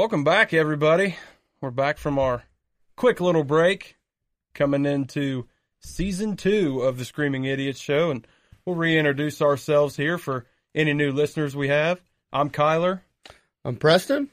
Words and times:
Welcome 0.00 0.24
back, 0.24 0.54
everybody. 0.54 1.16
We're 1.60 1.70
back 1.70 1.98
from 1.98 2.18
our 2.18 2.42
quick 2.96 3.20
little 3.20 3.44
break, 3.44 3.98
coming 4.54 4.86
into 4.86 5.46
season 5.80 6.38
two 6.38 6.80
of 6.80 6.96
the 6.96 7.04
Screaming 7.04 7.44
Idiots 7.44 7.78
show, 7.78 8.10
and 8.10 8.26
we'll 8.64 8.76
reintroduce 8.76 9.42
ourselves 9.42 9.96
here 9.98 10.16
for 10.16 10.46
any 10.74 10.94
new 10.94 11.12
listeners 11.12 11.54
we 11.54 11.68
have. 11.68 12.00
I'm 12.32 12.48
Kyler, 12.48 13.02
I'm 13.62 13.76
Preston. 13.76 14.30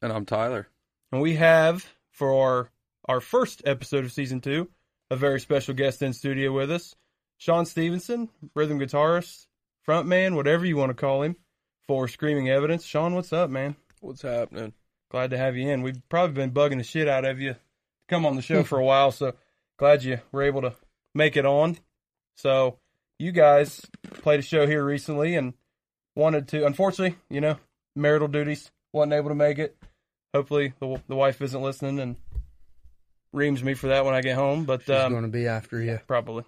And 0.00 0.12
I'm 0.12 0.26
Tyler. 0.26 0.68
and 1.10 1.20
we 1.20 1.34
have 1.34 1.84
for 2.12 2.32
our 2.32 2.70
our 3.06 3.20
first 3.20 3.62
episode 3.66 4.04
of 4.04 4.12
season 4.12 4.40
two 4.40 4.68
a 5.10 5.16
very 5.16 5.40
special 5.40 5.74
guest 5.74 6.02
in 6.02 6.12
studio 6.12 6.52
with 6.52 6.70
us, 6.70 6.94
Shawn 7.36 7.66
Stephenson, 7.66 8.28
rhythm 8.54 8.78
guitarist, 8.78 9.46
frontman, 9.84 10.36
whatever 10.36 10.64
you 10.64 10.76
want 10.76 10.90
to 10.90 10.94
call 10.94 11.22
him, 11.22 11.34
for 11.88 12.06
Screaming 12.06 12.48
Evidence. 12.48 12.84
Shawn, 12.84 13.16
what's 13.16 13.32
up, 13.32 13.50
man? 13.50 13.74
What's 13.98 14.22
happening? 14.22 14.72
Glad 15.10 15.30
to 15.30 15.38
have 15.38 15.56
you 15.56 15.68
in. 15.68 15.82
We've 15.82 16.00
probably 16.08 16.34
been 16.34 16.52
bugging 16.52 16.78
the 16.78 16.84
shit 16.84 17.08
out 17.08 17.24
of 17.24 17.40
you 17.40 17.54
to 17.54 17.58
come 18.08 18.24
on 18.24 18.36
the 18.36 18.42
show 18.42 18.62
for 18.62 18.78
a 18.78 18.84
while, 18.84 19.10
so 19.10 19.34
glad 19.78 20.04
you 20.04 20.20
were 20.32 20.42
able 20.42 20.62
to 20.62 20.74
make 21.14 21.36
it 21.36 21.44
on. 21.44 21.76
So 22.36 22.78
you 23.18 23.32
guys 23.32 23.82
played 24.22 24.38
a 24.40 24.42
show 24.42 24.66
here 24.66 24.84
recently 24.84 25.34
and 25.34 25.54
wanted 26.14 26.48
to. 26.48 26.64
Unfortunately, 26.64 27.18
you 27.28 27.40
know, 27.40 27.56
marital 27.96 28.28
duties 28.28 28.70
wasn't 28.92 29.14
able 29.14 29.30
to 29.30 29.34
make 29.34 29.58
it. 29.58 29.76
Hopefully, 30.32 30.72
the 30.80 31.00
the 31.08 31.16
wife 31.16 31.42
isn't 31.42 31.60
listening 31.60 31.98
and 31.98 32.16
reams 33.32 33.62
me 33.64 33.74
for 33.74 33.88
that 33.88 34.04
when 34.04 34.14
I 34.14 34.20
get 34.20 34.36
home. 34.36 34.64
But 34.64 34.82
She's 34.82 34.90
um, 34.94 35.12
going 35.12 35.24
to 35.24 35.28
be 35.28 35.46
after 35.48 35.82
you. 35.82 35.98
probably. 36.06 36.44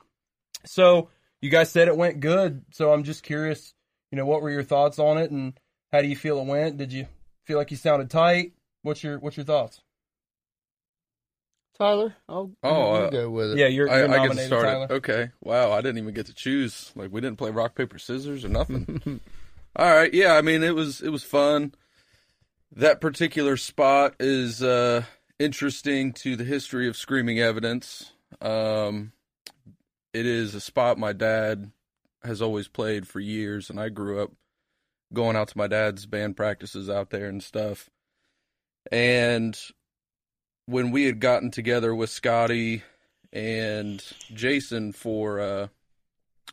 So 0.64 1.08
you 1.40 1.50
guys 1.50 1.70
said 1.70 1.88
it 1.88 1.96
went 1.96 2.20
good. 2.20 2.64
So 2.70 2.92
I'm 2.92 3.02
just 3.02 3.24
curious, 3.24 3.74
you 4.12 4.16
know, 4.16 4.24
what 4.24 4.40
were 4.40 4.50
your 4.50 4.62
thoughts 4.62 5.00
on 5.00 5.18
it, 5.18 5.32
and 5.32 5.58
how 5.92 6.00
do 6.00 6.06
you 6.06 6.16
feel 6.16 6.38
it 6.38 6.46
went? 6.46 6.76
Did 6.76 6.92
you 6.92 7.06
feel 7.44 7.58
like 7.58 7.70
you 7.70 7.76
sounded 7.76 8.10
tight? 8.10 8.52
What's 8.82 9.02
your 9.02 9.18
What's 9.18 9.36
your 9.36 9.44
thoughts? 9.46 9.80
Tyler, 11.78 12.14
I'll 12.28 12.52
Oh, 12.62 12.94
you 12.94 13.00
uh, 13.02 13.10
go 13.10 13.30
with 13.30 13.52
it. 13.52 13.58
Yeah, 13.58 13.66
you're, 13.66 13.90
I, 13.90 13.98
you're 13.98 14.04
I 14.04 14.08
get 14.08 14.14
to 14.14 14.18
nominated, 14.18 14.46
start 14.46 14.64
Tyler. 14.64 14.84
it. 14.84 14.92
Okay. 14.92 15.30
Wow, 15.42 15.72
I 15.72 15.80
didn't 15.80 15.98
even 15.98 16.14
get 16.14 16.26
to 16.26 16.34
choose. 16.34 16.92
Like 16.94 17.10
we 17.10 17.20
didn't 17.20 17.38
play 17.38 17.50
rock 17.50 17.74
paper 17.74 17.98
scissors 17.98 18.44
or 18.44 18.48
nothing. 18.50 19.20
All 19.76 19.90
right. 19.90 20.12
Yeah. 20.12 20.34
I 20.34 20.42
mean, 20.42 20.62
it 20.62 20.74
was 20.74 21.00
it 21.00 21.08
was 21.08 21.24
fun. 21.24 21.74
That 22.74 23.00
particular 23.00 23.56
spot 23.56 24.14
is 24.20 24.62
uh, 24.62 25.04
interesting 25.38 26.12
to 26.14 26.36
the 26.36 26.44
history 26.44 26.88
of 26.88 26.96
Screaming 26.96 27.38
Evidence. 27.38 28.12
Um, 28.40 29.12
it 30.12 30.26
is 30.26 30.54
a 30.54 30.60
spot 30.60 30.98
my 30.98 31.12
dad 31.12 31.70
has 32.22 32.40
always 32.40 32.68
played 32.68 33.08
for 33.08 33.18
years, 33.20 33.68
and 33.68 33.80
I 33.80 33.88
grew 33.88 34.22
up 34.22 34.30
going 35.12 35.36
out 35.36 35.48
to 35.48 35.58
my 35.58 35.66
dad's 35.66 36.06
band 36.06 36.36
practices 36.36 36.88
out 36.88 37.10
there 37.10 37.28
and 37.28 37.42
stuff. 37.42 37.90
And 38.90 39.58
when 40.66 40.90
we 40.90 41.04
had 41.04 41.20
gotten 41.20 41.50
together 41.50 41.94
with 41.94 42.10
Scotty 42.10 42.82
and 43.32 44.02
Jason 44.34 44.92
for 44.92 45.40
uh 45.40 45.68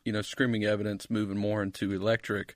you 0.05 0.13
know 0.13 0.21
screaming 0.21 0.63
evidence 0.63 1.09
moving 1.09 1.37
more 1.37 1.61
into 1.61 1.91
electric 1.91 2.55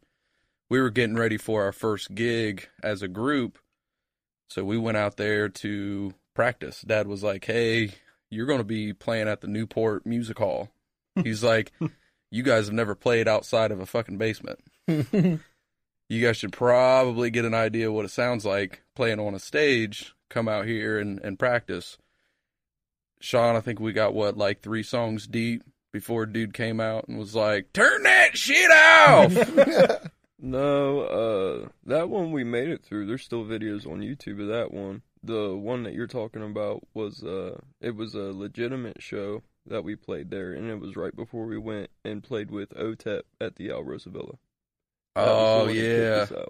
we 0.70 0.80
were 0.80 0.90
getting 0.90 1.16
ready 1.16 1.38
for 1.38 1.64
our 1.64 1.74
first 1.74 2.16
gig 2.16 2.68
as 2.82 3.02
a 3.02 3.08
group. 3.08 3.60
So 4.50 4.64
we 4.64 4.78
went 4.78 4.98
out 4.98 5.18
there 5.18 5.50
to 5.50 6.14
practice. 6.34 6.82
Dad 6.82 7.08
was 7.08 7.24
like 7.24 7.46
hey 7.46 7.92
you're 8.30 8.48
going 8.48 8.60
to 8.60 8.64
be 8.64 8.94
playing 8.94 9.28
at 9.28 9.42
the 9.42 9.48
Newport 9.48 10.06
Music 10.06 10.40
Hall. 10.40 10.70
He's 11.22 11.44
like 11.44 11.72
you 12.32 12.44
guys 12.44 12.66
have 12.66 12.74
never 12.74 12.96
played 12.96 13.28
outside 13.28 13.72
of 13.72 13.80
a 13.80 13.86
fucking 13.86 14.18
basement 14.18 14.60
you 16.14 16.26
guys 16.26 16.38
should 16.38 16.54
probably 16.54 17.30
get 17.32 17.46
an 17.46 17.54
idea 17.54 17.92
what 17.92 18.06
it 18.06 18.12
sounds 18.12 18.46
like 18.46 18.84
playing 18.96 19.20
on 19.20 19.34
a 19.34 19.40
stage. 19.40 20.14
Come 20.30 20.48
out 20.48 20.66
here 20.66 21.00
and, 21.00 21.20
and 21.24 21.40
practice. 21.40 21.98
Shawn, 23.20 23.56
I 23.56 23.62
think 23.62 23.80
we 23.80 23.94
got 23.94 24.14
what, 24.14 24.38
like 24.38 24.62
three 24.62 24.84
songs 24.84 25.28
deep 25.28 25.64
before 25.92 26.26
dude 26.26 26.54
came 26.54 26.80
out 26.80 27.08
and 27.08 27.18
was 27.18 27.36
like, 27.36 27.74
turn 27.74 28.04
that 28.04 28.38
shit 28.38 28.72
off. 28.72 30.02
No, 30.46 31.04
uh, 31.04 31.70
that 31.86 32.10
one 32.10 32.34
we 32.34 32.44
made 32.44 32.68
it 32.68 32.84
through. 32.84 33.06
There's 33.06 33.24
still 33.24 33.46
videos 33.46 33.90
on 33.90 34.02
YouTube 34.02 34.42
of 34.42 34.50
that 34.50 34.74
one. 34.74 35.02
The 35.24 35.56
one 35.56 35.84
that 35.84 35.94
you're 35.94 36.06
talking 36.06 36.44
about 36.44 36.86
was, 36.94 37.24
uh, 37.24 37.62
it 37.80 37.96
was 37.96 38.14
a 38.14 38.34
legitimate 38.34 39.02
show 39.02 39.44
that 39.66 39.86
we 39.86 39.96
played 39.96 40.32
there, 40.32 40.52
and 40.52 40.70
it 40.70 40.82
was 40.82 40.98
right 40.98 41.16
before 41.16 41.46
we 41.46 41.58
went 41.58 41.92
and 42.04 42.22
played 42.22 42.52
with 42.52 42.72
OTEP 42.72 43.22
at 43.40 43.56
the 43.56 43.70
Alrosa 43.70 44.08
Villa. 44.08 44.34
That 45.16 45.26
was 45.26 45.28
the 45.28 45.34
oh, 45.34 45.58
one 45.58 45.68
that 45.68 45.74
kicked 45.74 46.32
yeah. 46.32 46.46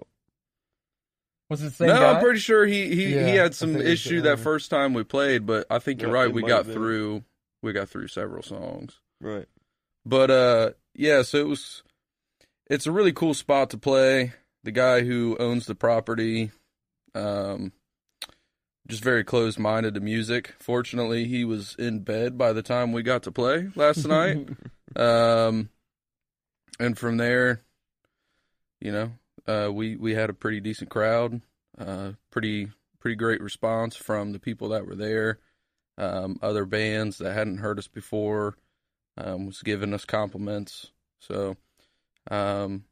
Was 1.50 1.62
it 1.62 1.64
the 1.66 1.70
same 1.70 1.88
No, 1.88 2.00
guy? 2.00 2.12
I'm 2.12 2.22
pretty 2.22 2.40
sure 2.40 2.64
he, 2.66 2.88
he, 2.88 3.06
he 3.06 3.14
Yeah, 3.14 3.20
I 3.20 3.42
had 3.44 3.54
some 3.54 3.76
issue 3.76 4.22
that 4.22 4.38
first 4.38 4.70
time 4.70 4.94
we 4.94 5.04
played, 5.04 5.46
but 5.46 5.66
I 5.70 5.78
think 5.78 6.00
you're 6.00 6.10
right. 6.10 6.32
We 6.32 6.42
got 6.42 6.64
been. 6.64 6.74
through 6.74 7.24
we 7.62 7.72
got 7.72 7.88
through 7.88 8.08
several 8.08 8.42
songs. 8.42 8.98
Right. 9.20 9.46
But 10.06 10.30
uh 10.30 10.70
yeah, 10.94 11.22
so 11.22 11.38
it 11.38 11.48
was 11.48 11.82
it's 12.68 12.86
a 12.86 12.92
really 12.92 13.12
cool 13.12 13.34
spot 13.34 13.70
to 13.70 13.78
play. 13.78 14.32
The 14.64 14.72
guy 14.72 15.02
who 15.02 15.36
owns 15.38 15.66
the 15.66 15.74
property 15.74 16.50
um 17.14 17.72
just 18.88 19.04
very 19.04 19.24
closed 19.24 19.58
minded 19.58 19.94
to 19.94 20.00
music. 20.00 20.54
Fortunately, 20.58 21.26
he 21.26 21.44
was 21.44 21.74
in 21.78 22.00
bed 22.00 22.36
by 22.36 22.52
the 22.52 22.62
time 22.62 22.92
we 22.92 23.02
got 23.02 23.22
to 23.24 23.32
play 23.32 23.68
last 23.74 24.06
night. 24.06 24.48
Um 24.96 25.70
and 26.78 26.96
from 26.96 27.16
there, 27.16 27.62
you 28.84 28.92
know, 28.92 29.12
uh 29.48 29.72
we 29.72 29.96
we 29.96 30.14
had 30.14 30.30
a 30.30 30.34
pretty 30.34 30.60
decent 30.60 30.90
crowd. 30.90 31.42
Uh 31.78 32.12
pretty 32.30 32.70
pretty 33.00 33.16
great 33.16 33.40
response 33.42 33.96
from 33.96 34.32
the 34.32 34.38
people 34.40 34.70
that 34.70 34.86
were 34.86 34.96
there. 34.96 35.40
Um 35.98 36.38
other 36.42 36.66
bands 36.66 37.18
that 37.18 37.34
hadn't 37.34 37.58
heard 37.58 37.80
us 37.80 37.88
before 37.88 38.56
um, 39.16 39.46
was 39.46 39.62
giving 39.62 39.94
us 39.94 40.04
compliments. 40.04 40.90
So, 41.20 41.56
um, 42.30 42.84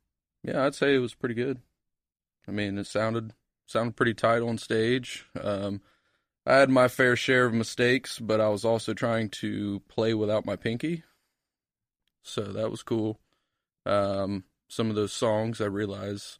yeah, 0.42 0.64
I'd 0.64 0.74
say 0.74 0.94
it 0.94 1.00
was 1.00 1.14
pretty 1.14 1.34
good. 1.34 1.60
I 2.48 2.52
mean, 2.52 2.78
it 2.78 2.86
sounded 2.86 3.32
sounded 3.66 3.96
pretty 3.96 4.14
tight 4.14 4.42
on 4.42 4.58
stage. 4.58 5.26
Um, 5.40 5.80
I 6.46 6.56
had 6.56 6.70
my 6.70 6.88
fair 6.88 7.16
share 7.16 7.46
of 7.46 7.54
mistakes, 7.54 8.18
but 8.18 8.40
I 8.40 8.48
was 8.48 8.64
also 8.64 8.94
trying 8.94 9.30
to 9.30 9.80
play 9.88 10.14
without 10.14 10.46
my 10.46 10.56
pinky, 10.56 11.04
so 12.22 12.42
that 12.42 12.70
was 12.70 12.82
cool. 12.82 13.20
Um, 13.86 14.44
some 14.72 14.88
of 14.88 14.96
those 14.96 15.12
songs, 15.12 15.60
I 15.60 15.66
realize 15.66 16.38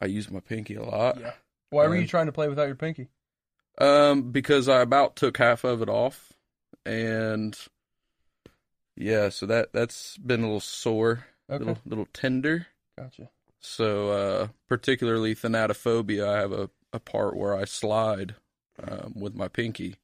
I 0.00 0.06
use 0.06 0.30
my 0.30 0.40
pinky 0.40 0.74
a 0.74 0.82
lot. 0.82 1.20
Yeah. 1.20 1.32
Why 1.70 1.86
were 1.86 1.96
you 1.96 2.06
trying 2.06 2.26
to 2.26 2.32
play 2.32 2.48
without 2.48 2.66
your 2.66 2.76
pinky? 2.76 3.08
Um, 3.76 4.30
because 4.32 4.68
I 4.68 4.80
about 4.80 5.16
took 5.16 5.36
half 5.36 5.64
of 5.64 5.82
it 5.82 5.88
off, 5.90 6.32
and 6.86 7.56
yeah, 8.96 9.28
so 9.28 9.44
that 9.46 9.72
that's 9.72 10.16
been 10.16 10.40
a 10.40 10.46
little 10.46 10.60
sore, 10.60 11.26
Okay, 11.50 11.58
little 11.64 11.78
little 11.84 12.08
tender. 12.12 12.66
gotcha. 12.98 13.28
So, 13.60 14.10
uh, 14.10 14.48
particularly 14.68 15.34
thanatophobia, 15.34 16.26
I 16.26 16.38
have 16.38 16.52
a, 16.52 16.70
a 16.92 17.00
part 17.00 17.36
where 17.36 17.54
I 17.54 17.64
slide 17.66 18.34
um, 18.82 19.12
with 19.16 19.34
my 19.34 19.48
pinky, 19.48 19.96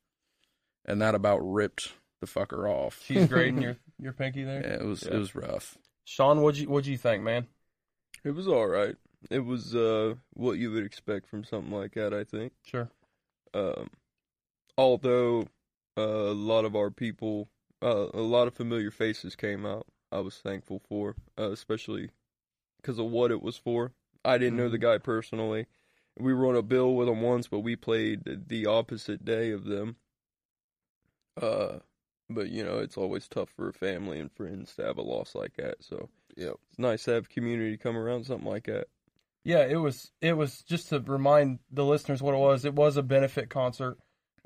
and 0.84 1.00
that 1.00 1.14
about 1.14 1.38
ripped 1.38 1.94
the 2.20 2.26
fucker 2.26 2.68
off. 2.68 3.00
She's 3.06 3.26
grading 3.26 3.62
your 3.62 3.76
your 3.98 4.12
pinky 4.12 4.44
there. 4.44 4.60
Yeah, 4.60 4.74
it 4.82 4.84
was 4.84 5.02
Yeah. 5.02 5.14
it 5.14 5.18
was 5.18 5.34
rough. 5.34 5.78
Shawn, 6.04 6.42
what'd 6.42 6.60
you 6.60 6.68
What'd 6.68 6.86
you 6.86 6.98
think, 6.98 7.22
man? 7.22 7.46
It 8.24 8.30
was 8.30 8.48
alright. 8.48 8.96
It 9.30 9.40
was, 9.40 9.74
uh, 9.74 10.14
what 10.34 10.58
you 10.58 10.70
would 10.70 10.84
expect 10.84 11.26
from 11.26 11.44
something 11.44 11.72
like 11.72 11.94
that, 11.94 12.12
I 12.12 12.24
think. 12.24 12.52
Sure. 12.64 12.88
Um, 13.54 13.88
although 14.76 15.48
uh, 15.96 16.02
a 16.02 16.34
lot 16.34 16.64
of 16.64 16.76
our 16.76 16.90
people, 16.90 17.48
uh, 17.82 18.08
a 18.12 18.20
lot 18.20 18.48
of 18.48 18.54
familiar 18.54 18.90
faces 18.90 19.34
came 19.36 19.64
out. 19.64 19.86
I 20.12 20.20
was 20.20 20.36
thankful 20.36 20.80
for, 20.88 21.16
uh, 21.38 21.50
especially 21.50 22.10
because 22.80 22.98
of 22.98 23.06
what 23.06 23.30
it 23.30 23.42
was 23.42 23.56
for. 23.56 23.92
I 24.24 24.38
didn't 24.38 24.56
know 24.56 24.68
the 24.68 24.78
guy 24.78 24.98
personally. 24.98 25.66
We 26.18 26.32
were 26.32 26.46
on 26.46 26.56
a 26.56 26.62
bill 26.62 26.94
with 26.94 27.08
him 27.08 27.22
once, 27.22 27.48
but 27.48 27.60
we 27.60 27.76
played 27.76 28.46
the 28.48 28.66
opposite 28.66 29.24
day 29.24 29.50
of 29.50 29.64
them. 29.64 29.96
Uh, 31.40 31.78
but 32.30 32.48
you 32.48 32.64
know, 32.64 32.78
it's 32.78 32.96
always 32.96 33.28
tough 33.28 33.50
for 33.56 33.72
family 33.72 34.18
and 34.20 34.32
friends 34.32 34.74
to 34.76 34.84
have 34.84 34.98
a 34.98 35.02
loss 35.02 35.34
like 35.34 35.54
that. 35.56 35.76
So 35.84 36.08
yeah, 36.36 36.50
it's 36.70 36.78
nice 36.78 37.04
to 37.04 37.12
have 37.12 37.28
community 37.28 37.76
come 37.76 37.96
around 37.96 38.24
something 38.26 38.48
like 38.48 38.64
that. 38.66 38.88
Yeah, 39.44 39.66
it 39.66 39.76
was. 39.76 40.10
It 40.22 40.32
was 40.34 40.62
just 40.62 40.88
to 40.88 41.00
remind 41.00 41.58
the 41.70 41.84
listeners 41.84 42.22
what 42.22 42.34
it 42.34 42.38
was. 42.38 42.64
It 42.64 42.74
was 42.74 42.96
a 42.96 43.02
benefit 43.02 43.50
concert, 43.50 43.98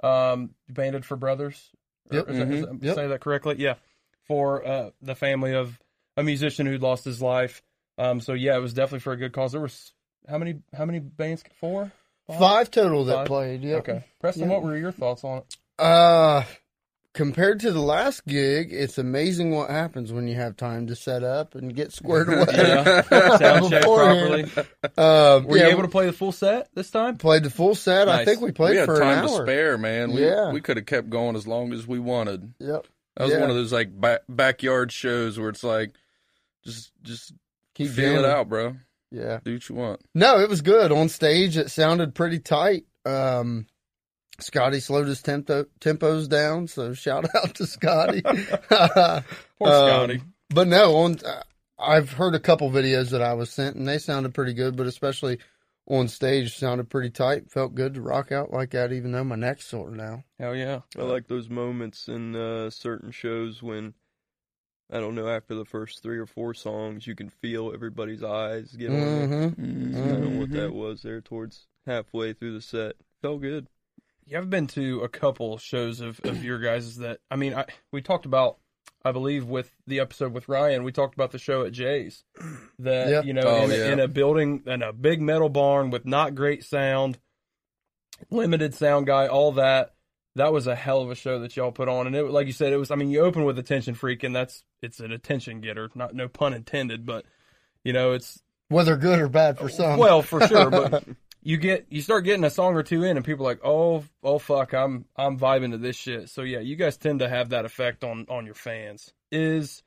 um, 0.02 0.50
banded 0.69 1.04
for 1.04 1.16
brothers. 1.16 1.70
Or 2.10 2.16
Yep. 2.16 2.28
Is 2.30 2.38
that, 2.38 2.48
is 2.50 2.64
that- 2.66 2.82
Yep. 2.82 2.94
Say 2.96 3.06
that 3.06 3.20
correctly? 3.20 3.56
Yeah, 3.58 3.75
for 4.26 4.66
uh, 4.66 4.90
the 5.00 5.14
family 5.14 5.54
of 5.54 5.78
a 6.16 6.22
musician 6.24 6.66
who'd 6.66 6.82
lost 6.82 7.04
his 7.04 7.22
life. 7.22 7.62
Um, 7.96 8.20
so 8.20 8.32
yeah, 8.32 8.56
it 8.56 8.60
was 8.60 8.74
definitely 8.74 9.00
for 9.00 9.12
a 9.12 9.16
good 9.16 9.32
cause. 9.32 9.52
There 9.52 9.60
was 9.60 9.92
how 10.28 10.38
many? 10.38 10.56
How 10.76 10.84
many 10.84 10.98
bands? 10.98 11.44
Four. 11.60 11.92
Five 12.38 12.70
total 12.70 13.04
that 13.06 13.14
Five? 13.19 13.26
played. 13.28 13.62
Yep. 13.62 13.78
Okay, 13.88 14.04
Preston, 14.20 14.42
Yeah. 14.48 14.54
what 14.56 14.62
were 14.62 14.76
your 14.76 14.92
thoughts 14.92 15.22
on 15.24 15.38
it? 15.38 15.56
Uh, 15.78 16.42
compared 17.19 17.59
to 17.59 17.73
the 17.73 17.81
last 17.81 18.25
gig, 18.26 18.73
it's 18.73 18.97
amazing 18.97 19.50
what 19.50 19.69
happens 19.70 20.12
when 20.12 20.29
you 20.29 20.37
have 20.37 20.56
time 20.56 20.87
to 20.87 20.94
set 20.94 21.25
up 21.25 21.56
and 21.56 21.75
get 21.75 21.93
squared 21.93 22.29
away. 22.29 22.44
Yeah. 22.53 23.03
Sound 23.38 23.70
check 23.70 23.82
Beforehand. 23.82 24.53
properly. 24.53 24.69
Um, 24.97 25.44
Were 25.47 25.56
yeah, 25.59 25.65
you 25.67 25.70
able 25.73 25.82
to 25.82 25.88
play 25.88 26.06
the 26.06 26.12
full 26.12 26.31
set 26.31 26.69
this 26.75 26.93
time? 26.93 27.17
played 27.19 27.43
the 27.43 27.50
full 27.50 27.75
set. 27.75 28.09
I 28.09 28.25
think 28.25 28.41
we 28.41 28.53
played 28.53 28.70
we 28.70 28.76
had 28.76 28.87
for 28.87 29.00
time 29.00 29.26
to 29.26 29.29
spare, 29.43 29.76
man. 29.76 30.12
We 30.12 30.25
Yeah. 30.25 30.53
we 30.53 30.61
could 30.61 30.76
have 30.76 30.87
kept 30.87 31.11
going 31.11 31.35
as 31.35 31.44
long 31.47 31.73
as 31.73 31.87
we 31.88 31.99
wanted. 31.99 32.55
Yep. 32.61 32.87
That 33.17 33.25
was 33.25 33.32
Yeah. 33.32 33.41
one 33.41 33.50
of 33.50 33.56
those 33.56 33.73
like 33.73 34.00
back, 34.00 34.20
backyard 34.29 34.93
shows 34.93 35.41
where 35.41 35.49
it's 35.49 35.65
like, 35.65 35.91
just 36.65 36.93
just 37.03 37.32
Keep 37.75 37.91
feel 37.91 38.12
jamming. 38.12 38.25
it 38.25 38.31
out, 38.31 38.49
bro. 38.49 38.76
Yeah. 39.11 39.41
Do 39.44 39.55
what 39.55 39.69
you 39.69 39.75
want. 39.75 40.00
No, 40.15 40.38
it 40.38 40.49
was 40.49 40.61
good 40.62 40.93
on 40.93 41.09
stage. 41.09 41.56
It 41.56 41.70
sounded 41.73 42.15
pretty 42.15 42.38
tight. 42.38 42.85
Um, 43.05 43.67
Scotty 44.40 44.81
slowed 44.81 45.08
his 45.08 45.20
tempo 45.23 45.67
tempos 45.81 46.29
down, 46.29 46.69
so 46.69 46.94
shout 46.94 47.26
out 47.35 47.55
to 47.56 47.67
Scotty. 47.67 48.23
Poor 48.23 49.23
Scotty. 49.62 50.17
Um, 50.19 50.35
but 50.50 50.69
no, 50.69 50.96
on 50.96 51.19
uh, 51.25 51.43
I've 51.79 52.12
heard 52.12 52.35
a 52.35 52.40
couple 52.40 52.70
videos 52.70 53.11
that 53.11 53.23
I 53.23 53.35
was 53.35 53.50
sent, 53.50 53.76
and 53.76 53.87
they 53.87 53.99
sounded 53.99 54.35
pretty 54.35 54.55
good. 54.55 54.76
But 54.76 54.87
especially 54.87 55.38
on 55.87 56.08
stage, 56.08 56.56
sounded 56.56 56.88
pretty 56.90 57.11
tight. 57.11 57.50
Felt 57.50 57.75
good 57.75 57.94
to 57.94 58.00
rock 58.00 58.31
out 58.32 58.52
like 58.52 58.70
that, 58.70 58.93
even 58.93 59.12
though 59.12 59.25
my 59.25 59.37
neck's 59.37 59.67
sore 59.67 59.90
now. 59.90 60.23
Hell 60.38 60.55
yeah. 60.55 60.81
I 60.99 61.02
like 61.02 61.26
those 61.29 61.49
moments 61.49 62.08
in 62.08 62.37
uh, 62.37 62.70
certain 62.70 63.11
shows 63.11 63.62
when 63.62 63.94
I 64.93 65.00
don't 65.00 65.14
know 65.14 65.29
after 65.29 65.55
the 65.55 65.64
first 65.64 66.02
three 66.02 66.19
or 66.19 66.26
four 66.26 66.55
songs 66.55 67.06
you 67.06 67.14
can 67.14 67.29
feel 67.29 67.73
everybody's 67.75 68.23
eyes 68.23 68.73
get 68.75 68.91
on 68.91 68.96
it. 68.96 69.29
Mm-hmm. 69.61 69.93
That's 69.93 70.06
kind 70.08 70.25
of 70.25 70.32
what 70.38 70.49
Mhm. 70.50 70.52
that 70.55 70.73
was 70.75 71.02
there 71.02 71.20
towards 71.20 71.67
halfway 71.87 72.32
through 72.34 72.55
the 72.55 72.62
set. 72.62 72.94
Felt 73.20 73.41
good. 73.43 73.67
Yeah, 74.28 74.38
I've 74.38 74.50
been 74.50 74.66
to 74.69 75.00
a 75.02 75.08
couple 75.08 75.56
shows 75.58 76.00
of, 76.00 76.20
of 76.25 76.44
your 76.44 76.58
guys 76.58 76.96
that 76.98 77.20
I 77.30 77.36
mean, 77.36 77.54
I 77.54 77.64
we 77.92 78.02
talked 78.02 78.26
about 78.26 78.58
I 79.04 79.12
believe 79.12 79.46
with 79.46 79.72
the 79.86 80.00
episode 80.00 80.32
with 80.34 80.48
Ryan, 80.48 80.82
we 80.84 80.92
talked 80.92 81.14
about 81.14 81.30
the 81.30 81.38
show 81.38 81.64
at 81.64 81.72
Jay's. 81.72 82.25
That 82.80 83.08
Yeah. 83.08 83.22
you 83.22 83.32
know, 83.32 83.42
Oh, 83.44 83.64
in, 83.64 83.70
a, 83.70 83.75
yeah. 83.76 83.92
in 83.92 84.00
a 84.00 84.08
building 84.08 84.62
in 84.66 84.82
a 84.82 84.92
big 84.92 85.20
metal 85.22 85.48
barn 85.48 85.90
with 85.90 86.04
not 86.04 86.34
great 86.34 86.64
sound, 86.64 87.19
limited 88.30 88.75
sound 88.75 89.06
guy, 89.06 89.26
all 89.28 89.52
that. 89.52 89.94
That 90.34 90.52
was 90.52 90.66
a 90.69 90.74
hell 90.76 91.00
of 91.02 91.10
a 91.10 91.14
show 91.16 91.40
that 91.40 91.56
y'all 91.56 91.72
put 91.72 91.88
on, 91.88 92.06
and 92.06 92.14
it 92.14 92.24
like 92.31 92.46
you 92.46 92.52
said, 92.52 92.72
it 92.72 92.76
was. 92.76 92.92
I 92.92 92.94
mean, 92.94 93.10
you 93.10 93.20
open 93.22 93.44
with 93.44 93.58
attention 93.58 93.94
freak, 93.94 94.22
and 94.22 94.36
that's 94.36 94.62
it's 94.82 95.00
an 95.00 95.10
attention 95.10 95.60
getter. 95.60 95.90
Not 95.96 96.14
no 96.14 96.28
pun 96.28 96.54
intended, 96.54 97.04
but 97.04 97.24
you 97.82 97.92
know, 97.92 98.12
it's 98.12 98.40
Whether 98.69 98.96
good 98.96 99.19
or 99.19 99.28
bad 99.28 99.58
for 99.58 99.69
some. 99.69 99.98
well, 99.98 100.22
for 100.22 100.46
sure, 100.46 100.70
but 100.70 101.04
you 101.43 101.56
get 101.56 101.87
you 101.88 102.00
start 102.02 102.25
getting 102.25 102.44
a 102.44 102.50
song 102.50 102.75
or 102.75 102.82
two 102.82 103.05
in, 103.05 103.17
and 103.17 103.25
people 103.25 103.46
are 103.46 103.50
like, 103.50 103.61
oh, 103.64 104.05
oh, 104.23 104.38
fuck, 104.38 104.73
I'm 104.75 105.05
I'm 105.17 105.38
vibing 105.38 105.70
to 105.73 105.79
this 105.79 105.96
shit. 105.96 106.29
So 106.31 106.43
yeah, 106.43 106.61
you 106.61 106.76
guys 106.76 106.96
tend 106.96 107.20
to 107.20 107.29
have 107.29 107.50
that 107.50 107.64
effect 107.64 108.05
on 108.05 108.26
on 108.29 108.44
your 108.46 108.55
fans. 108.55 109.12
Is 109.31 109.82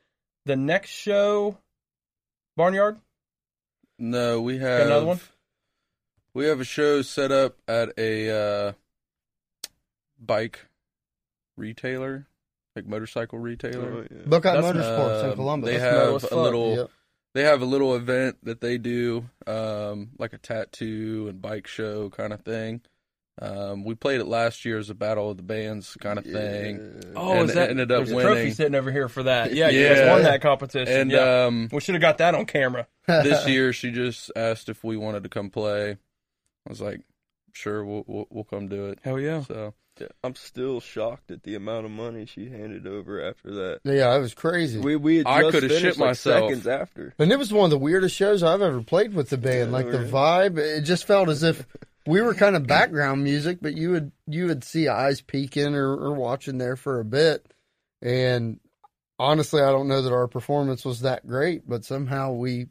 the 0.45 0.56
next 0.56 0.89
show 0.89 1.57
Barnyard? 2.57 3.00
No, 4.00 4.42
we 4.42 4.57
have 4.57 4.80
Got 4.80 4.88
another 4.88 5.06
one? 5.06 5.19
We 6.33 6.45
have 6.45 6.59
a 6.59 6.65
show 6.65 7.01
set 7.01 7.31
up 7.31 7.57
at 7.68 7.89
a 7.97 8.30
uh, 8.30 8.71
bike 10.19 10.65
retailer, 11.57 12.25
like 12.75 12.88
motorcycle 12.88 13.38
retailer. 13.39 13.92
Oh, 13.92 14.07
yeah. 14.09 14.21
Buckeye 14.25 14.54
That's- 14.62 14.75
Motorsports 14.75 15.24
in 15.24 15.30
Um, 15.31 15.36
Columbus. 15.36 15.69
They 15.69 15.77
That's 15.77 16.24
have 16.24 16.31
a 16.31 16.42
little. 16.42 16.75
Yep. 16.77 16.89
They 17.33 17.44
have 17.44 17.62
a 17.62 17.66
little 17.66 17.95
event 17.95 18.38
that 18.44 18.60
they 18.62 18.78
do, 18.78 19.30
um, 19.48 20.10
like 20.18 20.33
a 20.33 20.38
tattoo 20.38 21.28
and 21.30 21.42
bike 21.42 21.66
show 21.68 22.10
kind 22.10 22.33
of 22.33 22.42
thing. 22.42 22.81
Um, 23.42 23.86
we 23.86 23.95
played 23.95 24.19
it 24.19 24.25
last 24.28 24.66
year 24.66 24.78
as 24.78 24.89
a 24.89 24.94
battle 24.94 25.31
of 25.31 25.38
the 25.38 25.44
bands 25.44 25.95
kind 26.01 26.19
of 26.19 26.25
thing, 26.25 27.13
Oh, 27.16 27.31
And 27.39 27.50
is 27.50 27.56
that 27.56 27.69
ended 27.69 27.89
up 27.92 28.06
there's 28.06 28.12
a 28.12 28.22
trophy 28.22 28.51
sitting 28.51 28.75
over 28.75 28.92
here 28.92 29.07
for 29.07 29.24
that? 29.24 29.54
Yeah, 29.54 29.69
you 29.69 29.88
guys 29.88 29.98
Yeah. 30.00 30.12
won 30.12 30.24
that 30.24 30.42
competition. 30.42 30.94
and 30.94 31.12
yeah, 31.12 31.45
um, 31.45 31.69
we 31.72 31.80
should 31.80 31.95
have 31.95 32.01
got 32.01 32.18
that 32.19 32.36
on 32.36 32.45
camera. 32.45 32.88
this 33.07 33.48
year 33.48 33.72
she 33.72 33.92
just 33.92 34.30
asked 34.36 34.68
if 34.68 34.83
we 34.83 34.98
wanted 34.98 35.24
to 35.24 35.30
come 35.30 35.50
play. 35.50 35.92
I 35.92 36.69
was 36.69 36.81
like, 36.81 37.00
sure, 37.53 37.83
we'll 37.86 38.03
we'll, 38.07 38.27
we'll 38.30 38.44
come 38.44 38.68
do 38.68 38.88
it. 38.88 39.00
Hell 39.03 39.19
yeah! 39.19 39.42
So 39.44 39.74
Yeah, 40.00 40.07
I'm 40.24 40.36
still 40.36 40.80
shocked 40.80 41.31
at 41.31 41.44
the 41.44 41.56
amount 41.56 41.86
of 41.86 41.92
money 41.92 42.25
she 42.25 42.50
handed 42.50 42.88
over 42.88 43.21
after 43.24 43.51
that. 43.51 43.80
yeah, 43.83 44.15
it 44.15 44.19
was 44.19 44.33
crazy. 44.33 44.80
We 44.80 44.95
we 44.95 45.18
had 45.18 45.27
I 45.27 45.42
just 45.42 45.51
coulda 45.51 45.69
shit 45.80 45.98
like 45.98 46.09
myself. 46.09 46.50
seconds 46.50 46.68
after. 46.68 47.13
And 47.19 47.31
it 47.31 47.38
was 47.39 47.51
one 47.53 47.65
of 47.65 47.71
the 47.71 47.77
weirdest 47.77 48.15
shows 48.15 48.44
I've 48.44 48.62
ever 48.62 48.81
played 48.81 49.13
with 49.13 49.30
the 49.30 49.38
band. 49.38 49.71
Yeah, 49.71 49.77
like 49.77 49.92
the 49.92 50.00
vibe, 50.00 50.57
it 50.57 50.81
just 50.81 51.06
felt 51.06 51.30
as 51.30 51.44
if 51.44 51.65
we 52.07 52.21
were 52.21 52.33
kind 52.33 52.56
of 52.56 52.65
background 52.65 53.24
music, 53.24 53.59
but 53.62 53.75
you 53.75 53.92
would 53.92 54.12
you 54.27 54.47
would 54.47 54.63
see 54.63 54.88
eyes 54.88 55.21
peeking 55.21 55.75
or, 55.75 55.92
or 55.94 56.13
watching 56.13 56.57
there 56.57 56.75
for 56.75 57.00
a 57.00 57.06
bit. 57.06 57.45
And 58.01 58.59
honestly, 59.19 59.62
I 59.62 59.69
don't 59.71 59.88
know 59.88 60.01
that 60.01 60.13
our 60.13 60.27
performance 60.27 60.83
was 60.83 61.01
that 61.01 61.27
great, 61.27 61.68
but 61.69 61.86
somehow 61.86 62.31
we 62.31 62.68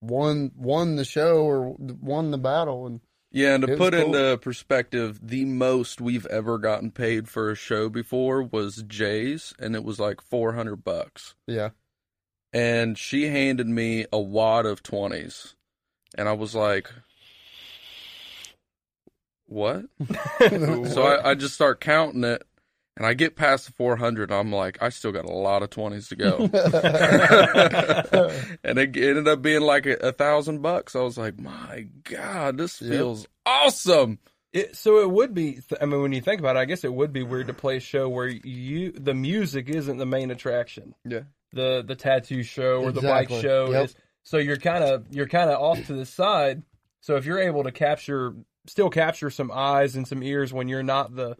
won 0.00 0.52
won 0.54 0.94
the 0.94 1.04
show 1.04 1.38
or 1.38 1.74
won 1.78 2.30
the 2.30 2.38
battle. 2.38 2.86
And 2.86 3.00
yeah, 3.38 3.54
and 3.54 3.66
to 3.66 3.76
put 3.76 3.94
cool. 3.94 4.14
into 4.16 4.36
perspective, 4.38 5.20
the 5.22 5.44
most 5.44 6.00
we've 6.00 6.26
ever 6.26 6.58
gotten 6.58 6.90
paid 6.90 7.28
for 7.28 7.50
a 7.50 7.54
show 7.54 7.88
before 7.88 8.42
was 8.42 8.82
Jay's, 8.82 9.54
and 9.60 9.76
it 9.76 9.84
was 9.84 10.00
like 10.00 10.20
four 10.20 10.54
hundred 10.54 10.82
bucks. 10.82 11.36
yeah, 11.46 11.70
And 12.52 12.98
she 12.98 13.28
handed 13.28 13.68
me 13.68 14.06
a 14.12 14.18
wad 14.18 14.66
of 14.66 14.82
twenties, 14.82 15.54
and 16.16 16.28
I 16.28 16.32
was 16.32 16.54
like, 16.54 16.90
"What?" 19.46 19.84
So 20.40 21.02
I, 21.02 21.30
I 21.30 21.34
just 21.36 21.54
start 21.54 21.80
counting 21.80 22.24
it, 22.24 22.42
and 22.98 23.06
I 23.06 23.14
get 23.14 23.36
past 23.36 23.66
the 23.66 23.72
400. 23.72 24.30
I'm 24.30 24.52
like, 24.52 24.76
I 24.82 24.90
still 24.90 25.12
got 25.12 25.24
a 25.24 25.32
lot 25.32 25.62
of 25.62 25.70
20s 25.70 26.08
to 26.10 26.16
go. 26.16 26.38
and 28.64 28.78
it 28.78 28.96
ended 28.96 29.28
up 29.28 29.40
being 29.40 29.62
like 29.62 29.86
a, 29.86 29.94
a 30.08 30.12
thousand 30.12 30.60
bucks. 30.62 30.94
I 30.96 31.00
was 31.00 31.16
like, 31.16 31.38
my 31.40 31.86
God, 32.04 32.58
this 32.58 32.80
Yep. 32.82 32.90
feels 32.90 33.26
awesome. 33.46 34.18
It, 34.52 34.76
so 34.76 35.00
it 35.02 35.10
would 35.10 35.34
be. 35.34 35.60
I 35.80 35.84
mean, 35.86 36.00
when 36.02 36.12
you 36.12 36.20
think 36.22 36.40
about 36.40 36.56
it, 36.56 36.58
I 36.58 36.64
guess 36.64 36.82
it 36.82 36.92
would 36.92 37.12
be 37.12 37.22
weird 37.22 37.48
to 37.48 37.54
play 37.54 37.76
a 37.76 37.80
show 37.80 38.08
where 38.08 38.26
you 38.26 38.92
the 38.92 39.14
music 39.14 39.68
isn't 39.68 39.98
the 39.98 40.06
main 40.06 40.30
attraction. 40.30 40.94
Yeah. 41.04 41.20
The 41.52 41.84
the 41.86 41.94
tattoo 41.94 42.42
show 42.42 42.82
or 42.82 42.90
the 42.92 43.02
bike 43.02 43.28
show 43.28 43.70
Yep. 43.72 43.84
is. 43.84 43.94
So 44.22 44.38
you're 44.38 44.56
kind 44.56 44.82
of 44.82 45.04
you're 45.10 45.28
kind 45.28 45.50
of 45.50 45.60
off 45.60 45.86
to 45.86 45.92
the 45.92 46.06
side. 46.06 46.62
So 47.02 47.16
if 47.16 47.26
you're 47.26 47.38
able 47.40 47.64
to 47.64 47.72
capture, 47.72 48.34
still 48.66 48.88
capture 48.90 49.28
some 49.30 49.50
eyes 49.52 49.96
and 49.96 50.08
some 50.08 50.22
ears 50.22 50.52
when 50.52 50.66
you're 50.66 50.82
not 50.82 51.14
the 51.14 51.36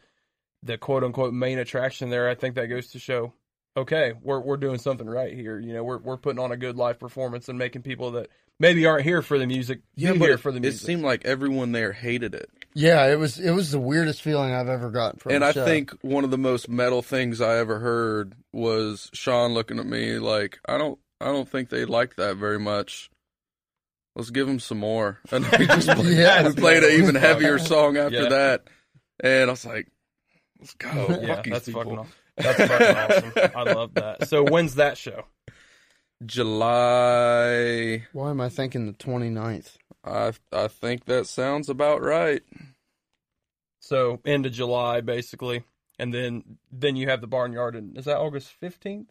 the 0.62 0.78
quote 0.78 1.04
unquote 1.04 1.32
main 1.34 1.58
attraction 1.58 2.10
there, 2.10 2.28
I 2.28 2.34
think 2.34 2.54
that 2.56 2.66
goes 2.66 2.88
to 2.92 2.98
show. 2.98 3.32
Okay, 3.76 4.12
we're 4.22 4.40
we're 4.40 4.56
doing 4.56 4.78
something 4.78 5.08
right 5.08 5.32
here. 5.32 5.58
You 5.60 5.72
know, 5.72 5.84
we're 5.84 5.98
we're 5.98 6.16
putting 6.16 6.40
on 6.40 6.50
a 6.52 6.56
good 6.56 6.76
live 6.76 6.98
performance 6.98 7.48
and 7.48 7.58
making 7.58 7.82
people 7.82 8.12
that 8.12 8.28
maybe 8.58 8.86
aren't 8.86 9.04
here 9.04 9.22
for 9.22 9.38
the 9.38 9.46
music 9.46 9.80
be 9.94 10.02
here 10.06 10.32
it, 10.32 10.38
for 10.38 10.50
the 10.50 10.58
music. 10.58 10.82
it 10.82 10.84
seemed 10.84 11.02
like 11.02 11.24
everyone 11.24 11.70
there 11.70 11.92
hated 11.92 12.34
it. 12.34 12.50
yeah, 12.74 13.06
it 13.06 13.16
was 13.16 13.38
it 13.38 13.52
was 13.52 13.70
the 13.70 13.78
weirdest 13.78 14.20
feeling 14.22 14.52
I've 14.52 14.68
ever 14.68 14.90
gotten 14.90 15.20
from. 15.20 15.32
and 15.32 15.44
a 15.44 15.48
I 15.48 15.52
show. 15.52 15.64
think 15.64 15.92
one 16.02 16.24
of 16.24 16.32
the 16.32 16.38
most 16.38 16.68
metal 16.68 17.02
things 17.02 17.40
I 17.40 17.58
ever 17.58 17.78
heard 17.78 18.34
was 18.52 19.10
Shawn 19.14 19.54
looking 19.54 19.78
at 19.78 19.86
me 19.86 20.18
like, 20.18 20.58
I 20.66 20.76
don't, 20.76 20.98
I 21.20 21.26
don't 21.26 21.48
think 21.48 21.68
they 21.68 21.84
liked 21.84 22.16
that 22.16 22.36
very 22.36 22.58
much. 22.58 23.10
Let's 24.16 24.30
give 24.30 24.48
them 24.48 24.58
some 24.58 24.78
more. 24.78 25.20
And 25.30 25.46
we 25.56 25.66
just 25.66 25.88
played, 25.96 26.16
Yeah. 26.18 26.48
we 26.48 26.54
played 26.54 26.82
an 26.82 27.00
even 27.00 27.14
heavier 27.16 27.58
song 27.60 27.96
after 27.96 28.22
Yeah. 28.24 28.28
that. 28.30 28.64
And 29.20 29.48
I 29.50 29.52
was 29.52 29.64
like, 29.64 29.86
let's 30.58 30.74
go. 30.74 30.88
Oh, 30.92 31.20
yeah, 31.20 31.36
Fuck 31.36 31.46
that's 31.46 31.66
people. 31.66 31.82
fucking 31.82 31.98
awesome. 31.98 32.12
That's 32.36 32.58
fucking 32.58 33.36
awesome. 33.36 33.52
I 33.56 33.62
love 33.72 33.94
that. 33.94 34.28
So 34.28 34.44
when's 34.44 34.76
that 34.76 34.96
show? 34.96 35.24
July, 36.26 38.06
why 38.12 38.30
am 38.30 38.40
I 38.40 38.48
thinking 38.48 38.86
the 38.86 38.92
29th? 38.92 39.76
I, 40.04 40.32
I 40.52 40.68
think 40.68 41.04
that 41.06 41.26
sounds 41.26 41.68
about 41.68 42.02
right. 42.02 42.42
So 43.80 44.20
end 44.24 44.44
of 44.46 44.52
July, 44.52 45.00
basically, 45.00 45.64
and 45.98 46.12
then 46.12 46.58
then 46.70 46.96
you 46.96 47.08
have 47.08 47.20
the 47.20 47.26
barnyard. 47.26 47.74
And 47.76 47.96
is 47.96 48.04
that 48.04 48.18
August 48.18 48.48
fifteenth? 48.48 49.10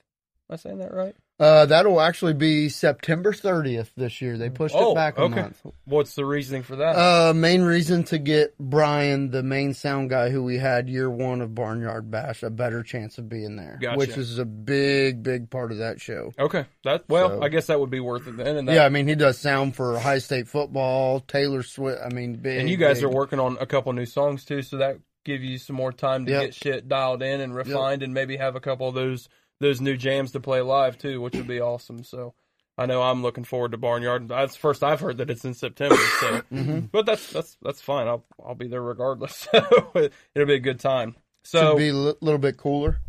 Am 0.50 0.54
I 0.54 0.58
saying 0.58 0.78
that 0.80 0.94
right? 0.94 1.16
Uh, 1.40 1.68
that'll 1.68 2.02
actually 2.02 2.34
be 2.34 2.68
September 2.68 3.32
30th 3.32 3.90
this 3.96 4.22
year. 4.24 4.40
They 4.40 4.50
pushed 4.50 4.74
Oh, 4.76 4.94
it 4.94 4.96
back 4.96 5.20
a 5.20 5.22
okay. 5.22 5.36
month. 5.42 5.62
What's 5.86 6.16
the 6.16 6.26
reasoning 6.26 6.64
for 6.64 6.78
that? 6.78 6.96
Uh, 6.96 7.32
main 7.36 7.62
reason 7.62 8.04
to 8.06 8.18
get 8.18 8.58
Brian, 8.58 9.30
the 9.30 9.44
main 9.44 9.76
sound 9.76 10.10
guy 10.10 10.32
who 10.32 10.44
we 10.44 10.58
had 10.58 10.90
year 10.90 11.08
one 11.12 11.42
of 11.42 11.54
Barnyard 11.54 12.10
Bash, 12.10 12.42
a 12.42 12.50
better 12.50 12.82
chance 12.82 13.20
of 13.20 13.30
being 13.30 13.56
there, 13.56 13.78
Gotcha. 13.80 13.98
which 14.00 14.18
is 14.18 14.40
a 14.40 14.46
big, 14.46 15.22
big 15.22 15.52
part 15.52 15.72
of 15.72 15.78
that 15.78 16.02
show. 16.02 16.34
okay, 16.40 16.66
that 16.84 17.04
well, 17.08 17.30
so- 17.30 17.44
I 17.44 17.50
guess 17.50 17.68
that 17.68 17.80
would 17.80 17.92
be 17.92 18.00
worth 18.00 18.28
it 18.28 18.36
then. 18.38 18.66
Yeah, 18.66 18.86
I 18.86 18.90
mean 18.90 19.08
he 19.08 19.14
does 19.14 19.38
sound 19.38 19.76
for 19.76 20.00
high 20.00 20.18
state 20.20 20.48
football, 20.48 21.20
Taylor 21.20 21.62
Swift. 21.62 22.02
I 22.04 22.12
mean, 22.12 22.38
big. 22.38 22.62
and 22.62 22.68
you 22.70 22.78
guys 22.78 22.98
big. 22.98 23.06
are 23.06 23.10
working 23.14 23.40
on 23.40 23.58
a 23.62 23.68
couple 23.68 23.94
new 23.94 24.08
songs 24.08 24.44
too, 24.44 24.64
so 24.64 24.78
that 24.78 24.98
give 25.24 25.44
you 25.44 25.60
some 25.60 25.76
more 25.76 25.92
time 25.92 26.26
to 26.26 26.32
Yep. 26.32 26.42
get 26.42 26.54
shit 26.56 26.88
dialed 26.88 27.22
in 27.22 27.42
and 27.42 27.54
refined, 27.54 28.02
and 28.02 28.12
maybe 28.12 28.38
have 28.38 28.56
a 28.56 28.60
couple 28.60 28.88
of 28.90 28.96
those 28.96 29.30
those 29.60 29.82
new 29.82 29.98
jams 29.98 30.32
to 30.34 30.40
play 30.40 30.62
live 30.62 30.98
too, 30.98 31.22
which 31.22 31.36
would 31.36 31.48
be 31.48 31.60
awesome. 31.62 32.04
So. 32.04 32.34
I 32.80 32.86
know 32.86 33.02
I'm 33.02 33.24
looking 33.24 33.44
forward 33.44 33.72
to 33.72 33.78
Barnyard. 33.80 34.28
That's 34.28 34.54
the 34.54 34.60
first 34.60 34.84
I've 34.84 35.00
heard 35.00 35.18
that 35.18 35.32
it's 35.32 35.44
in 35.44 35.56
September. 35.56 35.96
So, 36.20 36.42
Mhm. 36.54 36.92
but 36.92 37.08
that's 37.08 37.34
that's 37.34 37.58
that's 37.64 37.82
fine. 37.82 38.08
I'll 38.08 38.24
I'll 38.46 38.54
be 38.54 38.68
there 38.68 38.84
regardless. 38.84 39.48
So 39.96 40.10
it'll 40.36 40.48
be 40.48 40.54
a 40.54 40.60
good 40.60 40.80
time. 40.80 41.16
So 41.44 41.72
Should 41.72 41.78
be 41.80 41.88
a 41.90 41.94
li- 41.94 42.14
little 42.22 42.38
bit 42.38 42.58
cooler. 42.58 43.00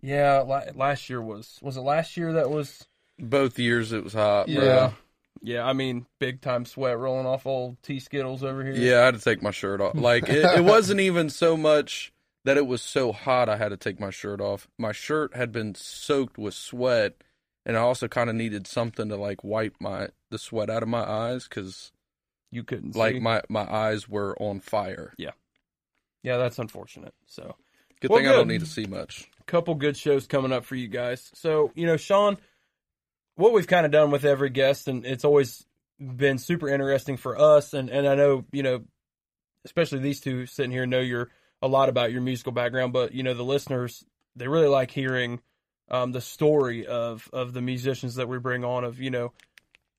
Yeah, 0.00 0.38
la- 0.46 0.62
last 0.74 1.10
year 1.10 1.20
was 1.20 1.58
was 1.60 1.76
it 1.76 1.82
last 1.82 2.16
year 2.16 2.32
that 2.32 2.48
was 2.48 2.86
Both 3.18 3.58
years 3.58 3.92
it 3.92 4.04
was 4.04 4.14
hot. 4.14 4.46
bro. 4.46 4.54
Yeah. 4.64 4.92
yeah. 5.42 5.66
I 5.66 5.74
mean, 5.74 6.06
big 6.18 6.40
time 6.40 6.64
sweat 6.64 6.98
rolling 6.98 7.26
off 7.26 7.46
old 7.46 7.76
T 7.82 8.00
Skittles 8.00 8.42
over 8.42 8.64
here. 8.64 8.72
Yeah, 8.74 9.02
I 9.02 9.04
had 9.04 9.16
to 9.16 9.20
take 9.20 9.42
my 9.42 9.50
shirt 9.50 9.82
off. 9.82 9.96
Like 9.96 10.30
it, 10.30 10.46
it 10.46 10.64
wasn't 10.64 11.00
even 11.00 11.28
so 11.28 11.58
much 11.58 12.10
that 12.44 12.56
it 12.56 12.66
was 12.66 12.82
so 12.82 13.12
hot 13.12 13.48
I 13.48 13.56
had 13.56 13.70
to 13.70 13.76
take 13.76 13.98
my 14.00 14.10
shirt 14.10 14.40
off. 14.40 14.68
My 14.78 14.92
shirt 14.92 15.34
had 15.34 15.52
been 15.52 15.74
soaked 15.74 16.38
with 16.38 16.54
sweat, 16.54 17.22
and 17.64 17.76
I 17.76 17.80
also 17.80 18.08
kind 18.08 18.28
of 18.30 18.36
needed 18.36 18.66
something 18.66 19.08
to 19.08 19.16
like 19.16 19.42
wipe 19.44 19.76
my 19.80 20.08
the 20.30 20.38
sweat 20.38 20.70
out 20.70 20.82
of 20.82 20.88
my 20.88 21.02
eyes 21.02 21.48
because 21.48 21.92
you 22.50 22.62
couldn't 22.64 22.94
like 22.96 23.14
see. 23.14 23.20
my 23.20 23.42
my 23.48 23.70
eyes 23.70 24.08
were 24.08 24.36
on 24.40 24.60
fire. 24.60 25.12
yeah, 25.18 25.32
yeah, 26.22 26.36
that's 26.36 26.58
unfortunate. 26.58 27.14
So 27.26 27.56
Good 28.04 28.10
Well, 28.10 28.20
thing 28.20 28.28
I 28.28 28.32
don't 28.32 28.48
need 28.48 28.60
to 28.60 28.66
see 28.66 28.84
much. 28.84 29.30
A 29.40 29.44
couple 29.44 29.74
good 29.76 29.96
shows 29.96 30.26
coming 30.26 30.52
up 30.52 30.66
for 30.66 30.74
you 30.74 30.88
guys. 30.88 31.30
So, 31.32 31.72
you 31.74 31.86
know, 31.86 31.96
Shawn, 31.96 32.36
what 33.36 33.54
we've 33.54 33.66
kind 33.66 33.86
of 33.86 33.92
done 33.92 34.10
with 34.10 34.26
every 34.26 34.50
guest, 34.50 34.88
and 34.88 35.06
it's 35.06 35.24
always 35.24 35.64
been 35.98 36.36
super 36.36 36.68
interesting 36.68 37.16
for 37.16 37.38
us, 37.40 37.72
and, 37.72 37.88
and 37.88 38.06
I 38.06 38.14
know, 38.14 38.44
you 38.52 38.62
know, 38.62 38.84
especially 39.64 40.00
these 40.00 40.20
two 40.20 40.44
sitting 40.44 40.70
here 40.70 40.84
know 40.84 41.00
you're 41.00 41.30
a 41.64 41.68
lot 41.68 41.88
about 41.88 42.12
your 42.12 42.20
musical 42.20 42.52
background, 42.52 42.92
but, 42.92 43.12
you 43.12 43.22
know, 43.22 43.34
the 43.34 43.44
listeners, 43.44 44.04
they 44.36 44.48
really 44.48 44.68
like 44.68 44.90
hearing 44.90 45.40
um, 45.90 46.12
the 46.12 46.20
story 46.20 46.86
of, 46.86 47.28
of 47.32 47.52
the 47.52 47.62
musicians 47.62 48.16
that 48.16 48.28
we 48.28 48.38
bring 48.38 48.64
on, 48.64 48.84
of, 48.84 49.00
you 49.00 49.10
know, 49.10 49.32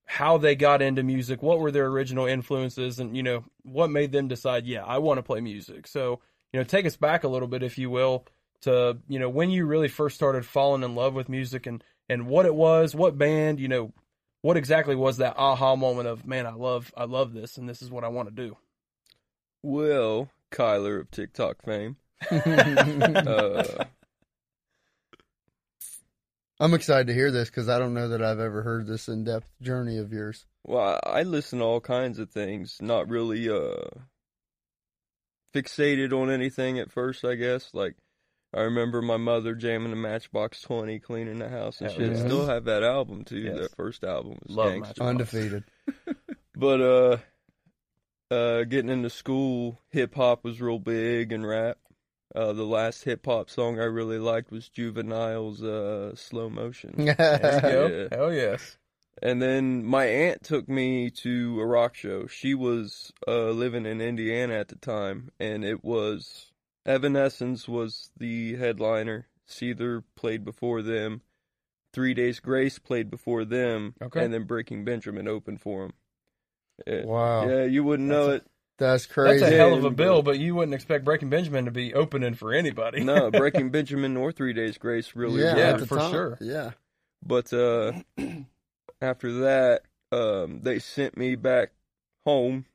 how 0.06 0.38
they 0.38 0.56
got 0.56 0.82
into 0.82 1.04
music, 1.04 1.42
what 1.42 1.60
were 1.60 1.72
their 1.72 1.88
original 1.88 2.26
influences, 2.26 3.00
and, 3.00 3.18
you 3.18 3.24
know, 3.24 3.44
what 3.64 3.90
made 3.90 4.12
them 4.12 4.28
decide, 4.28 4.66
yeah, 4.66 4.84
I 4.84 5.00
want 5.00 5.18
to 5.18 5.24
play 5.24 5.42
music. 5.42 5.88
So, 5.88 6.20
you 6.54 6.60
know, 6.60 6.64
take 6.64 6.86
us 6.86 6.96
back 6.96 7.24
a 7.24 7.28
little 7.28 7.48
bit, 7.48 7.64
if 7.64 7.78
you 7.78 7.90
will, 7.90 8.26
to 8.62 8.98
you 9.08 9.20
know 9.20 9.30
when 9.30 9.50
you 9.50 9.66
really 9.66 9.88
first 9.88 10.16
started 10.16 10.46
falling 10.46 10.84
in 10.84 10.96
love 10.96 11.14
with 11.14 11.30
music 11.30 11.68
and 11.68 11.84
and 12.10 12.26
what 12.26 12.46
it 12.46 12.56
was 12.56 12.96
what 12.96 13.18
band 13.18 13.60
you 13.60 13.68
know 13.68 13.94
what 14.42 14.58
exactly 14.58 14.96
was 14.96 15.18
that 15.18 15.38
aha 15.38 15.76
moment 15.76 16.08
of 16.08 16.26
man 16.26 16.48
i 16.48 16.54
love 16.54 16.92
i 16.98 17.04
love 17.04 17.34
this 17.34 17.58
and 17.58 17.70
this 17.70 17.82
is 17.82 17.92
what 17.92 18.04
i 18.04 18.08
want 18.08 18.28
to 18.28 18.34
do 18.34 18.58
Well, 19.62 20.30
Kyler 20.52 21.00
of 21.02 21.12
TikTok 21.12 21.64
fame. 21.64 21.98
Uh, 22.32 23.86
I'm 26.60 26.74
excited 26.74 27.08
to 27.08 27.14
hear 27.14 27.32
this 27.32 27.50
because 27.50 27.68
I 27.68 27.80
don't 27.80 27.94
know 27.94 28.08
that 28.10 28.22
I've 28.24 28.40
ever 28.40 28.62
heard 28.64 28.88
this 28.88 29.10
in 29.10 29.26
depth 29.26 29.50
journey 29.62 29.98
of 29.98 30.14
yours. 30.14 30.46
well, 30.64 31.00
I 31.06 31.20
I 31.20 31.24
listen 31.24 31.60
to 31.60 31.66
all 31.66 31.82
kinds 31.82 32.18
of 32.20 32.30
things. 32.32 32.78
Not 32.82 33.10
really 33.10 33.50
uh 33.50 33.90
fixated 35.54 36.14
on 36.14 36.30
anything 36.32 36.80
at 36.80 36.92
first. 36.92 37.26
I 37.26 37.36
guess 37.36 37.70
like 37.74 37.96
I 38.54 38.62
remember 38.62 39.02
my 39.02 39.18
mother 39.18 39.54
jamming 39.54 39.92
a 39.92 39.98
Matchbox 39.98 40.62
Twenty, 40.62 41.00
cleaning 41.00 41.40
the 41.40 41.50
house 41.50 41.82
and 41.82 41.90
Hell 41.92 42.00
shit. 42.00 42.12
yes. 42.14 42.22
Still 42.22 42.48
have 42.48 42.64
that 42.66 42.84
album 42.84 43.26
too. 43.26 43.40
Yes. 43.40 43.58
That 43.60 43.76
first 43.76 44.04
album 44.06 44.38
was 44.48 44.56
Love 44.56 44.72
gangsta. 44.72 44.80
Matchbox. 44.82 45.02
Undefeated. 45.02 45.64
But 46.58 46.80
uh, 46.80 47.18
uh, 48.36 48.64
getting 48.66 48.90
into 48.90 49.10
school, 49.10 49.80
hip 49.90 50.16
hop 50.16 50.44
was 50.44 50.62
real 50.62 50.80
big 50.80 51.32
and 51.32 51.48
rap. 51.48 51.78
Uh, 52.36 52.52
the 52.54 52.66
last 52.66 53.04
hip 53.06 53.26
hop 53.26 53.50
song 53.50 53.80
I 53.80 53.86
really 53.86 54.20
liked 54.20 54.52
was 54.52 54.68
Juvenile's 54.68 55.64
uh, 55.64 56.16
"Slow 56.16 56.50
Motion." 56.50 56.94
there 56.98 57.56
you 57.56 57.62
go 57.62 57.88
Yeah. 58.12 58.18
hell 58.18 58.34
yes 58.34 58.78
And 59.24 59.42
then 59.42 59.86
my 59.86 60.06
aunt 60.06 60.44
took 60.44 60.68
me 60.68 61.10
to 61.24 61.62
a 61.62 61.66
rock 61.66 61.96
show. 61.96 62.28
She 62.28 62.54
was 62.54 63.14
uh, 63.28 63.52
living 63.52 63.86
in 63.86 64.02
Indiana 64.02 64.56
at 64.56 64.68
the 64.68 64.76
time, 64.76 65.30
and 65.40 65.64
it 65.64 65.84
was 65.84 66.52
Evanescence 66.86 67.68
was 67.68 68.12
the 68.18 68.56
headliner. 68.58 69.28
Seether 69.48 70.04
played 70.16 70.44
before 70.44 70.82
them. 70.82 71.22
Three 71.94 72.14
Days 72.14 72.42
Grace 72.42 72.78
played 72.80 73.10
before 73.10 73.46
them, 73.46 73.94
Okay. 74.02 74.24
and 74.26 74.34
then 74.34 74.44
Breaking 74.44 74.84
Benjamin 74.84 75.28
opened 75.30 75.62
for 75.62 75.84
them. 75.84 75.94
Yeah, 76.86 77.06
wow. 77.06 77.48
yeah, 77.50 77.64
you 77.66 77.84
wouldn't 77.84 78.10
know 78.10 78.32
it. 78.32 78.44
That's 78.78 79.06
that's 79.06 79.06
crazy. 79.06 79.40
That's 79.40 79.54
a 79.54 79.58
hell 79.58 79.74
of 79.74 79.86
a 79.86 79.90
bill 79.90 80.22
but 80.22 80.38
you 80.38 80.54
wouldn't 80.56 80.74
expect 80.76 81.06
breaking 81.06 81.30
benjamin 81.30 81.64
to 81.66 81.72
be 81.72 81.94
opening 81.94 82.34
for 82.34 82.54
anybody 82.54 83.04
No, 83.04 83.32
Breaking 83.32 83.70
Benjamin 83.70 84.18
or 84.18 84.32
Three 84.34 84.52
Days 84.54 84.78
Grace 84.78 85.16
really. 85.16 85.42
yeah, 85.42 85.56
Yeah, 85.56 85.64
at 85.70 85.74
were. 85.76 85.80
the 85.80 85.86
for 85.88 85.98
time. 85.98 86.12
sure. 86.12 86.38
Yeah. 86.42 86.72
But 87.26 87.54
uh, 87.54 87.94
after 89.02 89.32
that, 89.40 89.84
um, 90.12 90.60
they 90.62 90.80
sent 90.80 91.18
me 91.18 91.36
back 91.36 91.72
home 92.26 92.66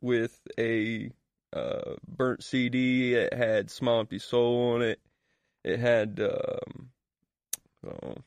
with 0.00 0.38
a 0.58 1.10
uh, 1.54 1.94
burnt 2.08 2.42
CD. 2.42 3.14
It 3.14 3.32
had 3.32 3.70
Smile 3.70 4.00
Empty 4.00 4.18
Soul 4.18 4.74
on 4.74 4.82
it. 4.82 5.00
It 5.64 5.78
had 5.78 6.20
um, 6.20 6.90
oh 7.86 8.14
fuck. 8.14 8.18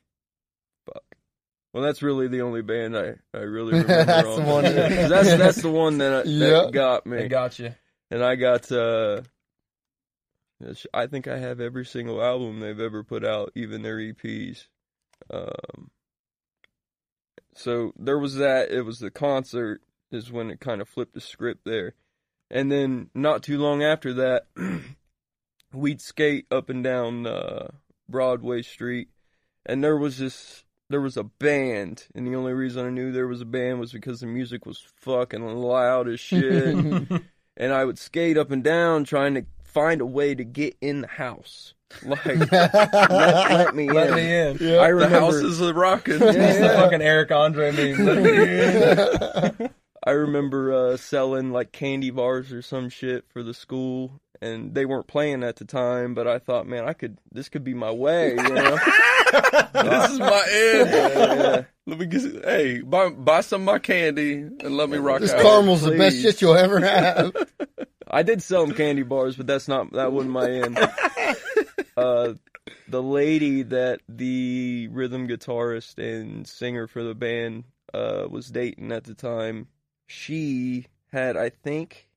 Well, 1.74 1.84
that's 1.84 2.02
really 2.02 2.28
the 2.28 2.42
only 2.42 2.62
band 2.64 2.98
I, 2.98 3.16
I 3.34 3.40
really 3.42 3.74
remember. 3.82 4.04
That's 4.06 4.28
on 4.28 4.46
the 4.46 4.52
one 4.52 4.64
there. 4.64 4.90
that- 4.90 5.10
that's 5.10 5.38
that's 5.38 5.62
the 5.62 5.70
one 5.72 5.98
that, 6.00 6.12
I, 6.14 6.18
that 6.24 6.28
Yeah. 6.28 6.70
got 6.72 7.06
me 7.06 7.18
they 7.18 7.28
got 7.28 7.60
you 7.60 7.74
and 8.12 8.24
I 8.24 8.36
got 8.36 8.72
uh 8.72 9.22
I 10.94 11.08
think 11.08 11.28
I 11.28 11.38
have 11.38 11.62
every 11.62 11.86
single 11.86 12.22
album 12.22 12.60
they've 12.60 12.80
ever 12.80 13.02
put 13.04 13.24
out, 13.24 13.52
even 13.56 13.82
their 13.82 13.98
EPs. 13.98 14.68
Um 15.32 15.90
so 17.56 17.94
there 17.98 18.20
was 18.20 18.36
that, 18.36 18.72
it 18.72 18.82
was 18.84 19.00
the 19.00 19.12
concert 19.12 19.82
is 20.12 20.32
when 20.32 20.50
it 20.50 20.60
kind 20.60 20.82
of 20.82 20.88
flipped 20.90 21.14
the 21.14 21.22
script 21.22 21.62
there. 21.66 21.94
And 22.50 22.72
then 22.72 23.10
not 23.14 23.44
too 23.44 23.58
long 23.60 23.84
after 23.84 24.14
that 24.16 24.48
we'd 25.74 26.02
skate 26.02 26.48
up 26.52 26.70
and 26.70 26.84
down 26.84 27.28
uh 27.28 27.68
Broadway 28.10 28.64
Street 28.64 29.10
and 29.68 29.84
there 29.84 29.98
was 29.98 30.18
this 30.18 30.64
there 30.90 31.02
was 31.02 31.18
a 31.18 31.24
band 31.24 32.06
and 32.16 32.26
the 32.28 32.36
only 32.36 32.54
reason 32.54 32.86
I 32.86 32.90
knew 32.90 33.12
there 33.12 33.28
was 33.28 33.42
a 33.42 33.46
band 33.46 33.80
was 33.80 33.92
because 33.92 34.20
the 34.22 34.26
music 34.28 34.66
was 34.66 34.84
fucking 34.98 35.46
loud 35.46 36.08
as 36.10 36.20
shit 36.20 36.76
and 37.58 37.74
I 37.74 37.86
would 37.86 38.00
skate 38.00 38.38
up 38.38 38.52
and 38.52 38.64
down 38.64 39.04
trying 39.04 39.36
to 39.36 39.46
find 39.64 40.02
a 40.02 40.06
way 40.06 40.34
to 40.34 40.44
get 40.44 40.76
in 40.82 41.02
the 41.02 41.08
house. 41.08 41.74
Like, 42.04 42.26
let, 42.52 42.74
let 43.12 43.76
me 43.76 43.90
let 43.90 44.10
in. 44.10 44.16
me 44.16 44.36
in 44.36 44.58
Yeah. 44.60 44.80
I 44.80 44.88
The 44.90 44.94
remember, 44.96 45.20
house 45.20 45.36
is 45.36 45.60
a 45.62 45.74
rocking. 45.74 46.16
It's 46.22 46.60
the 46.60 46.74
fucking 46.76 47.02
eric 47.02 47.32
andre 47.32 47.72
meme 47.72 48.06
Let 48.06 49.58
me 49.60 49.64
in. 49.66 49.70
I 50.04 50.12
remember 50.12 50.72
uh, 50.74 50.98
selling 50.98 51.52
like 51.52 51.72
candy 51.72 52.10
bars 52.10 52.52
or 52.54 52.62
some 52.62 52.90
shit 52.90 53.26
for 53.34 53.44
the 53.44 53.54
school, 53.54 54.22
and 54.42 54.74
they 54.74 54.86
weren't 54.86 55.08
playing 55.08 55.44
at 55.44 55.58
the 55.58 55.66
time. 55.66 56.14
But 56.14 56.26
I 56.28 56.40
thought, 56.40 56.68
man, 56.68 56.88
I 56.88 56.94
could. 56.94 57.18
This 57.32 57.50
could 57.50 57.64
be 57.64 57.74
my 57.74 57.92
way, 57.92 58.30
you 58.32 58.36
know. 58.50 58.78
This 59.74 60.12
is 60.12 60.20
my 60.20 60.46
end. 60.52 60.90
Yeah, 60.90 61.34
yeah. 61.34 61.64
Let 61.86 62.00
me 62.00 62.06
get. 62.06 62.22
Hey, 62.46 62.82
buy 62.82 63.10
buy 63.10 63.42
some 63.42 63.62
of 63.62 63.66
my 63.66 63.80
candy 63.80 64.34
and 64.42 64.78
let 64.78 64.90
me 64.90 64.98
rock 64.98 65.22
This 65.22 65.32
out. 65.32 65.42
caramel's 65.42 65.82
the 65.82 65.98
best 65.98 66.22
shit 66.22 66.42
you'll 66.42 66.56
ever 66.58 66.80
have. 66.80 67.34
I 68.12 68.24
did 68.24 68.42
sell 68.42 68.66
them 68.66 68.76
candy 68.76 69.04
bars, 69.04 69.36
but 69.36 69.48
that's 69.48 69.68
not 69.68 69.92
that 69.94 70.12
wasn't 70.12 70.34
my 70.34 70.50
end. 70.50 70.80
Uh, 71.98 72.36
the 72.88 73.04
lady 73.04 73.62
that 73.62 74.00
the 74.08 74.88
rhythm 74.90 75.28
guitarist 75.28 75.98
and 75.98 76.48
singer 76.48 76.88
for 76.88 77.04
the 77.04 77.14
band 77.14 77.66
uh, 77.94 78.26
was 78.30 78.50
dating 78.50 78.94
at 78.94 79.04
the 79.04 79.14
time, 79.14 79.68
she 80.08 80.86
had, 81.12 81.36
I 81.36 81.50
think, 81.50 82.08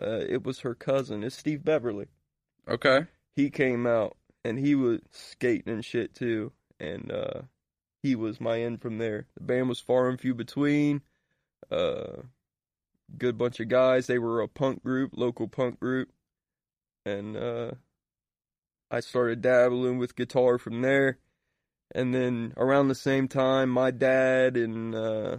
uh, 0.00 0.20
it 0.26 0.42
was 0.42 0.60
her 0.60 0.74
cousin. 0.74 1.22
It's 1.22 1.36
Steve 1.36 1.62
Beverly. 1.64 2.06
Okay. 2.66 3.04
He 3.36 3.50
came 3.50 3.86
out 3.86 4.16
and 4.44 4.58
he 4.58 4.74
was 4.74 5.00
skating 5.10 5.72
and 5.72 5.84
shit 5.84 6.14
too, 6.14 6.52
and 6.80 7.10
uh, 7.10 7.42
he 8.02 8.14
was 8.14 8.40
my 8.40 8.60
end 8.60 8.82
from 8.82 8.98
there. 8.98 9.26
The 9.34 9.44
band 9.44 9.68
was 9.68 9.80
far 9.80 10.08
and 10.08 10.20
few 10.20 10.34
between. 10.34 11.02
Uh, 11.70 12.22
good 13.16 13.38
bunch 13.38 13.60
of 13.60 13.68
guys. 13.68 14.06
They 14.06 14.18
were 14.18 14.40
a 14.40 14.48
punk 14.48 14.82
group, 14.82 15.12
local 15.14 15.48
punk 15.48 15.78
group, 15.80 16.10
and 17.04 17.36
uh, 17.36 17.72
I 18.90 19.00
started 19.00 19.40
dabbling 19.40 19.98
with 19.98 20.16
guitar 20.16 20.58
from 20.58 20.82
there. 20.82 21.18
And 21.94 22.14
then 22.14 22.54
around 22.56 22.88
the 22.88 22.94
same 22.94 23.28
time, 23.28 23.68
my 23.68 23.90
dad 23.90 24.56
and 24.56 24.94
uh, 24.94 25.36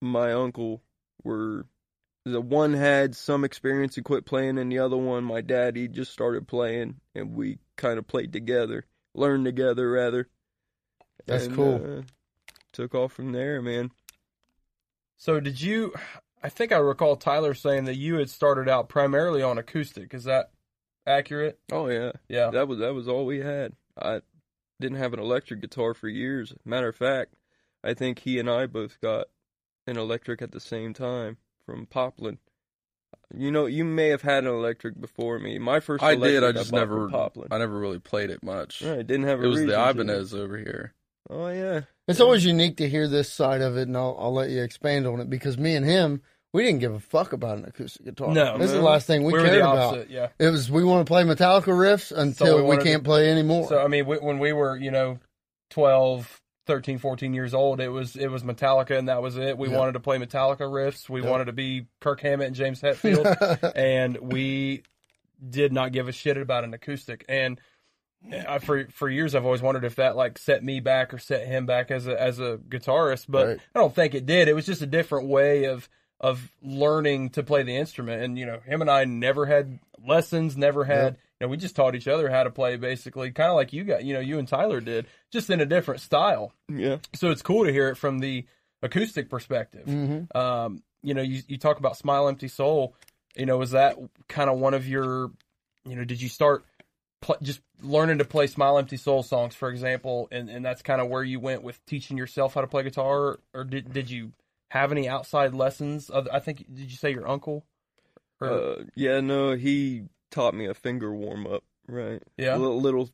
my 0.00 0.32
uncle 0.32 0.82
were. 1.22 1.66
The 2.26 2.40
one 2.40 2.72
had 2.72 3.14
some 3.14 3.44
experience 3.44 3.96
and 3.96 4.04
quit 4.04 4.26
playing, 4.26 4.58
and 4.58 4.70
the 4.70 4.80
other 4.80 4.96
one, 4.96 5.22
my 5.22 5.42
dad, 5.42 5.76
he 5.76 5.86
just 5.86 6.12
started 6.12 6.48
playing, 6.48 6.96
and 7.14 7.36
we 7.36 7.60
kind 7.76 8.00
of 8.00 8.08
played 8.08 8.32
together, 8.32 8.84
learned 9.14 9.44
together 9.44 9.88
rather. 9.88 10.26
That's 11.26 11.46
And, 11.46 11.54
cool. 11.54 11.98
uh, 11.98 12.02
took 12.72 12.96
off 12.96 13.12
from 13.12 13.30
there, 13.30 13.62
man. 13.62 13.92
So 15.16 15.38
did 15.38 15.60
you? 15.60 15.94
I 16.42 16.48
think 16.48 16.72
I 16.72 16.78
recall 16.78 17.14
Tyler 17.14 17.54
saying 17.54 17.84
that 17.84 17.94
you 17.94 18.16
had 18.16 18.28
started 18.28 18.68
out 18.68 18.88
primarily 18.88 19.40
on 19.40 19.56
acoustic. 19.56 20.12
Is 20.12 20.24
that 20.24 20.50
accurate? 21.06 21.60
Oh 21.70 21.86
yeah, 21.86 22.10
Yeah. 22.28 22.50
that 22.50 22.66
was 22.66 22.80
that 22.80 22.92
was 22.92 23.06
all 23.06 23.24
we 23.24 23.38
had. 23.38 23.72
I 23.96 24.20
didn't 24.80 24.98
have 24.98 25.12
an 25.12 25.20
electric 25.20 25.60
guitar 25.60 25.94
for 25.94 26.08
years. 26.08 26.52
Matter 26.64 26.88
of 26.88 26.96
fact, 26.96 27.34
I 27.84 27.94
think 27.94 28.18
he 28.18 28.40
and 28.40 28.50
I 28.50 28.66
both 28.66 29.00
got 29.00 29.28
an 29.86 29.96
electric 29.96 30.42
at 30.42 30.50
the 30.50 30.60
same 30.60 30.92
time 30.92 31.36
from 31.66 31.86
Poplin. 31.86 32.38
You 33.34 33.50
know, 33.50 33.66
you 33.66 33.84
may 33.84 34.08
have 34.08 34.22
had 34.22 34.44
an 34.44 34.50
electric 34.50 35.00
before 35.00 35.38
me. 35.40 35.58
My 35.58 35.80
first 35.80 36.02
I 36.02 36.14
did. 36.14 36.44
I 36.44 36.52
just 36.52 36.70
bought 36.70 36.78
never. 36.78 37.08
Poplin. 37.08 37.48
I 37.50 37.58
never 37.58 37.76
really 37.78 37.98
played 37.98 38.30
it 38.30 38.42
much. 38.42 38.82
Right, 38.82 39.04
didn't 39.04 39.24
have 39.26 39.40
a 39.40 39.44
It 39.44 39.48
was 39.48 39.60
the 39.60 39.66
to. 39.72 39.90
Ibanez 39.90 40.32
over 40.32 40.56
here. 40.56 40.94
Oh 41.28 41.48
yeah. 41.48 41.80
It's 42.06 42.20
always 42.20 42.44
unique 42.44 42.76
to 42.76 42.88
hear 42.88 43.08
this 43.08 43.30
side 43.32 43.60
of 43.62 43.76
it, 43.76 43.88
and 43.88 43.96
I'll, 43.96 44.16
I'll 44.18 44.32
let 44.32 44.50
you 44.50 44.62
expand 44.62 45.08
on 45.08 45.18
it 45.20 45.28
because 45.28 45.58
me 45.58 45.74
and 45.74 45.84
him, 45.84 46.22
we 46.52 46.62
didn't 46.62 46.78
give 46.78 46.94
a 46.94 47.00
fuck 47.00 47.32
about 47.32 47.58
an 47.58 47.64
acoustic 47.64 48.04
guitar. 48.06 48.32
No, 48.32 48.56
this 48.58 48.68
is 48.70 48.76
the 48.76 48.82
last 48.82 49.08
thing 49.08 49.24
we, 49.24 49.32
we 49.32 49.40
were 49.40 49.44
cared 49.44 49.58
the 49.60 49.68
about. 49.70 49.78
opposite, 49.94 50.10
yeah. 50.10 50.28
It 50.38 50.50
was 50.50 50.70
we 50.70 50.84
want 50.84 51.04
to 51.04 51.10
play 51.10 51.24
Metallica 51.24 51.64
riffs 51.74 52.12
all 52.12 52.20
until 52.22 52.64
we 52.64 52.76
we, 52.76 52.82
can't 52.84 53.02
to- 53.02 53.08
play 53.08 53.28
anymore. 53.28 53.66
So 53.68 53.82
I 53.82 53.88
mean, 53.88 54.04
w- 54.04 54.24
when 54.24 54.38
we 54.38 54.52
were, 54.52 54.76
you 54.76 54.92
know, 54.92 55.18
12, 55.70 56.40
13, 56.66 56.98
14 56.98 57.32
years 57.34 57.54
old, 57.54 57.80
it 57.80 57.88
was 57.88 58.16
it 58.16 58.28
was 58.30 58.42
Metallica, 58.42 58.98
and 58.98 59.08
that 59.08 59.22
was 59.22 59.36
it. 59.36 59.56
We 59.56 59.68
Yeah. 59.70 59.78
wanted 59.78 59.92
to 59.92 60.00
play 60.00 60.18
Metallica 60.18 60.60
riffs. 60.60 61.08
We 61.08 61.22
Yeah. 61.22 61.30
wanted 61.30 61.46
to 61.46 61.52
be 61.52 61.86
Kirk 62.00 62.20
Hammett 62.20 62.48
and 62.48 62.56
James 62.56 62.80
Hetfield, 62.82 63.72
and 63.76 64.16
we 64.18 64.82
did 65.48 65.72
not 65.72 65.92
give 65.92 66.08
a 66.08 66.12
shit 66.12 66.36
about 66.36 66.64
an 66.64 66.74
acoustic. 66.74 67.24
And 67.28 67.60
I, 68.48 68.58
for 68.58 68.86
for 68.88 69.08
years, 69.08 69.34
I've 69.34 69.44
always 69.44 69.62
wondered 69.62 69.84
if 69.84 69.96
that 69.96 70.16
like 70.16 70.38
set 70.38 70.64
me 70.64 70.80
back 70.80 71.14
or 71.14 71.18
set 71.18 71.46
him 71.46 71.66
back 71.66 71.90
as 71.90 72.06
a 72.08 72.20
as 72.20 72.40
a 72.40 72.58
guitarist, 72.68 73.26
but 73.28 73.46
Right. 73.46 73.60
I 73.74 73.78
don't 73.78 73.94
think 73.94 74.14
it 74.14 74.26
did. 74.26 74.48
It 74.48 74.54
was 74.54 74.66
just 74.66 74.82
a 74.82 74.86
different 74.86 75.28
way 75.28 75.64
of 75.64 75.88
of 76.18 76.50
learning 76.62 77.30
to 77.30 77.42
play 77.42 77.62
the 77.62 77.76
instrument. 77.76 78.22
And 78.22 78.38
you 78.38 78.46
know, 78.46 78.58
him 78.60 78.80
and 78.80 78.90
I 78.90 79.04
never 79.04 79.46
had 79.46 79.78
lessons, 80.04 80.56
never 80.56 80.84
had. 80.84 81.18
You 81.40 81.46
know, 81.46 81.50
we 81.50 81.56
just 81.58 81.76
taught 81.76 81.94
each 81.94 82.08
other 82.08 82.30
how 82.30 82.44
to 82.44 82.50
play, 82.50 82.76
basically, 82.76 83.30
kind 83.30 83.50
of 83.50 83.56
like 83.56 83.72
you 83.72 83.84
got. 83.84 84.04
You 84.04 84.14
know, 84.14 84.20
you 84.20 84.38
and 84.38 84.48
Tyler 84.48 84.80
did, 84.80 85.06
just 85.30 85.50
in 85.50 85.60
a 85.60 85.66
different 85.66 86.00
style. 86.00 86.52
Yeah. 86.68 86.96
So 87.14 87.30
it's 87.30 87.42
cool 87.42 87.66
to 87.66 87.72
hear 87.72 87.88
it 87.88 87.96
from 87.96 88.20
the 88.20 88.46
acoustic 88.82 89.28
perspective. 89.28 89.86
Mhm. 89.86 90.34
Um, 90.34 90.82
you 91.02 91.12
know, 91.14 91.22
you 91.22 91.42
you 91.46 91.58
talk 91.58 91.78
about 91.78 91.96
Smile 91.96 92.28
Empty 92.28 92.48
Soul. 92.48 92.94
You 93.36 93.44
know, 93.44 93.58
was 93.58 93.72
that 93.72 93.96
kind 94.28 94.48
of 94.48 94.58
one 94.58 94.72
of 94.72 94.88
your, 94.88 95.30
you 95.84 95.94
know, 95.94 96.04
did 96.04 96.22
you 96.22 96.28
start 96.30 96.64
pl- 97.20 97.36
just 97.42 97.60
learning 97.82 98.16
to 98.18 98.24
play 98.24 98.46
Smile 98.46 98.78
Empty 98.78 98.96
Soul 98.96 99.22
songs, 99.22 99.54
for 99.54 99.68
example, 99.68 100.28
and 100.32 100.48
and 100.48 100.64
that's 100.64 100.80
kind 100.80 101.02
of 101.02 101.08
where 101.08 101.22
you 101.22 101.38
went 101.38 101.62
with 101.62 101.84
teaching 101.84 102.16
yourself 102.16 102.54
how 102.54 102.62
to 102.62 102.66
play 102.66 102.82
guitar, 102.82 103.38
or 103.52 103.64
did 103.64 103.92
did 103.92 104.08
you 104.10 104.32
have 104.70 104.90
any 104.90 105.06
outside 105.06 105.54
lessons? 105.54 106.10
Other- 106.10 106.32
I 106.32 106.40
think 106.40 106.64
did 106.74 106.90
you 106.90 106.96
say 106.96 107.10
your 107.12 107.28
uncle? 107.28 107.66
Or- 108.40 108.48
Uh, 108.50 108.84
yeah, 108.94 109.20
no, 109.20 109.54
he 109.54 110.04
taught 110.36 110.54
me 110.54 110.66
a 110.66 110.74
finger 110.74 111.14
warm 111.14 111.46
up, 111.46 111.64
right? 111.88 112.22
yeah. 112.36 112.56
Little, 112.56 112.80
little 112.80 113.10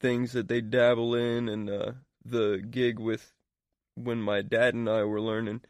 things 0.00 0.32
that 0.32 0.48
they 0.48 0.60
dabble 0.60 1.14
in, 1.14 1.48
and 1.48 1.68
uh, 1.70 1.92
the 2.24 2.58
gig 2.68 2.98
with 2.98 3.32
when 3.94 4.20
my 4.22 4.40
dad 4.42 4.74
and 4.74 4.88
I 4.88 5.04
were 5.04 5.20
learning, 5.20 5.60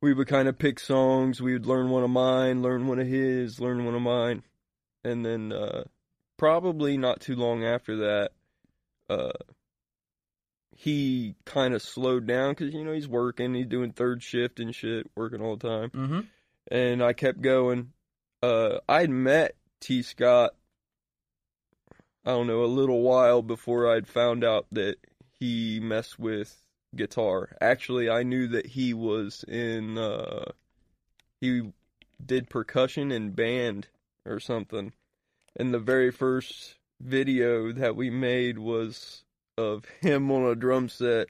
we 0.00 0.14
would 0.14 0.28
kind 0.28 0.46
of 0.48 0.58
pick 0.58 0.78
songs. 0.78 1.42
We 1.42 1.52
would 1.52 1.66
learn 1.66 1.90
one 1.90 2.04
of 2.04 2.10
mine, 2.10 2.62
learn 2.62 2.86
one 2.86 3.00
of 3.00 3.06
his, 3.08 3.58
learn 3.60 3.84
one 3.84 3.94
of 3.96 4.02
mine, 4.02 4.44
and 5.04 5.26
then 5.26 5.52
uh, 5.52 5.82
probably 6.38 6.96
not 6.96 7.20
too 7.20 7.34
long 7.34 7.64
after 7.64 7.96
that, 7.96 8.30
uh, 9.10 9.32
he 10.76 11.34
kind 11.44 11.74
of 11.74 11.82
slowed 11.82 12.26
down 12.26 12.52
because 12.52 12.72
you 12.72 12.84
know 12.84 12.92
he's 12.92 13.08
working, 13.08 13.54
he's 13.54 13.66
doing 13.66 13.92
third 13.92 14.22
shift 14.22 14.58
and 14.60 14.74
shit, 14.74 15.10
working 15.16 15.40
all 15.42 15.56
the 15.56 15.68
time 15.68 15.90
Mm-hmm. 15.90 16.20
and 16.70 17.02
I 17.02 17.12
kept 17.12 17.40
going. 17.40 17.92
Uh, 18.42 18.78
I'd 18.88 19.10
met 19.10 19.54
T. 19.82 20.00
Scott, 20.02 20.54
I 22.24 22.30
don't 22.30 22.46
know, 22.46 22.62
a 22.62 22.66
little 22.66 23.02
while 23.02 23.42
before 23.42 23.92
I'd 23.92 24.06
found 24.06 24.44
out 24.44 24.66
that 24.70 24.96
he 25.40 25.80
messed 25.80 26.20
with 26.20 26.62
guitar. 26.94 27.56
Actually, 27.60 28.08
I 28.08 28.22
knew 28.22 28.46
that 28.46 28.66
he 28.66 28.94
was 28.94 29.44
in, 29.48 29.98
uh, 29.98 30.52
he 31.40 31.72
did 32.24 32.48
percussion 32.48 33.10
in 33.10 33.30
band 33.30 33.88
or 34.24 34.38
something. 34.38 34.92
And 35.56 35.74
the 35.74 35.80
very 35.80 36.12
first 36.12 36.76
video 37.00 37.72
that 37.72 37.96
we 37.96 38.08
made 38.08 38.58
was 38.58 39.24
of 39.58 39.84
him 40.00 40.30
on 40.30 40.44
a 40.44 40.54
drum 40.54 40.88
set 40.88 41.26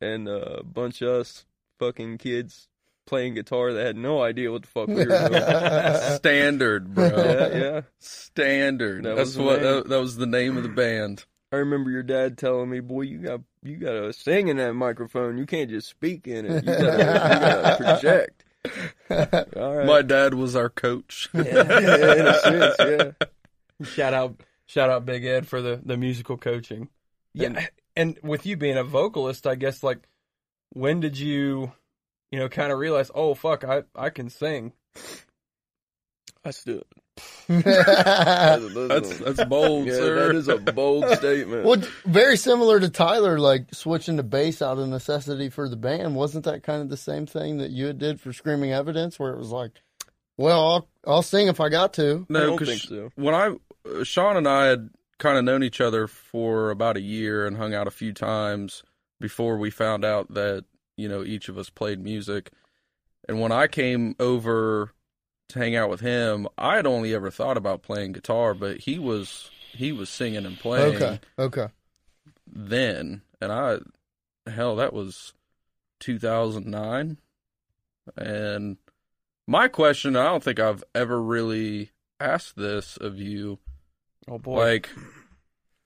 and 0.00 0.28
a 0.28 0.62
bunch 0.62 1.02
of 1.02 1.08
us 1.08 1.46
fucking 1.80 2.18
kids 2.18 2.68
playing 3.08 3.34
guitar 3.34 3.72
that 3.72 3.84
had 3.86 3.96
no 3.96 4.22
idea 4.22 4.52
what 4.52 4.62
the 4.62 4.68
fuck 4.68 4.86
we 4.88 4.94
were 4.94 5.04
doing. 5.28 6.16
Standard, 6.16 6.94
bro. 6.94 7.06
yeah, 7.08 7.56
yeah. 7.58 7.80
Standard. 7.98 9.04
That 9.04 9.16
That's 9.16 9.28
was 9.30 9.34
the 9.36 9.42
what 9.42 9.62
name. 9.62 9.74
that, 9.74 9.88
that 9.88 10.00
was 10.00 10.16
the 10.16 10.26
name 10.26 10.56
of 10.56 10.62
the 10.62 10.68
band. 10.68 11.24
I 11.50 11.56
remember 11.56 11.90
your 11.90 12.02
dad 12.02 12.36
telling 12.36 12.68
me, 12.70 12.80
"Boy, 12.80 13.02
you 13.02 13.18
got 13.18 13.40
you 13.62 13.76
got 13.78 13.92
to 13.92 14.12
sing 14.12 14.48
in 14.48 14.58
that 14.58 14.74
microphone. 14.74 15.38
You 15.38 15.46
can't 15.46 15.70
just 15.70 15.88
speak 15.88 16.28
in 16.28 16.44
it. 16.46 16.64
You 16.64 16.72
got 16.76 16.96
to 16.96 17.76
project." 17.84 18.44
All 19.56 19.74
right. 19.76 19.86
My 19.86 20.02
dad 20.02 20.34
was 20.34 20.54
our 20.54 20.68
coach. 20.68 21.30
yeah, 21.34 21.42
in 21.42 22.26
a 22.26 22.34
sense, 22.40 22.76
yeah. 22.80 23.26
Shout 23.86 24.12
out, 24.12 24.40
shout 24.66 24.90
out, 24.90 25.06
Big 25.06 25.24
Ed 25.24 25.46
for 25.46 25.62
the 25.62 25.80
the 25.82 25.96
musical 25.96 26.36
coaching. 26.36 26.88
Yeah, 27.32 27.66
and 27.96 28.18
with 28.22 28.44
you 28.44 28.56
being 28.58 28.76
a 28.76 28.84
vocalist, 28.84 29.46
I 29.46 29.54
guess 29.54 29.82
like 29.82 30.00
when 30.74 31.00
did 31.00 31.18
you, 31.18 31.72
you 32.30 32.38
know, 32.38 32.48
kind 32.48 32.72
of 32.72 32.78
realize, 32.78 33.10
oh 33.14 33.34
fuck, 33.34 33.64
I 33.64 33.82
I 33.94 34.10
can 34.10 34.28
sing. 34.30 34.72
I 36.44 36.50
still. 36.52 36.82
That's 37.48 39.18
that's 39.18 39.44
bold, 39.46 39.86
yeah, 39.86 39.94
sir. 39.94 40.28
that 40.28 40.36
is 40.36 40.46
a 40.48 40.58
bold 40.58 41.08
statement. 41.16 41.64
well, 41.64 41.82
very 42.04 42.36
similar 42.36 42.78
to 42.78 42.88
Tyler, 42.88 43.38
like 43.40 43.74
switching 43.74 44.18
to 44.18 44.22
bass 44.22 44.62
out 44.62 44.78
of 44.78 44.88
necessity 44.88 45.48
for 45.48 45.68
the 45.68 45.76
band. 45.76 46.14
Wasn't 46.14 46.44
that 46.44 46.62
kind 46.62 46.80
of 46.82 46.90
the 46.90 46.96
same 46.96 47.26
thing 47.26 47.58
that 47.58 47.70
you 47.70 47.92
did 47.92 48.20
for 48.20 48.32
Screaming 48.32 48.72
Evidence, 48.72 49.18
where 49.18 49.32
it 49.32 49.38
was 49.38 49.50
like, 49.50 49.72
well, 50.36 50.60
I'll, 50.70 50.88
I'll 51.06 51.22
sing 51.22 51.48
if 51.48 51.60
I 51.60 51.68
got 51.70 51.92
to. 51.94 52.24
No, 52.28 52.46
don't 52.46 52.58
'cause 52.58 52.82
so. 52.88 53.10
when 53.16 53.34
I 53.34 53.56
uh, 53.90 54.04
Shawn 54.04 54.36
and 54.36 54.46
I 54.46 54.66
had 54.66 54.90
kind 55.18 55.38
of 55.38 55.44
known 55.44 55.64
each 55.64 55.80
other 55.80 56.06
for 56.06 56.70
about 56.70 56.96
a 56.96 57.00
year 57.00 57.46
and 57.46 57.56
hung 57.56 57.74
out 57.74 57.88
a 57.88 57.90
few 57.92 58.12
times 58.12 58.84
before 59.20 59.56
we 59.58 59.70
found 59.70 60.04
out 60.04 60.32
that 60.34 60.64
you 60.98 61.08
know 61.08 61.22
each 61.24 61.48
of 61.48 61.56
us 61.56 61.70
played 61.70 62.02
music. 62.02 62.50
And 63.28 63.40
when 63.40 63.52
I 63.52 63.66
came 63.66 64.14
over 64.18 64.92
to 65.50 65.58
hang 65.58 65.76
out 65.76 65.90
with 65.90 66.00
him, 66.00 66.48
I 66.58 66.76
had 66.76 66.86
only 66.86 67.14
ever 67.14 67.30
thought 67.30 67.56
about 67.56 67.82
playing 67.82 68.12
guitar, 68.12 68.52
but 68.54 68.80
he 68.80 68.98
was 68.98 69.50
he 69.72 69.92
was 69.92 70.10
singing 70.10 70.44
and 70.44 70.58
playing 70.58 70.96
Okay, 70.96 71.20
okay. 71.38 71.68
then, 72.46 73.22
and 73.40 73.52
I 73.52 73.78
hell 74.50 74.76
that 74.76 74.92
was 74.92 75.32
2009. 76.00 77.18
And 78.16 78.76
my 79.46 79.68
question, 79.68 80.16
I 80.16 80.24
don't 80.24 80.42
think 80.42 80.58
I've 80.58 80.84
ever 80.94 81.20
really 81.22 81.92
asked 82.20 82.56
this 82.56 82.96
of 82.96 83.18
you 83.18 83.58
Oh 84.26 84.38
boy, 84.38 84.58
like, 84.58 84.90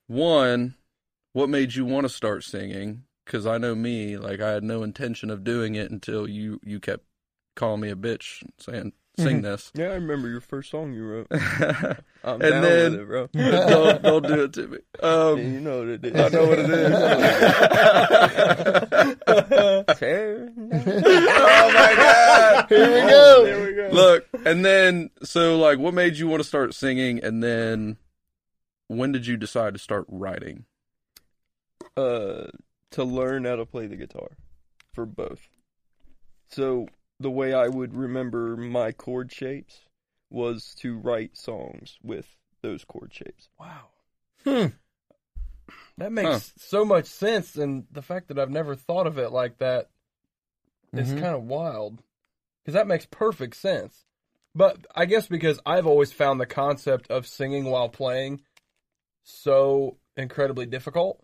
one, 0.07 0.75
what 1.33 1.49
made 1.49 1.75
you 1.75 1.85
want 1.85 2.05
to 2.05 2.09
start 2.09 2.43
singing? 2.43 3.03
Because 3.25 3.45
I 3.47 3.57
know 3.57 3.73
me, 3.75 4.17
like 4.17 4.39
I 4.41 4.51
had 4.51 4.63
no 4.63 4.83
intention 4.83 5.29
of 5.29 5.43
doing 5.43 5.75
it 5.75 5.89
until 5.91 6.27
you 6.27 6.59
you 6.63 6.79
kept 6.79 7.05
calling 7.55 7.81
me 7.81 7.89
a 7.89 7.95
bitch, 7.95 8.43
saying 8.59 8.93
sing 9.17 9.43
this. 9.43 9.71
Yeah, 9.75 9.89
I 9.89 9.93
remember 9.95 10.27
your 10.27 10.41
first 10.41 10.71
song 10.71 10.91
you 10.93 11.05
wrote. 11.05 11.27
and 11.29 11.41
I'm 12.23 12.41
And 12.41 12.41
down 12.41 12.61
then- 12.63 12.91
with 12.91 13.01
it, 13.01 13.07
bro. 13.07 13.27
don't 13.33 14.01
don't 14.01 14.27
do 14.27 14.43
it 14.43 14.53
to 14.53 14.67
me. 14.67 14.77
Yeah, 15.01 15.09
Um, 15.09 15.39
you 15.39 15.59
know 15.61 15.79
what 15.79 15.87
it 15.87 16.05
is. 16.05 16.15
I 16.19 16.29
know 16.29 16.45
what 16.47 16.59
it 16.59 16.69
is. 16.69 16.93
Tear 19.97 20.45
down. 20.49 20.71
oh 20.73 21.71
my 21.73 21.93
god! 21.95 22.65
Here 22.69 22.87
we 22.93 23.09
go. 23.09 23.43
There 23.45 23.65
we 23.65 23.73
go. 23.75 23.89
Look, 23.91 24.25
and 24.45 24.65
then 24.65 25.09
so 25.23 25.57
like, 25.57 25.79
what 25.79 25.93
made 25.93 26.17
you 26.17 26.27
want 26.27 26.41
to 26.41 26.47
start 26.47 26.73
singing? 26.73 27.23
And 27.23 27.43
then, 27.43 27.97
when 28.87 29.11
did 29.11 29.27
you 29.27 29.37
decide 29.37 29.73
to 29.73 29.79
start 29.79 30.05
writing? 30.07 30.65
uh, 31.97 32.45
to 32.93 33.03
learn 33.03 33.45
how 33.45 33.55
to 33.57 33.65
play 33.65 33.87
the 33.87 33.95
guitar 33.95 34.29
for 34.93 35.05
both. 35.05 35.41
So 36.49 36.87
the 37.19 37.29
way 37.31 37.53
I 37.53 37.67
would 37.67 37.93
remember 37.93 38.55
my 38.57 38.91
chord 38.91 39.31
shapes 39.31 39.81
was 40.29 40.73
to 40.79 40.97
write 40.97 41.37
songs 41.37 41.97
with 42.03 42.27
those 42.61 42.83
chord 42.85 43.13
shapes. 43.13 43.49
wow, 43.59 43.89
Hmm. 44.43 44.67
that 45.97 46.11
makes 46.11 46.29
Huh. 46.29 46.39
so 46.57 46.85
much 46.85 47.05
sense, 47.05 47.55
and 47.55 47.85
the 47.91 48.01
fact 48.01 48.27
that 48.29 48.39
I've 48.39 48.49
never 48.49 48.75
thought 48.75 49.07
of 49.07 49.17
it 49.17 49.31
like 49.31 49.57
that 49.59 49.89
is 50.93 51.11
Mhm. 51.11 51.19
kind 51.19 51.35
of 51.35 51.43
wild 51.43 52.01
because 52.61 52.73
that 52.75 52.87
makes 52.87 53.05
perfect 53.05 53.55
sense. 53.55 54.05
But 54.55 54.85
I 54.95 55.05
guess 55.05 55.27
because 55.27 55.59
I've 55.65 55.87
always 55.87 56.11
found 56.13 56.39
the 56.39 56.45
concept 56.45 57.09
of 57.09 57.25
singing 57.27 57.65
while 57.65 57.89
playing 57.89 58.43
so 59.23 59.97
incredibly 60.15 60.65
difficult, 60.65 61.23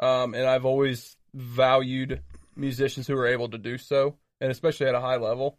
um, 0.00 0.34
and 0.34 0.46
I've 0.46 0.64
always 0.64 1.16
valued 1.34 2.22
musicians 2.56 3.06
who 3.06 3.16
are 3.16 3.26
able 3.26 3.48
to 3.50 3.58
do 3.58 3.78
so, 3.78 4.16
and 4.40 4.50
especially 4.50 4.86
at 4.86 4.94
a 4.94 5.00
high 5.00 5.16
level. 5.16 5.58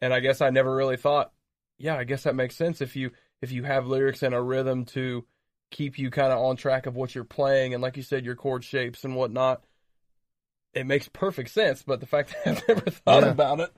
And 0.00 0.12
I 0.12 0.20
guess 0.20 0.40
I 0.40 0.50
never 0.50 0.74
really 0.74 0.96
thought, 0.96 1.32
yeah, 1.78 1.96
I 1.96 2.04
guess 2.04 2.24
that 2.24 2.34
makes 2.34 2.56
sense 2.56 2.80
if 2.80 2.96
you 2.96 3.10
if 3.40 3.52
you 3.52 3.64
have 3.64 3.86
lyrics 3.86 4.22
and 4.22 4.34
a 4.34 4.40
rhythm 4.40 4.84
to 4.86 5.24
keep 5.70 5.98
you 5.98 6.10
kind 6.10 6.32
of 6.32 6.38
on 6.38 6.56
track 6.56 6.86
of 6.86 6.94
what 6.96 7.14
you're 7.14 7.24
playing, 7.24 7.74
and 7.74 7.82
like 7.82 7.96
you 7.96 8.02
said, 8.02 8.24
your 8.24 8.36
chord 8.36 8.64
shapes 8.64 9.04
and 9.04 9.16
whatnot. 9.16 9.62
It 10.74 10.86
makes 10.86 11.08
perfect 11.08 11.50
sense, 11.50 11.82
but 11.82 12.00
the 12.00 12.06
fact 12.06 12.34
that 12.44 12.56
I've 12.58 12.68
never 12.68 12.90
thought 12.90 13.22
Yeah. 13.24 13.30
about 13.30 13.60
it, 13.60 13.70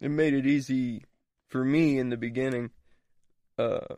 It 0.00 0.10
made 0.10 0.34
it 0.34 0.46
easy 0.46 1.04
for 1.48 1.64
me 1.64 1.98
in 1.98 2.08
the 2.08 2.16
beginning, 2.16 2.70
uh, 3.58 3.94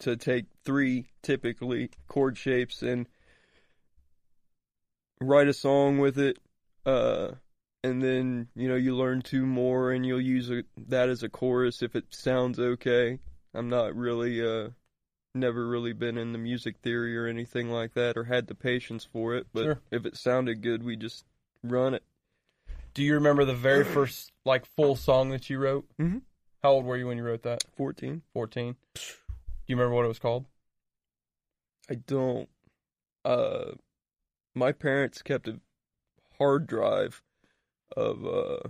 to 0.00 0.16
take 0.16 0.46
three 0.64 1.08
typically 1.22 1.90
chord 2.06 2.36
shapes 2.36 2.82
and 2.82 3.08
write 5.20 5.48
a 5.48 5.52
song 5.52 5.98
with 5.98 6.18
it, 6.18 6.38
uh, 6.84 7.32
and 7.84 8.02
then 8.02 8.48
you 8.54 8.68
know 8.68 8.74
you 8.76 8.94
learn 8.96 9.22
two 9.22 9.46
more 9.46 9.92
and 9.92 10.04
you'll 10.04 10.20
use 10.20 10.50
a, 10.50 10.62
that 10.88 11.08
as 11.08 11.22
a 11.22 11.28
chorus 11.28 11.82
if 11.82 11.94
it 11.96 12.04
sounds 12.10 12.58
okay. 12.58 13.18
I'm 13.54 13.68
not 13.68 13.94
really 13.96 14.44
uh 14.46 14.70
never 15.34 15.66
really 15.66 15.92
been 15.92 16.16
in 16.16 16.32
the 16.32 16.38
music 16.38 16.76
theory 16.78 17.16
or 17.16 17.26
anything 17.26 17.70
like 17.70 17.92
that 17.94 18.16
or 18.16 18.24
had 18.24 18.46
the 18.46 18.54
patience 18.54 19.04
for 19.04 19.34
it, 19.34 19.46
but 19.52 19.64
Sure. 19.64 19.78
if 19.90 20.06
it 20.06 20.16
sounded 20.16 20.62
good, 20.62 20.82
we 20.82 20.96
just 20.96 21.24
run 21.62 21.92
it. 21.94 22.02
Do 22.94 23.02
you 23.02 23.14
remember 23.14 23.44
the 23.44 23.54
very 23.54 23.84
first 23.94 24.32
like 24.44 24.64
full 24.64 24.96
song 24.96 25.30
that 25.30 25.48
you 25.50 25.58
wrote? 25.58 25.86
Mhm. 25.98 26.22
How 26.62 26.70
old 26.72 26.84
were 26.86 26.96
you 26.96 27.06
when 27.06 27.18
you 27.18 27.24
wrote 27.24 27.42
that? 27.42 27.62
14. 27.76 28.22
Fourteen. 28.32 28.76
Do 28.94 29.02
you 29.72 29.76
remember 29.76 29.94
what 29.94 30.04
it 30.04 30.08
was 30.08 30.18
called? 30.18 30.46
I 31.90 31.94
don't. 31.94 32.48
Uh, 33.24 33.72
my 34.56 34.72
parents 34.72 35.22
kept 35.22 35.46
a 35.46 35.60
hard 36.38 36.66
drive 36.66 37.22
of 37.96 38.26
uh, 38.26 38.68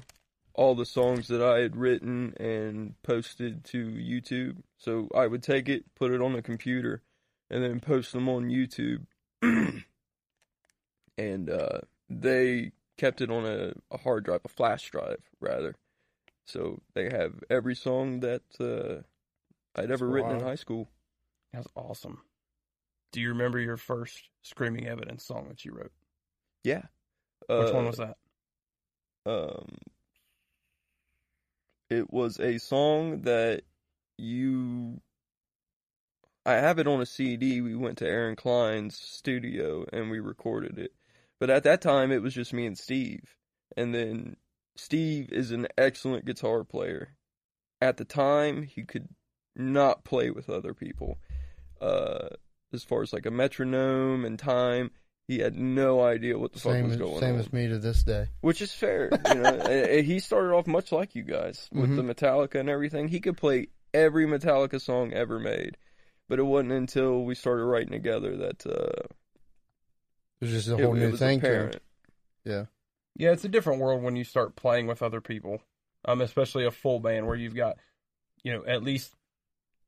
all 0.53 0.75
the 0.75 0.85
songs 0.85 1.29
that 1.29 1.41
I 1.41 1.61
had 1.61 1.77
written 1.77 2.35
and 2.39 3.01
posted 3.03 3.65
to 3.67 3.87
YouTube. 3.87 4.59
So 4.79 5.09
I 5.15 5.27
would 5.27 5.43
take 5.43 5.69
it, 5.69 5.85
put 5.95 6.11
it 6.11 6.21
on 6.21 6.33
the 6.33 6.43
computer, 6.43 7.03
and 7.49 7.63
then 7.63 7.81
post 7.81 8.13
them 8.13 8.29
on 8.29 8.51
YouTube. 8.51 9.07
and 11.17 11.51
uh, 11.51 11.81
they 12.11 12.73
kept 12.99 13.21
it 13.21 13.31
on 13.31 13.47
a, 13.47 13.73
a 13.91 13.99
hard 13.99 14.25
drive, 14.25 14.41
a 14.45 14.49
flash 14.49 14.91
drive, 14.91 15.23
rather. 15.41 15.77
So 16.47 16.81
they 16.95 17.05
have 17.05 17.33
every 17.49 17.77
song 17.77 18.21
that 18.21 18.43
uh, 18.61 19.03
I'd 19.81 19.91
ever 19.91 20.07
written 20.07 20.33
in 20.33 20.41
high 20.41 20.55
school. 20.57 20.89
That's 21.53 21.69
awesome. 21.77 22.23
Do 23.17 23.23
you 23.23 23.31
remember 23.31 23.59
your 23.59 23.79
first 23.79 24.29
Screaming 24.43 24.87
Evidence 24.87 25.25
song 25.25 25.47
that 25.49 25.65
you 25.65 25.73
wrote? 25.73 25.91
Yeah. 26.63 26.83
Which 27.49 27.71
Uh, 27.71 27.73
one 27.73 27.87
was 27.87 27.97
that? 27.97 28.19
um 29.25 29.79
it 31.89 32.13
was 32.13 32.39
a 32.39 32.59
song 32.59 33.23
that 33.23 33.63
you 34.19 35.01
I 36.45 36.57
have 36.57 36.79
it 36.79 36.87
on 36.87 37.01
a 37.01 37.07
CD. 37.07 37.63
We 37.63 37.75
went 37.75 37.97
to 37.99 38.07
Aaron 38.07 38.37
Klein's 38.37 38.99
studio 38.99 39.87
and 39.95 40.11
we 40.11 40.21
recorded 40.21 40.79
it. 40.79 40.93
But 41.41 41.49
at 41.49 41.63
that 41.63 41.81
time 41.81 42.13
it 42.13 42.21
was 42.21 42.35
just 42.35 42.53
me 42.53 42.67
and 42.67 42.77
Steve. 42.77 43.35
And 43.79 43.95
then 43.95 44.37
Steve 44.77 45.33
is 45.33 45.53
an 45.53 45.69
excellent 45.79 46.27
guitar 46.27 46.65
player. 46.65 47.17
At 47.81 47.97
the 47.97 48.05
time 48.05 48.65
he 48.65 48.83
could 48.83 49.09
not 49.57 50.05
play 50.05 50.31
with 50.31 50.51
other 50.51 50.75
people. 50.75 51.17
Uh 51.81 52.29
as 52.77 52.85
far 52.85 53.03
as 53.03 53.13
like 53.13 53.27
a 53.27 53.31
metronome 53.33 54.25
and 54.25 54.39
time, 54.39 54.93
he 55.27 55.41
had 55.41 55.57
no 55.57 56.01
idea 56.05 56.39
what 56.39 56.53
the 56.53 56.61
fuck 56.61 56.75
Same 56.75 56.85
was 56.85 56.93
as, 56.93 56.99
going 56.99 57.15
same 57.15 57.17
on 57.17 57.21
Same 57.33 57.39
as 57.41 57.53
me 57.53 57.67
to 57.69 57.79
this 57.81 58.05
day. 58.05 58.29
which 58.43 58.63
is 58.63 58.73
fair. 58.73 59.11
You 59.27 59.35
know, 59.35 59.87
he 60.03 60.21
started 60.21 60.53
off 60.55 60.69
much 60.69 60.93
like 60.93 61.17
you 61.17 61.25
guys 61.25 61.69
with 61.73 61.91
Mhm. 61.91 61.97
the 61.97 62.15
Metallica 62.15 62.61
and 62.61 62.69
everything. 62.71 63.09
He 63.09 63.19
could 63.19 63.37
play 63.37 63.67
every 63.93 64.25
Metallica 64.27 64.81
song 64.81 65.13
ever 65.13 65.41
made, 65.41 65.77
but 66.29 66.39
it 66.39 66.45
wasn't 66.45 66.71
until 66.73 67.25
we 67.25 67.35
started 67.35 67.65
writing 67.65 67.91
together 67.91 68.37
that 68.37 68.65
uh, 68.67 69.03
It 70.41 70.45
was 70.45 70.51
just 70.51 70.69
a 70.69 70.77
whole 70.77 70.95
it 70.95 71.01
new 71.01 71.11
was 71.11 71.19
thing 71.19 71.41
to 71.41 71.47
him. 71.47 71.53
apparent. 72.45 72.69
Yeah, 73.19 73.33
it's 73.33 73.45
a 73.45 73.49
different 73.49 73.81
world 73.81 74.03
when 74.03 74.15
you 74.15 74.25
start 74.25 74.57
playing 74.57 74.87
with 74.87 75.03
other 75.03 75.21
people. 75.23 75.61
Um, 76.05 76.21
especially 76.21 76.65
a 76.67 76.71
full 76.71 77.01
band 77.01 77.27
where 77.27 77.35
you've 77.35 77.57
got, 77.57 77.79
you 78.45 78.53
know, 78.53 78.65
at 78.65 78.85
least 78.85 79.13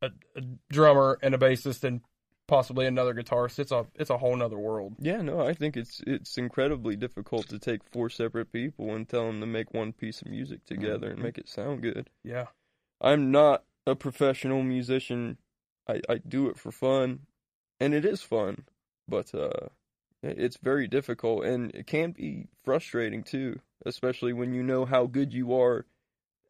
a, 0.02 0.10
a 0.34 0.40
drummer 0.68 1.16
and 1.22 1.32
a 1.32 1.38
bassist 1.38 1.84
and 1.84 2.00
possibly 2.48 2.86
another 2.86 3.14
guitarist. 3.14 3.60
It's 3.60 3.70
a 3.70 3.86
it's 3.94 4.10
a 4.10 4.18
whole 4.18 4.34
nother 4.34 4.58
world. 4.58 4.96
Yeah, 4.98 5.22
no, 5.22 5.40
I 5.40 5.54
think 5.54 5.76
it's 5.76 6.00
it's 6.04 6.36
incredibly 6.36 6.96
difficult 6.96 7.48
to 7.50 7.58
take 7.60 7.84
four 7.84 8.10
separate 8.10 8.50
people 8.52 8.92
and 8.94 9.08
tell 9.08 9.26
them 9.26 9.40
to 9.40 9.46
make 9.46 9.72
one 9.72 9.92
piece 9.92 10.20
of 10.22 10.28
music 10.28 10.64
together 10.64 11.08
and 11.10 11.18
Mhm. 11.20 11.22
make 11.22 11.38
it 11.38 11.48
sound 11.48 11.82
good. 11.82 12.10
Yeah. 12.24 12.46
I'm 13.00 13.30
not 13.30 13.64
a 13.86 13.94
professional 13.94 14.64
musician. 14.64 15.38
I, 15.86 16.00
I 16.08 16.18
do 16.18 16.48
it 16.48 16.58
for 16.58 16.72
fun, 16.72 17.26
and 17.78 17.94
it 17.94 18.04
is 18.04 18.22
fun, 18.22 18.64
but 19.06 19.32
uh, 19.34 19.68
it's 20.22 20.56
very 20.56 20.88
difficult, 20.88 21.44
and 21.44 21.72
it 21.74 21.86
can 21.86 22.10
be 22.12 22.48
frustrating 22.64 23.22
too, 23.22 23.60
especially 23.86 24.32
when 24.32 24.52
you 24.52 24.62
know 24.62 24.84
how 24.84 25.06
good 25.06 25.32
you 25.32 25.54
are 25.54 25.86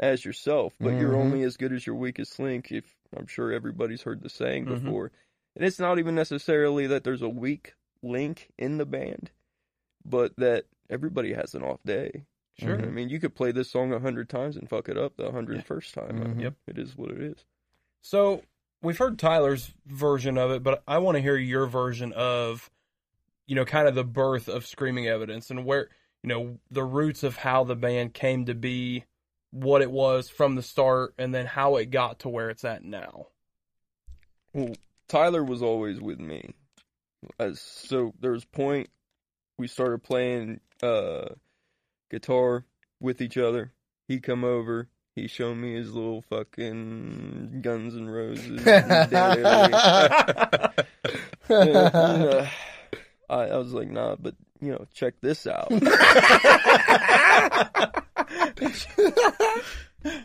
as 0.01 0.25
yourself, 0.25 0.75
but 0.81 0.97
you're 0.97 1.15
Mhm. 1.15 1.21
only 1.21 1.43
as 1.43 1.57
good 1.57 1.73
as 1.73 1.87
your 1.87 1.97
weakest 1.97 2.39
link. 2.39 2.73
If 2.73 2.97
I'm 3.17 3.27
sure 3.27 3.53
everybody's 3.53 4.03
heard 4.03 4.23
the 4.23 4.31
saying 4.31 4.67
Mhm. 4.67 4.85
before, 4.85 5.13
and 5.59 5.67
it's 5.67 5.79
not 5.81 5.99
even 5.99 6.15
necessarily 6.15 6.87
that 6.87 7.05
there's 7.05 7.21
a 7.21 7.29
weak 7.29 7.75
link 8.03 8.49
in 8.57 8.79
the 8.79 8.87
band, 8.87 9.31
but 10.05 10.33
that 10.37 10.65
everybody 10.89 11.35
has 11.35 11.55
an 11.55 11.63
off 11.65 11.81
day. 11.85 12.25
Sure. 12.59 12.81
I 12.81 12.87
mean, 12.87 13.09
you 13.09 13.21
could 13.21 13.35
play 13.35 13.53
this 13.53 13.71
song 13.71 13.93
a 13.93 13.99
hundred 14.01 14.29
times 14.29 14.57
and 14.57 14.69
fuck 14.69 14.89
it 14.89 14.97
up 14.97 15.17
the 15.17 15.31
hundred 15.33 15.65
first 15.65 15.95
Yeah. 15.97 16.03
first 16.05 16.17
time. 16.17 16.37
Mhm. 16.37 16.43
Yep. 16.43 16.55
It 16.69 16.79
is 16.79 16.97
what 16.97 17.11
it 17.11 17.21
is. 17.21 17.45
So 18.03 18.43
we've 18.83 18.99
heard 18.99 19.19
Tyler's 19.19 19.75
version 19.87 20.39
of 20.39 20.51
it, 20.53 20.63
but 20.63 20.83
I 20.87 20.99
want 20.99 21.17
to 21.17 21.23
hear 21.23 21.37
your 21.37 21.67
version 21.67 22.13
of, 22.13 22.71
you 23.47 23.55
know, 23.57 23.65
kind 23.65 23.89
of 23.89 23.95
the 23.97 24.05
birth 24.05 24.49
of 24.49 24.65
Screaming 24.67 25.07
Evidence 25.09 25.51
and 25.51 25.65
where, 25.65 25.89
you 26.23 26.29
know, 26.29 26.59
the 26.71 26.85
roots 26.85 27.23
of 27.25 27.37
how 27.37 27.65
the 27.65 27.77
band 27.77 28.15
came 28.15 28.45
to 28.47 28.55
be, 28.55 29.05
what 29.51 29.83
it 29.83 29.91
was 29.91 30.29
from 30.29 30.55
the 30.55 30.63
start, 30.63 31.15
and 31.19 31.35
then 31.35 31.47
how 31.47 31.77
it 31.77 31.91
got 31.91 32.21
to 32.21 32.29
where 32.29 32.51
it's 32.51 32.65
at 32.65 32.85
now. 32.85 33.27
Well, 34.53 34.75
Tyler 35.09 35.43
was 35.43 35.63
always 35.63 36.01
with 36.01 36.21
me. 36.21 36.51
As 37.39 37.61
so 37.61 38.13
there 38.21 38.33
was 38.33 38.45
point 38.45 38.89
we 39.59 39.67
started 39.67 40.03
playing 40.03 40.61
uh 40.83 41.27
guitar 42.11 42.65
with 43.01 43.21
each 43.21 43.37
other. 43.37 43.73
He 44.07 44.21
come 44.21 44.45
over, 44.45 44.89
he 45.15 45.27
showed 45.27 45.57
me 45.57 45.75
his 45.75 45.93
little 45.93 46.23
fucking 46.23 47.61
Guns 47.63 47.95
and 47.95 48.13
Roses. 48.13 48.67
and, 48.67 49.15
uh, 51.77 52.47
I, 53.29 53.35
I 53.35 53.57
was 53.57 53.73
like, 53.73 53.91
nah, 53.91 54.17
but 54.17 54.35
you 54.61 54.73
know, 54.73 54.87
check 54.95 55.15
this 55.21 55.47
out. 55.47 55.71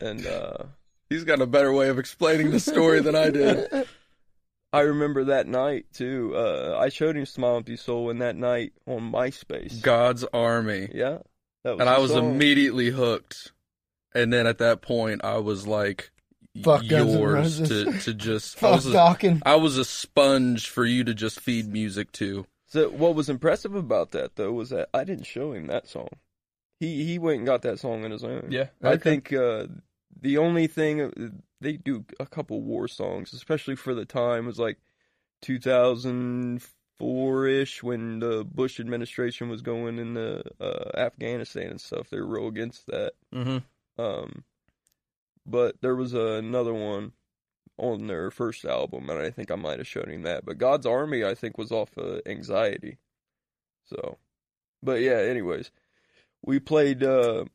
and 0.02 0.26
uh 0.26 0.58
He's 1.10 1.26
got 1.26 1.42
a 1.42 1.46
better 1.46 1.72
way 1.72 1.90
of 1.90 2.00
explaining 2.00 2.52
the 2.52 2.60
story 2.60 3.02
than 3.02 3.16
I 3.16 3.30
did. 3.30 3.88
I 4.74 4.82
remember 4.82 5.26
that 5.26 5.48
night 5.48 5.86
too. 5.94 6.34
Uh, 6.36 6.76
I 6.80 6.90
showed 6.90 7.16
him 7.16 7.26
"Smile 7.26 7.58
Empty 7.58 7.78
Soul" 7.78 8.10
in 8.10 8.18
that 8.20 8.36
night 8.36 8.74
on 8.88 9.12
MySpace. 9.12 9.82
God's 9.82 10.24
Army. 10.34 10.90
Yeah, 10.94 11.20
that 11.64 11.72
was 11.72 11.80
And 11.80 11.90
I 11.90 12.00
was 12.00 12.12
song. 12.12 12.32
immediately 12.32 12.90
hooked. 12.90 13.52
And 14.16 14.32
then 14.34 14.46
at 14.48 14.58
that 14.60 14.82
point, 14.82 15.24
I 15.24 15.38
was 15.38 15.66
like, 15.66 16.12
Fuck 16.64 16.88
Guns 16.88 17.14
N' 17.14 17.20
yours 17.20 17.60
Roses. 17.62 17.70
to, 17.70 18.00
to 18.02 18.14
just. 18.18 18.62
I 18.64 18.72
was, 18.72 18.94
a, 18.94 19.40
I 19.46 19.56
was 19.56 19.78
a 19.78 19.86
sponge 19.86 20.70
for 20.70 20.86
you 20.86 21.04
to 21.04 21.14
just 21.14 21.40
feed 21.40 21.68
music 21.72 22.12
to. 22.14 22.46
So 22.68 22.90
what 22.90 23.16
was 23.16 23.30
impressive 23.30 23.74
about 23.76 24.12
that 24.12 24.36
though 24.36 24.52
was 24.52 24.70
that 24.72 24.90
I 24.94 25.04
didn't 25.04 25.26
show 25.26 25.54
him 25.54 25.68
that 25.68 25.88
song. 25.88 26.10
He 26.80 27.06
he 27.06 27.20
went 27.20 27.38
and 27.38 27.46
got 27.46 27.62
that 27.62 27.80
song 27.80 28.04
on 28.04 28.12
his 28.12 28.24
own. 28.24 28.48
Yeah. 28.50 28.68
I 28.84 28.98
think 28.98 29.32
uh, 29.32 29.68
the 30.22 30.38
only 30.38 30.68
thing 30.68 31.02
uh, 31.02 31.10
they 31.62 31.78
do 31.78 32.06
a 32.20 32.26
couple 32.26 32.62
war 32.62 32.88
songs, 32.88 33.34
especially 33.34 33.76
for 33.76 33.94
the 33.94 34.06
time, 34.06 34.46
was 34.46 34.60
like 34.60 34.78
2004 35.42 37.48
ish 37.48 37.84
when 37.84 38.20
the 38.20 38.46
Bush 38.46 38.80
administration 38.80 39.50
was 39.50 39.62
going 39.62 40.00
into 40.00 40.44
uh, 40.60 40.92
Afghanistan 40.96 41.72
and 41.72 41.82
stuff. 41.82 42.10
They 42.10 42.20
were 42.20 42.28
real 42.28 42.48
against 42.48 42.88
that. 42.88 43.14
Mm-hmm. 43.34 43.58
Um, 44.02 44.44
but 45.46 45.76
there 45.82 45.96
was 45.96 46.14
another 46.14 46.74
one 46.74 47.14
on 47.78 48.08
their 48.08 48.32
first 48.32 48.66
album, 48.66 49.10
and 49.10 49.20
I 49.20 49.30
think 49.30 49.52
I 49.52 49.56
might 49.56 49.80
have 49.80 49.88
shown 49.88 50.10
him 50.10 50.24
that. 50.24 50.46
But 50.46 50.58
God's 50.58 50.86
Army, 50.86 51.26
I 51.26 51.36
think, 51.36 51.58
was 51.58 51.72
off 51.72 51.98
of 51.98 52.22
Anxiety. 52.26 52.98
So, 53.86 54.18
but 54.82 55.02
yeah. 55.02 55.18
Anyways, 55.18 55.72
we 56.42 56.60
played. 56.60 57.04
Uh, 57.04 57.46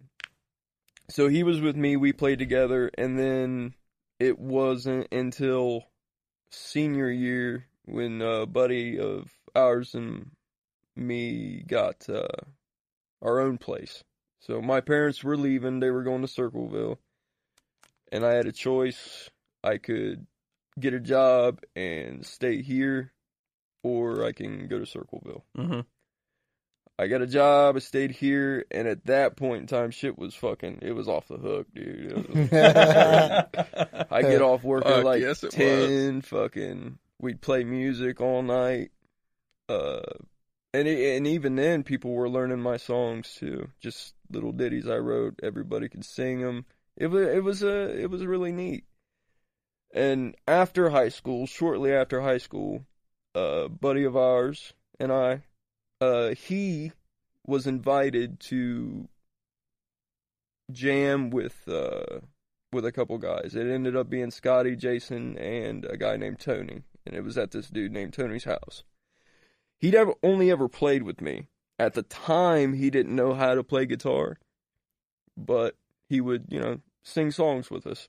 so 1.11 1.29
he 1.29 1.43
was 1.43 1.61
with 1.61 1.77
me. 1.77 1.97
We 1.97 2.13
played 2.13 2.39
together, 2.39 2.91
and 2.97 3.19
then 3.19 3.75
it 4.19 4.39
wasn't 4.39 5.09
until 5.13 5.85
senior 6.51 7.11
year 7.11 7.67
when 7.85 8.21
a 8.21 8.47
buddy 8.47 8.99
of 8.99 9.31
ours 9.55 9.95
and 9.95 10.31
me 10.97 11.63
got 11.67 12.09
uh, 12.09 12.27
our 13.23 13.41
own 13.41 13.59
place. 13.59 14.03
So 14.41 14.61
my 14.61 14.81
parents 14.81 15.25
were 15.25 15.37
leaving, 15.37 15.81
they 15.81 15.91
were 15.91 16.03
going 16.03 16.23
to 16.23 16.29
Circleville. 16.29 16.99
And 18.11 18.25
I 18.25 18.35
had 18.35 18.47
a 18.47 18.53
choice. 18.53 19.29
I 19.63 19.79
could 19.79 20.27
get 20.79 20.95
a 20.95 21.01
job 21.01 21.61
and 21.75 22.25
stay 22.25 22.63
here 22.63 23.13
or 23.83 24.25
I 24.25 24.33
can 24.33 24.69
go 24.69 24.79
to 24.79 24.87
Circleville. 24.87 25.45
Mm-hmm. 25.57 25.81
I 26.99 27.07
got 27.07 27.23
a 27.23 27.27
job. 27.27 27.77
I 27.77 27.79
stayed 27.79 28.11
here, 28.11 28.65
and 28.73 28.89
at 28.89 29.07
that 29.07 29.37
point 29.37 29.61
in 29.61 29.67
time, 29.69 29.93
shit 29.93 30.19
was 30.19 30.35
fucking. 30.35 30.81
It 30.83 30.93
was 30.93 31.07
off 31.07 31.29
the 31.29 31.37
hook, 31.37 31.69
dude. 31.73 32.53
I 34.11 34.23
get 34.23 34.43
off 34.43 34.65
work 34.65 34.85
at 34.85 35.05
like 35.05 35.23
yes, 35.23 35.45
it 35.45 35.53
ten. 35.53 36.23
Fucking, 36.23 36.99
we'd 37.21 37.41
play 37.41 37.63
music 37.63 38.21
all 38.21 38.43
night. 38.43 38.91
Uh, 39.69 40.01
and 40.75 40.89
e- 40.89 41.17
and 41.17 41.27
even 41.27 41.55
then, 41.55 41.85
people 41.85 42.13
were 42.13 42.29
learning 42.29 42.61
my 42.61 42.77
songs 42.77 43.33
too. 43.39 43.69
Just 43.81 44.15
little 44.31 44.53
ditties 44.53 44.89
I 44.89 44.97
wrote. 44.97 45.39
Everybody 45.41 45.89
could 45.89 46.05
sing 46.05 46.41
them. 46.41 46.67
It 46.97 47.07
was 47.07 47.29
it 47.29 47.45
was 47.45 47.63
a 47.63 47.97
it 47.97 48.11
was 48.11 48.27
really 48.27 48.51
neat. 48.51 48.85
And 49.95 50.35
after 50.49 50.91
high 50.91 51.09
school, 51.11 51.47
shortly 51.47 51.93
after 51.93 52.21
high 52.21 52.39
school, 52.39 52.85
a 53.35 53.69
buddy 53.69 54.05
of 54.05 54.17
ours 54.17 54.75
and 55.01 55.13
I, 55.13 55.43
uh, 56.01 56.31
he 56.31 56.93
was 57.47 57.67
invited 57.67 58.39
to 58.39 59.09
jam 60.71 61.31
with 61.31 61.67
uh 61.67 62.21
with 62.73 62.85
a 62.85 62.93
couple 62.93 63.17
guys. 63.19 63.55
It 63.55 63.67
ended 63.67 63.97
up 63.97 64.11
being 64.11 64.31
Scotty, 64.31 64.77
Jason, 64.77 65.39
and 65.39 65.87
a 65.87 65.97
guy 65.97 66.17
named 66.17 66.41
Tony, 66.41 66.83
and 67.07 67.17
it 67.17 67.23
was 67.23 67.39
at 67.39 67.51
this 67.51 67.69
dude 67.69 67.93
named 67.93 68.13
Tony's 68.13 68.45
house. 68.45 68.85
He'd 69.79 69.95
ever 69.95 70.15
only 70.23 70.51
ever 70.51 70.69
played 70.69 71.03
with 71.03 71.21
me. 71.21 71.49
At 71.79 71.95
the 71.95 72.03
time, 72.03 72.75
he 72.75 72.91
didn't 72.91 73.15
know 73.15 73.35
how 73.35 73.55
to 73.55 73.63
play 73.63 73.87
guitar, 73.87 74.39
but 75.37 75.77
he 76.09 76.21
would, 76.21 76.47
you 76.51 76.61
know, 76.61 76.81
sing 77.03 77.31
songs 77.31 77.71
with 77.71 77.87
us. 77.87 78.09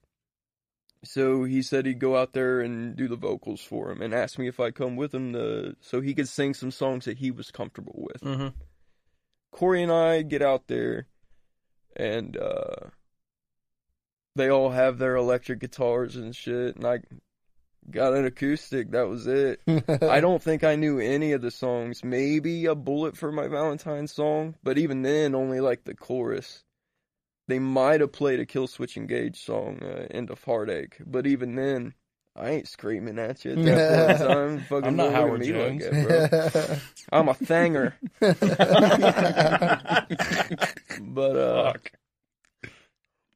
So 1.03 1.45
he 1.45 1.61
said 1.61 1.85
he'd 1.85 1.99
go 1.99 2.17
out 2.17 2.33
there 2.33 2.59
and 2.59 2.95
do 2.95 3.07
the 3.07 3.15
vocals 3.15 3.61
for 3.61 3.89
him, 3.91 4.01
and 4.01 4.13
asked 4.13 4.37
me 4.37 4.47
if 4.47 4.59
I'd 4.59 4.75
come 4.75 4.95
with 4.95 5.13
him 5.13 5.33
to 5.33 5.75
so 5.79 6.01
he 6.01 6.13
could 6.13 6.27
sing 6.27 6.53
some 6.53 6.71
songs 6.71 7.05
that 7.05 7.17
he 7.17 7.31
was 7.31 7.51
comfortable 7.51 7.95
with. 7.95 8.21
hmm 8.21 8.47
Corey 9.51 9.81
and 9.81 9.91
I 9.91 10.21
get 10.21 10.41
out 10.41 10.67
there, 10.67 11.07
and 11.95 12.37
uh, 12.37 12.89
they 14.35 14.49
all 14.49 14.69
have 14.69 14.97
their 14.99 15.15
electric 15.15 15.59
guitars 15.59 16.15
and 16.15 16.35
shit, 16.35 16.75
and 16.75 16.85
I 16.85 16.99
got 17.89 18.13
an 18.13 18.25
acoustic. 18.25 18.91
That 18.91 19.07
was 19.07 19.25
it. 19.25 19.61
I 20.03 20.19
don't 20.19 20.41
think 20.41 20.63
I 20.63 20.75
knew 20.75 20.99
any 20.99 21.31
of 21.31 21.41
the 21.41 21.51
songs. 21.51 22.03
Maybe 22.03 22.65
a 22.65 22.75
bullet 22.75 23.17
for 23.17 23.31
my 23.31 23.47
Valentine's 23.47 24.11
song, 24.11 24.55
but 24.63 24.77
even 24.77 25.01
then, 25.01 25.33
only 25.33 25.59
like 25.59 25.83
the 25.83 25.95
chorus. 25.95 26.63
They 27.49 27.57
might 27.59 27.99
have 28.01 28.11
played 28.11 28.39
a 28.39 28.45
Killswitch 28.45 28.95
Engage 28.95 29.43
song, 29.43 29.79
uh, 29.83 30.05
"End 30.11 30.29
of 30.29 30.43
Heartache," 30.43 30.97
but 31.05 31.25
even 31.25 31.55
then, 31.55 31.95
I 32.35 32.51
ain't 32.51 32.67
screaming 32.67 33.17
at 33.17 33.43
you 33.43 33.53
at 33.53 33.65
that 33.65 33.97
point 34.07 34.21
in 34.21 34.27
time. 34.27 34.59
Fucking 34.69 34.87
I'm 34.87 34.95
not 34.95 35.11
don't 35.11 35.13
look 35.13 35.15
at 35.15 35.15
Howard 35.15 35.39
me 35.39 35.51
like 35.53 35.79
Jones. 35.79 35.83
that, 35.89 36.53
bro. 36.53 36.77
I'm 37.19 37.27
a 37.29 37.33
thanger. 37.33 37.95
but 41.01 41.35
uh 41.35 41.73
Fuck. 41.73 41.91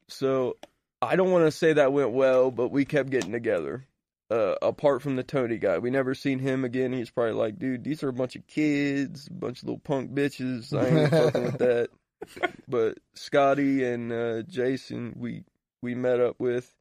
so 0.08 0.56
I 1.02 1.16
don't 1.16 1.32
want 1.32 1.44
to 1.46 1.50
say 1.50 1.72
that 1.74 1.92
went 1.92 2.12
well, 2.12 2.50
but 2.52 2.68
we 2.68 2.84
kept 2.84 3.10
getting 3.10 3.32
together. 3.32 3.84
Uh, 4.30 4.54
apart 4.62 5.02
from 5.02 5.16
the 5.16 5.22
Tony 5.22 5.58
guy, 5.58 5.78
we 5.78 5.90
never 5.90 6.14
seen 6.14 6.38
him 6.38 6.64
again. 6.64 6.92
He's 6.94 7.10
probably 7.10 7.34
like, 7.34 7.58
dude, 7.58 7.84
these 7.84 8.02
are 8.02 8.08
a 8.08 8.12
bunch 8.12 8.36
of 8.36 8.46
kids, 8.46 9.26
a 9.26 9.32
bunch 9.32 9.58
of 9.58 9.64
little 9.64 9.80
punk 9.80 10.12
bitches. 10.12 10.72
I 10.72 10.86
ain't 11.02 11.10
fucking 11.10 11.42
with 11.44 11.58
that. 11.58 11.90
But 12.68 12.98
Scotty 13.14 13.84
and 13.84 14.10
uh, 14.12 14.42
Jason, 14.42 15.14
we 15.18 15.44
we 15.82 15.94
met 15.94 16.18
up 16.20 16.36
with, 16.38 16.74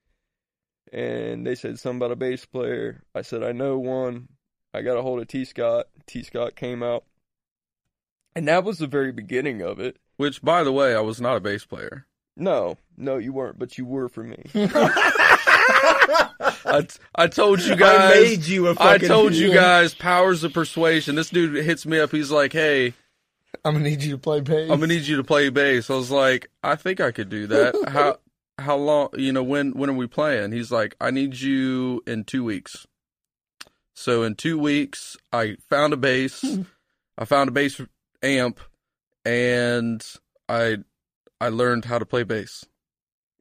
and 0.94 1.46
they 1.46 1.56
said 1.56 1.78
something 1.78 1.98
about 1.98 2.12
a 2.12 2.16
bass 2.16 2.46
player. 2.46 3.04
I 3.14 3.22
said 3.22 3.44
I 3.44 3.52
know 3.52 3.78
one. 3.78 4.30
I 4.74 4.82
got 4.82 4.98
a 4.98 5.02
hold 5.02 5.20
of 5.22 5.28
T 5.28 5.44
Scott. 5.46 5.88
T 6.08 6.24
Scott 6.24 6.56
came 6.56 6.82
out, 6.82 7.04
and 8.36 8.48
that 8.48 8.64
was 8.64 8.78
the 8.78 8.88
very 8.88 9.12
beginning 9.12 9.62
of 9.62 9.80
it. 9.80 9.98
Which, 10.16 10.42
by 10.42 10.64
the 10.64 10.72
way, 10.72 10.96
I 10.96 11.02
was 11.02 11.20
not 11.20 11.36
a 11.38 11.42
bass 11.42 11.66
player. 11.66 12.06
No, 12.38 12.78
no, 12.98 13.18
you 13.18 13.34
weren't, 13.34 13.60
but 13.60 13.78
you 13.78 13.86
were 13.86 14.08
for 14.10 14.24
me. 14.24 14.44
I, 16.66 16.88
I 17.16 17.28
told 17.28 17.62
you 17.62 17.76
guys. 17.78 18.12
I 18.12 18.20
made 18.20 18.46
you 18.46 18.68
a 18.68 18.72
I 18.72 18.76
fucking. 18.76 19.06
I 19.06 19.08
told 19.08 19.34
you 19.34 19.54
guys 19.54 19.94
powers 19.94 20.44
of 20.44 20.54
persuasion. 20.54 21.16
This 21.16 21.30
dude 21.30 21.64
hits 21.64 21.86
me 21.86 22.00
up. 22.00 22.12
He's 22.12 22.32
like, 22.32 22.54
"Hey, 22.54 22.94
I'm 23.66 23.74
gonna 23.74 23.86
need 23.90 24.04
you 24.04 24.12
to 24.12 24.18
play 24.18 24.42
bass. 24.42 24.70
I'm 24.70 24.80
gonna 24.80 24.88
need 24.94 25.08
you 25.08 25.18
to 25.18 25.24
play 25.24 25.50
bass." 25.50 25.90
I 25.90 25.96
was 25.96 26.12
like, 26.12 26.50
"I 26.64 26.76
think 26.76 27.00
I 27.00 27.12
could 27.12 27.30
do 27.30 27.48
that." 27.48 27.76
How 27.90 28.18
how 28.60 28.76
long? 28.76 29.10
You 29.16 29.32
know, 29.34 29.44
when 29.44 29.72
when 29.72 29.90
are 29.90 29.94
we 29.94 30.08
playing? 30.08 30.52
He's 30.52 30.72
like, 30.72 30.96
"I 31.02 31.12
need 31.12 31.40
you 31.40 32.02
in 32.06 32.24
two 32.26 32.44
weeks." 32.44 32.86
So 33.96 34.24
in 34.24 34.36
two 34.36 34.58
weeks, 34.60 35.16
I 35.32 35.58
found 35.70 35.94
a 35.94 35.98
bass. 35.98 36.44
I 37.18 37.26
found 37.26 37.48
a 37.48 37.52
bass 37.52 37.80
amp, 38.22 38.60
and 39.24 40.04
I 40.50 40.78
I 41.40 41.50
learned 41.50 41.86
how 41.86 42.00
to 42.00 42.06
play 42.06 42.24
bass 42.24 42.66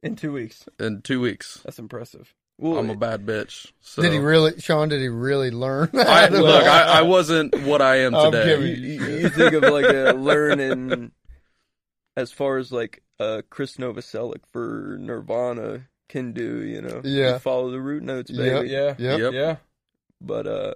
In 0.01 0.15
two 0.15 0.31
weeks. 0.31 0.65
in 0.79 1.01
two 1.01 1.19
weeks. 1.19 1.59
That's 1.63 1.79
impressive. 1.79 2.33
Well, 2.59 2.77
I'm 2.77 2.89
a 2.89 2.95
bad 2.95 3.25
bitch. 3.25 3.71
So. 3.81 4.01
Did 4.01 4.13
he 4.13 4.19
really, 4.19 4.59
Shawn? 4.59 4.89
Did 4.89 5.01
he 5.01 5.07
really 5.09 5.49
learn? 5.51 5.89
I, 5.93 6.27
look, 6.27 6.63
I, 6.65 6.99
I 6.99 7.01
wasn't 7.01 7.59
what 7.63 7.81
I 7.81 7.97
am 8.01 8.13
today. 8.31 8.43
kidding. 8.45 8.83
you, 8.83 8.91
you- 9.05 9.17
you 9.23 9.29
think 9.29 9.53
of 9.53 9.63
like 9.63 9.85
a 9.85 10.13
learning 10.17 11.11
as 12.15 12.31
far 12.31 12.57
as 12.57 12.71
like 12.71 13.01
uh 13.19 13.41
Chris 13.49 13.77
Novoselic 13.77 14.41
for 14.51 14.97
Nirvana 14.99 15.87
can 16.09 16.31
do, 16.33 16.63
you 16.63 16.81
know. 16.81 17.01
Yeah. 17.03 17.33
You 17.33 17.39
follow 17.39 17.71
the 17.71 17.81
root 17.81 18.03
notes, 18.03 18.29
Yep. 18.31 18.37
baby. 18.61 18.69
Yeah. 18.69 18.95
Yep. 18.99 19.19
Yep. 19.19 19.33
Yeah. 19.33 19.55
But 20.21 20.47
uh 20.47 20.73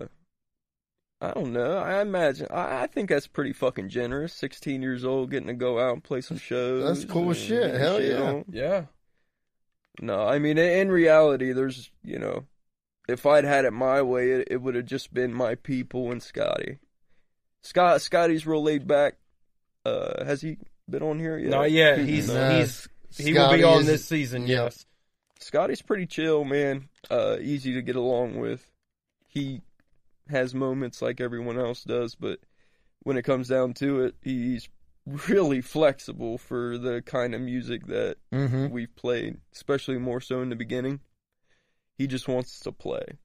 I 1.21 1.31
don't 1.31 1.53
know. 1.53 1.77
I 1.77 2.01
imagine 2.01 2.47
I, 2.51 2.83
I 2.83 2.87
think 2.87 3.09
that's 3.09 3.27
pretty 3.27 3.53
fucking 3.53 3.89
generous. 3.89 4.33
Sixteen 4.33 4.81
years 4.81 5.05
old 5.05 5.29
getting 5.31 5.47
to 5.47 5.53
go 5.53 5.79
out 5.79 5.93
and 5.93 6.03
play 6.03 6.21
some 6.21 6.37
shows. 6.37 6.83
That's 7.01 7.11
cool 7.11 7.29
and 7.29 7.37
shit. 7.37 7.71
get 7.71 7.79
Hell 7.79 7.99
shit 7.99 8.11
yeah. 8.19 8.21
on. 8.23 8.45
Yeah. 8.49 8.83
No, 10.01 10.21
I 10.27 10.39
mean 10.39 10.57
in 10.57 10.69
in 10.79 10.91
reality 10.91 11.51
there's 11.53 11.89
you 12.03 12.19
know 12.19 12.45
if 13.09 13.25
I'd 13.25 13.43
had 13.45 13.65
it 13.65 13.71
my 13.71 14.01
way 14.01 14.31
it, 14.31 14.47
it 14.51 14.61
would 14.61 14.75
have 14.75 14.85
just 14.85 15.13
been 15.13 15.33
my 15.33 15.55
people 15.55 16.11
and 16.11 16.21
Scotty. 16.21 16.79
Scott 17.61 18.01
Scotty's 18.01 18.45
real 18.45 18.63
laid 18.63 18.87
back. 18.87 19.15
Uh 19.85 20.23
has 20.25 20.41
he 20.41 20.57
been 20.89 21.03
on 21.03 21.19
here 21.19 21.37
yet? 21.37 21.49
Not 21.49 21.71
yet. 21.71 21.99
He's 21.99 22.27
No. 22.29 22.57
he's 22.59 22.87
he 23.17 23.33
will 23.33 23.51
be 23.53 23.63
on 23.63 23.81
is- 23.81 23.87
this 23.87 24.05
season. 24.05 24.43
Yep. 24.47 24.49
Yes. 24.49 24.85
Scotty's 25.39 25.81
pretty 25.83 26.07
chill, 26.07 26.43
man. 26.43 26.89
Uh, 27.11 27.37
easy 27.39 27.73
to 27.75 27.81
get 27.83 27.95
along 27.95 28.39
with. 28.39 28.65
He 29.27 29.61
has 30.29 30.55
moments 30.55 30.99
like 31.01 31.21
everyone 31.21 31.59
else 31.59 31.83
does, 31.83 32.15
but 32.15 32.39
when 33.03 33.17
it 33.17 33.21
comes 33.23 33.47
down 33.47 33.73
to 33.75 34.01
it, 34.01 34.15
he's 34.23 34.67
really 35.07 35.61
flexible 35.61 36.37
for 36.37 36.77
the 36.77 37.01
kind 37.01 37.33
of 37.33 37.41
music 37.41 37.87
that 37.87 38.17
Mhm. 38.31 38.71
we've 38.71 38.93
played, 38.95 39.39
especially 39.53 39.97
more 39.97 40.19
so 40.19 40.41
in 40.41 40.49
the 40.49 40.55
beginning. 40.55 40.99
He 41.97 42.07
just 42.07 42.27
wants 42.27 42.59
to 42.61 42.71
play. 42.71 43.17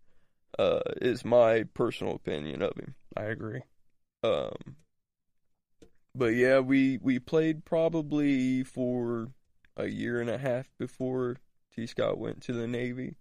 Uh, 0.58 0.80
is 1.00 1.24
my 1.24 1.64
personal 1.74 2.14
opinion 2.14 2.62
of 2.62 2.76
him. 2.76 2.94
I 3.16 3.24
agree. 3.24 3.62
Um, 4.22 4.76
but 6.14 6.34
yeah, 6.34 6.60
we 6.60 6.98
we 6.98 7.18
played 7.18 7.64
probably 7.64 8.62
for 8.62 9.32
a 9.76 9.86
year 9.86 10.20
and 10.20 10.28
a 10.28 10.36
half 10.38 10.70
before 10.78 11.38
T. 11.74 11.86
Scott 11.86 12.18
went 12.18 12.42
to 12.42 12.52
the 12.52 12.66
Navy, 12.68 13.16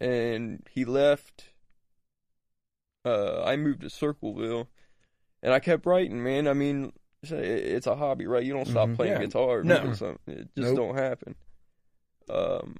and 0.00 0.64
he 0.70 0.84
left. 0.84 1.50
Uh, 3.04 3.42
I 3.42 3.56
moved 3.56 3.80
to 3.82 3.90
Circleville, 3.90 4.68
and 5.42 5.52
I 5.52 5.58
kept 5.58 5.84
writing. 5.84 6.22
Man, 6.22 6.46
I 6.46 6.52
mean, 6.54 6.92
it's 7.32 7.86
a- 7.86 7.96
hobby, 7.96 8.26
right? 8.26 8.44
You 8.44 8.52
don't 8.52 8.66
stop 8.68 8.88
Mhm. 8.90 8.96
playing 8.96 9.12
Yeah. 9.12 9.24
guitar. 9.26 9.62
No. 9.62 9.74
making 9.78 9.94
something. 9.94 10.34
It 10.34 10.48
just 10.56 10.74
Nope. 10.74 10.76
don't 10.76 10.96
happen. 10.96 11.34
Um, 12.28 12.76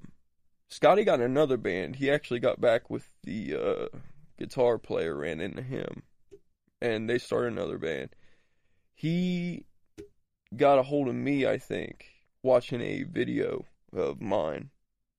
Scotty 0.69 1.03
got 1.03 1.19
in 1.19 1.25
another 1.25 1.57
band. 1.57 1.97
He 1.97 2.09
actually 2.09 2.39
got 2.39 2.59
back 2.59 2.89
with 2.89 3.09
the 3.23 3.55
uh, 3.55 3.97
guitar 4.37 4.77
player, 4.79 5.15
ran 5.15 5.39
into 5.39 5.61
him, 5.61 6.03
and 6.81 7.09
they 7.09 7.17
started 7.19 7.53
another 7.53 7.77
band. 7.77 8.09
He 8.93 9.65
got 10.55 10.79
a 10.79 10.83
hold 10.83 11.07
of 11.07 11.15
me, 11.15 11.45
I 11.45 11.57
think, 11.57 12.05
watching 12.43 12.81
a 12.81 13.03
video 13.03 13.65
of 13.93 14.21
mine. 14.21 14.71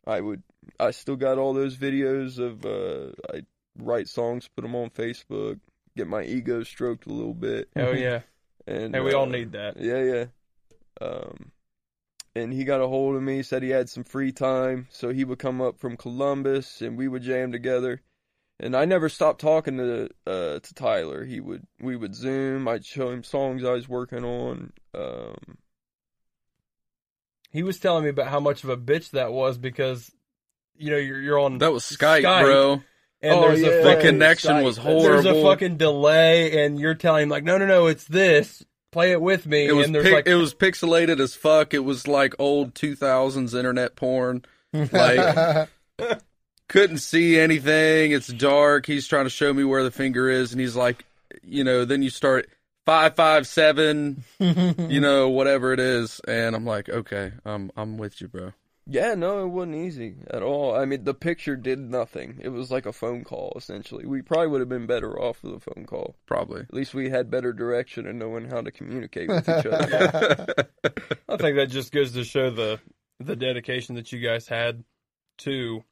I 0.07 0.21
would, 0.21 0.43
I 0.81 0.91
still 0.91 1.17
got 1.17 1.39
all 1.39 1.53
those 1.55 1.77
videos 1.77 2.39
of, 2.39 2.65
uh, 2.67 3.13
I 3.33 3.43
write 3.79 4.09
songs, 4.09 4.49
put 4.49 4.63
them 4.63 4.75
on 4.75 4.91
Facebook, 4.91 5.61
get 5.97 6.07
my 6.07 6.23
ego 6.25 6.63
stroked 6.63 7.07
a 7.07 7.13
little 7.13 7.35
bit, 7.35 7.69
Oh 7.77 7.93
yeah. 7.93 8.23
and 8.67 8.95
Hey, 8.95 9.01
we 9.01 9.13
all 9.13 9.27
uh, 9.27 9.31
need 9.31 9.53
that. 9.53 9.77
yeah, 9.77 10.03
yeah. 10.03 10.25
Um, 11.01 11.53
and 12.35 12.53
he 12.53 12.65
got 12.65 12.81
a 12.81 12.89
hold 12.89 13.17
of 13.17 13.23
me, 13.23 13.43
said 13.43 13.63
he 13.63 13.71
had 13.71 13.89
some 13.89 14.05
free 14.05 14.33
time, 14.33 14.89
so 14.91 15.11
he 15.13 15.25
would 15.25 15.39
come 15.39 15.61
up 15.61 15.79
from 15.79 15.97
Columbus 15.97 16.83
and 16.83 16.97
we 16.99 17.09
would 17.09 17.23
jam 17.23 17.53
together. 17.53 18.03
And 18.59 18.75
I 18.77 18.85
never 18.87 19.09
stopped 19.09 19.41
talking 19.41 19.77
to 19.79 20.09
uh 20.27 20.61
to 20.61 20.75
Tyler. 20.75 21.25
He 21.25 21.41
would 21.41 21.67
we 21.81 21.95
would 21.97 22.15
zoom. 22.15 22.69
I'd 22.69 22.85
show 22.87 23.11
him 23.11 23.23
songs 23.23 23.65
I 23.65 23.73
was 23.73 23.89
working 23.89 24.25
on. 24.25 24.73
Um, 24.95 25.59
He 27.51 27.63
was 27.63 27.79
telling 27.79 28.05
me 28.05 28.11
about 28.11 28.29
how 28.29 28.41
much 28.41 28.65
of 28.65 28.71
a 28.71 28.77
bitch 28.77 29.11
that 29.11 29.33
was 29.33 29.57
because, 29.59 30.11
you 30.77 30.91
know, 30.91 30.97
you're 30.97 31.21
you're 31.21 31.39
on 31.39 31.59
That 31.59 31.73
was 31.73 31.85
Skype, 31.85 32.23
Skype. 32.23 32.45
bro. 32.45 32.83
And 33.27 33.35
Oh, 33.35 33.43
there's 33.49 33.61
yeah. 33.61 33.69
a 33.69 33.77
The 33.77 33.83
fucking 33.83 34.01
connection 34.07 34.63
was 34.63 34.77
There's 34.77 35.03
there's 35.03 35.25
a 35.27 35.43
fucking 35.43 35.77
delay, 35.77 36.65
and 36.65 36.79
you're 36.79 36.95
telling 36.95 37.25
him 37.25 37.29
like, 37.29 37.45
no, 37.45 37.59
no, 37.59 37.67
no, 37.67 37.87
it's 37.87 38.05
this. 38.05 38.65
play 38.93 39.13
it 39.13 39.21
with 39.21 39.47
me. 39.47 39.67
It 39.67 39.73
was 39.73 39.87
and 39.87 39.95
there's 39.95 40.05
pic- 40.05 40.15
like 40.15 40.27
it 40.27 40.37
was 40.37 40.55
pixelated 40.55 41.21
as 41.21 41.35
fuck. 41.35 41.75
It 41.75 41.81
was 41.85 42.09
like 42.09 42.35
old 42.39 42.75
2000s 42.75 43.55
internet 43.55 43.97
porn. 43.97 44.45
Like 44.73 45.69
couldn't 46.69 46.99
see 46.99 47.39
anything. 47.39 48.13
It's 48.13 48.29
dark. 48.29 48.87
He's 48.87 49.07
trying 49.07 49.25
to 49.25 49.31
show 49.31 49.53
me 49.53 49.65
where 49.65 49.83
the 49.85 49.91
finger 49.91 50.29
is, 50.29 50.53
and 50.53 50.61
he's 50.61 50.77
like, 50.77 51.05
you 51.43 51.65
know. 51.65 51.85
Then 51.85 52.03
you 52.03 52.11
start 52.11 52.49
five 52.85 53.15
five 53.17 53.47
seven, 53.47 54.25
you 54.39 55.01
know, 55.01 55.29
whatever 55.29 55.73
it 55.73 55.81
is, 55.81 56.21
and 56.27 56.55
I'm 56.57 56.65
like, 56.65 56.89
okay, 56.89 57.33
I'm 57.45 57.71
I'm 57.77 57.99
with 57.99 58.21
you, 58.21 58.29
bro. 58.29 58.53
Yeah, 58.89 59.15
no, 59.15 59.43
it 59.43 59.49
wasn't 59.49 59.75
easy 59.75 60.15
at 60.31 60.45
all. 60.45 60.77
I 60.77 60.85
mean, 60.85 61.03
the 61.03 61.15
picture 61.15 61.57
did 61.57 61.81
nothing. 61.81 62.39
It 62.41 62.51
was 62.51 62.71
like 62.71 62.87
a 62.87 62.93
phone 62.93 63.25
call, 63.25 63.53
essentially. 63.57 64.07
We 64.07 64.23
probably 64.23 64.47
would 64.47 64.61
have 64.61 64.69
been 64.69 64.87
better 64.87 65.21
off 65.21 65.43
with 65.43 65.55
a 65.55 65.61
phone 65.61 65.87
call. 65.87 66.15
Probably. 66.27 66.61
At 66.61 66.73
least 66.73 66.95
we 66.95 67.11
had 67.11 67.29
better 67.29 67.53
direction 67.53 68.07
and 68.07 68.19
knowing 68.19 68.49
how 68.49 68.61
to 68.61 68.71
communicate 68.71 69.29
with 69.29 69.49
each 69.49 69.67
other. 69.67 70.47
I 71.29 71.37
think 71.37 71.57
that 71.57 71.69
just 71.69 71.91
goes 71.91 72.13
to 72.13 72.23
show 72.23 72.51
the 72.51 72.79
the 73.19 73.35
dedication 73.35 73.97
that 73.97 74.13
you 74.13 74.21
guys 74.21 74.47
had 74.47 74.85
to 75.39 75.83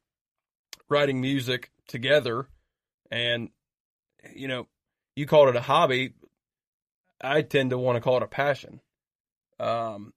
writing 0.89 1.21
music 1.21 1.71
together 1.87 2.47
and 3.11 3.49
you 4.33 4.47
know 4.47 4.67
you 5.15 5.25
called 5.25 5.49
it 5.49 5.55
a 5.55 5.61
hobby 5.61 6.13
i 7.21 7.41
tend 7.41 7.71
to 7.71 7.77
want 7.77 7.95
to 7.95 8.01
call 8.01 8.17
it 8.17 8.23
a 8.23 8.27
passion 8.27 8.79
um 9.59 10.13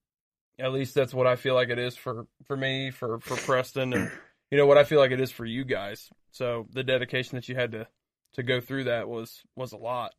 at 0.59 0.73
least 0.73 0.94
that's 0.94 1.14
what 1.14 1.27
i 1.27 1.37
feel 1.37 1.55
like 1.55 1.68
it 1.68 1.79
is 1.79 1.97
for 1.97 2.27
for 2.47 2.57
me 2.57 2.90
for 2.90 3.21
for 3.21 3.37
preston 3.37 3.92
and 3.92 4.11
you 4.51 4.59
know 4.59 4.66
what 4.66 4.79
i 4.79 4.85
feel 4.85 4.99
like 4.99 5.11
it 5.11 5.21
is 5.21 5.31
for 5.31 5.44
you 5.44 5.64
guys. 5.64 6.11
So 6.31 6.66
the 6.73 6.85
dedication 6.85 7.37
that 7.37 7.49
you 7.49 7.55
had 7.55 7.73
to 7.73 7.87
to 8.35 8.42
go 8.42 8.61
through 8.61 8.85
that 8.85 9.09
was 9.09 9.42
was 9.57 9.73
a 9.73 9.77
lot. 9.77 10.14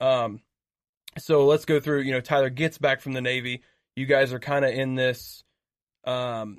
Um 0.00 0.40
so 1.18 1.46
let's 1.46 1.64
go 1.64 1.80
through 1.80 2.00
you 2.02 2.12
know 2.12 2.20
tyler 2.20 2.50
gets 2.50 2.78
back 2.78 3.00
from 3.00 3.12
the 3.12 3.20
navy. 3.20 3.62
You 3.96 4.06
guys 4.06 4.32
are 4.32 4.40
kind 4.40 4.64
of 4.64 4.72
in 4.72 4.94
this 4.94 5.44
um 6.04 6.58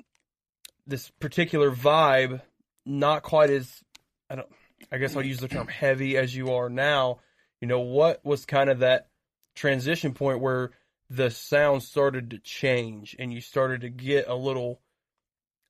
this 0.86 1.10
particular 1.20 1.70
vibe 1.70 2.40
not 2.86 3.22
quite 3.22 3.50
as 3.50 3.82
i 4.28 4.34
don't 4.34 4.48
i 4.92 4.98
guess 4.98 5.16
i'll 5.16 5.24
use 5.24 5.40
the 5.40 5.48
term 5.48 5.68
heavy 5.68 6.16
as 6.16 6.34
you 6.34 6.52
are 6.52 6.68
now. 6.68 7.20
You 7.60 7.68
know 7.68 7.80
what 7.80 8.24
was 8.24 8.44
kind 8.44 8.68
of 8.68 8.80
that 8.80 9.08
transition 9.54 10.12
point 10.12 10.40
where 10.40 10.72
the 11.10 11.30
sound 11.30 11.82
started 11.82 12.30
to 12.30 12.38
change 12.38 13.14
and 13.18 13.32
you 13.32 13.40
started 13.40 13.82
to 13.82 13.90
get 13.90 14.26
a 14.28 14.34
little 14.34 14.80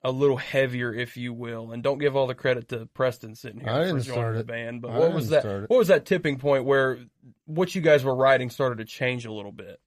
a 0.02 0.10
little 0.10 0.36
heavier 0.36 0.92
if 0.92 1.16
you 1.16 1.32
will 1.32 1.72
and 1.72 1.82
don't 1.82 1.98
give 1.98 2.14
all 2.14 2.26
the 2.26 2.34
credit 2.34 2.68
to 2.68 2.86
preston 2.94 3.34
sitting 3.34 3.60
here 3.60 3.70
I 3.70 3.80
for 3.88 3.96
didn't 3.96 4.02
joining 4.02 4.20
start 4.20 4.34
the 4.34 4.40
it. 4.40 4.46
band 4.46 4.82
but 4.82 4.90
I 4.90 4.98
what 4.98 5.12
was 5.14 5.30
that 5.30 5.44
what 5.44 5.78
was 5.78 5.88
that 5.88 6.04
tipping 6.06 6.38
point 6.38 6.64
where 6.66 6.98
what 7.46 7.74
you 7.74 7.80
guys 7.80 8.04
were 8.04 8.14
writing 8.14 8.50
started 8.50 8.78
to 8.78 8.84
change 8.84 9.24
a 9.24 9.32
little 9.32 9.50
bit 9.52 9.80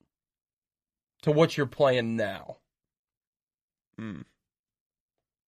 to 1.22 1.30
what 1.30 1.56
you're 1.56 1.66
playing 1.66 2.16
now 2.16 2.56
Hmm. 3.98 4.20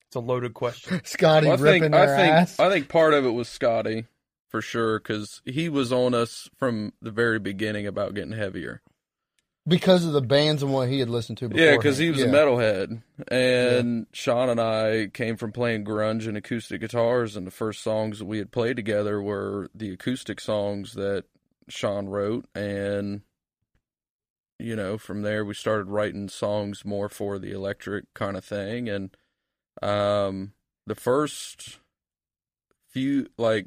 it's 0.06 0.16
a 0.16 0.20
loaded 0.20 0.54
question 0.54 1.00
Scotty 1.04 1.46
Well, 1.48 1.58
I 1.58 1.60
ripping 1.60 1.82
think 1.82 1.92
their 1.92 2.14
I 2.14 2.16
think 2.16 2.32
ass. 2.34 2.60
I 2.60 2.68
think 2.68 2.88
part 2.88 3.14
of 3.14 3.24
it 3.24 3.30
was 3.30 3.48
Scotty 3.48 4.06
for 4.48 4.60
sure 4.62 4.98
because 4.98 5.40
he 5.44 5.68
was 5.68 5.92
on 5.92 6.14
us 6.14 6.48
from 6.56 6.92
the 7.00 7.12
very 7.12 7.38
beginning 7.38 7.86
about 7.86 8.14
getting 8.14 8.32
heavier. 8.32 8.82
Because 9.68 10.06
of 10.06 10.12
the 10.12 10.22
bands 10.22 10.62
and 10.62 10.72
what 10.72 10.88
he 10.88 11.00
had 11.00 11.10
listened 11.10 11.38
to 11.38 11.48
before. 11.48 11.64
Yeah, 11.64 11.76
because 11.76 11.98
he 11.98 12.10
was 12.10 12.20
yeah. 12.20 12.26
a 12.26 12.28
metalhead, 12.32 13.02
and 13.28 14.06
Shawn 14.12 14.48
and 14.48 14.60
I 14.60 15.08
came 15.12 15.36
from 15.36 15.52
playing 15.52 15.84
grunge 15.84 16.26
and 16.26 16.36
acoustic 16.36 16.80
guitars, 16.80 17.36
and 17.36 17.46
the 17.46 17.52
first 17.52 17.82
songs 17.82 18.18
that 18.18 18.24
we 18.24 18.38
had 18.38 18.52
played 18.52 18.76
together 18.76 19.20
were 19.20 19.68
the 19.74 19.92
acoustic 19.92 20.40
songs 20.40 20.94
that 20.94 21.24
Shawn 21.68 22.08
wrote, 22.08 22.46
and 22.54 23.20
you 24.58 24.76
know, 24.76 24.98
from 24.98 25.22
there 25.22 25.44
we 25.44 25.54
started 25.54 25.88
writing 25.88 26.28
songs 26.28 26.84
more 26.84 27.08
for 27.08 27.38
the 27.38 27.52
electric 27.52 28.12
kind 28.14 28.36
of 28.36 28.44
thing, 28.44 28.88
and 28.88 29.16
um, 29.82 30.52
the 30.86 30.94
first 30.94 31.78
few 32.88 33.26
like 33.38 33.66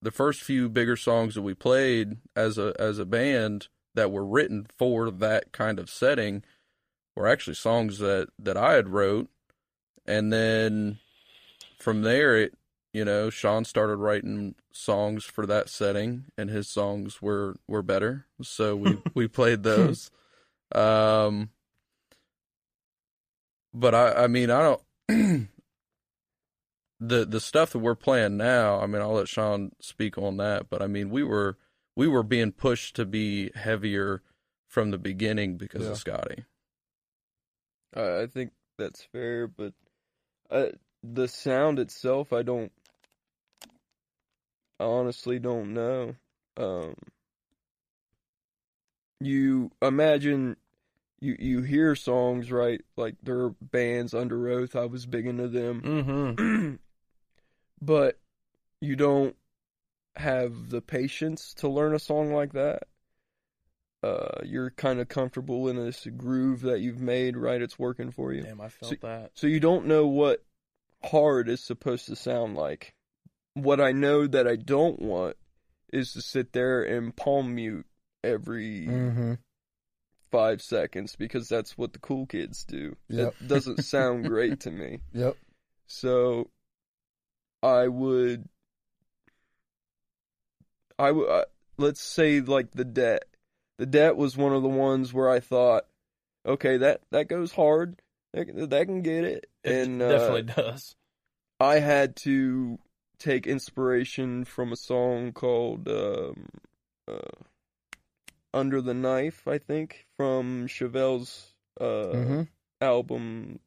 the 0.00 0.10
first 0.10 0.42
few 0.42 0.68
bigger 0.68 0.96
songs 0.96 1.34
that 1.34 1.42
we 1.42 1.54
played 1.54 2.18
as 2.36 2.58
a 2.58 2.74
as 2.78 2.98
a 2.98 3.04
band 3.04 3.68
that 3.94 4.10
were 4.10 4.24
written 4.24 4.66
for 4.76 5.10
that 5.10 5.52
kind 5.52 5.78
of 5.78 5.88
setting 5.88 6.42
were 7.16 7.28
actually 7.28 7.54
songs 7.54 7.98
that 7.98 8.28
that 8.38 8.56
I 8.56 8.74
had 8.74 8.88
wrote. 8.88 9.28
And 10.06 10.32
then 10.32 10.98
from 11.78 12.02
there 12.02 12.36
it 12.36 12.54
you 12.92 13.04
know 13.04 13.30
Shawn 13.30 13.64
started 13.64 13.96
writing 13.96 14.54
songs 14.72 15.24
for 15.24 15.46
that 15.46 15.68
setting 15.68 16.24
and 16.36 16.50
his 16.50 16.68
songs 16.68 17.22
were 17.22 17.56
were 17.68 17.82
better. 17.82 18.26
So 18.42 18.76
we 18.76 18.98
we 19.14 19.28
played 19.28 19.62
those. 19.62 20.10
Um 20.74 21.50
but 23.72 23.94
I 23.94 24.24
I 24.24 24.26
mean 24.26 24.50
I 24.50 24.62
don't 24.62 24.82
the 27.00 27.24
the 27.24 27.40
stuff 27.40 27.72
that 27.72 27.78
we're 27.78 27.94
playing 27.94 28.36
now 28.36 28.80
I 28.80 28.86
mean 28.86 29.02
I'll 29.02 29.14
let 29.14 29.28
Shawn 29.28 29.72
speak 29.80 30.18
on 30.18 30.36
that 30.38 30.68
but 30.68 30.82
I 30.82 30.86
mean 30.86 31.10
we 31.10 31.22
were 31.22 31.56
we 31.96 32.08
were 32.08 32.22
being 32.22 32.52
pushed 32.52 32.96
to 32.96 33.04
be 33.04 33.50
heavier 33.54 34.22
from 34.66 34.90
the 34.90 34.98
beginning 34.98 35.56
because 35.56 35.84
Yeah. 35.84 35.90
of 35.92 35.98
Scotty 35.98 36.44
I 37.94 38.22
I 38.22 38.26
think 38.26 38.52
that's 38.76 39.02
fair, 39.02 39.46
but 39.46 39.72
uh, 40.50 40.70
the 41.02 41.28
sound 41.28 41.78
itself, 41.78 42.32
I 42.32 42.42
don't. 42.42 42.72
I 44.80 44.84
honestly 44.84 45.38
don't 45.38 45.72
know. 45.74 46.16
Um, 46.56 46.96
you 49.20 49.70
imagine 49.80 50.56
you 51.20 51.36
you 51.38 51.62
hear 51.62 51.94
songs 51.94 52.50
right 52.50 52.82
like 52.96 53.16
there 53.22 53.38
are 53.40 53.50
bands 53.60 54.12
Underoath 54.12 54.76
i 54.76 54.84
was 54.84 55.06
big 55.06 55.26
into 55.26 55.48
them 55.48 55.80
mm-hmm 55.80 56.74
but 57.80 58.18
you 58.80 58.96
don't 58.96 59.36
have 60.16 60.70
the 60.70 60.80
patience 60.80 61.54
to 61.54 61.68
learn 61.68 61.94
a 61.94 61.98
song 61.98 62.32
like 62.32 62.52
that. 62.52 62.84
Uh, 64.02 64.42
you're 64.44 64.70
kind 64.70 65.00
of 65.00 65.08
comfortable 65.08 65.68
in 65.68 65.76
this 65.76 66.06
groove 66.16 66.60
that 66.62 66.80
you've 66.80 67.00
made, 67.00 67.36
right? 67.36 67.62
It's 67.62 67.78
working 67.78 68.10
for 68.10 68.32
you. 68.34 68.42
damn 68.42 68.60
i 68.60 68.68
felt 68.68 68.90
See- 68.90 68.98
that 69.02 69.30
So 69.34 69.46
you 69.46 69.60
don't 69.60 69.86
know 69.86 70.06
what 70.06 70.44
hard 71.02 71.48
is 71.48 71.62
supposed 71.64 72.06
to 72.06 72.16
sound 72.16 72.54
like. 72.54 72.94
What 73.54 73.80
I 73.80 73.92
know 73.92 74.26
that 74.26 74.46
I 74.46 74.56
don't 74.56 75.00
want 75.00 75.36
is 75.92 76.12
to 76.12 76.22
sit 76.22 76.52
there 76.52 76.82
and 76.82 77.14
palm 77.16 77.54
mute 77.54 77.86
every 78.22 78.86
Mm-hmm. 78.86 79.34
five 80.30 80.60
seconds 80.60 81.16
because 81.16 81.48
that's 81.48 81.78
what 81.78 81.92
the 81.92 81.98
cool 81.98 82.26
kids 82.26 82.64
do. 82.64 82.96
Yep. 83.08 83.34
It 83.40 83.48
doesn't 83.48 83.84
sound 83.84 84.24
great 84.28 84.60
to 84.60 84.70
me. 84.70 84.98
Yep. 85.12 85.36
So 85.86 86.50
I 87.62 87.88
would 87.88 88.48
I 90.98 91.12
would 91.12 91.28
uh, 91.28 91.44
let's 91.76 92.00
say 92.00 92.40
like 92.40 92.72
the 92.72 92.84
debt. 92.84 93.24
The 93.78 93.86
debt 93.86 94.16
was 94.16 94.36
one 94.36 94.52
of 94.52 94.62
the 94.62 94.68
ones 94.68 95.12
where 95.12 95.28
I 95.28 95.40
thought, 95.40 95.84
okay, 96.46 96.76
that 96.76 97.02
that 97.10 97.28
goes 97.28 97.52
hard. 97.52 98.00
That, 98.32 98.70
that 98.70 98.86
can 98.86 99.02
get 99.02 99.24
it. 99.24 99.46
it 99.62 99.72
and 99.72 100.02
uh, 100.02 100.08
definitely 100.08 100.42
does 100.42 100.96
I 101.60 101.78
had 101.78 102.16
to 102.16 102.78
take 103.18 103.46
inspiration 103.46 104.44
from 104.44 104.72
a 104.72 104.76
song 104.76 105.32
called 105.32 105.88
um, 105.88 106.48
uh, 107.08 107.42
"Under 108.52 108.80
the 108.80 108.94
Knife," 108.94 109.46
I 109.46 109.58
think, 109.58 110.06
from 110.16 110.66
Chevelle's 110.66 111.54
uh, 111.80 112.12
hmm 112.12 112.42
album 112.80 113.60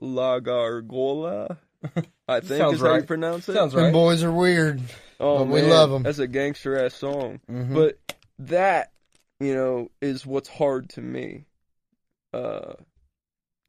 La 0.00 0.40
Gargola. 0.40 1.58
I 2.28 2.40
think 2.40 2.58
Sounds 2.60 2.74
is 2.74 2.80
how 2.80 2.86
you 2.88 2.92
right. 2.94 3.06
pronounce 3.06 3.48
it. 3.48 3.54
sounds 3.54 3.72
Them 3.72 3.84
right 3.84 3.92
boys 3.92 4.22
are 4.24 4.32
weird. 4.32 4.80
oh, 5.20 5.38
but 5.38 5.48
we 5.48 5.60
man, 5.62 5.70
love 5.70 5.92
'em. 5.92 6.02
That's 6.02 6.18
a 6.18 6.26
gangster 6.26 6.78
ass 6.84 6.94
song. 6.94 7.40
Mhm. 7.50 7.74
But 7.74 7.98
that, 8.40 8.92
you 9.40 9.54
know, 9.54 9.90
is 10.02 10.26
what's 10.26 10.48
hard 10.48 10.88
to 10.90 11.00
me. 11.00 11.44
Uh, 12.32 12.74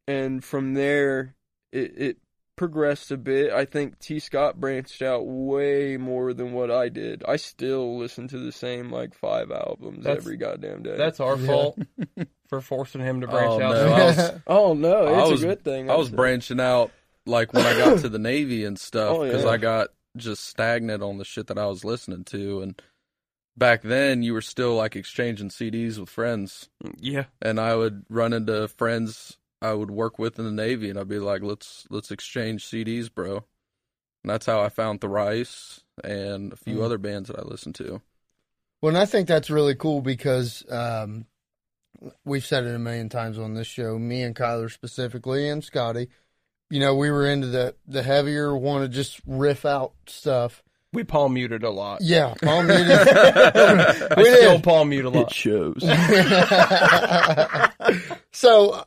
and 0.08 0.44
from 0.44 0.74
there, 0.74 1.36
it, 1.72 1.94
it 1.98 2.18
progressed 2.56 3.12
a 3.12 3.18
bit. 3.18 3.54
I 3.54 3.64
think 3.66 4.00
T. 4.00 4.20
Scott 4.20 4.60
branched 4.60 5.02
out 5.02 5.26
way 5.26 5.96
more 5.98 6.34
than 6.34 6.52
what 6.52 6.70
I 6.72 6.90
did. 6.90 7.24
I 7.28 7.38
still 7.38 7.98
listen 7.98 8.28
to 8.30 8.38
the 8.40 8.52
same 8.52 8.92
like 8.92 9.14
five 9.14 9.50
albums 9.52 10.04
That's- 10.04 10.18
every 10.24 10.36
goddamn 10.36 10.84
day. 10.84 10.98
that's 10.98 11.20
our 11.20 11.38
Yeah. 11.38 11.48
fault 11.48 11.80
for 12.50 12.60
forcing 12.60 13.02
him 13.02 13.22
to 13.22 13.28
branch 13.28 13.62
Oh, 13.62 13.62
out 13.62 13.72
no, 13.72 13.94
I 13.94 14.06
was- 14.06 14.32
oh 14.48 14.74
no, 14.74 15.06
I 15.06 15.22
it's 15.22 15.32
was- 15.32 15.44
a 15.44 15.48
good 15.48 15.64
thing. 15.64 15.90
I 15.90 15.94
I'd 15.94 15.98
was 16.00 16.10
say. 16.10 16.16
branching 16.16 16.60
out 16.60 16.92
like 17.30 17.54
when 17.54 17.66
I 17.66 17.78
got 17.78 18.00
to 18.00 18.10
the 18.10 18.20
Navy 18.32 18.66
and 18.66 18.78
stuff 18.80 19.18
Oh, 19.18 19.24
because 19.26 19.44
yeah. 19.44 19.50
I 19.50 19.58
got 19.58 19.90
just 20.18 20.44
stagnant 20.46 21.02
on 21.04 21.18
the 21.18 21.26
shit 21.26 21.48
that 21.48 21.58
I 21.58 21.68
was 21.68 21.86
listening 21.86 22.24
to. 22.26 22.62
And 22.62 22.82
back 23.56 23.82
then, 23.84 24.24
you 24.24 24.34
were 24.34 24.42
still 24.42 24.76
like 24.76 24.96
exchanging 24.96 25.50
CDs 25.50 25.98
with 25.98 26.10
friends, 26.10 26.70
yeah 27.00 27.26
and 27.42 27.60
I 27.60 27.76
would 27.76 28.06
run 28.10 28.34
into 28.34 28.68
friends 28.68 29.38
I 29.62 29.74
would 29.74 29.92
work 29.92 30.18
with 30.18 30.40
in 30.40 30.46
the 30.46 30.52
Navy, 30.52 30.90
and 30.90 30.98
I'd 30.98 31.08
be 31.10 31.20
like, 31.20 31.42
"Let's 31.42 31.86
let's 31.90 32.12
exchange 32.12 32.66
CDs, 32.66 33.14
bro." 33.14 33.44
And 34.24 34.30
that's 34.32 34.46
how 34.46 34.62
I 34.62 34.70
found 34.70 35.02
Thrice 35.02 35.82
and 36.04 36.54
a 36.54 36.56
few 36.56 36.78
Mm. 36.78 36.84
other 36.84 36.98
bands 36.98 37.28
that 37.30 37.38
I 37.40 37.44
listened 37.44 37.76
to. 37.76 38.02
Well, 38.82 38.90
and 38.90 38.98
I 38.98 39.06
think 39.06 39.28
that's 39.28 39.50
really 39.50 39.76
cool 39.76 40.02
because, 40.02 40.64
um, 40.72 41.26
we've 42.24 42.46
said 42.46 42.64
it 42.66 42.74
a 42.76 42.80
million 42.80 43.10
times 43.10 43.38
on 43.38 43.54
this 43.54 43.68
show, 43.68 44.00
me 44.00 44.24
and 44.24 44.34
Kyler 44.36 44.72
specifically 44.72 45.50
and 45.50 45.62
Scotty, 45.64 46.08
you 46.70 46.80
know, 46.80 46.96
we 46.96 47.10
were 47.12 47.28
into 47.28 47.48
the, 47.48 47.76
the 47.88 48.04
heavier, 48.04 48.56
want 48.56 48.84
to 48.84 48.90
just 48.90 49.20
riff 49.26 49.66
out 49.66 49.94
stuff. 50.08 50.64
We 50.92 51.04
palm 51.04 51.36
muted 51.36 51.64
a 51.64 51.70
lot. 51.70 52.02
Yeah, 52.02 52.34
palm 52.42 52.66
muted. 52.68 52.90
I 52.92 54.14
We 54.18 54.26
still 54.26 54.54
did. 54.56 54.64
palm 54.64 54.90
mute 54.90 55.06
a 55.06 55.10
lot. 55.10 55.32
It 55.32 55.36
shows. 55.36 55.82
so 58.32 58.72
uh, 58.72 58.84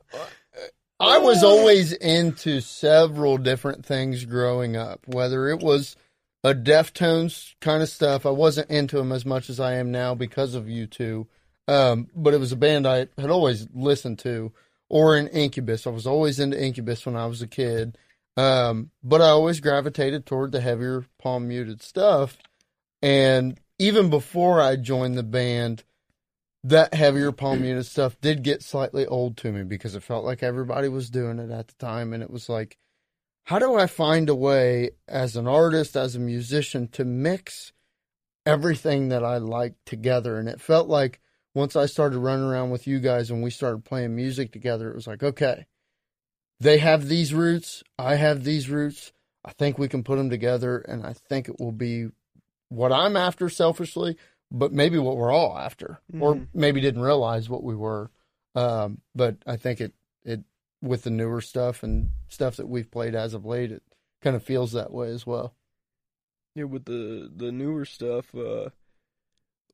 I 1.01 1.19
was 1.19 1.43
always 1.45 1.93
into 1.93 2.61
several 2.61 3.39
different 3.39 3.85
things 3.87 4.25
growing 4.25 4.77
up, 4.77 5.01
whether 5.07 5.49
it 5.49 5.61
was 5.61 5.97
a 6.45 6.55
Deftones 6.55 7.55
kind 7.61 7.83
of 7.83 7.89
stuff. 7.89 8.27
I 8.27 8.31
wasn't 8.31 8.71
into 8.71 8.97
them 8.97 9.13
as 9.13 9.25
much 9.25 9.49
as 9.49 9.61
I 9.61 9.75
am 9.75 9.93
now 9.93 10.15
because 10.15 10.55
of 10.55 10.69
you 10.69 10.87
two. 10.87 11.27
Um, 11.69 12.09
but 12.17 12.35
it 12.35 12.41
was 12.41 12.53
a 12.53 12.57
band 12.57 12.87
I 12.87 13.07
had 13.17 13.31
always 13.31 13.69
listened 13.73 14.19
to, 14.21 14.53
or 14.93 15.17
an 15.17 15.27
Incubus. 15.29 15.87
I 15.87 15.91
was 15.91 16.07
always 16.07 16.39
into 16.39 16.63
Incubus 16.63 17.07
when 17.07 17.17
I 17.17 17.25
was 17.25 17.41
a 17.41 17.47
kid. 17.47 17.97
Um, 18.37 18.91
but 19.03 19.23
I 19.23 19.29
always 19.29 19.59
gravitated 19.59 20.27
toward 20.27 20.53
the 20.53 20.61
heavier 20.61 21.07
palm 21.19 21.49
muted 21.49 21.83
stuff. 21.83 22.37
And 23.01 23.59
even 23.79 24.11
before 24.11 24.61
I 24.61 24.77
joined 24.77 25.17
the 25.17 25.23
band, 25.23 25.83
that 26.65 26.93
heavier 26.93 27.33
palm 27.33 27.63
muted 27.63 27.87
stuff 27.87 28.21
did 28.21 28.43
get 28.43 28.63
slightly 28.63 29.07
old 29.07 29.39
to 29.39 29.51
me 29.51 29.63
because 29.63 29.95
it 29.95 30.03
felt 30.03 30.27
like 30.27 30.43
everybody 30.43 30.89
was 30.89 31.09
doing 31.09 31.39
it 31.39 31.51
at 31.51 31.69
the 31.69 31.75
time. 31.79 32.13
And 32.13 32.23
it 32.23 32.31
was 32.31 32.51
like, 32.51 32.77
how 33.45 33.59
do 33.59 33.75
I 33.75 33.87
find 33.87 34.29
a 34.29 34.35
way 34.35 34.91
as 35.09 35.37
an 35.37 35.49
artist, 35.49 35.97
as 35.97 36.15
a 36.15 36.21
musician, 36.21 36.89
to 36.89 37.07
mix 37.07 37.73
everything 38.45 39.09
that 39.09 39.25
I 39.25 39.39
like 39.39 39.75
together? 39.87 40.39
And 40.39 40.51
it 40.51 40.61
felt 40.61 40.89
like 40.89 41.22
once 41.55 41.77
I 41.77 41.87
started 41.87 42.19
running 42.19 42.45
around 42.45 42.71
with 42.71 42.87
you 42.87 42.99
guys 43.01 43.31
and 43.31 43.43
we 43.43 43.51
started 43.51 43.85
playing 43.85 44.15
music 44.17 44.53
together, 44.53 44.89
it 44.91 44.95
was 44.95 45.07
like, 45.07 45.23
okay, 45.23 45.67
they 46.61 46.79
have 46.79 47.09
these 47.09 47.35
roots, 47.35 47.83
I 47.99 48.15
have 48.17 48.45
these 48.45 48.71
roots. 48.71 49.13
I 49.45 49.53
think 49.53 49.77
we 49.77 49.89
can 49.89 50.05
put 50.05 50.17
them 50.19 50.31
together, 50.31 50.79
and 50.79 51.05
I 51.05 51.15
think 51.15 51.49
it 51.49 51.59
will 51.59 51.73
be 51.73 52.09
what 52.69 52.93
I'm 52.93 53.17
after 53.17 53.49
selfishly, 53.49 54.17
but 54.53 54.73
maybe 54.73 54.99
what 54.99 55.17
we're 55.17 55.33
all 55.33 55.59
after, 55.59 56.01
or 56.21 56.37
Mhm. 56.37 56.49
maybe 56.55 56.81
didn't 56.81 57.03
realize 57.03 57.49
what 57.51 57.65
we 57.65 57.75
were. 57.75 58.11
Um, 58.55 59.01
but 59.15 59.39
I 59.47 59.57
think 59.57 59.81
it 59.81 59.95
it 60.25 60.45
with 60.81 61.03
the 61.03 61.11
newer 61.11 61.41
stuff 61.41 61.83
and 61.83 62.11
stuff 62.29 62.57
that 62.57 62.69
we've 62.69 62.91
played 62.91 63.15
as 63.17 63.35
of 63.35 63.45
late, 63.45 63.73
it 63.73 63.83
kind 64.21 64.37
of 64.37 64.45
feels 64.45 64.71
that 64.73 64.93
way 64.93 65.09
as 65.11 65.27
well. 65.27 65.57
yeah, 66.55 66.65
with 66.65 66.85
the 66.85 67.29
the 67.35 67.51
newer 67.51 67.85
stuff, 67.85 68.33
uh, 68.35 68.69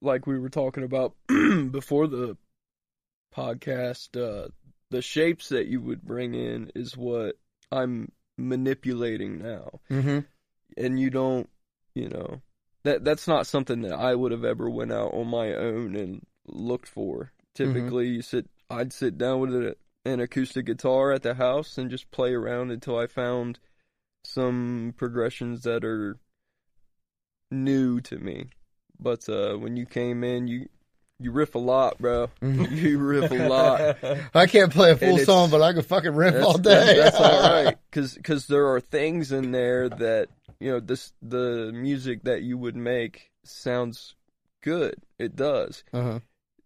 like 0.01 0.27
we 0.27 0.39
were 0.39 0.49
talking 0.49 0.85
about 0.85 1.15
before 1.29 2.07
the 2.07 2.37
podcast, 3.35 4.17
uh, 4.17 4.49
the 4.91 5.03
shapes 5.03 5.49
that 5.51 5.67
you 5.67 5.81
would 5.81 6.03
bring 6.03 6.35
in 6.35 6.71
is 6.75 6.97
what 6.97 7.37
I'm 7.71 8.13
manipulating 8.37 9.39
now, 9.39 9.81
Mm-hmm. 9.91 10.21
and 10.77 11.01
you 11.01 11.11
don't, 11.11 11.49
you 11.95 12.09
know, 12.09 12.41
that 12.85 13.05
that's 13.05 13.27
not 13.29 13.47
something 13.47 13.83
that 13.83 13.93
I 13.95 14.15
would 14.15 14.33
have 14.33 14.45
ever 14.45 14.71
went 14.71 14.93
out 14.93 15.13
on 15.13 15.27
my 15.29 15.53
own 15.53 15.97
and 15.97 16.25
looked 16.47 16.89
for. 16.89 17.33
Typically, 17.55 18.09
you 18.09 18.23
sit, 18.23 18.47
I'd 18.71 18.93
sit 18.93 19.19
down 19.19 19.41
with 19.41 19.55
a, 19.55 19.77
an 20.05 20.21
acoustic 20.21 20.67
guitar 20.67 21.11
at 21.13 21.23
the 21.23 21.35
house 21.35 21.77
and 21.77 21.91
just 21.91 22.11
play 22.13 22.33
around 22.33 22.71
until 22.71 22.97
I 22.97 23.09
found 23.09 23.59
some 24.25 24.95
progressions 24.97 25.63
that 25.65 25.85
are 25.85 26.19
new 27.51 28.01
to 28.03 28.19
me. 28.19 28.47
But 29.01 29.29
uh, 29.29 29.57
when 29.57 29.77
you 29.77 29.87
came 29.87 30.25
in, 30.25 30.49
you 30.49 30.69
you 31.21 31.31
riff 31.33 31.55
a 31.55 31.59
lot, 31.59 31.99
bro. 31.99 32.31
you 32.43 32.99
riff 32.99 33.31
a 33.31 33.49
lot. 33.49 33.97
I 34.35 34.47
can't 34.47 34.73
play 34.73 34.93
a 34.93 34.97
full 34.97 35.19
song, 35.19 35.51
but 35.51 35.63
I 35.63 35.73
can 35.73 35.83
fucking 35.83 36.15
riff 36.15 36.43
all 36.45 36.59
day. 36.59 36.97
that's 36.97 37.17
all 37.17 37.43
right, 37.65 37.77
because 37.91 38.47
there 38.47 38.69
are 38.73 38.81
things 38.81 39.33
in 39.33 39.51
there 39.53 39.89
that 39.89 40.29
you 40.61 40.71
know 40.71 40.81
this 40.81 41.13
the 41.23 41.71
music 41.73 42.23
that 42.25 42.43
you 42.43 42.57
would 42.59 42.77
make 42.77 43.31
sounds 43.45 44.15
good. 44.63 44.97
It 45.19 45.35
does, 45.37 45.83
Uh-huh. 45.93 46.21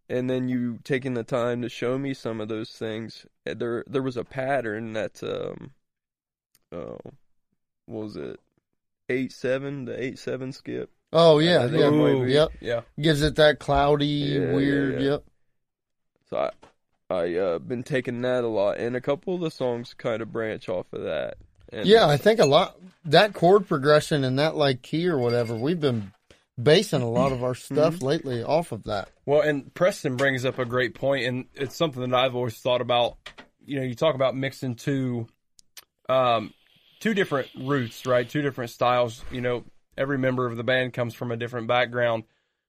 and 0.09 0.29
then 0.29 0.49
you 0.49 0.79
taking 0.85 1.15
the 1.15 1.25
time 1.25 1.63
to 1.63 1.69
show 1.69 1.97
me 1.99 2.13
some 2.15 2.41
of 2.41 2.49
those 2.49 2.71
things. 2.71 3.25
uh, 3.47 3.55
There 3.55 3.85
there 3.87 4.03
was 4.03 4.17
a 4.17 4.25
pattern 4.25 4.93
that 4.95 5.23
um 5.23 5.71
oh 6.73 6.99
what 7.87 8.05
was 8.05 8.17
it 8.17 8.41
eight 9.09 9.33
seven 9.33 9.85
the 9.87 10.03
eight 10.03 10.19
seven 10.19 10.53
skip. 10.53 10.91
Oh 11.13 11.39
yeah, 11.39 11.67
yeah, 11.67 11.89
Ooh, 11.91 12.25
yep. 12.27 12.53
yeah. 12.61 12.81
Gives 13.01 13.23
it 13.23 13.37
that 13.37 13.59
cloudy, 13.59 14.07
Yeah, 14.07 14.53
weird. 14.53 14.95
yeah. 15.03 15.11
Yep. 15.11 15.25
So 16.31 16.37
I 16.39 16.51
I 17.15 17.35
uh 17.35 17.59
been 17.59 17.83
taking 17.83 18.23
that 18.23 18.45
a 18.45 18.49
lot, 18.49 18.79
and 18.79 18.97
a 18.97 19.01
couple 19.01 19.35
of 19.35 19.41
the 19.41 19.51
songs 19.51 19.95
kind 19.95 20.23
of 20.23 20.33
branch 20.33 20.69
off 20.69 20.87
of 20.93 21.03
that. 21.03 21.35
And 21.71 21.87
Yeah, 21.87 22.07
I 22.09 22.17
think 22.17 22.41
a 22.41 22.47
lot 22.47 22.77
that 23.05 23.35
chord 23.35 23.69
progression 23.69 24.25
and 24.25 24.39
that 24.39 24.57
like 24.57 24.83
key 24.83 25.07
or 25.09 25.19
whatever. 25.19 25.55
We've 25.55 25.81
been 25.81 26.13
basing 26.63 27.03
a 27.03 27.11
lot 27.11 27.33
of 27.33 27.43
our 27.43 27.55
stuff 27.55 28.03
lately 28.03 28.43
off 28.43 28.73
of 28.73 28.85
that. 28.85 29.09
Well, 29.27 29.41
and 29.43 29.73
Preston 29.75 30.17
brings 30.17 30.45
up 30.45 30.59
a 30.59 30.65
great 30.65 30.95
point, 30.95 31.27
and 31.27 31.47
it's 31.55 31.77
something 31.77 32.09
that 32.09 32.15
I've 32.15 32.35
always 32.35 32.57
thought 32.59 32.81
about. 32.81 33.17
You 33.65 33.79
know, 33.79 33.85
you 33.87 33.95
talk 33.95 34.15
about 34.15 34.35
mixing 34.35 34.75
two, 34.75 35.29
um, 36.09 36.53
two 37.01 37.15
different 37.15 37.49
roots, 37.59 38.07
right? 38.07 38.29
Two 38.29 38.43
different 38.43 38.71
styles. 38.71 39.25
You 39.31 39.41
know, 39.41 39.65
every 39.97 40.19
member 40.19 40.47
of 40.47 40.57
the 40.57 40.65
band 40.65 40.93
comes 40.93 41.15
from 41.15 41.33
a 41.33 41.37
different 41.37 41.67
background 41.67 42.25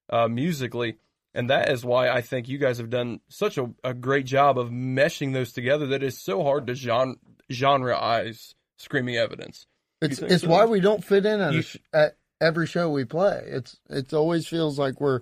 uh, 0.09 0.27
musically, 0.27 0.97
and 1.33 1.49
that 1.49 1.69
is 1.69 1.83
why 1.83 2.09
I 2.09 2.21
think 2.21 2.47
you 2.47 2.57
guys 2.57 2.77
have 2.77 2.89
done 2.89 3.19
such 3.29 3.57
a, 3.57 3.71
a 3.83 3.93
great 3.93 4.25
job 4.25 4.57
of 4.57 4.69
meshing 4.69 5.33
those 5.33 5.53
together. 5.53 5.87
That 5.87 6.03
is 6.03 6.19
so 6.19 6.43
hard 6.43 6.67
to 6.67 6.75
genre 6.75 7.15
genreize 7.51 8.53
screaming 8.77 9.15
evidence. 9.15 9.65
It's 10.01 10.19
it's 10.19 10.43
so? 10.43 10.49
why 10.49 10.65
we 10.65 10.79
don't 10.79 11.03
fit 11.03 11.25
in 11.25 11.39
at, 11.39 11.63
sh- 11.63 11.77
at 11.93 12.17
every 12.41 12.67
show 12.67 12.89
we 12.89 13.05
play. 13.05 13.43
It's 13.47 13.77
it 13.89 14.13
always 14.13 14.47
feels 14.47 14.77
like 14.77 14.99
we're. 14.99 15.21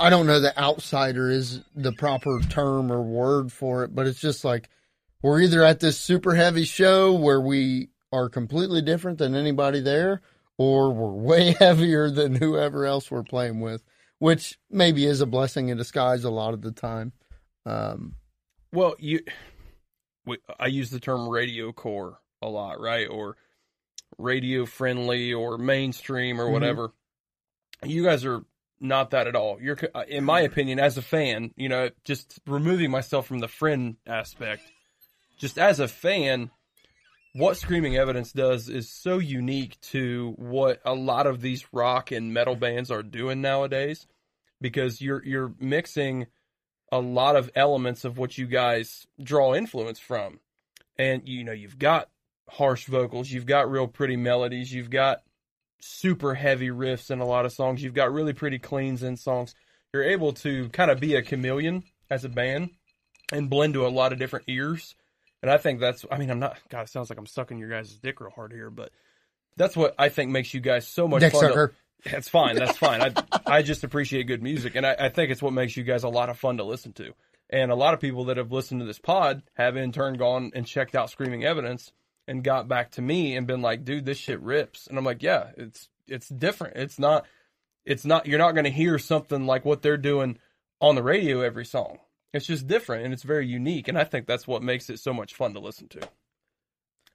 I 0.00 0.10
don't 0.10 0.26
know 0.26 0.40
the 0.40 0.58
outsider 0.58 1.30
is 1.30 1.60
the 1.76 1.92
proper 1.92 2.40
term 2.40 2.90
or 2.90 3.02
word 3.02 3.52
for 3.52 3.84
it, 3.84 3.94
but 3.94 4.06
it's 4.06 4.20
just 4.20 4.44
like 4.44 4.70
we're 5.22 5.40
either 5.42 5.62
at 5.62 5.80
this 5.80 5.98
super 5.98 6.34
heavy 6.34 6.64
show 6.64 7.12
where 7.12 7.40
we 7.40 7.90
are 8.12 8.28
completely 8.28 8.80
different 8.80 9.18
than 9.18 9.34
anybody 9.34 9.80
there, 9.80 10.22
or 10.58 10.92
we're 10.92 11.12
way 11.12 11.52
heavier 11.58 12.10
than 12.10 12.34
whoever 12.34 12.84
else 12.84 13.10
we're 13.10 13.22
playing 13.22 13.60
with, 13.60 13.82
which 14.18 14.58
maybe 14.70 15.06
is 15.06 15.20
a 15.20 15.26
blessing 15.26 15.68
in 15.68 15.76
disguise 15.78 16.24
a 16.24 16.30
lot 16.30 16.52
of 16.52 16.60
the 16.62 16.72
time. 16.72 17.12
Um, 17.64 18.16
Well, 18.72 18.94
you, 18.98 19.20
we, 20.26 20.38
I 20.58 20.66
use 20.66 20.90
the 20.90 21.00
term 21.00 21.28
radio 21.28 21.72
core 21.72 22.20
a 22.42 22.48
lot, 22.48 22.80
right? 22.80 23.06
Or 23.08 23.36
radio 24.18 24.66
friendly 24.66 25.32
or 25.32 25.58
mainstream 25.58 26.40
or 26.40 26.46
Mhm. 26.48 26.52
whatever. 26.52 26.92
You 27.84 28.02
guys 28.04 28.24
are 28.24 28.42
not 28.80 29.10
that 29.10 29.26
at 29.26 29.36
all. 29.36 29.58
You're, 29.60 29.76
in 30.08 30.24
my 30.24 30.40
opinion, 30.40 30.78
as 30.80 30.98
a 30.98 31.02
fan, 31.02 31.52
you 31.56 31.68
know, 31.68 31.90
just 32.04 32.38
removing 32.46 32.90
myself 32.90 33.26
from 33.26 33.38
the 33.38 33.48
friend 33.48 33.96
aspect, 34.06 34.62
just 35.36 35.58
as 35.58 35.78
a 35.80 35.88
fan, 35.88 36.50
what 37.34 37.56
Screaming 37.56 37.96
Evidence 37.96 38.32
does 38.32 38.68
is 38.68 38.90
so 38.90 39.18
unique 39.18 39.80
to 39.80 40.34
what 40.38 40.80
a 40.84 40.94
lot 40.94 41.26
of 41.26 41.40
these 41.40 41.66
rock 41.72 42.10
and 42.10 42.32
metal 42.32 42.56
bands 42.56 42.90
are 42.90 43.02
doing 43.02 43.40
nowadays 43.40 44.06
because 44.60 45.00
you're 45.00 45.24
you're 45.24 45.52
mixing 45.60 46.26
a 46.90 46.98
lot 46.98 47.36
of 47.36 47.50
elements 47.54 48.04
of 48.04 48.18
what 48.18 48.38
you 48.38 48.46
guys 48.46 49.06
draw 49.22 49.54
influence 49.54 49.98
from. 49.98 50.40
And 50.96 51.28
you 51.28 51.44
know, 51.44 51.52
you've 51.52 51.78
got 51.78 52.08
harsh 52.48 52.86
vocals, 52.86 53.30
you've 53.30 53.46
got 53.46 53.70
real 53.70 53.86
pretty 53.86 54.16
melodies, 54.16 54.72
you've 54.72 54.90
got 54.90 55.22
super 55.80 56.34
heavy 56.34 56.68
riffs 56.68 57.10
in 57.10 57.20
a 57.20 57.26
lot 57.26 57.44
of 57.44 57.52
songs, 57.52 57.82
you've 57.82 57.94
got 57.94 58.12
really 58.12 58.32
pretty 58.32 58.58
cleans 58.58 59.02
in 59.02 59.16
songs. 59.16 59.54
You're 59.92 60.04
able 60.04 60.32
to 60.34 60.68
kind 60.70 60.90
of 60.90 61.00
be 61.00 61.14
a 61.14 61.22
chameleon 61.22 61.84
as 62.10 62.24
a 62.24 62.28
band 62.28 62.70
and 63.32 63.50
blend 63.50 63.74
to 63.74 63.86
a 63.86 63.88
lot 63.88 64.12
of 64.12 64.18
different 64.18 64.46
ears. 64.48 64.94
And 65.42 65.50
I 65.50 65.58
think 65.58 65.80
that's 65.80 66.04
I 66.10 66.18
mean, 66.18 66.30
I'm 66.30 66.40
not 66.40 66.58
God, 66.68 66.82
it 66.82 66.88
sounds 66.88 67.10
like 67.10 67.18
I'm 67.18 67.26
sucking 67.26 67.58
your 67.58 67.70
guys' 67.70 67.92
dick 67.94 68.20
real 68.20 68.30
hard 68.30 68.52
here, 68.52 68.70
but 68.70 68.90
that's 69.56 69.76
what 69.76 69.94
I 69.98 70.08
think 70.08 70.30
makes 70.30 70.52
you 70.54 70.60
guys 70.60 70.86
so 70.86 71.06
much 71.08 71.20
Dick 71.20 71.32
fun. 71.32 71.42
to- 71.42 71.48
sucker. 71.48 71.74
that's 72.04 72.28
fine. 72.28 72.56
That's 72.56 72.76
fine. 72.76 73.02
I 73.02 73.12
I 73.58 73.62
just 73.62 73.84
appreciate 73.84 74.24
good 74.26 74.42
music, 74.42 74.74
and 74.74 74.86
I, 74.86 74.96
I 74.98 75.08
think 75.08 75.30
it's 75.30 75.42
what 75.42 75.52
makes 75.52 75.76
you 75.76 75.84
guys 75.84 76.04
a 76.04 76.08
lot 76.08 76.28
of 76.30 76.38
fun 76.38 76.56
to 76.58 76.64
listen 76.64 76.92
to. 76.94 77.12
And 77.50 77.70
a 77.70 77.74
lot 77.76 77.94
of 77.94 78.00
people 78.00 78.26
that 78.26 78.36
have 78.36 78.52
listened 78.52 78.80
to 78.80 78.86
this 78.86 78.98
pod 78.98 79.42
have 79.54 79.76
in 79.76 79.90
turn 79.90 80.14
gone 80.14 80.52
and 80.54 80.66
checked 80.66 80.94
out 80.94 81.10
Screaming 81.10 81.44
Evidence 81.44 81.92
and 82.26 82.44
got 82.44 82.68
back 82.68 82.90
to 82.92 83.02
me 83.02 83.36
and 83.36 83.46
been 83.46 83.62
like, 83.62 83.84
"Dude, 83.84 84.04
this 84.04 84.18
shit 84.18 84.40
rips." 84.40 84.86
And 84.86 84.98
I'm 84.98 85.04
like, 85.04 85.22
"Yeah, 85.22 85.50
it's 85.56 85.88
it's 86.06 86.28
different. 86.28 86.76
It's 86.76 86.98
not 86.98 87.26
it's 87.84 88.04
not 88.04 88.26
you're 88.26 88.38
not 88.38 88.52
going 88.52 88.64
to 88.64 88.70
hear 88.70 88.98
something 88.98 89.46
like 89.46 89.64
what 89.64 89.82
they're 89.82 89.96
doing 89.96 90.38
on 90.80 90.94
the 90.94 91.02
radio 91.02 91.40
every 91.40 91.64
song. 91.64 91.98
It's 92.32 92.46
just 92.46 92.66
different 92.66 93.04
and 93.04 93.12
it's 93.14 93.22
very 93.22 93.46
unique, 93.46 93.88
and 93.88 93.98
I 93.98 94.04
think 94.04 94.26
that's 94.26 94.46
what 94.46 94.62
makes 94.62 94.90
it 94.90 94.98
so 94.98 95.12
much 95.12 95.34
fun 95.34 95.54
to 95.54 95.60
listen 95.60 95.88
to. 95.88 96.00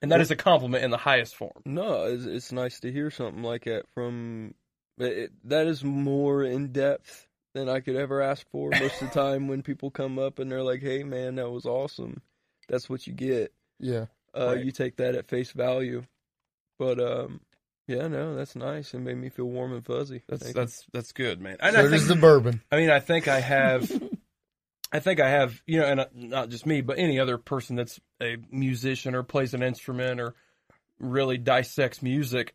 And 0.02 0.10
that 0.12 0.20
is 0.20 0.30
a 0.30 0.36
compliment 0.36 0.84
in 0.84 0.90
the 0.90 0.98
highest 0.98 1.34
form. 1.34 1.62
No, 1.64 2.04
it's, 2.04 2.24
it's 2.24 2.52
nice 2.52 2.80
to 2.80 2.92
hear 2.92 3.10
something 3.10 3.42
like 3.42 3.64
that 3.64 3.84
from. 3.94 4.54
It, 4.98 5.32
that 5.44 5.66
is 5.66 5.82
more 5.82 6.44
in 6.44 6.72
depth 6.72 7.26
than 7.54 7.68
I 7.68 7.80
could 7.80 7.96
ever 7.96 8.20
ask 8.20 8.46
for. 8.50 8.70
Most 8.70 9.00
of 9.00 9.08
the 9.10 9.14
time, 9.20 9.48
when 9.48 9.62
people 9.62 9.90
come 9.90 10.18
up 10.18 10.38
and 10.40 10.50
they're 10.50 10.62
like, 10.62 10.82
"Hey, 10.82 11.04
man, 11.04 11.36
that 11.36 11.50
was 11.50 11.64
awesome," 11.64 12.20
that's 12.68 12.90
what 12.90 13.06
you 13.06 13.12
get. 13.12 13.52
Yeah. 13.80 14.06
Uh, 14.36 14.54
Right. 14.56 14.64
You 14.64 14.72
take 14.72 14.96
that 14.96 15.14
at 15.14 15.28
face 15.28 15.52
value. 15.52 16.04
But 16.78 17.00
um, 17.00 17.40
yeah, 17.86 18.08
no, 18.08 18.34
that's 18.34 18.56
nice. 18.56 18.94
It 18.94 18.98
made 18.98 19.16
me 19.16 19.28
feel 19.28 19.44
warm 19.46 19.72
and 19.72 19.84
fuzzy. 19.84 20.22
That's 20.28 20.52
that's 20.52 20.84
that's 20.92 21.12
good, 21.12 21.40
man. 21.40 21.56
And 21.60 21.74
So 21.74 21.78
I 21.78 21.82
does 21.82 21.90
think 21.92 22.08
the 22.08 22.16
bourbon. 22.16 22.62
I 22.70 22.76
mean, 22.76 22.90
I 22.90 23.00
think 23.00 23.28
I 23.28 23.40
have, 23.40 23.90
I 24.92 25.00
think 25.00 25.20
I 25.20 25.28
have, 25.28 25.60
you 25.66 25.80
know, 25.80 25.86
and 25.86 26.00
uh, 26.00 26.06
not 26.14 26.50
just 26.50 26.66
me, 26.66 26.80
but 26.80 26.98
any 26.98 27.18
other 27.18 27.38
person 27.38 27.76
that's 27.76 28.00
a 28.22 28.36
musician 28.50 29.14
or 29.14 29.22
plays 29.22 29.54
an 29.54 29.62
instrument 29.62 30.20
or 30.20 30.34
really 31.00 31.36
dissects 31.36 32.02
music 32.02 32.54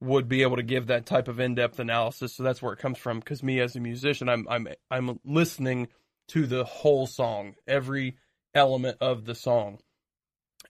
would 0.00 0.28
be 0.28 0.42
able 0.42 0.56
to 0.56 0.62
give 0.62 0.86
that 0.86 1.04
type 1.04 1.28
of 1.28 1.40
in-depth 1.40 1.78
analysis. 1.78 2.34
So 2.34 2.42
that's 2.42 2.62
where 2.62 2.72
it 2.72 2.78
comes 2.78 2.98
from. 2.98 3.18
Because 3.18 3.42
me 3.42 3.60
as 3.60 3.76
a 3.76 3.80
musician, 3.80 4.28
I'm 4.28 4.46
I'm 4.48 4.68
I'm 4.90 5.18
listening 5.24 5.88
to 6.28 6.46
the 6.46 6.64
whole 6.64 7.06
song, 7.06 7.54
every 7.66 8.16
element 8.54 8.98
of 9.00 9.24
the 9.24 9.34
song, 9.34 9.78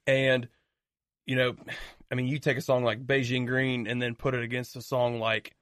and 0.06 0.48
you 1.26 1.36
know, 1.36 1.54
I 2.10 2.14
mean, 2.14 2.26
you 2.26 2.38
take 2.38 2.56
a 2.56 2.62
song 2.62 2.82
like 2.82 3.06
Beijing 3.06 3.46
Green 3.46 3.86
and 3.86 4.00
then 4.00 4.14
put 4.14 4.34
it 4.34 4.42
against 4.42 4.74
a 4.74 4.82
song 4.82 5.20
like 5.20 5.54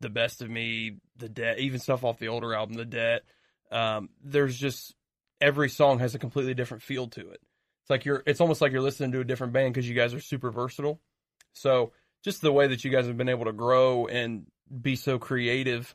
the 0.00 0.08
best 0.08 0.40
of 0.40 0.48
me, 0.48 0.96
the 1.16 1.28
debt, 1.28 1.58
even 1.58 1.80
stuff 1.80 2.04
off 2.04 2.18
the 2.18 2.28
older 2.28 2.54
album, 2.54 2.76
the 2.76 2.84
debt. 2.84 3.22
Um, 3.72 4.10
there's 4.22 4.56
just 4.56 4.94
every 5.40 5.68
song 5.68 5.98
has 5.98 6.14
a 6.14 6.18
completely 6.18 6.54
different 6.54 6.82
feel 6.82 7.08
to 7.08 7.20
it. 7.30 7.40
It's 7.82 7.90
like 7.90 8.04
you're, 8.04 8.22
it's 8.26 8.40
almost 8.40 8.60
like 8.60 8.70
you're 8.70 8.80
listening 8.82 9.12
to 9.12 9.20
a 9.20 9.24
different 9.24 9.52
band 9.52 9.74
because 9.74 9.88
you 9.88 9.94
guys 9.94 10.14
are 10.14 10.20
super 10.20 10.50
versatile. 10.50 11.00
So 11.54 11.92
just 12.22 12.40
the 12.42 12.52
way 12.52 12.68
that 12.68 12.84
you 12.84 12.90
guys 12.90 13.06
have 13.06 13.16
been 13.16 13.28
able 13.28 13.46
to 13.46 13.52
grow 13.52 14.06
and 14.06 14.46
be 14.80 14.94
so 14.94 15.18
creative 15.18 15.94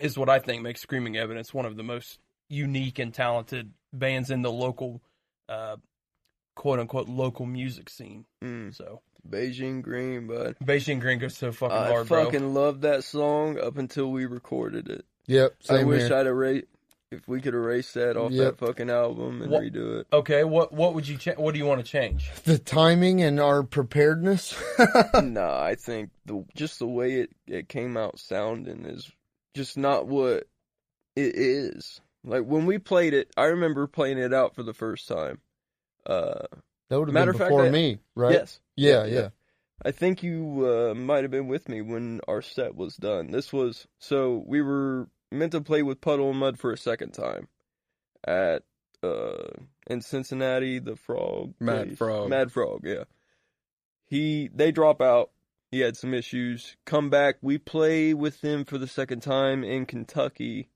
is 0.00 0.16
what 0.16 0.28
I 0.30 0.38
think 0.38 0.62
makes 0.62 0.80
Screaming 0.80 1.16
Evidence 1.16 1.52
one 1.52 1.66
of 1.66 1.76
the 1.76 1.82
most 1.82 2.18
unique 2.48 2.98
and 2.98 3.12
talented 3.12 3.72
bands 3.92 4.30
in 4.30 4.42
the 4.42 4.50
local, 4.50 5.02
uh, 5.48 5.76
quote 6.56 6.80
unquote 6.80 7.08
local 7.08 7.44
music 7.46 7.90
scene. 7.90 8.24
Mm, 8.42 8.74
So 8.74 9.02
Beijing 9.28 9.82
Green, 9.82 10.26
bud. 10.26 10.56
Beijing 10.64 11.00
Green 11.00 11.18
goes 11.18 11.36
so 11.36 11.52
fucking 11.52 11.76
I 11.76 11.88
hard, 11.88 12.08
bro. 12.08 12.24
fucking 12.24 12.54
love 12.54 12.80
that 12.82 13.04
song 13.04 13.58
up 13.58 13.76
until 13.78 14.10
we 14.10 14.26
recorded 14.26 14.88
it. 14.88 15.04
Yep. 15.26 15.54
I 15.68 15.76
Same 15.78 15.86
wish 15.88 16.02
here. 16.08 16.14
I'd 16.14 16.26
erase 16.26 16.64
if 17.14 17.26
we 17.28 17.40
could 17.40 17.54
erase 17.54 17.92
that 17.92 18.16
off 18.16 18.30
Yep. 18.32 18.58
that 18.58 18.66
fucking 18.66 18.90
album 18.90 19.42
and 19.42 19.50
What- 19.50 19.62
redo 19.62 20.00
it. 20.00 20.06
Okay, 20.12 20.44
what 20.44 20.72
what 20.72 20.94
would 20.94 21.08
you 21.08 21.16
cha- 21.16 21.34
what 21.34 21.52
do 21.52 21.58
you 21.58 21.66
want 21.66 21.84
to 21.84 21.90
change? 21.90 22.30
the 22.44 22.58
timing 22.58 23.22
and 23.22 23.40
our 23.40 23.62
preparedness. 23.62 24.54
nah, 25.22 25.62
I 25.62 25.74
think 25.74 26.10
the 26.26 26.44
just 26.54 26.78
the 26.78 26.86
way 26.86 27.20
it, 27.20 27.30
it 27.46 27.68
came 27.68 27.96
out 27.96 28.18
sounding 28.18 28.84
is 28.84 29.10
just 29.54 29.76
not 29.78 30.06
what 30.06 30.46
it 31.16 31.34
is. 31.36 32.00
Like 32.24 32.44
when 32.44 32.66
we 32.66 32.78
played 32.78 33.14
it, 33.14 33.30
I 33.36 33.44
remember 33.44 33.86
playing 33.86 34.18
it 34.18 34.32
out 34.34 34.54
for 34.54 34.62
the 34.62 34.74
first 34.74 35.08
time. 35.08 35.40
Uh, 36.06 36.42
that 36.90 36.98
would 36.98 37.08
have 37.08 37.14
been 37.14 37.28
of 37.28 37.36
fact, 37.36 37.48
before 37.48 37.66
I- 37.66 37.70
me, 37.70 37.98
right? 38.14 38.32
Yes. 38.32 38.60
Yeah, 38.76 39.04
Yeah, 39.04 39.14
yeah. 39.20 39.28
I 39.84 39.90
think 39.90 40.22
you 40.22 40.66
uh, 40.66 40.94
might 40.94 41.24
have 41.24 41.30
been 41.30 41.48
with 41.48 41.68
me 41.68 41.82
when 41.82 42.20
our 42.28 42.40
set 42.42 42.74
was 42.74 42.96
done. 42.96 43.30
This 43.32 43.52
was 43.52 43.86
so 43.98 44.42
we 44.46 44.62
were 44.62 45.08
meant 45.34 45.52
to 45.52 45.60
play 45.60 45.82
with 45.82 46.00
Puddle 46.00 46.30
of 46.30 46.36
Mudd 46.36 46.58
for 46.58 46.72
a 46.72 46.78
second 46.78 47.12
time 47.12 47.48
at 48.26 48.62
uh 49.02 49.48
in 49.86 50.00
Cincinnati, 50.00 50.78
the 50.78 50.96
Frog, 50.96 51.54
Mad 51.60 51.86
place. 51.88 51.98
Frog. 51.98 52.30
Mad 52.30 52.52
Frog, 52.52 52.80
yeah. 52.84 53.04
He 54.06 54.48
they 54.54 54.72
drop 54.72 55.00
out. 55.00 55.30
He 55.70 55.80
had 55.80 55.96
some 55.96 56.14
issues. 56.14 56.76
Come 56.84 57.10
back. 57.10 57.36
We 57.42 57.58
play 57.58 58.14
with 58.14 58.40
them 58.40 58.64
for 58.64 58.78
the 58.78 58.86
second 58.86 59.20
time 59.20 59.64
in 59.64 59.86
Kentucky 59.86 60.68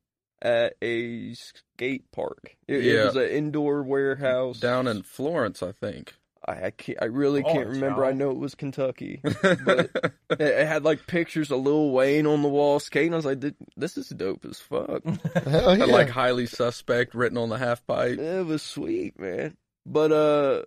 at 0.43 0.75
a 0.83 1.35
skate 1.35 2.11
park. 2.13 2.57
It, 2.67 2.85
it 2.85 3.05
was 3.05 3.17
an 3.17 3.29
indoor 3.29 3.83
warehouse 3.83 4.61
Down 4.61 4.87
in 4.87 5.03
Florence, 5.03 5.63
I 5.63 5.73
think. 5.73 6.15
I 6.49 6.67
I, 6.67 6.71
can't, 6.71 6.99
I 7.01 7.05
really 7.07 7.43
can't 7.43 7.69
remember. 7.69 8.03
y'all. 8.03 8.11
I 8.11 8.13
know 8.13 8.31
it 8.31 8.39
was 8.39 8.55
Kentucky. 8.55 9.21
But 9.43 9.91
it, 10.31 10.41
it 10.41 10.67
had 10.67 10.85
like 10.85 11.07
pictures 11.07 11.51
of 11.51 11.61
Lil 11.61 11.91
Wayne 11.91 12.27
on 12.27 12.43
the 12.43 12.49
wall 12.49 12.81
skating. 12.81 13.13
I 13.13 13.17
was 13.17 13.25
like, 13.25 13.43
this 13.77 13.97
is 13.97 14.09
dope 14.09 14.45
as 14.45 14.59
fuck. 14.59 15.05
Hell 15.45 15.77
yeah. 15.77 15.87
Had, 15.87 15.89
like 15.89 16.09
highly 16.09 16.47
suspect 16.47 17.15
written 17.15 17.39
on 17.39 17.49
the 17.49 17.59
half 17.59 17.87
pipe. 17.87 18.19
it 18.19 18.47
was 18.47 18.63
sweet, 18.63 19.19
man. 19.19 19.57
But 19.87 20.13
uh, 20.13 20.63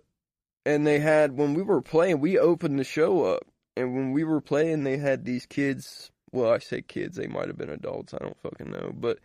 and 0.64 0.86
they 0.86 0.98
had 0.98 1.36
when 1.36 1.54
we 1.54 1.62
were 1.62 1.82
playing, 1.82 2.20
we 2.20 2.38
opened 2.38 2.78
the 2.78 2.84
show 2.84 3.24
up, 3.24 3.42
and 3.76 3.94
when 3.94 4.12
we 4.12 4.24
were 4.24 4.40
playing, 4.40 4.84
they 4.84 4.96
had 4.98 5.24
these 5.24 5.46
kids. 5.46 6.10
Well, 6.32 6.50
I 6.50 6.58
say 6.58 6.82
kids, 6.82 7.16
they 7.16 7.26
might 7.26 7.48
have 7.48 7.58
been 7.58 7.70
adults. 7.70 8.14
I 8.14 8.18
don't 8.18 8.40
fucking 8.42 8.70
know, 8.70 8.92
but. 8.94 9.18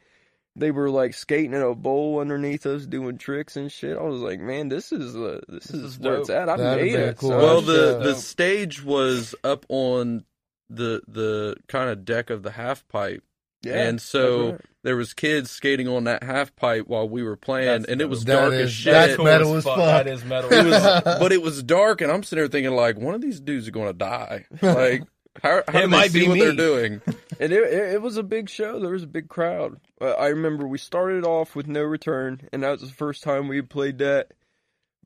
They 0.59 0.71
were 0.71 0.89
like 0.89 1.13
skating 1.13 1.53
in 1.53 1.61
a 1.61 1.75
bowl 1.75 2.19
underneath 2.19 2.65
us, 2.65 2.85
doing 2.85 3.17
tricks 3.17 3.55
and 3.55 3.71
shit. 3.71 3.95
I 3.97 4.01
was 4.01 4.21
like, 4.21 4.39
"Man, 4.39 4.69
this 4.69 4.91
is 4.91 5.15
uh, 5.15 5.39
this, 5.47 5.65
This 5.65 5.73
is, 5.81 5.83
is 5.93 5.99
where 5.99 6.15
it's 6.15 6.29
at. 6.31 6.49
I 6.49 6.57
That'd 6.57 6.83
made 6.83 6.95
it." 6.95 7.17
cool. 7.17 7.29
son. 7.29 7.37
Well, 7.41 7.61
the 7.61 7.99
the 7.99 8.15
stage 8.15 8.83
was 8.83 9.35
up 9.43 9.65
on 9.69 10.25
the 10.69 11.01
the 11.07 11.55
kind 11.67 11.89
of 11.89 12.03
deck 12.05 12.29
of 12.31 12.41
the 12.43 12.51
half 12.51 12.87
pipe, 12.87 13.23
Yeah, 13.63 13.87
and 13.87 14.01
so 14.01 14.51
right. 14.53 14.61
there 14.83 14.95
was 14.97 15.13
kids 15.13 15.51
skating 15.51 15.87
on 15.87 16.05
that 16.05 16.23
half 16.23 16.55
pipe 16.55 16.87
while 16.87 17.07
we 17.07 17.21
were 17.23 17.37
playing, 17.37 17.67
That's 17.67 17.85
and 17.85 18.01
it 18.01 18.09
was 18.09 18.25
dope. 18.25 18.39
dark 18.39 18.51
That 18.51 18.61
as 18.61 18.69
is- 18.69 18.73
shit. 18.75 18.93
that's 18.93 19.15
cool 19.15 19.25
metal 19.25 19.51
as 19.53 19.57
as 19.59 19.63
fuck. 19.63 19.75
fuck. 19.77 19.85
That 19.85 20.07
is 20.07 20.25
metal. 20.25 20.51
It 20.51 20.65
was, 20.65 21.03
but 21.19 21.31
it 21.31 21.41
was 21.41 21.61
dark, 21.63 22.01
and 22.01 22.11
I'm 22.11 22.23
sitting 22.23 22.41
there 22.41 22.49
thinking 22.49 22.73
like, 22.75 22.97
one 22.97 23.13
of 23.15 23.21
these 23.21 23.39
dudes 23.39 23.67
are 23.67 23.71
going 23.71 23.87
to 23.87 23.93
die. 23.93 24.45
Like, 24.61 25.03
how, 25.43 25.63
how 25.67 25.79
It 25.79 25.83
do 25.83 25.87
they 25.91 25.97
might 25.97 26.11
see 26.11 26.21
be 26.21 26.27
what 26.27 26.35
me. 26.35 26.39
they're 26.39 26.53
doing? 26.53 27.01
And 27.39 27.53
it, 27.53 27.63
it, 27.71 27.93
it 27.95 28.01
was 28.01 28.17
a 28.17 28.23
big 28.23 28.49
show. 28.49 28.79
There 28.79 28.91
was 28.93 29.03
a 29.03 29.07
big 29.07 29.29
crowd. 29.29 29.79
Uh, 30.01 30.11
I 30.13 30.27
remember 30.29 30.67
we 30.67 30.79
started 30.79 31.23
off 31.23 31.55
with 31.55 31.67
No 31.67 31.83
Return, 31.83 32.41
and 32.51 32.63
that 32.63 32.71
was 32.79 32.89
the 32.89 32.95
first 32.95 33.21
time 33.23 33.47
we 33.47 33.61
played 33.61 33.99
that 33.99 34.31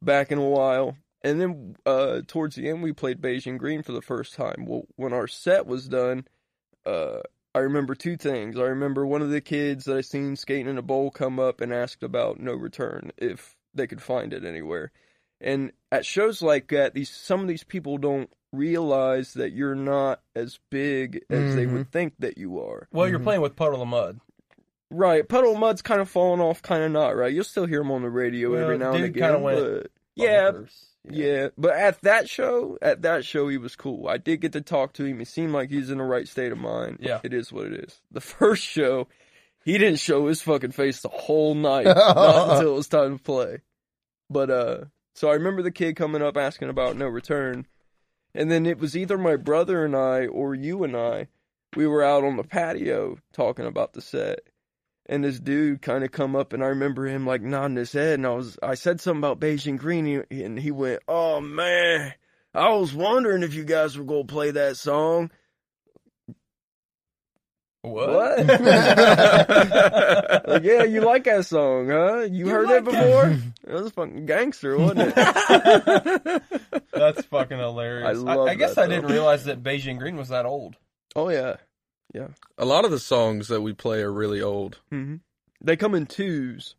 back 0.02 0.32
in 0.32 0.38
a 0.38 0.48
while. 0.48 0.96
And 1.24 1.42
then 1.42 1.76
uh, 1.86 2.22
towards 2.28 2.56
the 2.56 2.70
end, 2.70 2.84
we 2.84 2.94
played 2.94 3.22
Beijing 3.22 3.58
Green 3.58 3.84
for 3.84 3.92
the 3.92 4.02
first 4.02 4.34
time. 4.34 4.66
Well, 4.66 4.84
when 4.96 5.14
our 5.14 5.28
set 5.28 5.66
was 5.68 5.90
done, 5.90 6.26
uh, 6.86 7.20
I 7.54 7.60
remember 7.60 7.96
two 7.96 8.16
things. 8.16 8.58
I 8.58 8.64
remember 8.64 9.06
one 9.06 9.22
of 9.22 9.30
the 9.30 9.42
kids 9.42 9.86
that 9.86 9.98
I 9.98 10.02
seen 10.02 10.36
skating 10.38 10.68
in 10.70 10.78
a 10.78 10.82
bowl 10.82 11.12
come 11.12 11.38
up 11.40 11.60
and 11.60 11.74
asked 11.74 12.02
about 12.02 12.40
No 12.40 12.54
Return 12.54 13.12
if 13.18 13.56
they 13.74 13.88
could 13.88 14.02
find 14.02 14.34
it 14.34 14.46
anywhere. 14.46 14.92
And 15.42 15.74
at 15.92 16.06
shows 16.06 16.42
like 16.42 16.70
that, 16.70 16.94
these 16.94 17.10
some 17.10 17.42
of 17.42 17.48
these 17.48 17.64
people 17.66 17.98
don't 17.98 18.30
realize 18.52 19.34
that 19.34 19.52
you're 19.54 19.76
not 19.76 20.22
as 20.36 20.60
big 20.70 21.24
as 21.30 21.56
they 21.56 21.66
Mhm. 21.66 21.74
would 21.74 21.92
think 21.92 22.14
that 22.20 22.38
you 22.38 22.60
are. 22.60 22.88
well, 22.92 23.08
you're 23.08 23.20
Mhm. 23.20 23.24
playing 23.24 23.42
with 23.42 23.56
Puddle 23.56 23.82
of 23.82 23.88
Mudd. 23.88 24.20
Right, 24.90 25.28
Puddle 25.28 25.54
of 25.54 25.60
Mudd's 25.60 25.82
kind 25.82 26.02
of 26.02 26.10
falling 26.10 26.42
off, 26.42 26.62
kind 26.62 26.84
of 26.84 26.92
not. 26.92 27.16
Right, 27.16 27.32
you'll 27.34 27.44
still 27.46 27.66
hear 27.66 27.82
him 27.82 27.92
on 27.92 28.02
the 28.02 28.10
radio 28.10 28.54
every 28.56 28.78
now 28.78 28.90
and 28.92 28.98
dude 28.98 29.10
again. 29.12 29.24
kinda 29.32 29.40
went 29.40 29.60
but 29.84 29.92
yeah, 30.16 30.52
Bunkers. 30.52 30.86
yeah, 31.10 31.48
but 31.58 31.74
at 31.76 32.02
that 32.02 32.28
show, 32.30 32.78
at 32.82 33.02
that 33.04 33.24
show, 33.24 33.48
he 33.48 33.58
was 33.58 33.78
cool. 33.78 34.10
I 34.10 34.18
did 34.18 34.42
get 34.42 34.52
to 34.54 34.62
talk 34.62 34.92
to 34.94 35.06
him. 35.06 35.20
He 35.20 35.26
seemed 35.26 35.54
like 35.54 35.70
he's 35.70 35.90
in 35.90 35.98
the 36.00 36.04
right 36.04 36.28
state 36.28 36.52
of 36.52 36.58
mind. 36.58 36.98
Yeah. 37.00 37.22
it 37.24 37.34
is 37.34 37.54
what 37.54 37.68
it 37.68 37.86
is. 37.86 38.02
The 38.12 38.20
first 38.22 38.64
show, 38.64 39.08
he 39.64 39.78
didn't 39.78 40.00
show 40.00 40.28
his 40.28 40.42
fucking 40.42 40.72
face 40.72 41.02
the 41.02 41.08
whole 41.10 41.56
night, 41.56 41.86
not 41.86 42.52
until 42.58 42.74
it 42.74 42.76
was 42.76 42.90
time 42.90 43.18
to 43.18 43.24
play. 43.24 43.60
But 44.30 44.50
uh, 44.50 44.78
so 45.16 45.30
I 45.30 45.36
remember 45.36 45.62
the 45.62 45.72
kid 45.72 45.96
coming 45.96 46.22
up 46.22 46.36
asking 46.36 46.68
about 46.70 46.98
No 46.98 47.08
Return, 47.08 47.66
and 48.34 48.52
then 48.52 48.66
it 48.66 48.80
was 48.80 48.96
either 48.96 49.18
my 49.18 49.36
brother 49.36 49.86
and 49.86 49.96
I 49.96 50.28
or 50.28 50.56
you 50.56 50.84
and 50.84 50.96
I. 50.96 51.28
We 51.76 51.88
were 51.88 52.04
out 52.04 52.24
on 52.24 52.36
the 52.36 52.44
patio 52.44 53.18
talking 53.32 53.66
about 53.66 53.94
the 53.94 54.02
set, 54.02 54.40
and 55.06 55.24
this 55.24 55.40
dude 55.40 55.82
kind 55.82 56.04
of 56.04 56.12
come 56.12 56.36
up, 56.36 56.52
and 56.54 56.64
I 56.64 56.68
remember 56.68 57.06
him 57.06 57.26
like 57.26 57.42
nodding 57.42 57.78
his 57.78 57.94
head, 57.94 58.16
and 58.16 58.28
I 58.28 58.32
was 58.32 58.58
I 58.62 58.76
said 58.76 59.00
something 59.00 59.20
about 59.20 59.40
Beijing 59.40 59.78
Green, 59.78 60.26
and 60.30 60.60
he 60.60 60.72
went, 60.72 61.02
"Oh 61.08 61.40
man, 61.40 62.14
I 62.54 62.74
was 62.74 62.94
wondering 62.94 63.44
if 63.44 63.54
you 63.54 63.64
guys 63.64 63.98
were 63.98 64.04
gonna 64.04 64.26
play 64.26 64.52
that 64.52 64.78
song." 64.78 65.32
What? 67.84 68.38
like, 70.48 70.64
yeah, 70.64 70.84
you 70.84 71.02
like 71.02 71.24
that 71.24 71.46
song, 71.48 71.90
huh? 71.90 72.20
You, 72.30 72.48
heard 72.48 72.68
like 72.68 72.78
it 72.78 72.86
before? 72.86 73.30
It 73.68 73.74
was 73.74 73.92
fucking 73.94 74.26
gangster, 74.28 74.78
wasn't 74.78 75.14
it? 75.16 76.44
That's 76.94 77.26
fucking 77.26 77.58
hilarious. 77.58 78.08
I 78.10 78.12
love 78.12 78.48
I, 78.48 78.54
guess 78.56 78.76
that, 78.76 78.86
I 78.86 78.88
didn't 78.88 79.10
realize 79.12 79.46
that 79.46 79.64
Beijing 79.64 79.98
Green 79.98 80.16
was 80.18 80.30
that 80.30 80.46
old. 80.46 80.76
oh 81.16 81.30
yeah. 81.30 81.56
Yeah. 82.14 82.28
A 82.58 82.66
lot 82.66 82.84
of 82.86 82.92
the 82.92 83.00
songs 83.00 83.48
that 83.48 83.62
we 83.62 83.74
play 83.74 84.02
are 84.02 84.12
really 84.12 84.42
old. 84.42 84.78
hmm 84.92 85.16
They 85.62 85.76
come 85.78 85.96
in 85.96 86.06
twos. 86.06 86.76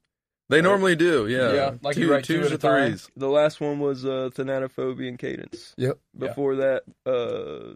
They 0.50 0.58
Right. 0.58 0.64
normally 0.64 0.94
do, 0.96 1.26
yeah. 1.26 1.52
Yeah, 1.52 1.70
like 1.82 1.96
you 1.96 2.06
two, 2.06 2.12
write 2.12 2.24
two 2.24 2.40
twos 2.42 2.46
at 2.46 2.52
or 2.52 2.54
a 2.56 2.58
time. 2.58 2.88
threes. 2.90 3.08
The 3.16 3.28
last 3.28 3.58
one 3.60 3.80
was 3.80 4.04
uh, 4.04 4.28
Thanatophobia 4.34 5.08
and 5.08 5.18
Cadence. 5.18 5.72
Yep. 5.78 5.98
Yeah. 6.18 6.28
Before 6.28 6.56
that, 6.56 6.82
uh, 7.06 7.74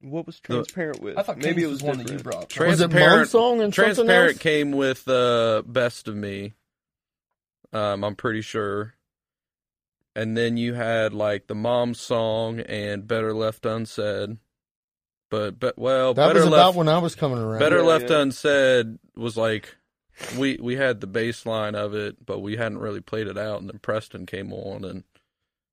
what 0.00 0.26
was 0.26 0.38
Transparent 0.40 1.00
with? 1.00 1.16
I 1.18 1.22
thought 1.22 1.38
Maybe 1.38 1.62
Cadence 1.62 1.64
it 1.64 1.70
was 1.72 1.82
one 1.82 1.98
that 1.98 2.10
you 2.10 2.16
different. 2.18 2.24
brought. 2.38 2.48
Trans- 2.50 2.70
Was 2.72 2.80
it 2.82 2.90
Transparent- 2.90 3.28
Song 3.30 3.60
and 3.62 3.74
something 3.74 3.94
Transparent 3.94 4.32
else? 4.34 4.38
came 4.42 4.72
with 4.72 5.08
uh, 5.08 5.62
Best 5.66 6.08
of 6.08 6.16
Me. 6.16 6.52
Um, 7.72 8.04
I'm 8.04 8.14
pretty 8.16 8.40
sure. 8.42 8.94
And 10.16 10.36
then 10.36 10.56
you 10.56 10.74
had 10.74 11.12
like 11.12 11.48
the 11.48 11.54
mom 11.56 11.94
song 11.94 12.60
and 12.60 13.06
Better 13.06 13.34
Left 13.34 13.66
Unsaid. 13.66 14.38
But, 15.30 15.58
but 15.58 15.76
well, 15.76 16.14
That 16.14 16.28
better 16.28 16.40
was 16.40 16.48
about 16.48 16.66
left 16.66 16.76
when 16.78 16.88
I 16.88 16.98
was 16.98 17.14
coming 17.16 17.38
around. 17.38 17.58
better 17.58 17.78
Yeah, 17.78 17.82
left 17.82 18.10
yeah. 18.10 18.20
unsaid 18.20 18.98
was 19.16 19.36
like 19.36 19.74
we 20.38 20.56
we 20.62 20.76
had 20.76 21.00
the 21.00 21.08
baseline 21.08 21.74
of 21.74 21.92
it, 21.94 22.24
but 22.24 22.38
we 22.38 22.56
hadn't 22.56 22.78
really 22.78 23.00
played 23.00 23.26
it 23.26 23.36
out, 23.36 23.60
and 23.60 23.68
then 23.68 23.80
Preston 23.80 24.26
came 24.26 24.52
on 24.52 24.84
and 24.84 25.02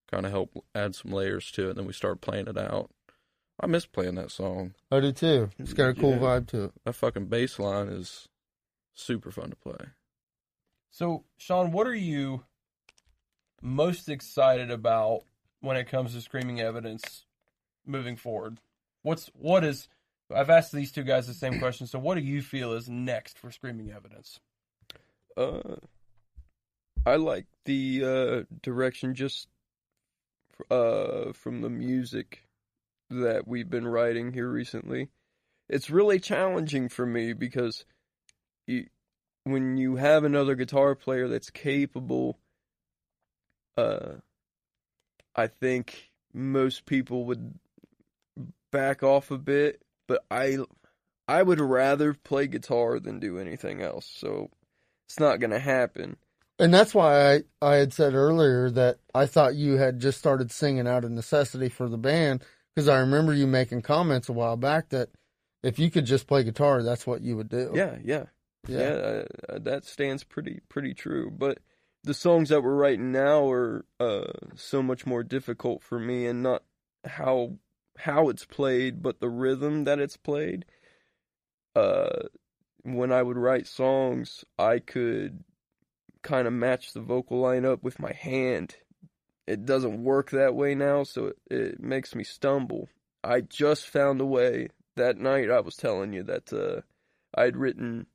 kind 0.10 0.26
of 0.26 0.32
helped 0.32 0.58
add 0.74 0.96
some 0.96 1.12
layers 1.12 1.52
to 1.52 1.68
it. 1.68 1.70
And 1.72 1.78
then 1.80 1.86
we 1.86 1.94
started 1.94 2.22
playing 2.22 2.48
it 2.48 2.58
out. 2.58 2.90
I 3.62 3.68
miss 3.68 3.86
playing 3.86 4.16
that 4.16 4.32
song. 4.32 4.74
I 4.92 5.00
do 5.00 5.12
too. 5.12 5.52
It's 5.60 5.74
got 5.74 5.90
a 5.90 5.94
cool 5.94 6.14
Yeah. 6.14 6.20
vibe 6.20 6.48
to 6.48 6.64
it. 6.66 6.72
That 6.84 6.94
fucking 6.94 7.28
bass 7.28 7.60
line 7.60 7.88
is 7.90 8.28
super 8.94 9.32
fun 9.32 9.52
to 9.52 9.56
play. 9.56 9.90
So, 10.90 11.26
Shawn, 11.38 11.72
what 11.72 11.86
are 11.88 11.96
you 11.96 12.44
most 13.62 14.10
excited 14.10 14.72
about 14.72 15.24
when 15.60 15.78
it 15.78 15.88
comes 15.88 16.14
to 16.14 16.22
screaming 16.22 16.60
evidence 16.60 17.26
moving 17.86 18.16
forward? 18.18 18.60
What's 19.04 19.28
what 19.28 19.64
is 19.64 19.88
I've 20.34 20.50
asked 20.50 20.72
these 20.72 20.92
two 20.92 21.04
guys 21.04 21.28
the 21.28 21.34
same 21.34 21.60
question. 21.60 21.88
So, 21.88 22.00
what 22.00 22.16
do 22.16 22.22
you 22.22 22.42
feel 22.42 22.74
is 22.74 22.90
next 22.90 23.38
for 23.38 23.52
screaming 23.52 23.92
evidence? 23.92 24.40
Uh, 25.38 25.76
I 27.06 27.16
like 27.18 27.46
the 27.66 28.04
uh, 28.50 28.56
direction 28.62 29.14
just 29.14 29.48
uh, 30.70 31.32
from 31.34 31.62
the 31.62 31.70
music 31.70 32.44
that 33.12 33.48
we've 33.48 33.70
been 33.70 33.88
writing 33.88 34.34
here 34.34 34.50
recently. 34.50 35.10
It's 35.70 35.90
really 35.90 36.20
challenging 36.20 36.90
for 36.90 37.06
me 37.06 37.34
because 37.34 37.86
you, 38.68 38.88
when 39.44 39.78
you 39.78 39.96
have 39.98 40.24
another 40.24 40.56
guitar 40.56 40.96
player 40.96 41.28
that's 41.28 41.50
capable, 41.50 42.40
uh, 43.78 44.16
I 45.36 45.48
think 45.48 46.12
most 46.34 46.86
people 46.86 47.26
would 47.26 47.54
back 48.72 49.04
off 49.04 49.32
a 49.32 49.38
bit, 49.38 49.82
but 50.08 50.24
I 50.30 50.58
I 51.28 51.44
would 51.44 51.62
rather 51.62 52.14
play 52.14 52.48
guitar 52.48 53.00
than 53.00 53.20
do 53.20 53.38
anything 53.38 53.82
else. 53.82 54.06
So 54.06 54.50
it's 55.08 55.20
not 55.20 55.40
going 55.40 55.52
to 55.52 55.60
happen. 55.60 56.18
And 56.60 56.74
that's 56.74 56.94
why 56.94 57.36
I, 57.36 57.44
I 57.62 57.76
had 57.76 57.94
said 57.94 58.14
earlier 58.14 58.70
that 58.72 58.98
I 59.16 59.26
thought 59.26 59.56
you 59.56 59.78
had 59.78 60.00
just 60.00 60.20
started 60.20 60.52
singing 60.52 60.88
out 60.88 61.04
of 61.04 61.12
necessity 61.12 61.70
for 61.70 61.90
the 61.90 61.98
band 61.98 62.44
because 62.76 62.88
I 62.88 63.00
remember 63.00 63.34
you 63.34 63.48
making 63.48 63.82
comments 63.82 64.30
a 64.30 64.34
while 64.34 64.58
back 64.58 64.90
that 64.90 65.10
if 65.64 65.80
you 65.80 65.92
could 65.92 66.06
just 66.06 66.28
play 66.28 66.44
guitar, 66.44 66.84
that's 66.84 67.06
what 67.06 67.22
you 67.22 67.36
would 67.38 67.50
do. 67.50 67.72
Yeah, 67.74 67.98
yeah, 68.04 68.26
Yeah. 68.68 68.80
yeah. 68.80 68.86
uh, 68.90 69.24
uh, 69.50 69.60
that 69.60 69.86
stands 69.86 70.24
pretty 70.24 70.62
pretty 70.70 70.94
true. 70.94 71.30
But 71.32 71.60
the 72.04 72.14
songs 72.14 72.50
that 72.50 72.62
we're 72.64 72.76
writing 72.76 73.12
now 73.12 73.48
are 73.50 73.86
uh, 74.00 74.32
so 74.56 74.82
much 74.82 75.06
more 75.06 75.24
difficult 75.24 75.84
for 75.84 76.00
me, 76.00 76.26
and 76.26 76.42
not 76.42 76.64
how 77.06 77.58
how 77.98 78.30
it's 78.30 78.46
played, 78.46 79.02
but 79.04 79.20
the 79.20 79.30
rhythm 79.30 79.84
that 79.84 80.00
it's 80.00 80.18
played. 80.18 80.66
Uh, 81.76 82.24
when 82.84 83.12
I 83.12 83.22
would 83.22 83.38
write 83.38 83.68
songs, 83.68 84.44
I 84.58 84.80
could 84.80 85.44
kind 86.24 86.48
of 86.48 86.54
match 86.54 86.94
the 86.94 87.02
vocal 87.02 87.40
line 87.40 87.66
up 87.66 87.84
with 87.84 88.00
my 88.00 88.12
hand. 88.14 88.76
It 89.52 89.66
doesn't 89.66 90.02
work 90.02 90.32
that 90.32 90.56
way 90.56 90.76
now, 90.76 91.04
so 91.04 91.26
it, 91.28 91.38
it 91.50 91.80
makes 91.82 92.16
me 92.16 92.24
stumble. 92.24 92.88
I 93.22 93.42
just 93.42 93.86
found 93.86 94.22
a 94.22 94.26
way 94.26 94.70
that 94.96 95.18
night. 95.18 95.52
I 95.52 95.60
was 95.60 95.76
telling 95.76 96.14
you 96.14 96.24
that 96.24 96.54
uh, 96.54 96.82
I'd 97.36 97.58
written 97.58 98.06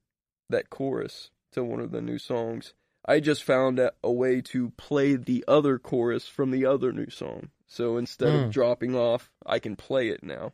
that 0.49 0.71
chorus 0.71 1.31
to 1.53 1.63
one 1.63 1.81
of 1.81 1.91
the 1.91 2.01
new 2.01 2.17
songs. 2.17 2.73
I 3.05 3.21
just 3.21 3.43
found 3.45 3.79
a, 3.79 3.93
a 4.03 4.11
way 4.11 4.41
to 4.53 4.71
play 4.79 5.17
the 5.17 5.45
other 5.47 5.79
chorus 5.79 6.27
from 6.27 6.53
the 6.53 6.65
other 6.65 6.91
new 6.91 7.11
song. 7.11 7.51
So 7.67 7.99
instead 7.99 8.31
Hmm. 8.31 8.47
of 8.47 8.51
dropping 8.51 8.97
off, 8.97 9.31
I 9.45 9.59
can 9.59 9.77
play 9.77 10.09
it 10.09 10.23
now. 10.25 10.53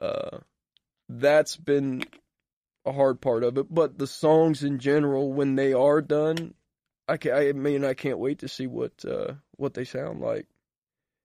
Uh, 0.00 0.38
that's 1.10 1.56
been 1.56 2.04
a 2.86 2.92
hard 2.92 3.20
part 3.20 3.44
of 3.44 3.58
it, 3.58 3.66
but 3.68 3.98
the 3.98 4.06
songs 4.06 4.62
in 4.62 4.78
general, 4.78 5.30
when 5.32 5.56
they 5.56 5.74
are 5.74 6.00
done, 6.00 6.54
I 7.08 7.16
can, 7.16 7.32
I 7.32 7.52
mean, 7.52 7.84
I 7.84 7.94
can't 7.94 8.18
wait 8.18 8.40
to 8.40 8.48
see 8.48 8.66
what 8.66 8.92
uh, 9.04 9.34
what 9.56 9.74
they 9.74 9.84
sound 9.84 10.20
like, 10.20 10.46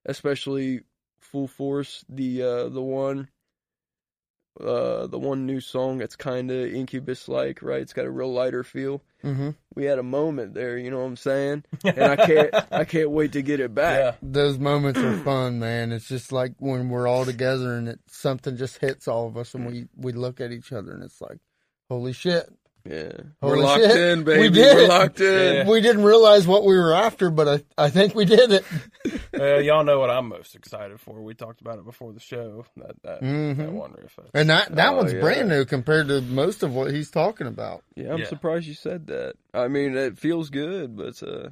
especially 0.05 0.81
Full 1.19 1.47
Force, 1.47 2.05
the 2.09 2.43
uh, 2.43 2.69
the 2.69 2.81
one, 2.81 3.29
uh, 4.59 5.07
the 5.07 5.17
one 5.19 5.45
new 5.45 5.59
song 5.59 5.97
that's 5.97 6.15
kind 6.15 6.51
of 6.51 6.73
Incubus 6.73 7.27
like, 7.27 7.61
right? 7.61 7.81
It's 7.81 7.93
got 7.93 8.05
a 8.05 8.11
real 8.11 8.31
lighter 8.31 8.63
feel. 8.63 9.01
hmm 9.21 9.51
We 9.75 9.85
had 9.85 9.97
a 9.97 10.03
moment 10.03 10.53
there, 10.53 10.77
you 10.77 10.91
know 10.91 10.99
what 10.99 11.05
I'm 11.05 11.17
saying? 11.17 11.63
And 11.83 12.03
I 12.03 12.15
can't, 12.15 12.53
I 12.71 12.83
can't 12.85 13.09
wait 13.11 13.31
to 13.33 13.41
get 13.41 13.59
it 13.59 13.73
back. 13.73 13.97
Yeah. 13.97 14.15
Those 14.21 14.59
moments 14.59 14.99
are 14.99 15.17
fun, 15.17 15.59
man. 15.59 15.91
It's 15.91 16.07
just 16.07 16.31
like 16.31 16.53
when 16.59 16.89
we're 16.89 17.07
all 17.07 17.25
together 17.25 17.75
and 17.75 17.87
it 17.89 17.99
something 18.07 18.57
just 18.57 18.77
hits 18.77 19.07
all 19.07 19.27
of 19.27 19.37
us 19.37 19.55
and 19.55 19.65
we, 19.65 19.87
we 19.95 20.11
look 20.11 20.41
at 20.41 20.51
each 20.51 20.71
other 20.71 20.91
and 20.91 21.03
it's 21.03 21.21
like, 21.21 21.39
holy 21.89 22.13
shit. 22.13 22.49
Yeah. 22.83 23.11
We're 23.41 23.57
locked 23.57 23.83
shit. 23.83 23.95
in, 23.95 24.23
baby. 24.23 24.41
We 24.41 24.49
did 24.49 24.75
We're 24.75 24.83
it. 24.83 24.89
locked 24.89 25.19
in. 25.21 25.55
Yeah. 25.55 25.67
We 25.67 25.81
didn't 25.81 26.03
realize 26.03 26.47
what 26.47 26.63
we 26.65 26.75
were 26.75 26.93
after, 26.93 27.29
but 27.29 27.47
I, 27.77 27.85
I 27.85 27.89
think 27.89 28.15
we 28.15 28.25
did 28.25 28.51
it. 28.51 28.65
Well, 29.33 29.61
y'all 29.63 29.83
know 29.83 29.99
what 29.99 30.09
I'm 30.09 30.29
most 30.29 30.55
excited 30.55 30.99
for. 30.99 31.21
We 31.21 31.33
talked 31.35 31.61
about 31.61 31.77
it 31.77 31.85
before 31.85 32.11
the 32.13 32.19
show. 32.19 32.65
That 32.77 32.87
that, 33.03 33.21
that 33.21 33.21
Mhm. 33.21 33.71
one 33.73 33.93
riff. 33.93 34.17
And 34.33 34.49
that, 34.49 34.75
that 34.75 34.89
Oh, 34.93 34.97
one's 34.97 35.13
yeah. 35.13 35.19
brand 35.19 35.49
new 35.49 35.63
compared 35.65 36.07
to 36.07 36.21
most 36.21 36.63
of 36.63 36.73
what 36.73 36.91
he's 36.91 37.11
talking 37.11 37.47
about. 37.47 37.83
Yeah, 37.95 38.13
I'm 38.13 38.19
Yeah. 38.19 38.25
surprised 38.27 38.65
you 38.65 38.73
said 38.73 39.07
that. 39.07 39.35
I 39.53 39.67
mean, 39.67 39.95
it 39.95 40.17
feels 40.17 40.49
good, 40.49 40.95
but 40.97 41.21
uh, 41.21 41.49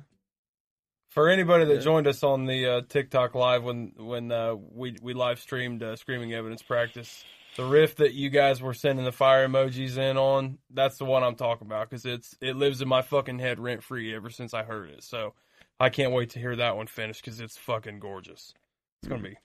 For 1.10 1.30
anybody 1.30 1.66
that 1.66 1.76
Yeah. 1.76 1.80
joined 1.82 2.08
us 2.08 2.24
on 2.24 2.46
the 2.46 2.66
uh, 2.68 2.82
TikTok 2.88 3.34
live 3.36 3.64
when 3.64 3.94
when 3.98 4.32
uh, 4.32 4.56
we 4.56 4.96
we 5.02 5.14
live 5.14 5.40
streamed 5.40 5.82
uh, 5.84 5.96
screaming 5.96 6.34
evidence 6.34 6.62
practice, 6.62 7.24
the 7.56 7.66
riff 7.66 7.96
that 7.98 8.14
you 8.14 8.30
guys 8.30 8.62
were 8.62 8.74
sending 8.74 9.06
the 9.06 9.12
fire 9.12 9.48
emojis 9.48 9.98
in 9.98 10.18
on, 10.18 10.58
that's 10.70 10.98
the 10.98 11.06
one 11.06 11.24
I'm 11.24 11.36
talking 11.36 11.68
about 11.68 11.90
because 11.90 12.06
it's 12.06 12.36
it 12.42 12.56
lives 12.56 12.82
in 12.82 12.88
my 12.88 13.02
fucking 13.02 13.40
head 13.40 13.60
rent 13.60 13.84
free 13.84 14.16
ever 14.16 14.30
since 14.30 14.54
I 14.54 14.64
heard 14.64 14.90
it. 14.90 15.04
So 15.04 15.34
I 15.80 15.90
can't 15.90 16.12
wait 16.14 16.32
to 16.32 16.40
hear 16.40 16.56
that 16.58 16.78
one 16.78 16.88
finished 16.88 17.24
because 17.24 17.40
it's 17.40 17.58
fucking 17.58 18.00
gorgeous. 18.00 18.54
It's 19.02 19.10
gonna 19.10 19.22
be 19.24 19.38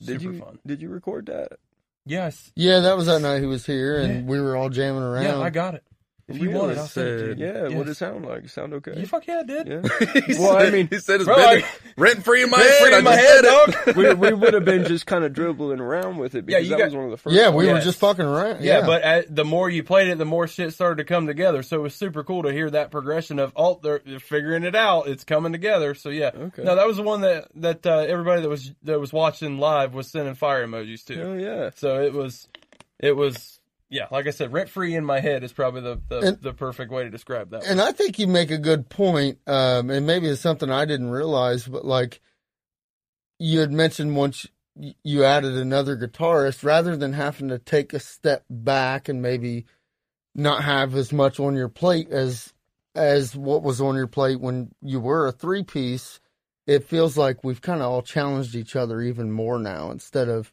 did 0.00 0.20
super 0.20 0.32
you 0.34 0.40
fun. 0.40 0.58
did 0.66 0.80
you 0.82 0.88
record 0.88 1.26
that? 1.26 1.58
Yes, 2.06 2.52
Yeah, 2.56 2.80
that 2.80 2.96
was 2.96 3.06
that 3.06 3.20
night 3.20 3.40
he 3.40 3.46
was 3.46 3.66
here 3.66 3.98
and 3.98 4.14
Yeah. 4.24 4.30
we 4.30 4.40
were 4.40 4.56
all 4.56 4.70
jamming 4.70 5.02
around. 5.02 5.24
yeah, 5.24 5.38
I 5.40 5.50
got 5.50 5.74
it. 5.74 5.84
If 6.28 6.36
you 6.36 6.48
Really? 6.50 6.58
want 6.60 6.72
it, 6.72 6.78
I'll 6.78 6.84
it 6.84 6.90
to 6.94 7.26
you. 7.38 7.46
Yeah, 7.46 7.62
what 7.62 7.70
Yes. 7.70 7.78
did 7.84 7.88
it 7.88 7.94
sound 7.96 8.26
like? 8.26 8.44
It 8.44 8.50
sound 8.50 8.74
okay? 8.74 8.92
You 9.00 9.06
fuck 9.06 9.26
yeah, 9.26 9.40
it 9.40 9.46
did. 9.46 9.66
Yeah. 9.66 10.22
He 10.26 10.34
Well, 10.38 10.58
I 10.58 10.68
mean- 10.68 10.86
he 10.90 10.98
said 10.98 11.16
it's 11.22 11.24
Bro, 11.24 11.36
been 11.36 11.62
rent 11.96 12.22
free 12.22 12.42
in 12.42 12.50
my 12.50 12.58
Rent 12.58 12.68
head. 12.70 12.82
free 12.82 12.94
I 12.94 12.98
in 12.98 13.04
my 13.04 13.14
head, 13.16 13.44
said 13.44 13.84
dog. 13.86 13.96
we 13.96 14.12
we 14.14 14.34
would 14.34 14.52
have 14.52 14.64
been 14.66 14.84
just 14.84 15.06
kind 15.06 15.24
of 15.24 15.32
dribbling 15.32 15.80
around 15.80 16.18
with 16.18 16.34
it 16.34 16.44
Yeah, 16.46 16.58
because 16.58 16.64
you 16.64 16.70
that 16.72 16.78
got- 16.78 16.84
was 16.84 16.94
one 16.96 17.04
of 17.06 17.10
the 17.12 17.16
first. 17.16 17.34
Yeah, 17.34 17.48
we 17.48 17.66
were 17.66 17.80
just 17.80 17.98
fucking 17.98 18.26
around. 18.26 18.62
Yeah, 18.62 18.84
but 18.84 19.00
at, 19.02 19.34
the 19.34 19.44
more 19.46 19.70
you 19.70 19.82
played 19.82 20.08
it, 20.08 20.18
the 20.18 20.26
more 20.26 20.46
shit 20.46 20.74
started 20.74 20.98
to 20.98 21.04
come 21.04 21.26
together. 21.26 21.62
So 21.62 21.78
it 21.78 21.82
was 21.82 21.94
super 21.94 22.22
cool 22.22 22.42
to 22.42 22.52
hear 22.52 22.68
that 22.70 22.90
progression 22.90 23.38
of 23.38 23.52
oh, 23.56 23.80
they're, 23.82 24.02
they're 24.04 24.20
figuring 24.20 24.64
it 24.64 24.74
out. 24.76 25.08
It's 25.08 25.24
coming 25.24 25.52
together. 25.52 25.94
So 25.94 26.10
yeah, 26.10 26.32
Okay. 26.34 26.62
no, 26.62 26.76
that 26.76 26.86
was 26.86 26.98
the 26.98 27.02
one 27.04 27.22
that 27.22 27.48
that 27.54 27.86
uh, 27.86 28.00
everybody 28.00 28.42
that 28.42 28.50
was 28.50 28.70
that 28.82 29.00
was 29.00 29.14
watching 29.14 29.58
live 29.58 29.94
was 29.94 30.08
sending 30.10 30.34
fire 30.34 30.66
emojis 30.66 31.04
to. 31.06 31.16
Hell 31.16 31.40
yeah. 31.40 31.70
So 31.76 32.02
it 32.02 32.12
was, 32.12 32.48
it 33.00 33.16
was 33.16 33.57
yeah, 33.90 34.06
like 34.10 34.26
I 34.26 34.30
said, 34.30 34.52
rent 34.52 34.68
free 34.68 34.94
in 34.94 35.04
my 35.04 35.20
head 35.20 35.42
is 35.42 35.52
probably 35.52 35.80
the 35.80 36.00
the, 36.08 36.18
And- 36.18 36.42
the 36.42 36.52
perfect 36.52 36.90
way 36.90 37.04
to 37.04 37.10
describe 37.10 37.50
that. 37.50 37.64
And 37.64 37.80
I 37.80 37.92
think 37.92 38.18
you 38.18 38.26
make 38.26 38.50
a 38.50 38.58
good 38.58 38.88
point, 38.88 39.38
um, 39.46 39.90
and 39.90 40.06
maybe 40.06 40.28
it's 40.28 40.40
something 40.40 40.70
I 40.70 40.84
didn't 40.84 41.10
realize, 41.10 41.66
but 41.66 41.84
like 41.84 42.20
you 43.38 43.60
had 43.60 43.72
mentioned 43.72 44.16
once 44.16 44.46
you 45.02 45.24
added 45.24 45.54
another 45.54 45.96
guitarist, 45.96 46.62
rather 46.64 46.96
than 46.96 47.12
having 47.12 47.48
to 47.48 47.58
take 47.58 47.92
a 47.92 48.00
step 48.00 48.44
back 48.48 49.08
and 49.08 49.20
maybe 49.22 49.64
not 50.34 50.62
have 50.64 50.94
as 50.94 51.12
much 51.12 51.40
on 51.40 51.56
your 51.56 51.68
plate 51.68 52.10
as 52.10 52.52
as 52.94 53.36
what 53.36 53.62
was 53.62 53.80
on 53.80 53.94
your 53.94 54.06
plate 54.06 54.40
when 54.40 54.72
you 54.82 54.98
were 55.00 55.26
a 55.26 55.32
three 55.32 55.62
piece, 55.62 56.20
it 56.66 56.84
feels 56.84 57.16
like 57.16 57.44
we've 57.44 57.62
kind 57.62 57.80
of 57.80 57.90
all 57.90 58.02
challenged 58.02 58.54
each 58.54 58.74
other 58.76 59.00
even 59.00 59.30
more 59.30 59.58
now 59.58 59.90
instead 59.90 60.28
of 60.28 60.52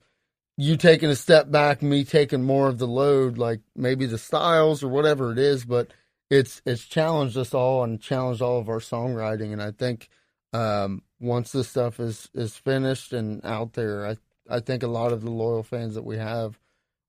you 0.58 0.78
taking 0.78 1.10
a 1.10 1.16
step 1.16 1.51
back, 1.51 1.82
me 1.82 2.03
taking 2.03 2.43
more 2.43 2.68
of 2.68 2.78
the 2.78 2.88
load, 2.88 3.38
like 3.38 3.62
maybe 3.76 4.06
the 4.06 4.18
styles 4.18 4.84
or 4.84 4.88
whatever 4.89 5.32
it 5.32 5.39
is, 5.39 5.66
but 5.66 5.91
it's 6.30 6.62
it's 6.66 6.86
challenged 6.86 7.38
us 7.38 7.53
all 7.53 7.84
and 7.84 8.01
challenged 8.01 8.41
all 8.41 8.60
of 8.60 8.70
our 8.70 8.80
songwriting. 8.80 9.51
And 9.53 9.62
I 9.62 9.72
think 9.72 10.10
um, 10.53 11.03
once 11.20 11.51
this 11.51 11.70
stuff 11.70 11.99
is 11.99 12.30
is 12.36 12.56
finished 12.56 13.14
and 13.14 13.43
out 13.45 13.74
there, 13.74 14.08
I 14.08 14.18
I 14.49 14.60
think 14.62 14.84
a 14.84 14.88
lot 14.88 15.12
of 15.12 15.24
the 15.24 15.32
loyal 15.32 15.64
fans 15.64 15.95
that 15.95 16.06
we 16.06 16.18
have 16.18 16.60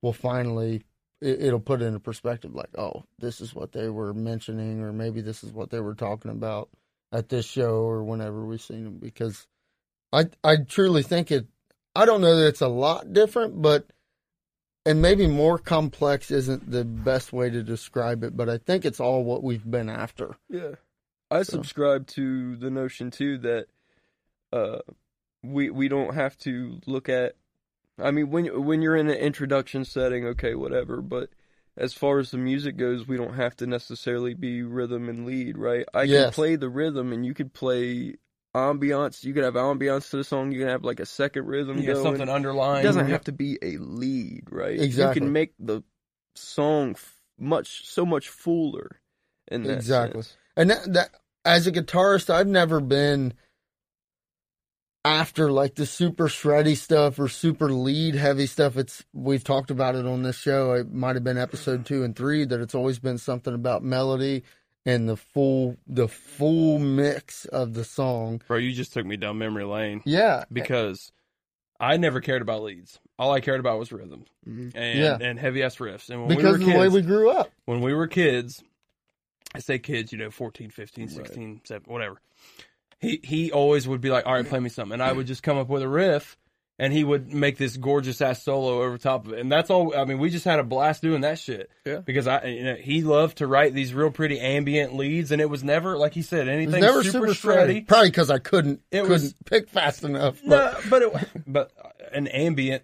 will 0.03 0.15
finally 0.15 0.85
it, 1.21 1.43
it'll 1.43 1.61
put 1.61 1.83
it 1.83 1.87
into 1.87 2.01
perspective. 2.01 2.55
Like, 2.55 2.77
oh, 2.79 3.05
this 3.21 3.41
is 3.43 3.55
what 3.55 3.73
they 3.73 3.91
were 3.91 4.15
mentioning, 4.15 4.81
or 4.83 4.93
maybe 4.93 5.21
this 5.21 5.45
is 5.45 5.53
what 5.53 5.71
they 5.71 5.81
were 5.81 5.95
talking 5.95 6.31
about 6.33 6.71
at 7.13 7.29
this 7.29 7.47
show 7.47 7.77
or 7.85 8.05
whenever 8.05 8.45
we've 8.45 8.61
seen 8.63 8.85
them. 8.85 8.99
Because 8.99 9.47
I 10.13 10.27
I 10.45 10.59
truly 10.59 11.03
think 11.05 11.33
it. 11.33 11.47
I 11.97 12.05
don't 12.05 12.21
know 12.21 12.37
that 12.37 12.47
it's 12.49 12.61
a 12.61 12.69
lot 12.69 13.13
different, 13.13 13.61
but 13.61 13.87
and 14.85 15.03
maybe 15.03 15.27
more 15.27 15.59
complex 15.59 16.31
isn't 16.31 16.71
the 16.71 16.85
best 16.85 17.33
way 17.33 17.51
to 17.51 17.63
describe 17.63 18.23
it, 18.23 18.37
but 18.37 18.49
I 18.49 18.59
think 18.59 18.85
it's 18.85 19.01
all 19.01 19.25
what 19.25 19.43
we've 19.43 19.69
been 19.69 19.89
after. 19.91 20.37
Yeah. 20.49 20.73
I 21.31 21.43
So- 21.43 21.53
subscribe 21.55 22.07
to 22.09 22.57
the 22.57 22.71
notion 22.71 23.11
too 23.11 23.39
that 23.39 23.67
uh 24.53 24.79
we 25.43 25.71
we 25.71 25.89
don't 25.89 26.15
have 26.15 26.37
to 26.39 26.81
look 26.87 27.09
at 27.09 27.35
I 27.99 28.11
mean, 28.11 28.31
when 28.31 28.65
when 28.65 28.83
you're 28.83 28.97
in 28.97 29.09
an 29.09 29.17
introduction 29.17 29.85
setting, 29.85 30.27
okay, 30.27 30.55
whatever. 30.55 31.01
But 31.01 31.31
as 31.79 31.95
far 31.95 32.19
as 32.19 32.31
the 32.31 32.37
music 32.39 32.77
goes, 32.77 33.09
we 33.09 33.17
don't 33.17 33.35
have 33.35 33.57
to 33.57 33.67
necessarily 33.67 34.35
be 34.35 34.63
rhythm 34.63 35.09
and 35.09 35.25
lead, 35.27 35.57
right? 35.57 35.87
I 35.95 36.07
can 36.07 36.33
play 36.33 36.57
the 36.57 36.69
rhythm, 36.69 37.13
and 37.13 37.25
you 37.25 37.33
could 37.33 37.55
play 37.55 38.17
ambiance. 38.57 39.25
You 39.25 39.35
could 39.35 39.45
have 39.45 39.55
ambiance 39.55 40.11
to 40.11 40.17
the 40.17 40.25
song. 40.25 40.53
You 40.53 40.61
can 40.61 40.69
have 40.69 40.85
like 40.85 41.01
a 41.01 41.07
second 41.07 41.47
rhythm 41.47 41.79
You 41.79 41.93
going. 41.93 42.03
something 42.03 42.29
underlying. 42.29 42.81
It 42.81 42.89
doesn't 42.89 43.09
have 43.09 43.25
to 43.25 43.33
be 43.33 43.59
a 43.63 43.77
lead, 43.79 44.45
right? 44.51 44.81
Exactly. 44.81 45.21
You 45.21 45.27
can 45.27 45.33
make 45.33 45.55
the 45.59 45.83
song 46.35 46.91
f- 46.91 47.21
much 47.39 47.87
so 47.87 48.07
much 48.07 48.29
fuller. 48.29 49.01
In 49.49 49.63
that 49.65 49.75
Exactly. 49.75 50.23
sense. 50.23 50.37
And 50.57 50.71
that, 50.71 50.93
that 50.95 51.11
as 51.45 51.67
a 51.67 51.73
guitarist, 51.73 52.31
I've 52.31 52.49
never 52.49 52.81
been 52.81 53.35
after 55.05 55.53
like 55.53 55.77
the 55.77 55.87
super 55.87 56.27
shreddy 56.27 56.77
stuff 56.77 57.19
or 57.21 57.29
super 57.29 57.71
lead 57.71 58.17
heavy 58.17 58.47
stuff. 58.47 58.77
It's 58.77 59.05
we've 59.13 59.45
talked 59.45 59.71
about 59.71 59.95
it 59.95 60.05
on 60.05 60.23
this 60.25 60.37
show. 60.37 60.73
It 60.73 60.93
might 60.93 61.15
have 61.15 61.23
been 61.23 61.39
episode 61.39 61.85
mm-hmm. 61.85 61.95
two 61.95 62.03
and 62.03 62.17
three 62.17 62.45
that 62.45 62.61
it's 62.61 62.75
always 62.75 62.99
been 62.99 63.19
something 63.19 63.55
about 63.55 63.85
melody 63.85 64.43
and 64.87 65.07
the 65.07 65.17
full 65.17 65.77
the 65.87 66.09
full 66.09 66.79
mix 66.79 67.45
of 67.45 67.75
the 67.75 67.85
song. 67.85 68.41
Bro, 68.49 68.59
you 68.59 68.73
just 68.73 68.95
took 68.95 69.05
me 69.05 69.19
down 69.19 69.37
memory 69.37 69.65
lane 69.65 70.01
Yeah, 70.07 70.45
because 70.51 71.13
I 71.79 71.99
never 71.99 72.21
cared 72.23 72.41
about 72.41 72.63
leads. 72.63 72.99
All 73.19 73.33
I 73.33 73.41
cared 73.41 73.61
about 73.61 73.79
was 73.79 73.93
rhythm 73.93 74.25
Mhm. 74.49 74.73
and 74.75 74.99
Yeah. 74.99 75.19
and 75.21 75.39
heavy 75.39 75.63
ass 75.63 75.77
riffs. 75.77 76.09
And 76.09 76.21
when 76.21 76.29
because 76.37 76.43
we 76.45 76.49
of 76.49 76.53
were 76.53 76.59
the 76.59 76.65
kids, 76.65 76.79
way 76.81 76.89
we 76.89 77.03
grew 77.07 77.29
up. 77.31 77.51
when 77.67 77.81
we 77.83 77.93
were 77.93 78.07
kids, 78.07 78.63
I 79.55 79.59
say 79.59 79.79
kids, 79.79 80.13
you 80.13 80.19
know, 80.19 80.31
14, 80.31 80.71
15, 80.71 81.09
16, 81.09 81.61
7, 81.65 81.83
whatever. 81.93 82.17
He 83.01 83.21
he 83.23 83.53
always 83.53 83.87
would 83.87 84.01
be 84.01 84.09
like, 84.11 84.25
"All 84.27 84.33
right, 84.35 84.47
play 84.47 84.59
me 84.61 84.71
something," 84.71 84.95
and 84.95 85.03
I 85.03 85.13
would 85.13 85.27
just 85.27 85.43
come 85.43 85.59
up 85.59 85.69
with 85.69 85.83
a 85.83 85.89
riff, 85.89 86.39
and 86.79 86.93
he 86.93 87.03
would 87.05 87.33
make 87.33 87.57
this 87.57 87.77
gorgeous 87.77 88.21
ass 88.21 88.43
solo 88.43 88.83
over 88.83 88.99
top 88.99 89.27
of 89.27 89.33
it, 89.33 89.39
and 89.41 89.51
that's 89.51 89.71
all. 89.71 89.97
I 89.97 90.05
mean, 90.05 90.19
we 90.19 90.29
just 90.31 90.45
had 90.45 90.59
a 90.59 90.65
blast 90.65 91.01
doing 91.03 91.23
that 91.23 91.39
shit. 91.39 91.71
Yeah. 91.87 92.01
because 92.01 92.27
I, 92.27 92.45
you 92.45 92.65
know, 92.65 92.75
he 92.75 93.03
loved 93.03 93.39
to 93.39 93.47
write 93.47 93.73
these 93.75 93.95
real 93.95 94.11
pretty 94.11 94.39
ambient 94.41 94.95
leads, 94.95 95.33
and 95.33 95.41
it 95.41 95.49
was 95.49 95.65
never 95.65 95.97
like 95.97 96.13
he 96.15 96.23
said 96.23 96.49
anything 96.49 96.81
never 96.81 97.03
super, 97.03 97.33
super 97.33 97.55
shreddy. 97.57 97.83
shreddy. 97.85 97.89
Probably 97.89 98.11
because 98.11 98.31
I 98.31 98.39
couldn't 98.39 98.83
It 98.91 98.97
couldn't 99.03 99.11
was- 99.11 99.35
pick 99.47 99.69
fast 99.71 100.05
enough. 100.05 100.39
But 100.47 100.85
No, 100.85 100.91
but 100.91 101.03
it, 101.03 101.29
but 101.47 101.73
an 102.13 102.27
ambient 102.27 102.83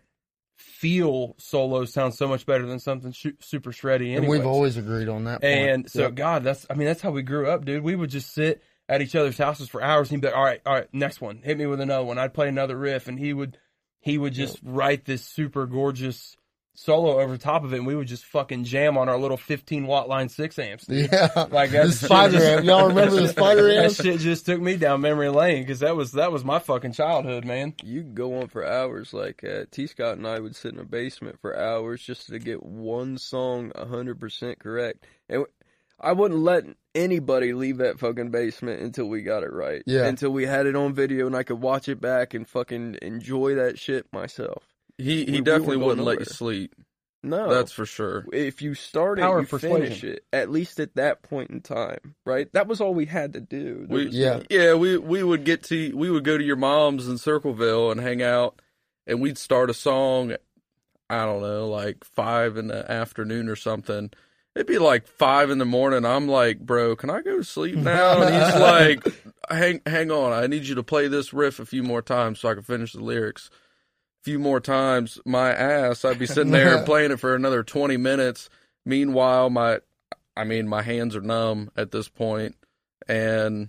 feel 0.56 1.34
solo 1.38 1.84
sounds 1.84 2.16
so 2.18 2.26
much 2.28 2.46
better 2.46 2.66
than 2.66 2.78
something 2.78 3.12
sh- 3.12 3.28
super 3.40 3.72
shreddy. 3.72 4.16
and 4.16 4.26
we've 4.28 4.46
always 4.46 4.76
agreed 4.76 5.08
on 5.08 5.24
that. 5.24 5.40
Point. 5.40 5.52
And 5.52 5.90
so, 5.90 6.02
Yep. 6.02 6.14
God, 6.14 6.44
that's 6.44 6.66
I 6.70 6.74
mean, 6.74 6.86
that's 6.86 7.00
how 7.02 7.10
we 7.10 7.22
grew 7.22 7.48
up, 7.48 7.64
dude. 7.64 7.82
We 7.82 7.94
would 7.94 8.10
just 8.10 8.32
sit 8.32 8.62
at 8.88 9.00
each 9.00 9.14
other's 9.14 9.38
houses 9.38 9.68
for 9.68 9.80
hours, 9.82 10.10
and 10.10 10.16
he'd 10.16 10.22
be 10.22 10.26
like, 10.28 10.36
"All 10.36 10.44
right, 10.44 10.60
all 10.66 10.74
right, 10.74 10.88
next 10.92 11.20
one, 11.20 11.40
hit 11.42 11.56
me 11.56 11.66
with 11.66 11.80
another 11.80 12.04
one." 12.04 12.18
I'd 12.18 12.34
play 12.34 12.48
another 12.48 12.76
riff, 12.76 13.06
and 13.08 13.18
he 13.18 13.32
would 13.32 13.56
he 14.02 14.18
would 14.18 14.34
just 14.34 14.58
write 14.62 15.04
this 15.06 15.24
super 15.24 15.64
gorgeous 15.66 16.36
solo 16.74 17.20
over 17.20 17.36
top 17.36 17.64
of 17.64 17.72
it, 17.72 17.76
and 17.78 17.86
we 17.86 17.94
would 17.94 18.08
just 18.08 18.24
fucking 18.24 18.64
jam 18.64 18.98
on 18.98 19.08
our 19.08 19.18
little 19.18 19.36
15 19.36 19.86
watt 19.86 20.08
line 20.08 20.28
six 20.28 20.58
amps. 20.58 20.86
dude. 20.86 21.08
yeah, 21.12 21.46
Like 21.50 21.70
the 21.70 21.84
that 21.84 21.92
spider 21.92 22.38
shit 22.38 22.58
amp. 22.58 22.64
Y'all 22.64 22.88
remember 22.88 23.16
the 23.16 23.28
spider 23.36 23.72
That 23.74 23.94
shit 23.94 24.20
just 24.20 24.46
took 24.46 24.60
me 24.60 24.76
down 24.76 25.00
memory 25.00 25.28
lane 25.28 25.62
because 25.62 25.80
that 25.80 25.94
was 25.96 26.12
that 26.12 26.32
was 26.32 26.44
my 26.44 26.58
fucking 26.58 26.92
childhood, 26.92 27.44
man. 27.44 27.74
You 27.84 28.02
could 28.02 28.14
go 28.14 28.40
on 28.40 28.48
for 28.48 28.66
hours. 28.66 29.12
Like 29.12 29.44
uh, 29.44 29.66
T. 29.70 29.86
Scott 29.86 30.16
and 30.16 30.26
I 30.26 30.40
would 30.40 30.56
sit 30.56 30.74
in 30.74 30.80
a 30.80 30.84
basement 30.84 31.40
for 31.40 31.58
hours 31.58 32.02
just 32.02 32.26
to 32.28 32.38
get 32.38 32.62
one 32.62 33.18
song 33.18 33.72
hundred 33.76 34.18
percent 34.18 34.58
correct, 34.58 35.06
and 35.28 35.44
I 36.00 36.12
wouldn't 36.12 36.40
let 36.40 36.64
anybody 36.94 37.52
leave 37.54 37.78
that 37.78 37.98
fucking 37.98 38.30
basement 38.30 38.80
until 38.82 39.06
we 39.06 39.22
got 39.22 39.42
it 39.42 39.52
right. 39.52 39.82
Yeah. 39.86 40.04
Until 40.06 40.30
we 40.30 40.46
had 40.46 40.66
it 40.66 40.76
on 40.76 40.94
video 40.94 41.26
and 41.26 41.36
I 41.36 41.42
could 41.42 41.60
watch 41.60 41.88
it 41.88 42.00
back 42.00 42.34
and 42.34 42.46
fucking 42.48 42.98
enjoy 43.02 43.54
that 43.56 43.78
shit 43.78 44.06
myself. 44.12 44.64
He 44.98 45.24
he 45.24 45.32
we 45.32 45.40
definitely 45.40 45.78
weren't 45.78 45.86
wouldn't 45.88 46.06
let 46.06 46.18
you 46.20 46.24
sleep. 46.26 46.74
No, 47.24 47.48
That's 47.48 47.70
for 47.70 47.86
sure. 47.86 48.26
if 48.32 48.62
you 48.62 48.74
start 48.74 49.20
it, 49.20 49.22
Power 49.22 49.42
you 49.42 49.46
persuasion. 49.46 49.82
finish 49.82 50.02
it. 50.04 50.24
At 50.32 50.50
least 50.50 50.80
at 50.80 50.96
that 50.96 51.22
point 51.22 51.50
in 51.50 51.60
time, 51.60 52.16
right? 52.26 52.52
That 52.52 52.66
was 52.66 52.80
all 52.80 52.94
we 52.94 53.06
had 53.06 53.34
to 53.34 53.40
do. 53.40 53.86
We, 53.88 54.06
was 54.06 54.14
Yeah. 54.16 54.38
no- 54.38 54.42
yeah, 54.50 54.74
we 54.74 54.98
we 54.98 55.22
would 55.22 55.44
get 55.44 55.62
to 55.64 55.96
we 55.96 56.10
would 56.10 56.24
go 56.24 56.36
to 56.36 56.42
your 56.42 56.56
mom's 56.56 57.06
in 57.08 57.18
Circleville 57.18 57.92
and 57.92 58.00
hang 58.00 58.22
out, 58.22 58.60
and 59.06 59.20
we'd 59.20 59.38
start 59.38 59.70
a 59.70 59.74
song. 59.74 60.34
I 61.08 61.24
don't 61.24 61.42
know, 61.42 61.68
like 61.68 62.02
five 62.04 62.56
in 62.56 62.66
the 62.66 62.90
afternoon 62.90 63.48
or 63.48 63.54
something. 63.56 64.10
It'd 64.54 64.66
be 64.66 64.78
like 64.78 65.06
five 65.06 65.50
in 65.50 65.58
the 65.58 65.64
morning. 65.64 66.04
I'm 66.04 66.28
like, 66.28 66.60
bro, 66.60 66.94
can 66.94 67.08
I 67.10 67.22
go 67.22 67.38
to 67.38 67.44
sleep 67.44 67.76
now? 67.76 68.22
And 68.22 68.34
he's 68.34 68.60
like, 68.60 69.04
hang 69.48 69.80
hang 69.86 70.10
on, 70.10 70.32
I 70.32 70.46
need 70.46 70.64
you 70.64 70.74
to 70.74 70.82
play 70.82 71.08
this 71.08 71.32
riff 71.32 71.58
a 71.58 71.66
few 71.66 71.82
more 71.82 72.02
times 72.02 72.40
so 72.40 72.48
I 72.48 72.54
can 72.54 72.62
finish 72.62 72.92
the 72.92 73.02
lyrics. 73.02 73.50
A 74.20 74.24
few 74.24 74.38
more 74.38 74.60
times, 74.60 75.18
my 75.24 75.50
ass, 75.50 76.04
I'd 76.04 76.18
be 76.18 76.26
sitting 76.26 76.52
there 76.52 76.82
playing 76.84 77.12
it 77.12 77.20
for 77.20 77.34
another 77.34 77.62
twenty 77.62 77.96
minutes. 77.96 78.48
Meanwhile, 78.84 79.50
my 79.50 79.80
I 80.36 80.44
mean, 80.44 80.68
my 80.68 80.82
hands 80.82 81.16
are 81.16 81.20
numb 81.20 81.70
at 81.76 81.90
this 81.90 82.08
point. 82.08 82.54
point, 82.54 82.56
and 83.08 83.68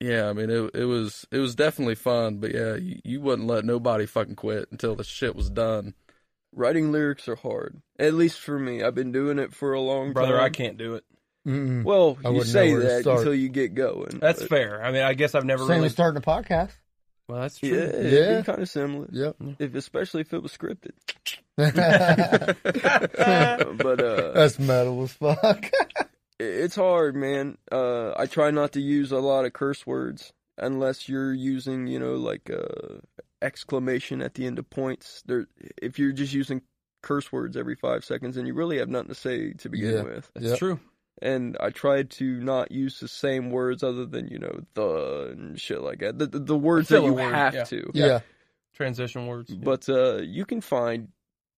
yeah, 0.00 0.28
I 0.30 0.32
mean, 0.32 0.50
it 0.50 0.70
it 0.74 0.84
was 0.86 1.26
it 1.30 1.38
was 1.38 1.54
definitely 1.54 1.94
fun, 1.94 2.38
but 2.38 2.54
yeah, 2.54 2.76
you, 2.76 3.00
you 3.04 3.20
wouldn't 3.20 3.48
let 3.48 3.64
nobody 3.64 4.06
fucking 4.06 4.36
quit 4.36 4.68
until 4.70 4.94
the 4.96 5.04
shit 5.04 5.36
was 5.36 5.50
done. 5.50 5.94
Writing 6.52 6.90
lyrics 6.92 7.28
are 7.28 7.36
hard. 7.36 7.80
At 7.98 8.14
least 8.14 8.40
for 8.40 8.58
me. 8.58 8.82
I've 8.82 8.94
been 8.94 9.12
doing 9.12 9.38
it 9.38 9.54
for 9.54 9.72
a 9.72 9.80
long 9.80 10.06
time. 10.06 10.12
Brother, 10.14 10.36
time. 10.36 10.44
I 10.44 10.50
can't 10.50 10.76
do 10.76 10.94
it. 10.96 11.04
Mm-mm. 11.46 11.84
Well, 11.84 12.18
I 12.24 12.28
you 12.28 12.34
wouldn't 12.34 12.50
say 12.52 12.66
know 12.68 12.72
where 12.74 12.82
to 12.82 12.88
that 12.88 13.00
start. 13.02 13.18
until 13.20 13.34
you 13.34 13.48
get 13.48 13.74
going. 13.74 14.18
That's 14.20 14.40
but- 14.40 14.48
fair. 14.50 14.82
I 14.84 14.90
mean, 14.92 15.02
I 15.02 15.14
guess 15.14 15.34
I've 15.34 15.44
never 15.44 15.62
Same 15.64 15.76
really. 15.76 15.86
as 15.86 15.92
starting 15.92 16.18
a 16.18 16.26
podcast. 16.26 16.72
Well, 17.28 17.40
that's 17.42 17.62
Yeah, 17.62 17.70
true. 17.70 17.78
it'd 17.78 18.12
Yeah. 18.12 18.38
be 18.38 18.42
kind 18.44 18.60
of 18.62 18.68
similar. 18.68 19.08
Yep. 19.12 19.36
If 19.60 19.74
especially 19.76 20.22
if 20.22 20.34
it 20.34 20.42
was 20.42 20.52
scripted. 20.56 20.90
That's 21.56 22.58
but 23.82 24.00
uh 24.00 24.48
metal 24.58 25.02
as 25.04 25.12
fuck. 25.12 25.70
it's 26.40 26.74
hard, 26.74 27.14
man. 27.14 27.56
Uh 27.70 28.12
I 28.18 28.26
try 28.26 28.50
not 28.50 28.72
to 28.72 28.80
use 28.80 29.12
a 29.12 29.18
lot 29.20 29.44
of 29.44 29.52
curse 29.52 29.86
words 29.86 30.32
unless 30.58 31.08
you're 31.08 31.32
using, 31.32 31.86
you 31.86 31.98
know, 32.00 32.14
like 32.16 32.50
uh 32.50 32.98
exclamation 33.42 34.22
at 34.22 34.34
the 34.34 34.46
end 34.46 34.58
of 34.58 34.68
points. 34.70 35.22
There 35.26 35.46
if 35.80 35.98
you're 35.98 36.12
just 36.12 36.32
using 36.32 36.62
curse 37.02 37.32
words 37.32 37.56
every 37.56 37.74
5 37.76 38.04
seconds 38.04 38.36
and 38.36 38.46
you 38.46 38.52
really 38.54 38.78
have 38.78 38.88
nothing 38.88 39.08
to 39.08 39.14
say 39.14 39.52
to 39.54 39.68
begin 39.70 39.94
Yeah. 39.96 40.02
with. 40.02 40.30
That's 40.34 40.46
Yep. 40.46 40.58
true. 40.58 40.80
and 41.22 41.56
I 41.60 41.70
tried 41.70 42.10
to 42.12 42.40
not 42.40 42.72
use 42.72 43.00
the 43.00 43.08
same 43.08 43.50
words 43.50 43.82
other 43.82 44.06
than 44.06 44.28
you 44.28 44.38
know 44.38 44.60
the 44.74 45.28
and 45.32 45.60
shit 45.60 45.80
like 45.82 45.98
that. 46.00 46.18
The 46.18 46.26
the, 46.26 46.38
the 46.40 46.56
words 46.58 46.88
that 46.88 47.02
you 47.04 47.12
word, 47.14 47.34
have 47.34 47.54
yeah. 47.54 47.64
to. 47.64 47.90
yeah. 47.94 48.20
Transition 48.74 49.26
words. 49.26 49.54
But 49.54 49.88
uh, 49.88 50.18
you 50.22 50.46
can 50.46 50.60
find 50.62 51.08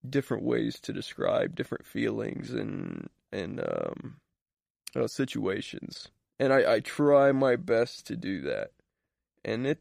different 0.08 0.42
ways 0.42 0.80
to 0.80 0.92
describe 0.92 1.54
different 1.54 1.86
feelings 1.86 2.50
and 2.52 3.08
and 3.30 3.60
um, 3.60 4.16
uh, 4.96 5.06
situations, 5.06 6.08
and 6.40 6.52
I, 6.52 6.74
I 6.74 6.80
try 6.80 7.30
my 7.32 7.54
best 7.56 8.06
to 8.08 8.16
do 8.16 8.40
that, 8.42 8.70
and 9.44 9.66
it 9.66 9.80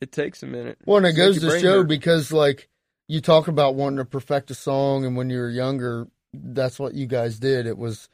it 0.00 0.12
takes 0.12 0.42
a 0.42 0.46
minute. 0.46 0.78
Well, 0.86 0.98
and 0.98 1.06
it 1.06 1.12
goes 1.14 1.40
to 1.40 1.58
show 1.60 1.78
hurt. 1.78 1.88
because, 1.88 2.32
like, 2.32 2.68
you 3.08 3.20
talk 3.20 3.48
about 3.48 3.74
wanting 3.74 3.98
to 3.98 4.04
perfect 4.04 4.50
a 4.50 4.54
song, 4.54 5.04
and 5.04 5.16
when 5.16 5.30
you 5.30 5.38
were 5.38 5.50
younger, 5.50 6.06
that's 6.32 6.78
what 6.78 6.94
you 6.94 7.06
guys 7.06 7.38
did. 7.38 7.66
It 7.66 7.78
was, 7.78 8.08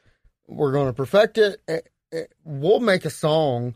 we're 0.47 0.71
going 0.71 0.87
to 0.87 0.93
perfect 0.93 1.37
it. 1.37 1.61
Eh, 1.67 1.79
eh, 2.13 2.23
We'll 2.43 2.79
make 2.79 3.05
a 3.05 3.09
song. 3.09 3.75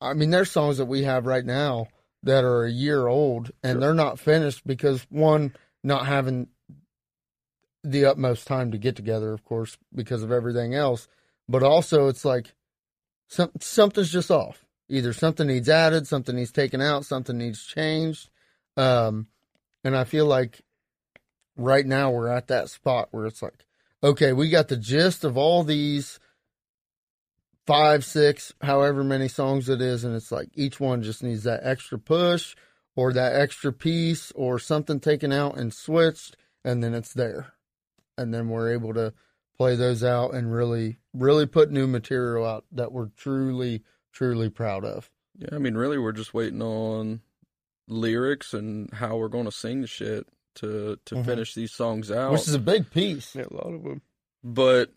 I 0.00 0.14
mean, 0.14 0.30
there's 0.30 0.50
songs 0.50 0.78
that 0.78 0.84
we 0.86 1.02
have 1.04 1.26
right 1.26 1.44
now 1.44 1.88
that 2.22 2.44
are 2.44 2.64
a 2.64 2.70
year 2.70 3.06
old, 3.06 3.50
and 3.62 3.74
Sure. 3.74 3.80
they're 3.80 3.94
not 3.94 4.18
finished 4.18 4.66
because 4.66 5.06
one, 5.10 5.54
not 5.82 6.06
having 6.06 6.48
the 7.82 8.06
utmost 8.06 8.46
time 8.46 8.70
to 8.72 8.78
get 8.78 8.96
together, 8.96 9.32
of 9.32 9.44
course, 9.44 9.76
because 9.94 10.22
of 10.22 10.32
everything 10.32 10.74
else, 10.74 11.06
but 11.48 11.62
also 11.62 12.08
it's 12.08 12.24
like 12.24 12.54
some, 13.28 13.50
something's 13.60 14.10
just 14.10 14.30
off. 14.30 14.63
Either 14.88 15.12
something 15.12 15.46
needs 15.46 15.68
added, 15.68 16.06
something 16.06 16.36
needs 16.36 16.52
taken 16.52 16.80
out, 16.80 17.04
something 17.04 17.38
needs 17.38 17.64
changed. 17.64 18.28
Um, 18.76 19.28
and 19.82 19.96
I 19.96 20.04
feel 20.04 20.26
like 20.26 20.62
right 21.56 21.86
now 21.86 22.10
we're 22.10 22.28
at 22.28 22.48
that 22.48 22.68
spot 22.68 23.08
where 23.10 23.26
it's 23.26 23.42
like, 23.42 23.64
okay, 24.02 24.32
we 24.32 24.50
got 24.50 24.68
the 24.68 24.76
gist 24.76 25.24
of 25.24 25.38
all 25.38 25.64
these 25.64 26.18
five, 27.66 28.04
six, 28.04 28.52
however 28.60 29.02
many 29.02 29.28
songs 29.28 29.68
it 29.68 29.80
is, 29.80 30.04
and 30.04 30.14
it's 30.14 30.30
like 30.30 30.48
each 30.54 30.78
one 30.78 31.02
just 31.02 31.22
needs 31.22 31.44
that 31.44 31.60
extra 31.62 31.98
push 31.98 32.54
or 32.96 33.12
that 33.12 33.34
extra 33.34 33.72
piece 33.72 34.32
or 34.32 34.58
something 34.58 35.00
taken 35.00 35.32
out 35.32 35.56
and 35.56 35.72
switched, 35.72 36.36
and 36.64 36.84
then 36.84 36.94
it's 36.94 37.14
there. 37.14 37.54
And 38.16 38.32
then 38.32 38.48
we're 38.48 38.72
able 38.72 38.94
to 38.94 39.14
play 39.56 39.76
those 39.76 40.04
out 40.04 40.34
and 40.34 40.52
really, 40.52 40.98
really 41.12 41.46
put 41.46 41.70
new 41.70 41.86
material 41.86 42.46
out 42.46 42.64
that 42.72 42.92
we're 42.92 43.08
truly, 43.16 43.82
truly 44.14 44.48
proud 44.48 44.84
of. 44.84 45.10
Yeah, 45.36 45.48
I 45.52 45.58
mean, 45.58 45.74
really, 45.74 45.98
we're 45.98 46.12
just 46.12 46.32
waiting 46.32 46.62
on 46.62 47.20
lyrics 47.88 48.54
and 48.54 48.90
how 48.94 49.16
we're 49.16 49.28
going 49.28 49.44
to 49.44 49.52
sing 49.52 49.80
the 49.82 49.86
shit 49.86 50.26
to 50.56 50.98
to 51.04 51.16
Mhm. 51.16 51.24
finish 51.24 51.54
these 51.54 51.72
songs 51.72 52.10
out. 52.10 52.32
Which 52.32 52.48
is 52.48 52.54
a 52.54 52.58
big 52.60 52.90
piece. 52.90 53.34
Yeah, 53.34 53.46
a 53.50 53.54
lot 53.54 53.74
of 53.74 53.82
them. 53.82 54.00
but 54.42 54.90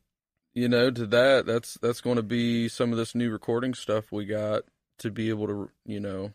you 0.53 0.67
know, 0.67 0.89
to 0.91 1.05
that, 1.07 1.45
that's 1.45 1.75
that's 1.81 2.01
going 2.01 2.15
to 2.15 2.23
be 2.23 2.67
some 2.69 2.91
of 2.91 2.97
this 2.97 3.13
new 3.15 3.29
recording 3.31 3.73
stuff 3.73 4.11
we 4.11 4.25
got 4.25 4.63
to 4.99 5.11
be 5.11 5.29
able 5.29 5.45
to, 5.47 5.69
you 5.85 5.99
know, 5.99 6.31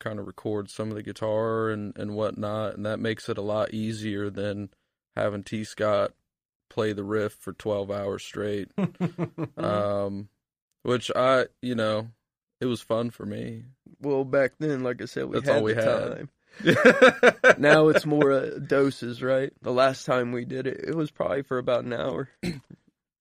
kind 0.00 0.18
of 0.18 0.26
record 0.26 0.70
some 0.70 0.88
of 0.90 0.94
the 0.94 1.02
guitar 1.02 1.68
and 1.70 1.96
and 1.98 2.14
whatnot, 2.14 2.74
and 2.74 2.86
that 2.86 2.98
makes 3.00 3.28
it 3.28 3.36
a 3.38 3.42
lot 3.42 3.72
easier 3.74 4.30
than 4.30 4.70
having 5.16 5.42
T 5.44 5.64
Scott 5.64 6.12
play 6.70 6.92
the 6.92 7.04
riff 7.04 7.32
for 7.32 7.52
twelve 7.52 7.90
hours 7.90 8.22
straight. 8.22 8.70
um, 9.56 10.28
which 10.82 11.10
I, 11.14 11.46
you 11.60 11.74
know, 11.74 12.08
it 12.60 12.66
was 12.66 12.80
fun 12.80 13.10
for 13.10 13.24
me. 13.26 13.64
Well, 14.00 14.24
back 14.24 14.52
then, 14.58 14.82
like 14.82 15.02
I 15.02 15.06
said, 15.06 15.26
we 15.26 15.34
That's 15.34 15.48
had 15.48 15.56
all 15.58 15.62
we 15.62 15.74
the 15.74 15.82
had. 15.82 16.16
time. 16.16 16.30
now 17.58 17.88
it's 17.88 18.06
more 18.06 18.32
uh, 18.32 18.58
doses, 18.66 19.22
right? 19.22 19.52
The 19.62 19.72
last 19.72 20.04
time 20.06 20.32
we 20.32 20.44
did 20.44 20.66
it, 20.66 20.84
it 20.88 20.94
was 20.94 21.10
probably 21.10 21.42
for 21.42 21.58
about 21.58 21.84
an 21.84 21.92
hour. 21.92 22.28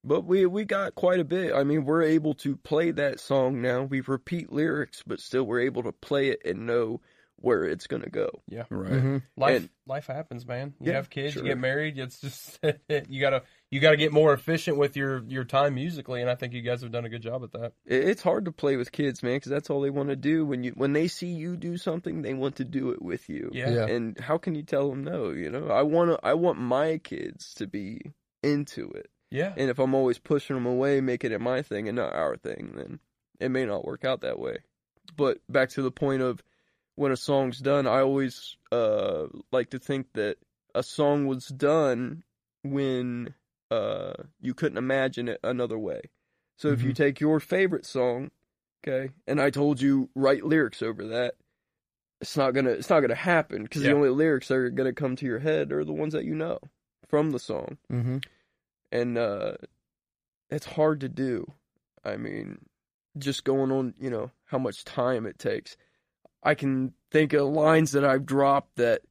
But 0.03 0.21
we 0.23 0.45
we 0.45 0.63
got 0.63 0.95
quite 0.95 1.19
a 1.19 1.25
bit. 1.25 1.53
I 1.53 1.65
mean, 1.65 1.83
we're 1.83 2.03
able 2.03 2.33
to 2.35 2.55
play 2.55 2.91
that 2.91 3.19
song 3.19 3.61
now. 3.61 3.81
We 3.83 3.99
repeat 3.99 4.49
lyrics, 4.53 5.03
but 5.05 5.19
still 5.19 5.43
we're 5.43 5.61
able 5.61 5.83
to 5.83 5.91
play 5.91 6.29
it 6.29 6.43
and 6.45 6.65
know 6.65 7.01
where 7.37 7.65
it's 7.65 7.87
gonna 7.87 8.07
go. 8.09 8.29
Yeah. 8.47 8.63
Right. 8.69 8.91
Mhm. 8.93 9.21
life 9.35 9.55
And- 9.57 9.69
life 9.85 10.07
happens, 10.07 10.45
man. 10.47 10.75
You 10.79 10.91
Yeah, 10.91 10.97
have 10.97 11.09
kids, 11.09 11.33
sure. 11.33 11.43
you 11.43 11.49
get 11.49 11.57
married. 11.57 11.99
It's 11.99 12.21
just 12.21 12.57
you 13.09 13.19
gotta 13.19 13.43
you 13.69 13.79
gotta 13.79 13.97
get 13.97 14.13
more 14.13 14.33
efficient 14.33 14.77
with 14.77 14.95
your 14.95 15.23
your 15.27 15.43
time 15.43 15.75
musically, 15.75 16.21
and 16.21 16.29
I 16.29 16.35
think 16.35 16.53
you 16.53 16.61
guys 16.61 16.81
have 16.81 16.91
done 16.91 17.05
a 17.05 17.09
good 17.09 17.21
job 17.21 17.43
at 17.43 17.51
that. 17.53 17.73
It's 17.85 18.21
hard 18.21 18.45
to 18.45 18.51
play 18.51 18.77
with 18.77 18.91
kids, 18.91 19.21
man, 19.21 19.35
because 19.35 19.51
that's 19.51 19.69
all 19.69 19.81
they 19.81 19.89
want 19.89 20.09
to 20.09 20.15
do. 20.15 20.45
When 20.45 20.63
you 20.63 20.71
when 20.71 20.93
they 20.93 21.07
see 21.07 21.27
you 21.27 21.57
do 21.57 21.77
something, 21.77 22.21
they 22.21 22.33
want 22.33 22.55
to 22.57 22.65
do 22.65 22.91
it 22.91 23.01
with 23.01 23.27
you. 23.29 23.49
Yeah. 23.53 23.69
Yeah. 23.69 23.85
And 23.87 24.19
how 24.19 24.37
can 24.37 24.55
you 24.55 24.63
tell 24.63 24.89
them 24.89 25.03
no? 25.03 25.31
You 25.31 25.49
know, 25.49 25.67
I 25.67 25.81
want 25.81 26.11
to. 26.11 26.19
I 26.25 26.33
want 26.33 26.59
my 26.59 26.97
kids 26.99 27.53
to 27.55 27.67
be 27.67 28.13
into 28.41 28.89
it. 28.91 29.09
Yeah. 29.29 29.53
And 29.57 29.69
if 29.69 29.79
I'm 29.79 29.93
always 29.93 30.19
pushing 30.19 30.55
them 30.55 30.65
away, 30.65 31.01
making 31.01 31.33
it 31.33 31.41
my 31.41 31.61
thing 31.61 31.89
and 31.89 31.97
not 31.97 32.13
our 32.13 32.37
thing, 32.37 32.73
then 32.75 32.99
it 33.39 33.49
may 33.49 33.65
not 33.65 33.85
work 33.85 34.05
out 34.05 34.21
that 34.21 34.39
way. 34.39 34.59
But 35.15 35.39
back 35.49 35.69
to 35.71 35.81
the 35.81 35.91
point 35.91 36.21
of 36.21 36.41
when 36.95 37.11
a 37.11 37.17
song's 37.17 37.59
done, 37.59 37.87
I 37.87 38.01
always 38.01 38.55
uh, 38.71 39.27
like 39.51 39.71
to 39.71 39.79
think 39.79 40.13
that 40.13 40.37
a 40.73 40.83
song 40.83 41.27
was 41.27 41.47
done 41.47 42.23
when 42.63 43.33
uh, 43.71 44.13
you 44.39 44.53
couldn't 44.53 44.77
imagine 44.77 45.27
it 45.27 45.39
another 45.43 45.77
way. 45.77 46.01
So 46.57 46.69
if 46.69 46.81
you 46.81 46.91
take 46.93 47.19
your 47.19 47.39
favorite 47.39 47.85
song, 47.85 48.31
okay, 48.83 49.11
and 49.27 49.39
I 49.39 49.51
told 49.51 49.79
you 49.79 50.09
write 50.15 50.43
lyrics 50.43 50.81
over 50.81 51.05
that, 51.07 51.35
it's 52.21 52.35
not 52.37 52.51
gonna 52.51 52.71
it's 52.71 52.89
not 52.89 53.01
gonna 53.01 53.15
happen 53.15 53.63
because 53.63 53.83
Yeah. 53.83 53.89
the 53.89 53.95
only 53.95 54.09
lyrics 54.09 54.47
that 54.47 54.55
are 54.55 54.69
gonna 54.69 54.93
come 54.93 55.15
to 55.17 55.25
your 55.25 55.39
head 55.39 55.71
are 55.71 55.83
the 55.83 55.93
ones 55.93 56.13
that 56.13 56.25
you 56.25 56.33
know 56.33 56.59
from 57.07 57.31
the 57.31 57.39
song 57.39 57.77
mm-hmm. 57.91 58.17
and 58.91 59.17
uh 59.17 59.53
it's 60.49 60.65
hard 60.65 60.99
to 61.01 61.09
do 61.09 61.53
i 62.03 62.17
mean 62.17 62.65
just 63.17 63.43
going 63.43 63.71
on 63.71 63.93
you 63.99 64.09
know 64.09 64.31
how 64.45 64.57
much 64.57 64.83
time 64.83 65.25
it 65.25 65.39
takes 65.39 65.77
i 66.43 66.55
can 66.55 66.93
think 67.11 67.33
of 67.33 67.47
lines 67.47 67.91
that 67.91 68.03
i've 68.03 68.25
dropped 68.25 68.75
that 68.77 69.01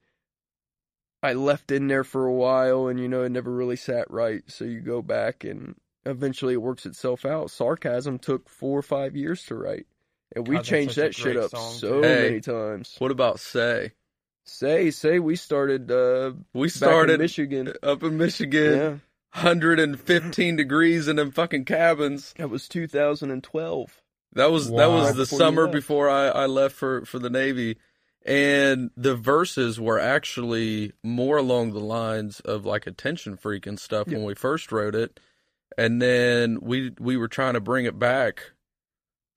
i 1.22 1.32
left 1.32 1.70
in 1.72 1.88
there 1.88 2.04
for 2.04 2.26
a 2.26 2.32
while 2.32 2.88
and 2.88 3.00
you 3.00 3.08
know 3.08 3.22
it 3.24 3.30
never 3.30 3.52
really 3.52 3.76
sat 3.76 4.10
right 4.10 4.42
so 4.48 4.64
you 4.64 4.80
go 4.80 5.02
back 5.02 5.44
and 5.44 5.76
eventually 6.06 6.54
it 6.54 6.62
works 6.62 6.86
itself 6.86 7.24
out 7.26 7.50
sarcasm 7.50 8.18
took 8.18 8.48
four 8.48 8.78
or 8.78 8.82
five 8.82 9.16
years 9.16 9.44
to 9.44 9.54
write 9.54 9.86
and 10.36 10.46
we 10.46 10.56
God, 10.56 10.64
changed 10.66 10.96
that 10.96 11.14
shit 11.14 11.36
up 11.36 11.50
song, 11.50 11.72
so. 11.72 12.02
Hey. 12.02 12.30
many 12.30 12.40
times 12.40 12.96
What 12.98 13.10
about 13.12 13.40
say? 13.40 13.92
say 14.44 14.90
say 14.90 15.18
we 15.18 15.36
started 15.36 15.90
uh 15.90 16.32
We 16.54 16.68
back 16.74 17.02
in 17.02 17.16
started 17.16 17.18
michigan 17.18 17.72
up 17.82 18.02
in 18.02 18.16
Michigan, 18.18 18.74
yeah 18.74 18.96
115 19.34 20.56
degrees 20.56 21.08
in 21.08 21.16
them 21.16 21.30
fucking 21.32 21.64
cabins. 21.64 22.34
that 22.36 22.50
was 22.50 22.68
2012 22.68 24.02
That 24.34 24.50
was 24.52 24.74
that 24.74 24.74
Wow. 24.74 24.90
was 24.90 25.08
Right 25.08 25.16
the 25.16 25.26
before 25.30 25.38
summer 25.38 25.66
before 25.68 26.10
I, 26.10 26.28
I 26.28 26.46
left 26.46 26.74
for, 26.76 27.04
for 27.06 27.18
the 27.18 27.30
Navy. 27.30 27.78
And 28.26 28.90
the 28.96 29.14
verses 29.14 29.78
were 29.80 30.00
actually 30.00 30.92
more 31.04 31.36
along 31.36 31.72
the 31.72 31.80
lines 31.80 32.40
of 32.40 32.66
like 32.66 32.86
attention 32.86 33.36
freak 33.36 33.66
and 33.66 33.78
stuff 33.78 34.08
when 34.08 34.24
we 34.24 34.34
first 34.34 34.72
wrote 34.72 34.96
it. 34.96 35.20
And 35.78 36.02
then 36.02 36.58
we 36.60 36.92
we 36.98 37.16
were 37.16 37.28
trying 37.28 37.54
to 37.54 37.60
bring 37.60 37.84
it 37.84 37.98
back. 37.98 38.50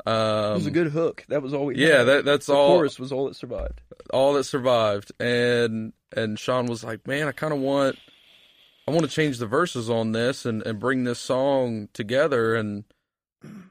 Um, 0.08 0.52
It 0.52 0.56
was 0.56 0.66
a 0.66 0.72
good 0.72 0.92
hook. 0.92 1.26
That 1.30 1.44
was 1.44 1.54
all 1.54 1.66
we 1.66 1.76
yeah, 1.76 1.98
had. 1.98 2.04
that 2.08 2.26
that's 2.26 2.46
the 2.48 2.56
all 2.56 2.78
chorus 2.78 2.98
was 2.98 3.12
all 3.12 3.28
that 3.28 3.36
survived. 3.36 3.82
all 4.12 4.34
that 4.34 4.46
survived. 4.46 5.12
And 5.20 5.94
and 6.16 6.40
Shawn 6.40 6.66
was 6.66 6.84
like, 6.84 7.06
"Man, 7.06 7.28
I 7.28 7.32
kind 7.32 7.54
of 7.54 7.60
want 7.60 8.00
I 8.88 8.92
want 8.92 9.04
to 9.04 9.12
change 9.12 9.38
the 9.38 9.46
verses 9.46 9.88
on 9.90 10.14
this 10.14 10.46
and 10.48 10.66
and 10.66 10.80
bring 10.80 11.04
this 11.04 11.20
song 11.20 11.90
together." 11.94 12.56
And 12.56 12.86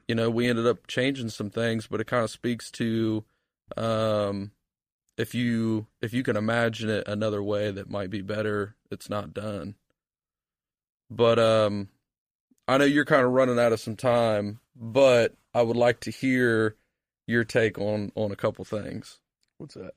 you 0.07 0.15
know, 0.15 0.29
we 0.29 0.47
ended 0.47 0.65
up 0.65 0.87
changing 0.87 1.29
some 1.29 1.49
things, 1.49 1.87
but 1.87 1.99
it 1.99 2.07
kind 2.07 2.23
of 2.23 2.29
speaks 2.29 2.71
to 2.71 3.25
um 3.75 4.51
if 5.19 5.35
you 5.35 5.85
if 6.01 6.13
you 6.13 6.23
can 6.23 6.37
imagine 6.37 6.89
it 6.89 7.05
another 7.05 7.43
way 7.43 7.69
that 7.71 7.89
might 7.89 8.09
be 8.09 8.21
better, 8.21 8.75
it's 8.89 9.09
not 9.09 9.33
done. 9.33 9.75
But 11.11 11.37
um 11.37 11.89
I 12.67 12.77
know 12.77 12.85
you're 12.85 13.05
kind 13.05 13.25
of 13.25 13.31
running 13.31 13.59
out 13.59 13.73
of 13.73 13.81
some 13.81 13.97
time, 13.97 14.59
but 14.75 15.35
I 15.53 15.61
would 15.61 15.75
like 15.75 15.99
to 16.01 16.11
hear 16.11 16.77
your 17.27 17.43
take 17.43 17.77
on 17.77 18.13
on 18.15 18.31
a 18.31 18.37
couple 18.37 18.63
things. 18.63 19.19
What's 19.57 19.73
that? 19.73 19.93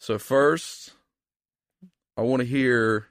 So 0.00 0.18
first, 0.18 0.94
I 2.16 2.22
want 2.22 2.40
to 2.40 2.46
hear 2.46 3.06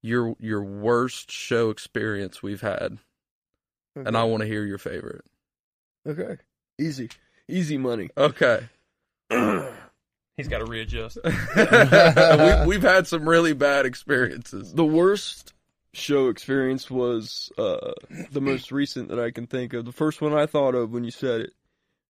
your 0.00 0.36
your 0.38 0.62
worst 0.62 1.32
show 1.32 1.70
experience 1.70 2.40
we've 2.40 2.60
had, 2.60 2.98
and 3.96 4.16
I 4.16 4.22
want 4.24 4.42
to 4.42 4.46
hear 4.46 4.64
your 4.64 4.78
favorite. 4.78 5.24
okay, 6.06 6.36
easy, 6.78 7.08
easy 7.48 7.78
money. 7.78 8.10
Okay. 8.16 8.68
He's 10.36 10.48
got 10.48 10.58
to 10.58 10.64
readjust. 10.64 11.18
we, 11.24 12.66
we've 12.66 12.82
had 12.82 13.06
some 13.06 13.28
really 13.28 13.52
bad 13.52 13.84
experiences. 13.86 14.72
The 14.72 14.84
worst 14.84 15.52
show 15.92 16.28
experience 16.28 16.90
was 16.90 17.52
uh, 17.58 17.92
the 18.30 18.40
most 18.40 18.72
recent 18.72 19.08
that 19.10 19.20
I 19.20 19.30
can 19.30 19.46
think 19.46 19.74
of. 19.74 19.84
The 19.84 19.92
first 19.92 20.20
one 20.22 20.32
I 20.32 20.46
thought 20.46 20.74
of 20.74 20.90
when 20.92 21.04
you 21.04 21.10
said 21.10 21.42
it 21.42 21.52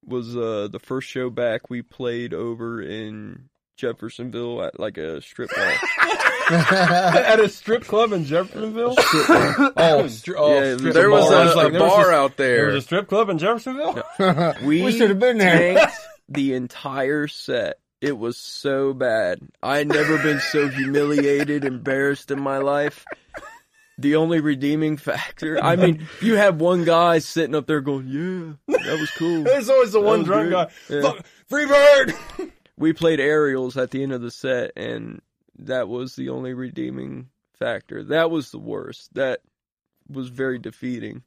was 0.07 0.37
uh, 0.37 0.69
the 0.71 0.79
first 0.79 1.09
show 1.09 1.31
back 1.31 1.69
we 1.69 1.83
played 1.83 2.33
over 2.33 2.81
in 2.81 3.49
Jeffersonville 3.77 4.63
at 4.63 4.79
like 4.79 4.99
a 4.99 5.21
strip 5.21 5.51
mall. 5.57 5.75
At 6.51 7.41
a 7.41 7.49
strip 7.49 7.85
club 7.85 8.13
in 8.13 8.25
Jeffersonville. 8.27 8.95
oh, 8.99 10.05
stri- 10.07 10.35
oh, 10.37 10.53
Yeah, 10.63 10.77
strip 10.77 10.93
There 10.93 11.09
was 11.09 11.31
bar. 11.31 11.35
I 11.35 11.53
a, 11.53 11.55
like, 11.55 11.69
a 11.69 11.71
there 11.71 11.81
was 11.83 11.91
bar 11.91 12.11
a- 12.11 12.15
out 12.17 12.37
There 12.37 12.57
There 12.57 12.67
was 12.75 12.77
a 12.77 12.87
strip 12.87 13.09
club 13.09 13.31
in 13.31 13.39
Jeffersonville. 13.39 14.03
We, 14.63 14.83
We 14.83 14.93
should 14.93 15.09
have 15.11 15.19
been 15.21 15.39
there. 15.39 15.91
the 16.29 16.53
entire 16.55 17.27
set. 17.29 17.79
It 18.03 18.19
was 18.19 18.37
so 18.37 18.93
bad. 18.93 19.39
I 19.63 19.79
had 19.79 19.89
never 19.89 20.19
been 20.19 20.41
so 20.41 20.69
humiliated, 20.81 21.65
embarrassed 21.65 22.31
in 22.31 22.41
my 22.43 22.59
life. 22.59 23.05
The 23.99 24.17
only 24.17 24.41
redeeming 24.41 24.97
factor, 24.97 25.63
I 25.63 25.77
mean, 25.77 26.09
you 26.21 26.35
have 26.35 26.61
one 26.61 26.85
guy 26.85 27.19
sitting 27.21 27.55
up 27.55 27.67
there 27.67 27.81
going, 27.81 28.09
"Yeah, 28.09 28.77
that 28.85 28.99
was 28.99 29.11
cool." 29.13 29.43
There's 29.45 29.69
always 29.71 29.93
the 29.93 30.01
That 30.01 30.07
one 30.07 30.25
drunk 30.25 30.49
great. 30.51 30.69
guy. 30.69 30.71
Yeah. 30.89 31.03
Fuck, 31.03 31.27
free 31.47 31.67
bird. 31.67 32.15
We 32.77 32.93
played 32.93 33.21
aerials 33.21 33.77
at 33.77 33.91
the 33.93 34.03
end 34.03 34.13
of 34.13 34.21
the 34.23 34.31
set, 34.33 34.73
and 34.77 35.21
that 35.61 35.89
was 35.89 36.17
the 36.17 36.31
only 36.31 36.55
redeeming 36.55 37.29
factor. 37.57 38.03
That 38.03 38.31
was 38.31 38.51
the 38.51 38.59
worst. 38.59 39.15
That 39.15 39.41
was 40.09 40.29
very 40.29 40.59
defeating. 40.59 41.23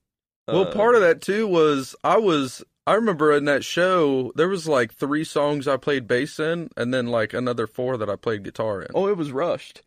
Well, 0.48 0.68
Uh, 0.68 0.74
part 0.74 0.96
of 0.96 1.02
that 1.02 1.22
too 1.22 1.48
was 1.48 1.96
I 2.04 2.18
was 2.18 2.62
I 2.88 2.94
remember 2.94 3.32
in 3.32 3.46
that 3.46 3.64
show 3.64 4.32
there 4.36 4.48
was 4.48 4.68
like 4.68 4.94
three 4.94 5.24
songs 5.24 5.68
I 5.68 5.78
played 5.78 6.08
bass 6.08 6.40
in, 6.40 6.70
and 6.78 6.94
then 6.94 7.08
like 7.08 7.34
another 7.34 7.66
four 7.68 7.98
that 7.98 8.10
I 8.10 8.16
played 8.16 8.44
guitar 8.44 8.82
in. 8.82 8.90
oh, 8.94 9.08
it 9.08 9.18
was 9.18 9.32
rushed. 9.32 9.82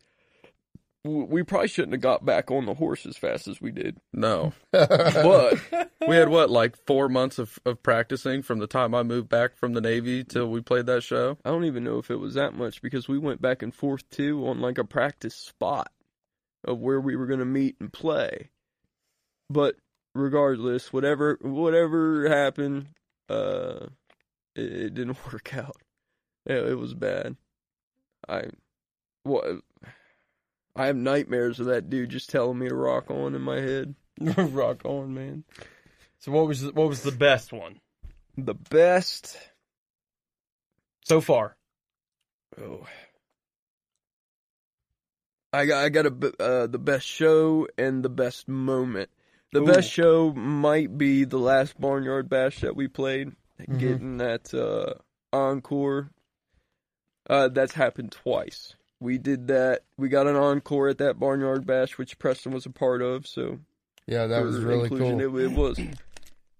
We 1.05 1.43
probably 1.43 1.69
shouldn't 1.69 1.93
have 1.93 2.01
got 2.01 2.25
back 2.25 2.51
on 2.51 2.65
the 2.65 2.73
horse 2.73 3.05
as 3.05 3.15
fast 3.15 3.47
as 3.47 3.61
we 3.61 3.71
did. 3.71 4.01
No, 4.11 4.51
But 4.73 5.57
we 6.05 6.17
had 6.17 6.27
what 6.27 6.49
like 6.49 6.75
four 6.85 7.07
months 7.07 7.39
of 7.39 7.57
of 7.65 7.81
practicing 7.81 8.41
from 8.41 8.59
the 8.59 8.67
time 8.67 8.93
I 8.93 9.03
moved 9.03 9.29
back 9.29 9.55
from 9.55 9.73
the 9.73 9.81
Navy 9.81 10.25
till 10.25 10.49
we 10.49 10.59
played 10.59 10.87
that 10.87 11.03
show. 11.03 11.37
I 11.45 11.51
don't 11.51 11.63
even 11.63 11.85
know 11.85 11.99
if 11.99 12.11
it 12.11 12.17
was 12.17 12.33
that 12.33 12.53
much 12.53 12.81
because 12.81 13.07
we 13.07 13.17
went 13.17 13.41
back 13.41 13.61
and 13.63 13.73
forth 13.73 14.09
too 14.09 14.45
on 14.45 14.59
like 14.59 14.77
a 14.77 14.83
practice 14.83 15.35
spot 15.35 15.89
of 16.65 16.79
where 16.79 16.99
we 16.99 17.15
were 17.15 17.27
going 17.27 17.39
to 17.39 17.45
meet 17.45 17.77
and 17.79 17.93
play. 17.93 18.49
But 19.49 19.75
regardless, 20.13 20.91
whatever 20.91 21.37
whatever 21.41 22.29
happened, 22.29 22.87
uh, 23.29 23.87
it, 24.55 24.71
it 24.71 24.93
didn't 24.93 25.17
work 25.31 25.55
out. 25.55 25.77
It, 26.45 26.57
it 26.69 26.77
was 26.77 26.93
bad. 26.93 27.35
I 28.27 28.43
what 29.23 29.61
I 30.75 30.87
have 30.87 30.95
nightmares 30.95 31.59
of 31.59 31.67
that 31.67 31.89
dude 31.89 32.09
just 32.09 32.29
telling 32.29 32.57
me 32.57 32.69
to 32.69 32.75
rock 32.75 33.09
on 33.11 33.35
in 33.35 33.41
my 33.41 33.59
head. 33.59 33.95
Rock 34.37 34.83
on, 34.83 35.13
man. 35.13 35.45
So 36.19 36.33
what 36.33 36.45
was 36.47 36.61
the, 36.61 36.71
what 36.73 36.89
was 36.89 37.03
the 37.03 37.11
best 37.11 37.53
one 37.53 37.79
The 38.37 38.53
best. 38.53 39.37
so 41.05 41.21
far? 41.21 41.55
Oh. 42.61 42.85
I 45.53 45.65
got 45.65 45.83
I 45.85 45.89
got 45.89 46.05
a 46.05 46.33
uh, 46.39 46.67
the 46.67 46.79
best 46.79 47.07
show 47.07 47.67
and 47.77 48.03
the 48.03 48.09
best 48.09 48.47
moment. 48.47 49.09
The 49.51 49.61
Ooh. 49.61 49.65
best 49.65 49.89
show 49.89 50.31
might 50.33 50.97
be 50.97 51.23
the 51.23 51.39
last 51.39 51.79
Barnyard 51.79 52.29
Bash 52.29 52.59
that 52.59 52.75
we 52.75 52.87
played, 52.87 53.31
getting 53.77 54.17
that 54.17 54.53
uh, 54.53 54.93
encore 55.35 56.11
Uh, 57.29 57.47
that's 57.47 57.73
happened 57.73 58.11
twice. 58.11 58.75
We 58.99 59.17
did 59.17 59.47
that. 59.47 59.81
We 59.97 60.09
got 60.09 60.27
an 60.27 60.35
encore 60.35 60.89
at 60.89 60.97
that 60.97 61.19
Barnyard 61.19 61.65
Bash, 61.65 61.97
which 61.97 62.19
Preston 62.19 62.51
was 62.51 62.65
a 62.65 62.69
part 62.69 63.01
of. 63.01 63.25
So 63.27 63.59
Yeah, 64.07 64.27
that 64.27 64.43
was 64.43 64.59
really 64.59 64.89
cool. 64.89 65.19
It, 65.19 65.43
it 65.45 65.51
was. 65.51 65.79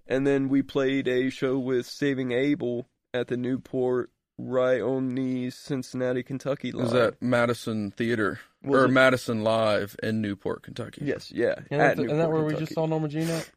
And 0.07 0.25
then 0.25 0.49
we 0.49 0.61
played 0.61 1.07
a 1.07 1.29
show 1.29 1.59
with 1.59 1.85
Saving 1.85 2.31
Abel 2.31 2.87
at 3.13 3.27
the 3.27 3.37
Newport, 3.37 4.09
right 4.37 4.81
on 4.81 5.13
the 5.15 5.49
Cincinnati, 5.51 6.23
Kentucky 6.23 6.71
line. 6.71 6.85
Is 6.87 6.93
that 6.93 7.21
Madison 7.21 7.91
Theater 7.91 8.31
Was 8.31 8.39
or 8.65 8.85
it- 8.85 8.89
Madison 8.89 9.43
Live 9.43 9.95
in 10.01 10.21
Newport, 10.21 10.63
Kentucky? 10.63 11.03
Yes, 11.05 11.31
yeah. 11.31 11.55
And 11.71 11.81
at 11.81 11.97
that's, 11.97 11.99
isn't 11.99 12.07
that 12.07 12.15
Newport, 12.15 12.33
where 12.33 12.43
we 12.45 12.55
just 12.55 12.73
saw 12.73 12.85
Norma 12.85 13.07
Jean 13.07 13.29
at? 13.29 13.49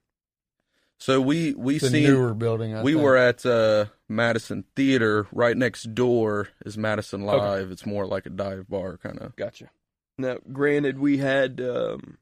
So 0.98 1.20
we 1.20 1.52
we 1.54 1.78
the 1.78 1.88
seen 1.88 2.04
newer 2.04 2.32
building. 2.32 2.76
I 2.76 2.82
we 2.82 2.92
think. 2.92 3.02
were 3.02 3.16
at 3.16 3.44
uh, 3.44 3.86
Madison 4.08 4.64
Theater. 4.76 5.26
Right 5.32 5.56
next 5.56 5.94
door 5.94 6.48
is 6.64 6.78
Madison 6.78 7.22
Live. 7.22 7.72
It's 7.72 7.84
more 7.84 8.06
like 8.06 8.26
a 8.26 8.30
dive 8.30 8.68
bar 8.68 8.98
kind 8.98 9.18
of. 9.18 9.34
Gotcha. 9.34 9.70
Now, 10.16 10.36
granted, 10.52 11.00
we 11.00 11.18
had 11.18 11.60
um, 11.60 12.18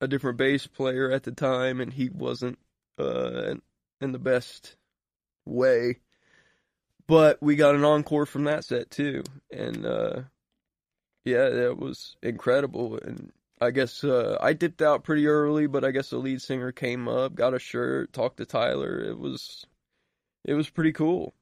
a 0.00 0.08
different 0.08 0.38
bass 0.38 0.66
player 0.66 1.12
at 1.12 1.22
the 1.22 1.30
time, 1.30 1.80
and 1.80 1.92
he 1.92 2.08
wasn't 2.08 2.58
uh, 2.98 3.54
in 4.00 4.10
the 4.12 4.18
best 4.18 4.74
way. 5.44 6.00
But 7.06 7.40
we 7.40 7.54
got 7.54 7.76
an 7.76 7.84
encore 7.84 8.26
from 8.26 8.44
that 8.44 8.64
set 8.64 8.90
too, 8.90 9.22
and 9.52 9.86
uh, 9.86 10.22
yeah, 11.26 11.48
that 11.48 11.76
was 11.78 12.16
incredible. 12.22 12.98
And 13.02 13.32
I 13.60 13.72
guess 13.72 14.04
uh, 14.04 14.38
I 14.40 14.52
dipped 14.52 14.80
out 14.80 15.02
pretty 15.02 15.26
early, 15.26 15.66
but 15.66 15.84
I 15.84 15.90
guess 15.90 16.10
the 16.10 16.18
lead 16.18 16.40
singer 16.40 16.70
came 16.70 17.08
up, 17.08 17.34
got 17.34 17.52
a 17.52 17.58
shirt, 17.58 18.12
talked 18.12 18.36
to 18.36 18.46
Tyler. 18.46 19.00
It 19.00 19.18
was, 19.18 19.66
it 20.44 20.54
was 20.54 20.70
pretty 20.70 20.92
cool. 20.92 21.34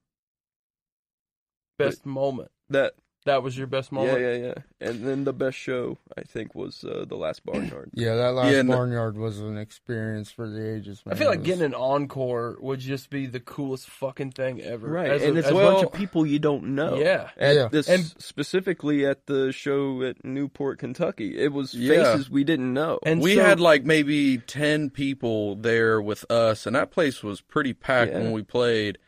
Best 1.78 2.06
moment. 2.06 2.50
That 2.70 2.94
That 3.26 3.42
was 3.42 3.56
your 3.56 3.66
best 3.66 3.90
moment. 3.90 4.20
yeah, 4.20 4.32
yeah, 4.34 4.46
yeah. 4.80 4.88
And 4.88 5.02
then 5.06 5.24
the 5.24 5.32
best 5.32 5.56
show 5.56 5.96
I 6.16 6.22
think 6.24 6.54
was 6.54 6.84
uh, 6.84 7.06
the 7.08 7.16
last 7.16 7.42
Barnyard. 7.46 7.90
Yeah, 7.94 8.16
that 8.16 8.34
last 8.34 8.52
Yeah, 8.52 8.60
no- 8.60 8.76
barnyard 8.76 9.16
was 9.16 9.40
an 9.40 9.56
experience 9.56 10.30
for 10.30 10.46
the 10.46 10.74
ages. 10.76 11.02
I 11.06 11.14
feel 11.14 11.28
like 11.28 11.38
was- 11.38 11.46
getting 11.46 11.64
an 11.64 11.72
encore 11.74 12.58
would 12.60 12.80
just 12.80 13.08
be 13.08 13.24
the 13.26 13.40
coolest 13.40 13.88
fucking 13.88 14.32
thing 14.32 14.60
ever. 14.60 14.86
Right, 14.88 15.10
As 15.10 15.22
and 15.22 15.36
a, 15.36 15.38
it's 15.38 15.46
as 15.48 15.52
a 15.52 15.54
bunch 15.56 15.84
of 15.84 15.92
people 15.92 16.26
you 16.26 16.38
don't 16.38 16.74
know. 16.74 16.96
Yeah. 16.98 17.30
At 17.38 17.54
Yeah. 17.56 17.68
this 17.72 17.88
And- 17.88 18.04
specifically 18.18 19.06
at 19.06 19.24
the 19.26 19.52
show 19.52 20.02
at 20.02 20.22
Newport, 20.22 20.78
Kentucky, 20.78 21.38
it 21.38 21.50
was 21.52 21.72
Yeah. 21.74 22.12
faces 22.14 22.28
we 22.28 22.44
didn't 22.44 22.74
know. 22.74 22.98
And 23.04 23.22
we 23.22 23.36
so- 23.36 23.42
had 23.42 23.58
like 23.58 23.84
maybe 23.86 24.36
10 24.36 24.90
people 24.90 25.56
there 25.56 25.98
with 26.02 26.30
us 26.30 26.66
and 26.66 26.76
that 26.76 26.90
place 26.90 27.22
was 27.22 27.40
pretty 27.40 27.72
packed 27.72 28.12
Yeah. 28.12 28.18
when 28.18 28.32
we 28.32 28.42
played 28.42 28.98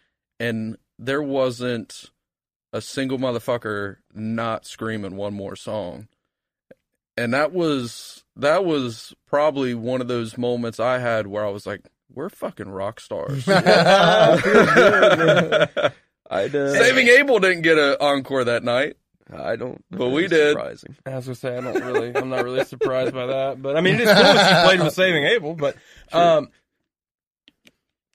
and 0.40 0.76
there 0.98 1.22
wasn't 1.22 2.10
a 2.72 2.80
single 2.80 3.18
motherfucker 3.18 3.96
not 4.14 4.66
screaming 4.66 5.16
one 5.16 5.34
more 5.34 5.56
song 5.56 6.08
and 7.16 7.32
that 7.32 7.52
was 7.52 8.24
that 8.36 8.64
was 8.64 9.14
probably 9.26 9.74
one 9.74 10.00
of 10.00 10.08
those 10.08 10.36
moments 10.36 10.78
i 10.80 10.98
had 10.98 11.26
where 11.26 11.44
i 11.44 11.50
was 11.50 11.66
like 11.66 11.80
we're 12.12 12.28
fucking 12.28 12.68
rock 12.68 13.00
stars 13.00 13.46
I'd, 16.28 16.54
uh, 16.54 16.72
saving 16.72 17.08
abel 17.08 17.38
didn't 17.38 17.62
get 17.62 17.78
an 17.78 17.96
encore 18.00 18.44
that 18.44 18.62
night 18.64 18.96
I 19.32 19.56
don't, 19.56 19.84
But 19.90 20.10
we 20.10 20.26
it's 20.26 20.32
did. 20.32 20.52
Surprising. 20.52 20.94
I 21.04 21.16
was 21.16 21.24
gonna 21.24 21.34
say 21.34 21.56
I 21.56 21.60
don't 21.60 21.84
really, 21.84 22.14
I'm 22.16 22.28
not 22.28 22.44
really 22.44 22.64
surprised 22.64 23.12
by 23.12 23.26
that, 23.26 23.60
but 23.60 23.76
I 23.76 23.80
mean 23.80 23.96
it's 23.96 24.04
cool 24.04 24.22
that 24.22 24.62
you 24.62 24.68
played 24.68 24.84
with 24.84 24.94
Saving 24.94 25.24
Abel, 25.24 25.54
but 25.54 25.74
um, 26.12 26.50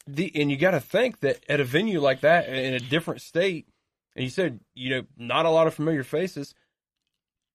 the 0.08 0.32
and 0.36 0.50
you 0.50 0.56
got 0.56 0.72
to 0.72 0.80
think 0.80 1.20
that 1.20 1.40
at 1.50 1.60
a 1.60 1.66
venue 1.66 2.00
like 2.00 2.22
that 2.22 2.48
in 2.48 2.74
a 2.76 2.80
different 2.80 3.20
state, 3.20 3.68
and 4.16 4.24
you 4.24 4.30
said 4.30 4.60
you 4.76 4.90
know 4.90 5.02
not 5.18 5.46
a 5.46 5.50
lot 5.50 5.68
of 5.68 5.74
familiar 5.74 6.04
faces. 6.04 6.54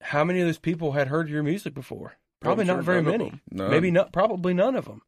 How 0.03 0.25
many 0.25 0.41
of 0.41 0.47
those 0.47 0.59
people 0.59 0.93
had 0.93 1.09
heard 1.09 1.29
your 1.29 1.43
music 1.43 1.75
before? 1.75 2.15
Probably 2.41 2.63
I'm 2.63 2.67
not 2.69 2.75
sure 2.77 2.83
very 2.83 3.03
many. 3.03 3.33
None. 3.51 3.71
Maybe 3.71 3.91
not. 3.91 4.13
Probably 4.13 4.53
none 4.55 4.77
of 4.77 4.85
them. 4.85 5.01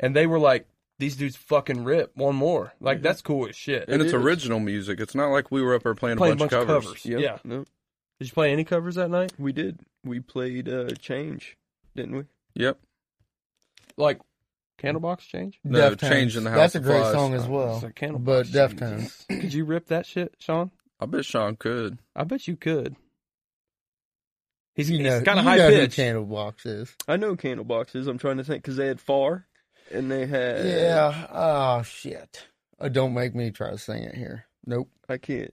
And 0.00 0.16
they 0.16 0.26
were 0.26 0.38
like, 0.38 0.66
"These 0.98 1.16
dudes 1.16 1.36
fucking 1.36 1.84
rip 1.84 2.16
one 2.16 2.34
more." 2.36 2.72
Like 2.80 3.02
that's 3.02 3.20
cool 3.20 3.48
as 3.48 3.54
shit. 3.56 3.84
and 3.88 4.00
It 4.00 4.06
it's 4.06 4.14
is. 4.14 4.22
original 4.22 4.60
music 4.60 4.98
it's 4.98 5.14
not 5.14 5.28
like 5.28 5.50
we 5.50 5.62
were 5.62 5.74
up 5.74 5.82
there 5.82 5.94
playing, 5.94 6.16
Playing 6.16 6.34
a 6.34 6.36
bunch, 6.36 6.52
of 6.52 6.66
covers, 6.66 7.04
Yep. 7.04 7.20
Yeah. 7.20 7.38
No, 7.44 7.64
Did 8.18 8.28
you 8.28 8.32
play 8.32 8.50
any 8.52 8.64
covers 8.64 8.94
that 8.94 9.10
night? 9.10 9.32
we 9.38 9.52
did. 9.52 9.80
We 10.04 10.20
played 10.20 10.68
uh, 10.70 10.88
Change, 10.98 11.58
didn't 11.94 12.16
we? 12.16 12.24
yep 12.54 12.78
Like 13.98 14.20
Candlebox 14.82 15.18
Change? 15.20 15.60
No, 15.62 15.90
Deftones. 15.94 16.08
Change 16.08 16.36
in 16.38 16.44
the 16.44 16.50
House 16.50 16.58
That's 16.58 16.74
a 16.76 16.80
great 16.80 17.00
Flies. 17.00 17.12
song 17.12 17.34
as 17.34 17.46
well. 17.46 17.80
like 17.82 18.00
But 18.24 18.46
Deftones. 18.46 19.26
Could 19.28 19.52
you 19.52 19.66
rip 19.66 19.88
that 19.88 20.06
shit, 20.06 20.34
Shawn? 20.38 20.70
I 21.00 21.06
bet 21.06 21.24
Shawn 21.24 21.56
could 21.56 21.98
I 22.14 22.24
bet 22.24 22.46
you 22.46 22.56
could. 22.56 22.94
He's, 24.74 24.90
You 24.90 24.98
he's 24.98 25.06
know, 25.06 25.20
kind 25.22 25.38
of 25.38 25.44
you 25.44 25.50
high 25.50 25.56
know 25.56 25.70
who 25.70 25.76
pitched. 25.76 25.98
Candlebox 25.98 26.66
is. 26.66 26.94
I 27.08 27.16
know 27.16 27.36
candle 27.36 27.64
boxes. 27.64 28.06
I'm 28.06 28.18
trying 28.18 28.36
to 28.36 28.44
think 28.44 28.62
because 28.62 28.76
they 28.76 28.86
had 28.86 29.00
Far, 29.00 29.46
and 29.90 30.10
they 30.10 30.26
had 30.26 30.64
Yeah. 30.64 31.26
Oh 31.30 31.82
shit. 31.82 32.46
Uh, 32.78 32.88
don't 32.88 33.12
make 33.14 33.34
me 33.34 33.50
try 33.50 33.70
to 33.70 33.78
sing 33.78 34.02
it 34.04 34.14
here. 34.14 34.46
Nope. 34.64 34.88
I 35.08 35.18
can't. 35.18 35.52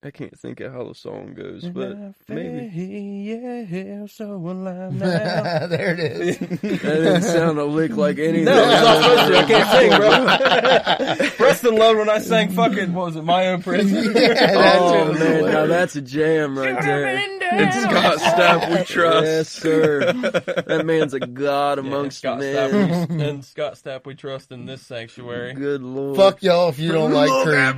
I 0.00 0.12
can't 0.12 0.38
think 0.38 0.60
of 0.60 0.72
how 0.72 0.84
the 0.84 0.94
song 0.94 1.34
goes, 1.34 1.64
but 1.68 1.96
maybe 2.28 2.70
Yeah, 2.72 4.06
so 4.06 4.36
alive 4.36 4.92
now. 4.94 5.66
there 5.66 5.92
it 5.94 5.98
is. 5.98 6.38
that 6.38 6.60
didn't 6.60 7.22
sound 7.22 7.58
a 7.58 7.64
lick 7.64 7.96
like 7.96 8.16
anything. 8.20 8.44
No, 8.44 8.62
it's 8.62 8.80
not 8.80 9.02
supposed 9.02 9.32
to. 9.32 9.38
I 9.38 9.44
can't 9.44 11.08
sing, 11.08 11.18
bro. 11.18 11.28
Preston 11.36 11.74
loved 11.76 11.98
when 11.98 12.08
I 12.08 12.20
sang 12.20 12.50
fucking, 12.52 12.92
what 12.92 13.06
was 13.06 13.16
it, 13.16 13.22
My 13.24 13.48
Own 13.48 13.60
Prison? 13.60 14.12
Yeah, 14.14 14.28
that's 14.34 14.78
oh 14.80 15.10
it. 15.10 15.18
man, 15.18 15.44
now 15.52 15.66
that's 15.66 15.96
a 15.96 16.00
jam 16.00 16.56
right 16.56 16.80
there. 16.80 17.18
it's 17.40 17.82
scott 17.82 18.18
stapp 18.20 18.70
we 18.78 18.84
trust 18.84 19.24
Yes, 19.26 19.48
sir. 19.48 20.12
That 20.12 20.82
man's 20.86 21.12
a 21.14 21.20
god 21.20 21.80
amongst 21.80 22.18
Scott 22.18 22.38
men. 22.38 22.54
Stapp, 22.54 23.10
we- 23.10 23.24
and 23.24 23.44
Scott 23.44 23.74
Stapp 23.74 24.06
we 24.06 24.14
trust 24.14 24.52
in 24.52 24.64
this 24.64 24.80
sanctuary. 24.82 25.54
Good 25.54 25.82
lord. 25.82 26.16
Fuck 26.16 26.42
y'all 26.44 26.68
if 26.68 26.78
you 26.78 26.92
don't 26.92 27.12
like 27.12 27.30
Creed. 27.44 27.74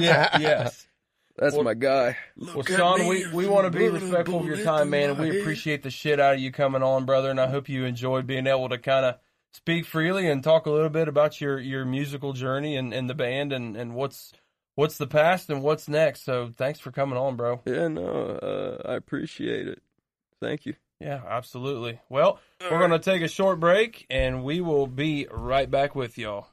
yeah, 0.00 0.38
yes. 0.38 0.86
That's 1.36 1.54
Well- 1.54 1.64
my 1.64 1.74
guy. 1.74 2.16
Well, 2.36 2.62
Shawn, 2.62 3.06
we, 3.06 3.26
we 3.32 3.46
want 3.46 3.70
to 3.70 3.76
be 3.76 3.88
respectful 3.88 4.40
of 4.40 4.46
your 4.46 4.62
time, 4.62 4.90
man, 4.90 5.10
and 5.10 5.18
we 5.18 5.40
appreciate 5.40 5.82
the 5.82 5.90
shit 5.90 6.20
out 6.20 6.34
of 6.34 6.40
you 6.40 6.52
coming 6.52 6.82
on, 6.82 7.04
brother. 7.04 7.30
And 7.30 7.40
I 7.40 7.46
hope 7.48 7.68
you 7.68 7.84
enjoyed 7.84 8.26
being 8.26 8.46
able 8.46 8.68
to 8.68 8.78
kind 8.78 9.06
of 9.06 9.16
speak 9.54 9.86
freely 9.86 10.28
and 10.28 10.42
talk 10.42 10.66
a 10.66 10.70
little 10.70 10.90
bit 10.90 11.08
about 11.08 11.40
your, 11.40 11.58
your 11.58 11.84
musical 11.84 12.32
journey 12.32 12.76
and, 12.76 12.92
and 12.92 13.08
the 13.08 13.14
band 13.14 13.52
and, 13.52 13.76
and 13.76 13.94
what's 13.94 14.32
what's 14.74 14.98
the 14.98 15.06
past 15.06 15.50
and 15.50 15.62
what's 15.62 15.88
next. 15.88 16.24
So 16.24 16.50
thanks 16.54 16.80
for 16.80 16.90
coming 16.90 17.18
on, 17.18 17.36
bro. 17.36 17.60
Yeah, 17.66 17.88
no, 17.88 18.02
uh, 18.06 18.88
I 18.88 18.94
appreciate 18.94 19.68
it. 19.68 19.82
Thank 20.40 20.66
you. 20.66 20.74
Yeah, 21.00 21.20
absolutely. 21.28 22.00
Well, 22.08 22.38
we're 22.60 22.78
going 22.78 22.92
to 22.92 22.98
take 23.00 23.22
a 23.22 23.28
short 23.28 23.58
break, 23.58 24.06
and 24.08 24.44
we 24.44 24.60
will 24.60 24.86
be 24.86 25.26
right 25.32 25.68
back 25.68 25.96
with 25.96 26.16
y'all. 26.16 26.46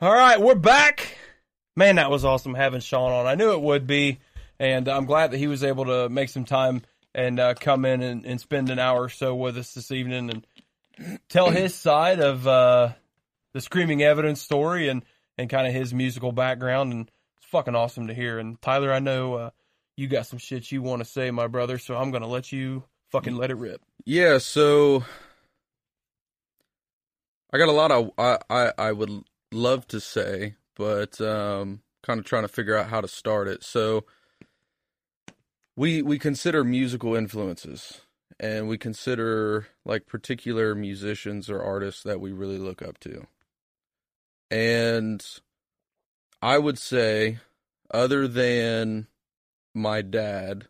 All 0.00 0.12
right, 0.12 0.40
we're 0.40 0.56
back. 0.56 1.16
Man, 1.76 1.96
that 1.96 2.10
was 2.10 2.24
awesome 2.24 2.52
having 2.52 2.80
Shawn 2.80 3.12
on. 3.12 3.26
I 3.26 3.36
knew 3.36 3.52
it 3.52 3.60
would 3.60 3.86
be, 3.86 4.18
and 4.58 4.88
I'm 4.88 5.04
glad 5.04 5.30
that 5.30 5.38
he 5.38 5.46
was 5.46 5.62
able 5.62 5.84
to 5.84 6.08
make 6.08 6.30
some 6.30 6.44
time 6.44 6.82
and 7.14 7.38
uh, 7.38 7.54
come 7.54 7.84
in 7.84 8.02
and, 8.02 8.26
and 8.26 8.40
spend 8.40 8.70
an 8.70 8.80
hour 8.80 9.04
or 9.04 9.08
so 9.08 9.36
with 9.36 9.56
us 9.56 9.72
this 9.72 9.92
evening 9.92 10.30
and 10.98 11.20
tell 11.28 11.48
his 11.48 11.76
side 11.76 12.18
of 12.18 12.44
uh, 12.44 12.90
the 13.52 13.60
Screaming 13.60 14.02
Evidence 14.02 14.42
story 14.42 14.88
and, 14.88 15.04
and 15.38 15.48
kind 15.48 15.64
of 15.64 15.72
his 15.72 15.94
musical 15.94 16.32
background. 16.32 16.92
And 16.92 17.10
it's 17.36 17.46
fucking 17.46 17.76
awesome 17.76 18.08
to 18.08 18.14
hear. 18.14 18.40
And 18.40 18.60
Tyler, 18.60 18.92
I 18.92 18.98
know 18.98 19.34
uh, 19.34 19.50
you 19.96 20.08
got 20.08 20.26
some 20.26 20.40
shit 20.40 20.72
you 20.72 20.82
want 20.82 21.04
to 21.04 21.08
say, 21.08 21.30
my 21.30 21.46
brother, 21.46 21.78
so 21.78 21.94
I'm 21.94 22.10
going 22.10 22.24
to 22.24 22.28
let 22.28 22.50
you 22.50 22.82
fucking 23.12 23.36
let 23.36 23.52
it 23.52 23.58
rip. 23.58 23.80
Yeah, 24.04 24.38
so 24.38 25.04
I 27.52 27.58
got 27.58 27.68
a 27.68 27.72
lot 27.72 27.92
of 27.92 28.10
I 28.18 28.38
I, 28.50 28.72
I 28.76 28.92
would 28.92 29.22
love 29.54 29.86
to 29.88 30.00
say, 30.00 30.56
but 30.76 31.20
um 31.20 31.80
kind 32.02 32.20
of 32.20 32.26
trying 32.26 32.42
to 32.42 32.48
figure 32.48 32.76
out 32.76 32.88
how 32.88 33.00
to 33.00 33.08
start 33.08 33.48
it. 33.48 33.64
So 33.64 34.04
we 35.76 36.02
we 36.02 36.18
consider 36.18 36.64
musical 36.64 37.14
influences 37.14 38.02
and 38.38 38.68
we 38.68 38.78
consider 38.78 39.68
like 39.84 40.06
particular 40.06 40.74
musicians 40.74 41.48
or 41.48 41.62
artists 41.62 42.02
that 42.02 42.20
we 42.20 42.32
really 42.32 42.58
look 42.58 42.82
up 42.82 42.98
to. 43.00 43.26
And 44.50 45.24
I 46.42 46.58
would 46.58 46.78
say 46.78 47.38
other 47.90 48.28
than 48.28 49.06
my 49.74 50.02
dad, 50.02 50.68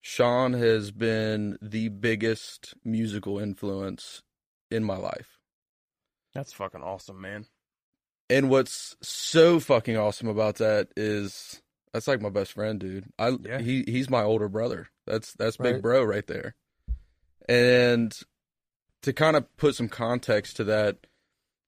Shawn 0.00 0.52
has 0.52 0.90
been 0.90 1.56
the 1.62 1.88
biggest 1.88 2.74
musical 2.84 3.38
influence 3.38 4.22
in 4.70 4.84
my 4.84 4.96
life. 4.96 5.38
That's 6.34 6.52
fucking 6.52 6.82
awesome, 6.82 7.20
man. 7.20 7.46
And 8.34 8.50
what's 8.50 8.96
so 9.02 9.60
fucking 9.60 9.96
awesome 9.96 10.28
about 10.28 10.56
that 10.56 10.88
is 10.96 11.62
that's 11.92 12.08
like 12.08 12.20
my 12.20 12.30
best 12.30 12.52
friend, 12.52 12.80
dude. 12.80 13.04
I 13.18 13.36
Yeah. 13.40 13.60
he 13.60 13.84
he's 13.86 14.10
my 14.10 14.22
older 14.22 14.48
brother. 14.48 14.88
That's 15.06 15.32
that's 15.34 15.56
big 15.56 15.74
Right. 15.74 15.82
bro 15.82 16.02
right 16.04 16.26
there. 16.26 16.54
And 17.48 18.16
to 19.02 19.12
kind 19.12 19.36
of 19.36 19.54
put 19.56 19.74
some 19.74 19.88
context 19.88 20.56
to 20.56 20.64
that, 20.64 21.06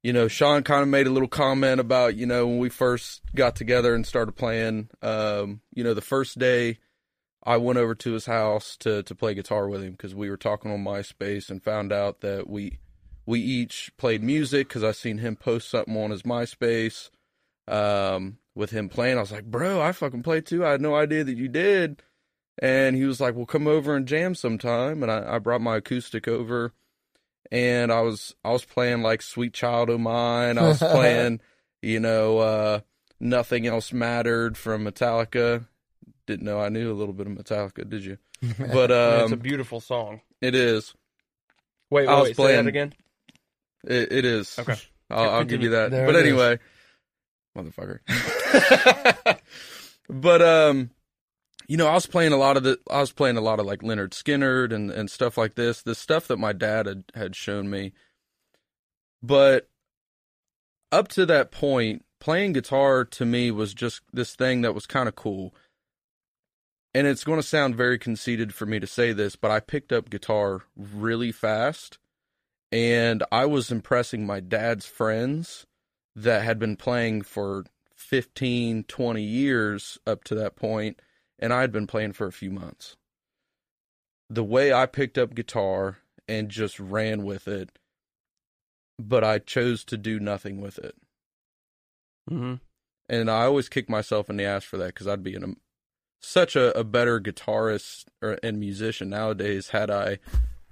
you 0.03 0.12
know, 0.12 0.27
Shawn 0.29 0.62
kind 0.62 0.83
of 0.83 0.89
made 0.89 1.07
a 1.07 1.11
little 1.11 1.29
comment 1.29 1.81
about, 1.81 2.17
you 2.17 2.27
know, 2.27 2.47
when 2.47 2.59
we 2.59 2.69
first 2.69 3.21
got 3.35 3.57
together 3.57 3.95
and 3.95 4.07
started 4.07 4.33
playing, 4.33 4.89
um, 5.03 5.61
you 5.75 5.85
know, 5.85 5.95
the 5.95 6.01
first 6.01 6.39
day 6.39 6.79
I 7.45 7.59
went 7.59 7.79
over 7.79 7.95
to 7.95 8.12
his 8.12 8.27
house 8.27 8.77
to 8.79 9.03
to 9.05 9.14
play 9.14 9.35
guitar 9.35 9.69
with 9.69 9.83
him 9.83 9.93
because 9.93 10.14
we 10.14 10.31
were 10.31 10.37
talking 10.37 10.73
on 10.73 10.83
MySpace 10.83 11.51
and 11.51 11.62
found 11.62 11.93
out 11.93 12.21
that 12.23 12.49
we 12.49 12.79
we 13.27 13.41
each 13.41 13.91
played 13.99 14.22
music 14.22 14.68
because 14.68 14.85
I 14.85 14.93
seen 14.93 15.18
him 15.18 15.37
post 15.37 15.68
something 15.68 15.97
on 15.97 16.11
his 16.11 16.22
MySpace 16.22 17.11
um, 17.68 18.39
with 18.55 18.70
him 18.70 18.89
playing. 18.89 19.18
I 19.18 19.20
was 19.20 19.33
like, 19.33 19.45
bro, 19.45 19.81
I 19.83 19.93
fucking 19.93 20.22
play 20.22 20.41
too. 20.41 20.64
I 20.64 20.70
had 20.70 20.81
no 20.81 20.95
idea 20.95 21.24
that 21.24 21.37
you 21.37 21.49
did. 21.49 22.03
And 22.62 22.97
he 22.97 23.05
was 23.05 23.20
like, 23.20 23.35
well, 23.35 23.45
come 23.45 23.66
over 23.66 23.95
and 23.97 24.07
jam 24.07 24.35
sometime. 24.35 25.03
And 25.03 25.11
I, 25.12 25.35
I 25.35 25.39
brought 25.41 25.61
my 25.61 25.77
acoustic 25.77 26.27
over 26.29 26.72
and 27.51 27.93
I 27.93 28.01
was, 28.01 28.35
I 28.45 28.51
was 28.53 28.64
playing 28.64 29.03
like 29.03 29.20
Sweet 29.22 29.53
Child 29.53 29.91
O' 29.91 29.99
Mine. 29.99 30.57
I 30.57 30.62
was 30.68 30.79
playing, 30.79 31.41
you 31.83 32.01
know, 32.01 32.39
uh, 32.39 32.81
Nothing 33.20 33.66
Else 33.66 33.93
Mattered 33.93 34.57
from 34.57 34.85
Metallica. 34.85 35.66
Didn't 36.27 36.45
know 36.47 36.61
I 36.61 36.68
knew 36.70 36.91
a 36.93 36.95
little 36.95 37.14
bit 37.14 37.27
of 37.27 37.33
Metallica, 37.35 37.89
did 37.89 38.05
you? 38.05 38.18
But, 38.59 38.91
Man, 38.91 39.20
it's 39.22 39.33
a 39.33 39.35
um, 39.35 39.39
beautiful 39.41 39.81
song. 39.81 40.20
it 40.41 40.55
is. 40.55 40.95
Wait, 41.91 42.07
I 42.09 42.12
wait, 42.14 42.18
was 42.20 42.22
wait 42.22 42.29
say 42.29 42.35
playing- 42.43 42.64
that 42.64 42.68
again. 42.68 42.95
It, 43.87 44.12
it 44.12 44.24
is. 44.24 44.59
Okay. 44.59 44.76
I'll, 45.11 45.30
I'll 45.30 45.45
give 45.45 45.62
you 45.62 45.70
that. 45.70 45.91
There 45.91 46.07
but 46.07 46.16
it 46.16 46.26
is. 46.26 46.32
anyway, 46.32 46.59
motherfucker. 47.57 48.01
but 50.09 50.43
um, 50.43 50.91
you 51.68 51.76
know, 51.76 51.87
I 51.87 51.95
was 51.95 52.07
playing 52.07 52.32
a 52.32 52.37
lot 52.37 52.57
of 52.57 52.62
the. 52.64 52.78
I 52.91 53.01
was 53.01 53.12
playing 53.12 53.37
a 53.37 53.41
lot 53.41 53.61
of 53.61 53.66
like 53.66 53.80
Lynyrd 53.80 54.11
Skynyrd 54.11 54.72
and 54.72 54.91
and 54.91 55.11
stuff 55.11 55.39
like 55.39 55.55
this. 55.55 55.82
The 55.82 55.95
stuff 55.95 56.26
that 56.28 56.39
my 56.39 56.53
dad 56.53 56.87
had 56.87 57.05
had 57.14 57.37
shown 57.37 57.70
me. 57.70 57.93
But 59.22 59.68
up 60.93 61.09
to 61.09 61.26
that 61.26 61.51
point, 61.51 62.05
playing 62.20 62.53
guitar 62.53 63.05
to 63.05 63.24
me 63.24 63.51
was 63.51 63.74
just 63.74 64.03
this 64.12 64.34
thing 64.34 64.62
that 64.62 64.74
was 64.74 64.87
kind 64.87 65.09
of 65.09 65.16
cool. 65.16 65.55
And 66.95 67.07
it's 67.07 67.24
going 67.24 67.39
to 67.39 67.47
sound 67.47 67.76
very 67.76 67.99
conceited 67.99 68.55
for 68.55 68.64
me 68.64 68.80
to 68.80 68.87
say 68.87 69.12
this, 69.12 69.37
but 69.37 69.51
I 69.51 69.61
picked 69.61 69.93
up 69.93 70.09
guitar 70.09 70.62
really 70.76 71.30
fast 71.30 71.99
and 72.73 73.23
I 73.31 73.47
was 73.47 73.71
impressing 73.71 74.27
my 74.27 74.41
dad's 74.41 74.87
friends 74.87 75.67
that 76.14 76.43
had 76.43 76.59
been 76.59 76.77
playing 76.77 77.23
for 77.23 77.64
15, 77.95 78.85
20 78.85 79.23
years 79.23 79.99
up 80.07 80.25
to 80.25 80.35
that 80.35 80.57
point, 80.57 81.01
and 81.39 81.53
I 81.53 81.61
had 81.61 81.73
been 81.73 81.87
playing 81.87 82.12
for 82.12 82.27
a 82.27 82.33
few 82.33 82.51
months. 82.51 82.97
The 84.29 84.45
way 84.45 84.73
I 84.73 84.87
picked 84.87 85.19
up 85.19 85.35
guitar 85.35 85.99
and 86.29 86.49
just 86.49 86.81
ran 86.81 87.25
with 87.25 87.47
it, 87.47 87.79
but 88.99 89.23
I 89.23 89.39
chose 89.39 89.85
to 89.85 89.97
do 89.97 90.19
nothing 90.19 90.61
with 90.61 90.79
it. 90.79 90.97
Mm-hmm. 92.31 92.55
And 93.09 93.31
I 93.31 93.45
always 93.45 93.69
kick 93.69 93.89
myself 93.89 94.29
in 94.29 94.37
the 94.37 94.45
ass 94.45 94.64
for 94.64 94.79
that 94.79 94.87
because 94.87 95.07
I'd 95.07 95.23
be 95.23 95.37
such 96.21 96.57
a, 96.57 96.77
a 96.77 96.83
better 96.83 97.21
guitarist 97.21 98.07
or, 98.21 98.39
and 98.43 98.59
musician 98.59 99.11
nowadays 99.11 99.69
had 99.69 99.91
I 99.91 100.19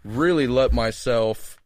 really 0.03 0.49
let 0.49 0.73
myself 0.73 1.59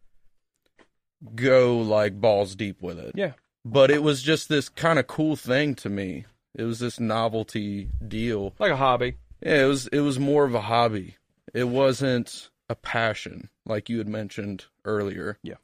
go 1.35 1.79
like 1.79 2.21
balls 2.21 2.55
deep 2.55 2.83
with 2.83 2.99
it. 2.99 3.13
Yeah. 3.15 3.33
But 3.65 3.91
it 3.91 4.03
was 4.03 4.23
just 4.23 4.49
this 4.49 4.69
kind 4.69 4.99
of 4.99 5.07
cool 5.07 5.37
thing 5.37 5.75
to 5.77 5.89
me. 5.89 6.25
It 6.55 6.65
was 6.65 6.79
this 6.79 6.99
novelty 6.99 7.91
deal. 8.07 8.55
Like 8.59 8.73
a 8.73 8.77
hobby. 8.77 9.17
Yeah, 9.43 9.65
it 9.65 9.69
was 9.69 9.87
it 9.89 10.01
was 10.01 10.19
more 10.19 10.45
of 10.45 10.55
a 10.55 10.63
hobby. 10.63 11.17
It 11.55 11.69
wasn't 11.69 12.51
a 12.69 12.75
passion 12.75 13.51
like 13.65 13.89
you 13.89 13.99
had 13.99 14.09
mentioned 14.09 14.67
earlier. 14.85 15.39
Yeah. 15.43 15.57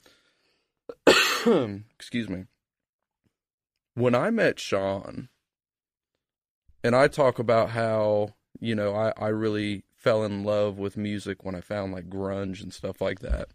Excuse 1.96 2.28
me. 2.28 2.44
When 3.94 4.14
I 4.14 4.30
met 4.30 4.58
Shawn, 4.58 5.28
and 6.84 6.94
I 6.94 7.08
talk 7.08 7.38
about 7.38 7.70
how, 7.70 8.34
you 8.60 8.74
know, 8.74 8.94
I, 8.94 9.12
I 9.16 9.28
really 9.28 9.84
fell 9.96 10.22
in 10.22 10.44
love 10.44 10.78
with 10.78 10.98
music 10.98 11.42
when 11.42 11.54
I 11.54 11.62
found 11.62 11.92
like 11.92 12.10
grunge 12.10 12.62
and 12.62 12.72
stuff 12.72 13.00
like 13.00 13.20
that. 13.20 13.48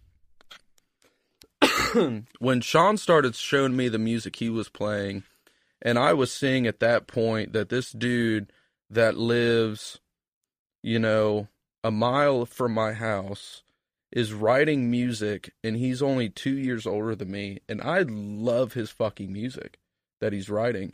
when 2.39 2.61
Shawn 2.61 2.97
started 2.97 3.35
showing 3.35 3.75
me 3.75 3.87
the 3.87 3.97
music 3.97 4.35
he 4.35 4.49
was 4.49 4.69
playing, 4.69 5.23
and 5.81 5.97
I 5.97 6.13
was 6.13 6.31
seeing 6.31 6.67
at 6.67 6.79
that 6.79 7.07
point 7.07 7.53
that 7.53 7.69
this 7.69 7.91
dude 7.91 8.51
that 8.89 9.17
lives, 9.17 9.99
you 10.83 10.99
know, 10.99 11.47
a 11.83 11.91
mile 11.91 12.45
from 12.45 12.73
my 12.73 12.93
house 12.93 13.63
is 14.11 14.33
writing 14.33 14.89
music 14.89 15.53
and 15.63 15.77
he's 15.77 16.01
only 16.01 16.29
two 16.29 16.57
years 16.57 16.85
older 16.87 17.15
than 17.15 17.29
me 17.31 17.59
and 17.69 17.79
I 17.81 18.01
love 18.01 18.73
his 18.73 18.89
fucking 18.89 19.31
music 19.31 19.77
that 20.19 20.33
he's 20.33 20.49
writing. 20.49 20.93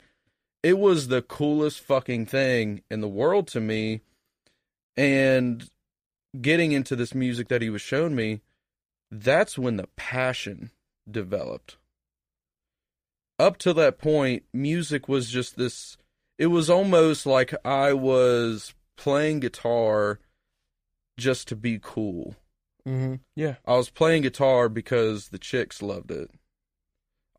It 0.61 0.77
was 0.77 1.07
the 1.07 1.21
coolest 1.21 1.79
fucking 1.79 2.25
thing 2.25 2.81
in 2.91 3.01
the 3.01 3.07
world 3.07 3.47
to 3.49 3.61
me. 3.61 4.01
And 4.97 5.69
getting 6.39 6.71
into 6.71 6.95
this 6.95 7.13
music 7.15 7.47
that 7.47 7.61
he 7.61 7.69
was 7.69 7.81
showing 7.81 8.15
me, 8.15 8.41
that's 9.09 9.57
when 9.57 9.77
the 9.77 9.87
passion 9.95 10.71
developed. 11.09 11.77
Up 13.37 13.57
to 13.57 13.73
that 13.73 13.97
point, 13.97 14.43
music 14.53 15.07
was 15.07 15.29
just 15.29 15.57
this 15.57 15.97
it 16.37 16.47
was 16.47 16.69
almost 16.69 17.25
like 17.25 17.53
I 17.65 17.93
was 17.93 18.73
playing 18.97 19.39
guitar 19.39 20.19
just 21.17 21.47
to 21.49 21.55
be 21.55 21.79
cool. 21.81 22.35
Mm-hmm. 22.87 23.15
Yeah. 23.35 23.55
I 23.65 23.75
was 23.75 23.89
playing 23.89 24.23
guitar 24.23 24.69
because 24.69 25.29
the 25.29 25.39
chicks 25.39 25.81
loved 25.81 26.11
it. 26.11 26.29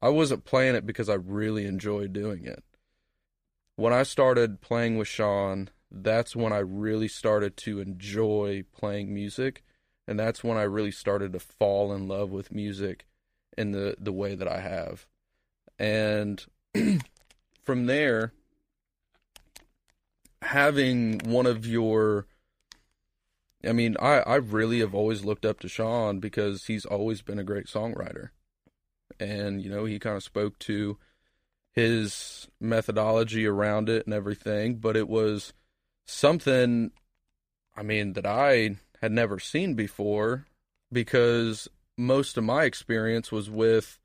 I 0.01 0.09
wasn't 0.09 0.45
playing 0.45 0.75
it 0.75 0.87
because 0.87 1.09
I 1.09 1.15
really 1.15 1.67
enjoyed 1.67 2.13
doing 2.13 2.45
it. 2.45 2.65
When 3.77 3.93
I 3.93 4.03
started 4.03 4.61
playing 4.61 4.97
with 4.97 5.09
Shawn, 5.09 5.69
that's 5.91 6.35
when 6.35 6.53
I 6.53 6.59
really 6.59 7.09
started 7.09 7.57
to 7.59 7.81
enjoy 7.81 8.65
playing 8.75 9.13
music, 9.13 9.63
and 10.07 10.19
that's 10.19 10.43
when 10.43 10.57
I 10.57 10.63
really 10.63 10.91
started 10.91 11.33
to 11.35 11.39
fall 11.39 11.93
in 11.93 12.09
love 12.09 12.31
with 12.31 12.53
music 12.53 13.05
in 13.57 13.73
the 13.73 13.97
the 13.99 14.13
way 14.13 14.35
that 14.35 14.49
I 14.49 14.61
have. 14.61 15.07
And 15.79 16.45
from 17.65 17.87
there 17.87 18.33
having 20.43 21.19
one 21.25 21.47
of 21.47 21.67
your 21.67 22.27
I 23.65 23.73
mean, 23.73 23.97
I, 24.01 24.21
I 24.21 24.37
really 24.37 24.81
have 24.81 24.95
always 24.95 25.25
looked 25.25 25.45
up 25.45 25.61
to 25.61 25.69
Shawn 25.69 26.21
because 26.21 26.67
he's 26.67 26.85
always 26.85 27.23
been 27.23 27.39
a 27.39 27.45
great 27.45 27.67
songwriter. 27.67 28.31
And, 29.19 29.63
you 29.63 29.71
know, 29.71 29.87
he 29.87 29.99
kind 29.99 30.17
of 30.17 30.23
spoke 30.23 30.59
to 30.61 30.99
his 31.73 32.49
methodology 32.61 33.47
around 33.47 33.89
it 33.89 34.07
and 34.07 34.15
everything, 34.15 34.77
but 34.77 34.97
it 34.97 35.09
was 35.09 35.53
something, 36.07 36.91
I 37.77 37.83
mean, 37.83 38.13
that 38.13 38.27
I 38.27 38.77
had 39.01 39.13
never 39.13 39.39
seen 39.39 39.75
before 39.75 40.47
because 40.93 41.69
most 41.97 42.37
of 42.37 42.45
my 42.45 42.65
experience 42.65 43.33
was 43.33 43.49
with 43.51 43.99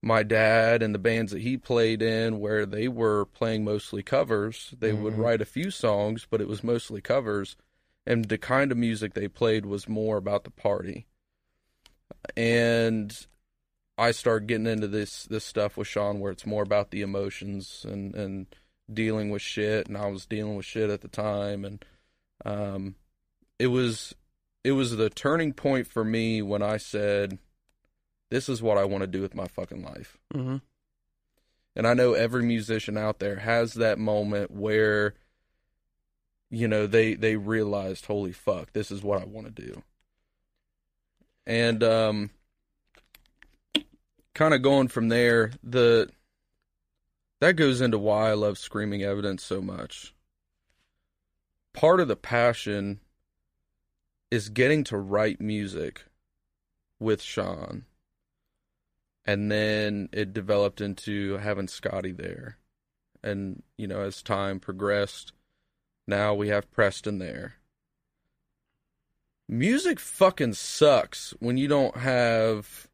my 0.00 0.22
dad 0.22 0.82
and 0.82 0.94
the 0.94 0.98
bands 0.98 1.32
that 1.32 1.42
he 1.42 1.56
played 1.56 2.00
in 2.02 2.38
where 2.38 2.64
they 2.64 2.88
were 2.88 3.24
playing 3.24 3.64
mostly 3.64 4.02
covers. 4.02 4.74
They 4.78 4.92
would 4.92 5.14
Mhm. 5.14 5.18
write 5.18 5.40
a 5.40 5.44
few 5.46 5.70
songs, 5.70 6.26
but 6.28 6.40
it 6.40 6.48
was 6.48 6.62
mostly 6.62 7.00
covers 7.00 7.56
and 8.06 8.24
the 8.24 8.38
kind 8.38 8.72
of 8.72 8.78
music 8.78 9.12
they 9.12 9.28
played 9.28 9.66
was 9.66 9.86
more 9.86 10.16
about 10.16 10.44
the 10.44 10.50
party. 10.50 11.06
And 12.36 13.26
I 13.98 14.12
started 14.12 14.48
getting 14.48 14.66
into 14.66 14.88
this 14.88 15.24
this 15.24 15.44
stuff 15.44 15.76
with 15.76 15.88
Shawn 15.88 16.20
where 16.20 16.32
it's 16.32 16.46
more 16.46 16.62
about 16.62 16.90
the 16.90 17.02
emotions 17.02 17.84
and 17.86 18.14
and 18.14 18.46
dealing 18.90 19.28
with 19.30 19.42
shit 19.42 19.88
and 19.88 19.98
I 19.98 20.06
was 20.06 20.24
dealing 20.24 20.56
with 20.56 20.64
shit 20.64 20.88
at 20.88 21.02
the 21.02 21.08
time 21.08 21.64
and 21.64 21.84
um 22.46 22.94
it 23.58 23.66
was 23.66 24.14
it 24.64 24.72
was 24.72 24.96
the 24.96 25.10
turning 25.10 25.52
point 25.52 25.86
for 25.86 26.04
me 26.04 26.42
when 26.42 26.62
I 26.62 26.76
said 26.76 27.38
this 28.30 28.48
is 28.48 28.62
what 28.62 28.78
I 28.78 28.84
want 28.84 29.02
to 29.02 29.06
do 29.06 29.22
with 29.22 29.34
my 29.34 29.46
fucking 29.46 29.82
life. 29.82 30.18
Mm-hmm. 30.34 30.56
And 31.76 31.86
I 31.86 31.94
know 31.94 32.14
every 32.14 32.42
musician 32.42 32.98
out 32.98 33.20
there 33.20 33.36
has 33.36 33.74
that 33.74 33.98
moment 33.98 34.50
where 34.50 35.14
you 36.50 36.66
know 36.66 36.86
they 36.86 37.14
they 37.14 37.36
realized 37.36 38.06
holy 38.06 38.32
fuck 38.32 38.72
this 38.72 38.90
is 38.90 39.02
what 39.02 39.20
I 39.20 39.24
want 39.26 39.54
to 39.54 39.62
do. 39.62 39.82
And 41.46 41.82
um 41.82 42.30
kind 44.34 44.54
of 44.54 44.62
going 44.62 44.88
from 44.88 45.08
there 45.08 45.52
the 45.62 46.10
that 47.40 47.54
goes 47.54 47.80
into 47.80 47.98
why 47.98 48.30
I 48.30 48.34
love 48.34 48.58
screaming 48.58 49.02
evidence 49.02 49.44
so 49.44 49.60
much. 49.60 50.12
Part 51.72 52.00
of 52.00 52.08
the 52.08 52.16
passion 52.16 53.00
is 54.30 54.48
getting 54.48 54.84
to 54.84 54.96
write 54.96 55.40
music 55.40 56.04
with 57.00 57.22
Shawn 57.22 57.84
and 59.24 59.50
then 59.50 60.08
it 60.12 60.32
developed 60.32 60.80
into 60.80 61.36
having 61.38 61.68
Scotty 61.68 62.12
there. 62.12 62.56
And, 63.22 63.62
you 63.76 63.86
know, 63.86 64.00
as 64.00 64.22
time 64.22 64.58
progressed, 64.60 65.32
now 66.06 66.34
we 66.34 66.48
have 66.48 66.70
Preston 66.70 67.18
there. 67.18 67.54
Music 69.48 69.98
fucking 69.98 70.54
sucks 70.54 71.32
when 71.40 71.56
you 71.56 71.68
don't 71.68 71.96
have 71.96 72.88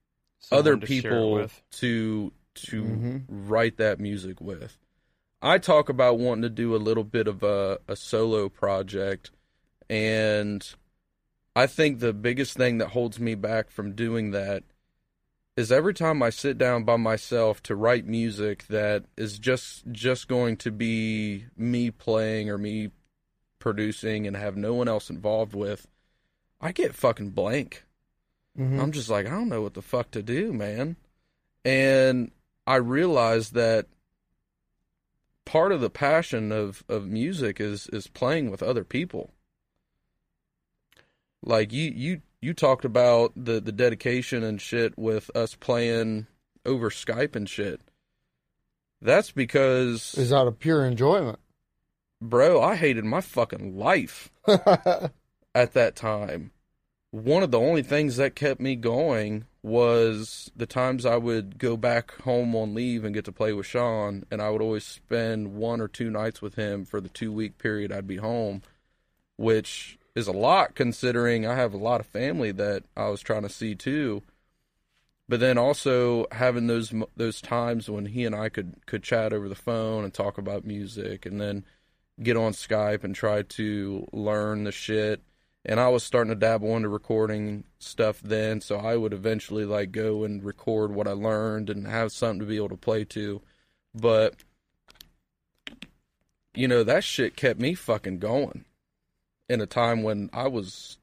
other 0.52 0.72
Someone 0.72 0.80
to 0.80 0.86
people 0.86 1.32
with. 1.32 1.62
to 1.72 2.32
to 2.54 2.82
Mhm. 2.84 3.24
write 3.28 3.78
that 3.78 3.98
music 3.98 4.40
with. 4.40 4.78
I 5.42 5.58
talk 5.58 5.88
about 5.88 6.18
wanting 6.20 6.42
to 6.42 6.48
do 6.48 6.74
a 6.74 6.78
little 6.78 7.02
bit 7.02 7.26
of 7.26 7.42
a, 7.42 7.80
a 7.88 7.96
solo 7.96 8.48
project, 8.48 9.32
and 9.90 10.64
I 11.56 11.66
think 11.66 11.98
the 11.98 12.12
biggest 12.12 12.56
thing 12.56 12.78
that 12.78 12.88
holds 12.88 13.20
me 13.20 13.34
back 13.34 13.70
from 13.70 13.92
doing 13.94 14.32
that 14.32 14.64
is 15.56 15.70
every 15.70 15.94
time 15.94 16.22
I 16.22 16.30
sit 16.30 16.58
down 16.58 16.82
by 16.82 16.96
myself 16.96 17.62
to 17.64 17.76
write 17.76 18.06
music 18.06 18.66
that 18.68 19.04
is 19.16 19.38
just 19.38 19.84
just 19.92 20.26
going 20.26 20.56
to 20.58 20.72
be 20.72 21.44
me 21.56 21.90
playing 21.92 22.50
or 22.50 22.58
me 22.58 22.90
producing 23.60 24.26
and 24.26 24.36
have 24.36 24.56
no 24.56 24.74
one 24.74 24.88
else 24.88 25.10
involved 25.10 25.54
with, 25.54 25.86
I 26.60 26.72
get 26.72 26.94
fucking 26.94 27.30
blank. 27.30 27.84
Mhm. 28.58 28.80
I'm 28.80 28.92
just 28.92 29.08
like, 29.08 29.26
I 29.26 29.30
don't 29.30 29.48
know 29.48 29.62
what 29.62 29.74
the 29.74 29.82
fuck 29.82 30.10
to 30.12 30.22
do, 30.22 30.52
man. 30.52 30.96
And 31.64 32.32
I 32.66 32.76
realized 32.76 33.54
that 33.54 33.86
part 35.44 35.72
of 35.72 35.80
the 35.80 35.90
passion 35.90 36.50
of, 36.50 36.82
of 36.88 37.06
music 37.06 37.60
is 37.60 37.86
is 37.88 38.08
playing 38.08 38.50
with 38.50 38.62
other 38.62 38.82
people. 38.84 39.30
Like 41.44 41.72
you 41.72 41.92
you 41.94 42.22
you 42.40 42.54
talked 42.54 42.84
about 42.84 43.32
the 43.36 43.60
the 43.60 43.72
dedication 43.72 44.42
and 44.42 44.60
shit 44.60 44.96
with 44.98 45.30
us 45.36 45.54
playing 45.54 46.26
over 46.64 46.90
Skype 46.90 47.36
and 47.36 47.48
shit. 47.48 47.80
That's 49.02 49.30
because 49.30 50.14
Is 50.16 50.32
out 50.32 50.46
of 50.48 50.58
pure 50.58 50.84
enjoyment. 50.84 51.38
bro, 52.20 52.62
I 52.62 52.76
hated 52.76 53.04
my 53.04 53.20
fucking 53.20 53.76
life 53.76 54.30
at 54.48 55.72
that 55.74 55.94
time. 55.96 56.52
One 57.10 57.42
of 57.42 57.50
the 57.50 57.60
only 57.60 57.82
things 57.82 58.16
that 58.16 58.34
kept 58.34 58.60
me 58.60 58.74
going 58.74 59.44
was 59.62 60.50
the 60.56 60.66
times 60.66 61.06
I 61.06 61.16
would 61.16 61.58
go 61.58 61.76
back 61.76 62.12
home 62.22 62.56
on 62.56 62.74
leave 62.74 63.04
and 63.04 63.14
get 63.14 63.24
to 63.26 63.32
play 63.32 63.52
with 63.52 63.66
Shawn, 63.66 64.24
and 64.30 64.42
I 64.42 64.50
would 64.50 64.60
always 64.62 64.84
spend 64.84 65.54
one 65.54 65.80
or 65.80 65.88
two 65.88 66.10
nights 66.10 66.42
with 66.42 66.56
him 66.56 66.84
for 66.84 67.00
the 67.00 67.08
two 67.08 67.30
week 67.30 67.58
period 67.58 67.92
I'd 67.92 68.06
be 68.08 68.16
home, 68.16 68.62
which 69.36 69.98
is 70.14 70.28
a 70.28 70.32
lot 70.32 70.74
considering 70.74 71.46
I 71.46 71.56
have 71.56 71.74
a 71.74 71.78
lot 71.78 72.00
of 72.00 72.06
family 72.06 72.52
that 72.52 72.84
I 72.96 73.08
was 73.08 73.20
trying 73.20 73.42
to 73.42 73.48
see 73.48 73.74
too. 73.74 74.22
But 75.28 75.40
then 75.40 75.56
also 75.58 76.26
having 76.32 76.66
those 76.66 76.92
those 77.16 77.40
times 77.40 77.88
when 77.88 78.06
he 78.06 78.24
and 78.24 78.34
I 78.34 78.48
could 78.50 78.86
could 78.86 79.02
chat 79.02 79.32
over 79.32 79.48
the 79.48 79.54
phone 79.54 80.04
and 80.04 80.12
talk 80.12 80.36
about 80.38 80.66
music, 80.66 81.24
and 81.24 81.40
then 81.40 81.64
get 82.22 82.36
on 82.36 82.52
Skype 82.52 83.04
and 83.04 83.14
try 83.14 83.42
to 83.42 84.06
learn 84.12 84.64
the 84.64 84.72
shit. 84.72 85.22
And 85.64 85.80
I 85.80 85.88
was 85.88 86.04
starting 86.04 86.28
to 86.28 86.38
dabble 86.38 86.76
into 86.76 86.90
recording 86.90 87.64
stuff 87.78 88.20
then, 88.20 88.60
so 88.60 88.76
I 88.76 88.96
would 88.96 89.14
eventually 89.14 89.64
like 89.64 89.92
go 89.92 90.24
and 90.24 90.44
record 90.44 90.92
what 90.94 91.08
I 91.08 91.12
learned 91.12 91.70
and 91.70 91.86
have 91.86 92.12
something 92.12 92.40
to 92.40 92.46
be 92.46 92.56
able 92.56 92.68
to 92.68 92.76
play 92.76 93.04
to. 93.06 93.40
But 93.94 94.34
you 96.54 96.68
know, 96.68 96.84
that 96.84 97.02
shit 97.02 97.34
kept 97.34 97.58
me 97.58 97.74
fucking 97.74 98.18
going 98.18 98.66
in 99.48 99.60
a 99.60 99.66
time 99.66 100.02
when 100.02 100.30
I 100.32 100.48
was 100.48 100.98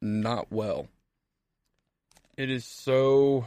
not 0.00 0.50
well. 0.50 0.88
it 2.36 2.50
is 2.50 2.64
so 2.64 3.46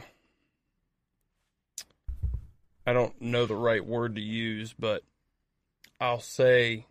I 2.86 2.92
don't 2.92 3.20
know 3.20 3.46
the 3.46 3.56
right 3.56 3.84
word 3.84 4.14
to 4.14 4.20
use, 4.20 4.72
but 4.78 5.02
I'll 6.00 6.20
say 6.20 6.86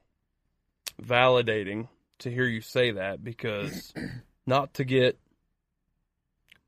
validating 1.01 1.87
to 2.19 2.29
hear 2.29 2.45
you 2.45 2.61
say 2.61 2.91
that 2.91 3.23
because 3.23 3.93
not 4.45 4.73
to 4.75 4.83
get 4.83 5.17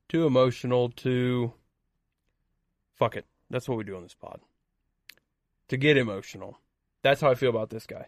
too 0.08 0.26
emotional 0.26 0.90
to 0.90 1.54
fuck 2.96 3.16
it. 3.16 3.26
That's 3.50 3.68
what 3.68 3.78
we 3.78 3.84
do 3.84 3.96
on 3.96 4.04
this 4.04 4.14
pod. 4.16 4.40
To 5.70 5.78
get 5.78 5.98
emotional. 5.98 6.58
That's 7.04 7.22
how 7.22 7.30
I 7.30 7.36
feel 7.36 7.50
about 7.50 7.70
this 7.70 7.86
guy 7.86 8.08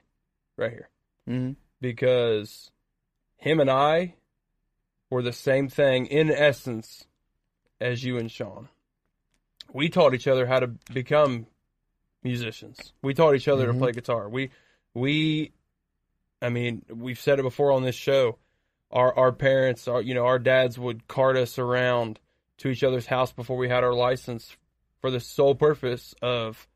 right 0.58 0.72
here 0.72 0.90
Mm-hmm. 1.30 1.54
Because 1.82 2.72
him 3.38 3.60
and 3.60 3.70
I 3.70 4.16
were 5.10 5.22
the 5.22 5.34
same 5.34 5.70
thing 5.70 6.06
in 6.08 6.30
essence 6.30 7.06
as 7.80 8.04
you 8.04 8.18
and 8.18 8.30
Shawn. 8.32 8.70
We 9.72 9.90
taught 9.90 10.14
each 10.14 10.28
other 10.28 10.46
how 10.46 10.60
to 10.60 10.68
become 10.94 11.48
musicians. 12.24 12.94
We 13.02 13.14
taught 13.14 13.36
each 13.36 13.48
other 13.48 13.68
Mhm. 13.68 13.74
to 13.74 13.80
play 13.80 13.92
guitar. 13.94 14.30
We 14.30 14.52
we 14.94 15.52
I 16.42 16.50
mean, 16.50 16.84
we've 16.90 17.20
said 17.20 17.40
it 17.40 17.44
before 17.44 17.72
on 17.72 17.84
this 17.84 17.96
show. 17.96 18.38
Our 18.92 19.16
our 19.18 19.32
parents, 19.32 19.88
our 19.88 20.02
you 20.02 20.14
know, 20.14 20.26
our 20.26 20.40
dads 20.40 20.78
would 20.80 21.08
cart 21.08 21.38
us 21.38 21.58
around 21.60 22.20
to 22.58 22.70
each 22.70 22.84
other's 22.84 23.06
house 23.06 23.32
before 23.32 23.56
we 23.58 23.70
had 23.70 23.84
our 23.84 23.94
license 23.94 24.58
for 25.00 25.12
the 25.12 25.20
sole 25.20 25.56
purpose 25.56 26.14
of 26.22 26.68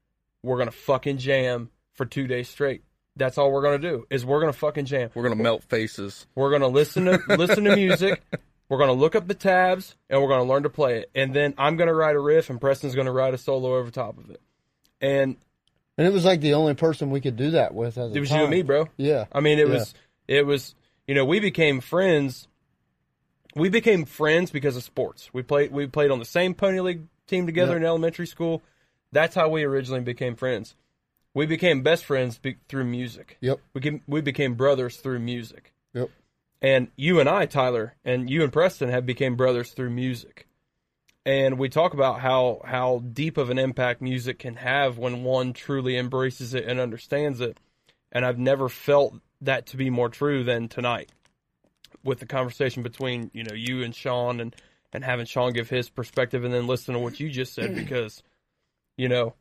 we're 0.44 0.58
gonna 0.58 0.72
fucking 0.72 1.18
jam 1.18 1.72
for 1.94 2.06
two 2.06 2.28
days 2.28 2.48
straight. 2.50 2.84
That's 3.16 3.38
all 3.38 3.52
we're 3.52 3.62
gonna 3.62 3.78
do 3.80 4.06
is 4.10 4.26
we're 4.26 4.40
gonna 4.40 4.54
fucking 4.54 4.86
jam. 4.86 5.10
We're 5.14 5.24
gonna 5.24 5.42
melt 5.42 5.64
faces. 5.64 6.26
We're 6.36 6.52
gonna 6.52 6.68
listen 6.68 7.06
to 7.06 7.20
listen 7.30 7.64
to 7.66 7.76
music. 7.76 8.24
We're 8.70 8.80
gonna 8.80 8.94
look 8.94 9.16
up 9.16 9.28
the 9.28 9.36
tabs 9.36 9.96
and 10.10 10.22
we're 10.22 10.30
gonna 10.30 10.46
learn 10.46 10.64
to 10.64 10.70
play 10.70 11.00
it. 11.00 11.12
And 11.14 11.34
then 11.34 11.54
I'm 11.58 11.76
gonna 11.78 11.94
write 11.94 12.16
a 12.16 12.20
riff 12.20 12.50
and 12.50 12.60
Preston's 12.60 12.96
gonna 12.96 13.12
write 13.12 13.34
a 13.34 13.38
solo 13.38 13.76
over 13.76 13.92
top 13.92 14.18
of 14.18 14.30
it. 14.32 14.42
And 15.00 15.38
and 15.98 16.08
it 16.08 16.14
was 16.14 16.26
like 16.26 16.42
the 16.42 16.56
only 16.56 16.74
person 16.74 17.12
we 17.12 17.22
could 17.22 17.36
do 17.36 17.52
that 17.52 17.76
with 17.76 18.00
at 18.00 18.10
the 18.12 18.18
it 18.18 18.20
was 18.20 18.30
time. 18.30 18.40
you 18.40 18.44
and 18.46 18.52
me, 18.52 18.62
bro. 18.64 18.88
Yeah. 18.98 19.26
I 19.32 19.42
mean, 19.42 19.60
it 19.60 19.68
Yeah. 19.68 19.74
was 19.76 19.94
it 20.28 20.46
was 20.48 20.74
you 21.08 21.14
know 21.14 21.26
we 21.26 21.40
became 21.40 21.82
friends. 21.82 22.48
We 23.56 23.70
became 23.70 24.06
friends 24.06 24.50
because 24.50 24.76
of 24.76 24.82
sports. 24.84 25.30
We 25.34 25.44
played 25.44 25.72
we 25.72 25.86
played 25.86 26.10
on 26.10 26.18
the 26.18 26.26
same 26.26 26.56
pony 26.56 26.80
league 26.80 27.04
team 27.28 27.46
together 27.46 27.74
Yep. 27.74 27.82
in 27.82 27.86
elementary 27.86 28.26
school. 28.26 28.64
That's 29.12 29.36
how 29.36 29.50
we 29.50 29.64
originally 29.64 30.02
became 30.02 30.36
friends. 30.36 30.76
We 31.34 31.46
became 31.46 31.82
best 31.82 32.06
friends 32.06 32.38
be- 32.38 32.58
through 32.68 32.86
music. 32.86 33.38
Yep. 33.42 33.60
We 33.74 34.02
we 34.08 34.22
became 34.22 34.56
brothers 34.56 34.98
through 34.98 35.20
music. 35.20 35.74
Yep. 35.94 36.10
And 36.62 36.88
you 36.96 37.20
and 37.20 37.28
I, 37.28 37.46
Tyler, 37.46 37.96
and 38.06 38.30
you 38.30 38.44
and 38.44 38.54
Preston 38.54 38.90
have 38.90 39.06
became 39.06 39.36
brothers 39.36 39.72
through 39.72 39.90
music. 39.90 40.48
And 41.26 41.58
we 41.58 41.70
talk 41.70 41.94
about 41.94 42.20
how 42.20 42.62
how 42.66 43.00
deep 43.00 43.38
of 43.38 43.50
an 43.50 43.58
impact 43.58 44.02
music 44.02 44.40
can 44.40 44.56
have 44.56 44.98
when 44.98 45.24
one 45.24 45.54
truly 45.54 45.98
embraces 45.98 46.54
it 46.54 46.66
and 46.66 46.80
understands 46.80 47.42
it. 47.42 47.58
And 48.12 48.26
I've 48.26 48.40
never 48.40 48.70
felt 48.70 49.16
that 49.42 49.66
to 49.68 49.78
be 49.78 49.90
more 49.90 50.10
true 50.10 50.44
than 50.44 50.68
tonight 50.68 51.12
with 52.04 52.20
the 52.20 52.26
conversation 52.26 52.84
between, 52.84 53.32
you 53.34 53.44
know, 53.44 53.56
you 53.56 53.84
and 53.84 53.96
Shawn 53.96 54.40
and 54.40 54.56
and 54.92 55.04
having 55.04 55.26
Shawn 55.26 55.54
give 55.54 55.70
his 55.70 55.90
perspective 55.90 56.44
and 56.44 56.54
then 56.54 56.68
listen 56.68 56.94
to 56.94 57.00
what 57.00 57.20
you 57.20 57.30
just 57.30 57.54
said 57.54 57.74
because 57.76 58.22
you 58.98 59.10
know, 59.10 59.34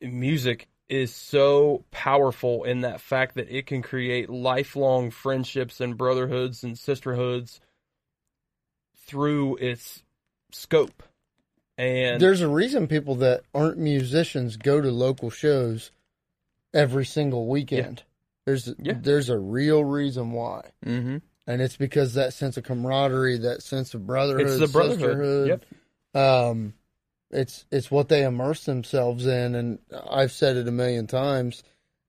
music 0.00 0.68
is 0.88 1.14
so 1.14 1.84
powerful 1.90 2.64
in 2.64 2.80
that 2.80 3.00
fact 3.00 3.34
that 3.34 3.50
it 3.54 3.66
can 3.66 3.82
create 3.82 4.30
lifelong 4.30 5.10
friendships 5.10 5.80
and 5.80 5.96
brotherhoods 5.98 6.64
and 6.64 6.78
sisterhoods 6.78 7.60
through 9.06 9.56
its 9.56 10.02
scope. 10.52 11.02
And 11.76 12.20
There's 12.20 12.40
a 12.40 12.48
reason 12.48 12.88
people 12.88 13.16
that 13.16 13.42
aren't 13.54 13.78
musicians 13.78 14.56
go 14.56 14.80
to 14.80 14.90
local 14.90 15.30
shows 15.30 15.90
every 16.74 17.04
single 17.04 17.46
weekend. 17.46 18.02
There's 18.46 18.72
Yeah. 18.78 18.94
there's 19.00 19.28
a 19.28 19.38
real 19.38 19.84
reason 19.84 20.32
why. 20.32 20.70
Mm-hmm. 20.84 21.18
And 21.46 21.62
it's 21.62 21.76
because 21.76 22.14
that 22.14 22.32
sense 22.34 22.56
of 22.56 22.64
camaraderie, 22.64 23.38
that 23.38 23.62
sense 23.62 23.94
of 23.94 24.06
brotherhood, 24.06 24.46
it's 24.46 24.58
the 24.58 24.66
brotherhood. 24.68 24.98
sisterhood, 25.00 25.48
Yep. 26.14 26.22
um, 26.22 26.74
it's 27.30 27.66
it's 27.70 27.90
what 27.90 28.08
they 28.08 28.24
immerse 28.24 28.64
themselves 28.64 29.26
in, 29.26 29.54
and 29.54 29.78
I've 30.10 30.32
said 30.32 30.56
it 30.56 30.68
a 30.68 30.72
million 30.72 31.06
times. 31.06 31.62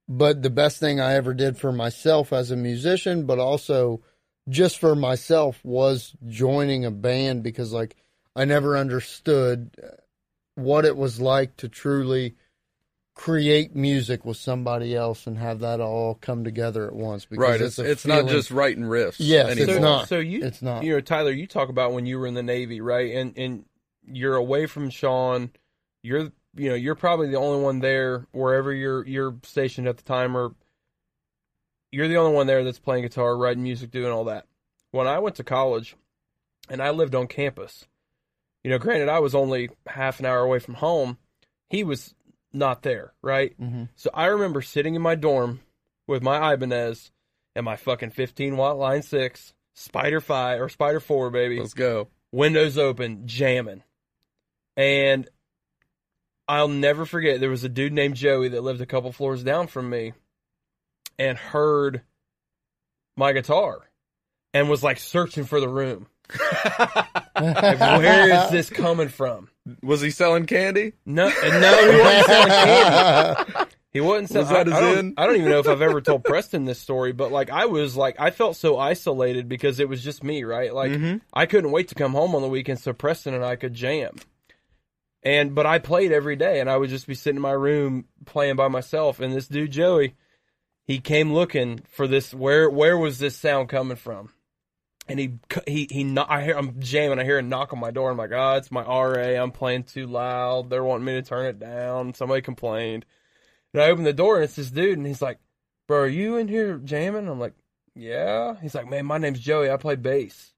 But 0.08 0.42
the 0.44 0.50
best 0.50 0.80
thing 0.80 1.00
I 1.00 1.16
ever 1.16 1.34
did 1.34 1.58
for 1.58 1.72
myself 1.72 2.34
as 2.34 2.52
a 2.52 2.56
musician, 2.58 3.26
but 3.26 3.40
also 3.40 4.02
just 4.50 4.80
for 4.80 4.96
myself, 4.96 5.60
was 5.64 6.16
joining 6.28 6.86
a 6.86 6.92
band 6.92 7.44
because 7.44 7.74
like 7.74 7.96
I 8.36 8.46
never 8.46 8.78
understood 8.78 9.72
what 10.56 10.86
it 10.86 10.98
was 10.98 11.22
like 11.22 11.58
to 11.58 11.70
truly 11.70 12.36
create 13.16 13.76
music 13.76 14.24
with 14.26 14.38
somebody 14.38 14.96
else 14.96 15.28
and 15.28 15.38
have 15.38 15.60
that 15.60 15.82
all 15.82 16.16
come 16.16 16.44
together 16.44 16.88
at 16.88 16.94
once. 16.96 17.26
Because 17.26 17.40
Right. 17.50 17.62
it's 17.62 17.80
It's, 17.80 17.90
it's 17.90 18.06
not 18.06 18.28
just 18.28 18.52
writing 18.52 18.84
riffs. 18.86 19.18
Yes, 19.20 19.52
it's 19.52 19.60
anymore. 19.62 19.76
so, 19.76 19.82
not. 19.82 20.08
So 20.08 20.20
you, 20.20 20.44
It's 20.44 20.62
not. 20.62 20.84
You 20.84 20.94
know, 20.94 21.02
Tyler, 21.02 21.32
you 21.32 21.48
talk 21.48 21.70
about 21.70 21.94
when 21.94 22.06
you 22.06 22.20
were 22.20 22.28
in 22.28 22.34
the 22.36 22.44
Navy, 22.44 22.82
right? 22.82 23.14
And 23.16 23.38
and 23.38 23.66
you're 24.12 24.36
away 24.36 24.66
from 24.66 24.90
Shawn. 24.90 25.52
You're 26.04 26.32
you 26.56 26.70
know 26.70 26.76
you're 26.76 26.96
probably 26.96 27.30
the 27.30 27.38
only 27.38 27.64
one 27.64 27.80
there 27.80 28.26
wherever 28.32 28.74
you're 28.74 29.06
you're 29.06 29.36
stationed 29.44 29.88
at 29.88 29.98
the 29.98 30.04
time, 30.04 30.36
or 30.36 30.54
you're 31.92 32.08
the 32.08 32.18
only 32.18 32.36
one 32.36 32.48
there 32.48 32.64
that's 32.64 32.80
playing 32.80 33.04
guitar, 33.04 33.36
writing 33.38 33.64
music, 33.64 33.92
doing 33.92 34.12
all 34.12 34.26
that. 34.26 34.46
When 34.92 35.08
I 35.08 35.20
went 35.20 35.36
to 35.38 35.44
college, 35.44 35.96
and 36.70 36.82
I 36.82 36.90
lived 36.92 37.16
on 37.16 37.28
campus, 37.28 37.86
You 38.64 38.72
know, 38.72 38.78
granted, 38.80 39.10
I 39.10 39.20
was 39.20 39.36
only 39.36 39.70
half 39.88 40.20
an 40.20 40.26
hour 40.26 40.40
away 40.40 40.60
from 40.60 40.76
home. 40.76 41.18
He 41.70 41.84
was 41.84 42.14
not 42.54 42.82
there, 42.82 43.14
right? 43.22 43.60
Mm-hmm. 43.60 43.86
So 43.96 44.10
I 44.14 44.26
remember 44.26 44.62
sitting 44.62 44.96
in 44.96 45.02
my 45.02 45.16
dorm 45.16 45.62
with 46.08 46.24
my 46.24 46.54
Ibanez 46.54 47.12
and 47.56 47.64
my 47.66 47.76
fucking 47.76 48.10
15 48.12 48.58
watt 48.58 48.78
line 48.78 49.02
six, 49.04 49.54
Spider 49.76 50.20
5 50.22 50.62
or 50.62 50.70
Spider 50.70 51.00
4, 51.00 51.30
baby 51.30 51.60
Let's 51.60 51.74
go. 51.76 52.08
windows 52.32 52.78
open, 52.78 53.28
jamming. 53.28 53.84
And 54.78 55.28
I'll 56.48 56.68
never 56.68 57.06
forget 57.06 57.40
there 57.40 57.50
was 57.50 57.64
a 57.64 57.70
dude 57.70 57.94
named 57.94 58.16
Joey 58.16 58.50
that 58.50 58.62
lived 58.62 58.82
a 58.82 58.86
couple 58.86 59.12
floors 59.12 59.44
down 59.44 59.68
from 59.68 59.90
me 59.90 60.14
and 61.18 61.38
heard 61.38 62.02
my 63.18 63.34
guitar 63.34 63.90
and 64.54 64.70
was 64.70 64.82
like 64.84 65.00
searching 65.00 65.44
for 65.44 65.60
the 65.60 65.70
room. 65.70 66.08
Like, 67.36 67.80
where 67.80 68.46
is 68.46 68.52
this 68.52 68.70
coming 68.70 69.10
from? 69.10 69.50
Was 69.84 70.02
he 70.02 70.10
selling 70.12 70.46
candy? 70.46 70.94
No, 71.06 71.28
no, 71.30 71.92
he 71.92 72.00
wasn't 72.00 72.26
selling 72.26 72.50
candy. 72.50 73.72
He 73.92 74.02
wasn't 74.02 74.30
selling. 74.30 74.48
Was 74.48 74.74
I, 74.74 74.78
I 74.78 74.82
don't? 74.96 75.14
I 75.18 75.26
don't 75.26 75.36
even 75.38 75.50
know 75.50 75.60
if 75.60 75.68
I've 75.68 75.82
ever 75.82 76.00
told 76.02 76.24
Preston 76.24 76.66
this 76.66 76.80
story, 76.80 77.12
but 77.12 77.32
like 77.32 77.50
I 77.50 77.66
was 77.66 77.96
like 77.96 78.20
I 78.20 78.30
felt 78.32 78.56
so 78.56 78.78
isolated 78.78 79.50
because 79.50 79.80
it 79.80 79.90
was 79.90 80.04
just 80.04 80.24
me, 80.24 80.44
right? 80.44 80.74
Like 80.74 80.92
Mhm. 80.92 81.22
I 81.34 81.46
couldn't 81.48 81.72
wait 81.72 81.88
to 81.90 81.96
come 81.96 82.12
home 82.12 82.36
on 82.36 82.42
the 82.44 82.48
weekend 82.48 82.80
so 82.80 82.94
Preston 82.94 83.34
and 83.34 83.44
I 83.44 83.56
could 83.56 83.74
jam. 83.74 84.16
And 85.24 85.54
but 85.54 85.66
I 85.66 85.80
played 85.80 86.12
every 86.12 86.36
day, 86.36 86.60
and 86.60 86.70
I 86.70 86.78
would 86.78 86.90
just 86.90 87.08
be 87.08 87.16
sitting 87.16 87.38
in 87.38 87.42
my 87.42 87.52
room 87.52 88.06
playing 88.26 88.56
by 88.56 88.68
myself. 88.70 89.20
And 89.20 89.34
this 89.34 89.48
dude 89.48 89.72
Joey, 89.72 90.16
he 90.86 91.00
came 91.00 91.34
looking 91.34 91.82
for 91.90 92.08
this. 92.08 92.34
Where 92.34 92.70
where 92.70 92.98
was 92.98 93.20
this 93.20 93.36
sound 93.36 93.70
coming 93.70 93.98
from? 93.98 94.32
And 95.08 95.20
he 95.20 95.34
he 95.68 95.88
he. 95.92 96.18
I 96.18 96.44
hear 96.44 96.58
I'm 96.58 96.80
jamming. 96.80 97.20
I 97.20 97.26
hear 97.26 97.40
a 97.40 97.44
knock 97.44 97.74
on 97.74 97.80
my 97.80 97.92
door. 97.92 98.12
I'm 98.12 98.18
like, 98.18 98.32
oh, 98.32 98.54
it's 98.54 98.72
my 98.72 98.84
RA. 98.84 99.42
I'm 99.42 99.52
playing 99.52 99.84
too 99.84 100.08
loud. 100.08 100.70
They're 100.70 100.84
wanting 100.84 101.06
me 101.06 101.14
to 101.14 101.22
turn 101.22 101.48
it 101.48 101.60
down. 101.60 102.14
Somebody 102.14 102.42
complained. 102.42 103.06
And 103.74 103.84
I 103.84 103.90
open 103.90 104.04
the 104.04 104.14
door, 104.14 104.36
and 104.36 104.44
it's 104.46 104.56
this 104.56 104.72
dude, 104.72 104.98
and 104.98 105.06
he's 105.06 105.22
like, 105.22 105.40
"Bro, 105.88 106.00
are 106.00 106.08
you 106.08 106.38
in 106.38 106.48
here 106.48 106.78
jamming?" 106.78 107.28
I'm 107.28 107.40
like, 107.40 107.54
"Yeah." 107.94 108.56
He's 108.62 108.74
like, 108.74 108.90
"Man, 108.90 109.06
my 109.06 109.18
name's 109.18 109.40
Joey. 109.40 109.70
I 109.70 109.78
play 109.78 109.96
bass. 109.96 110.54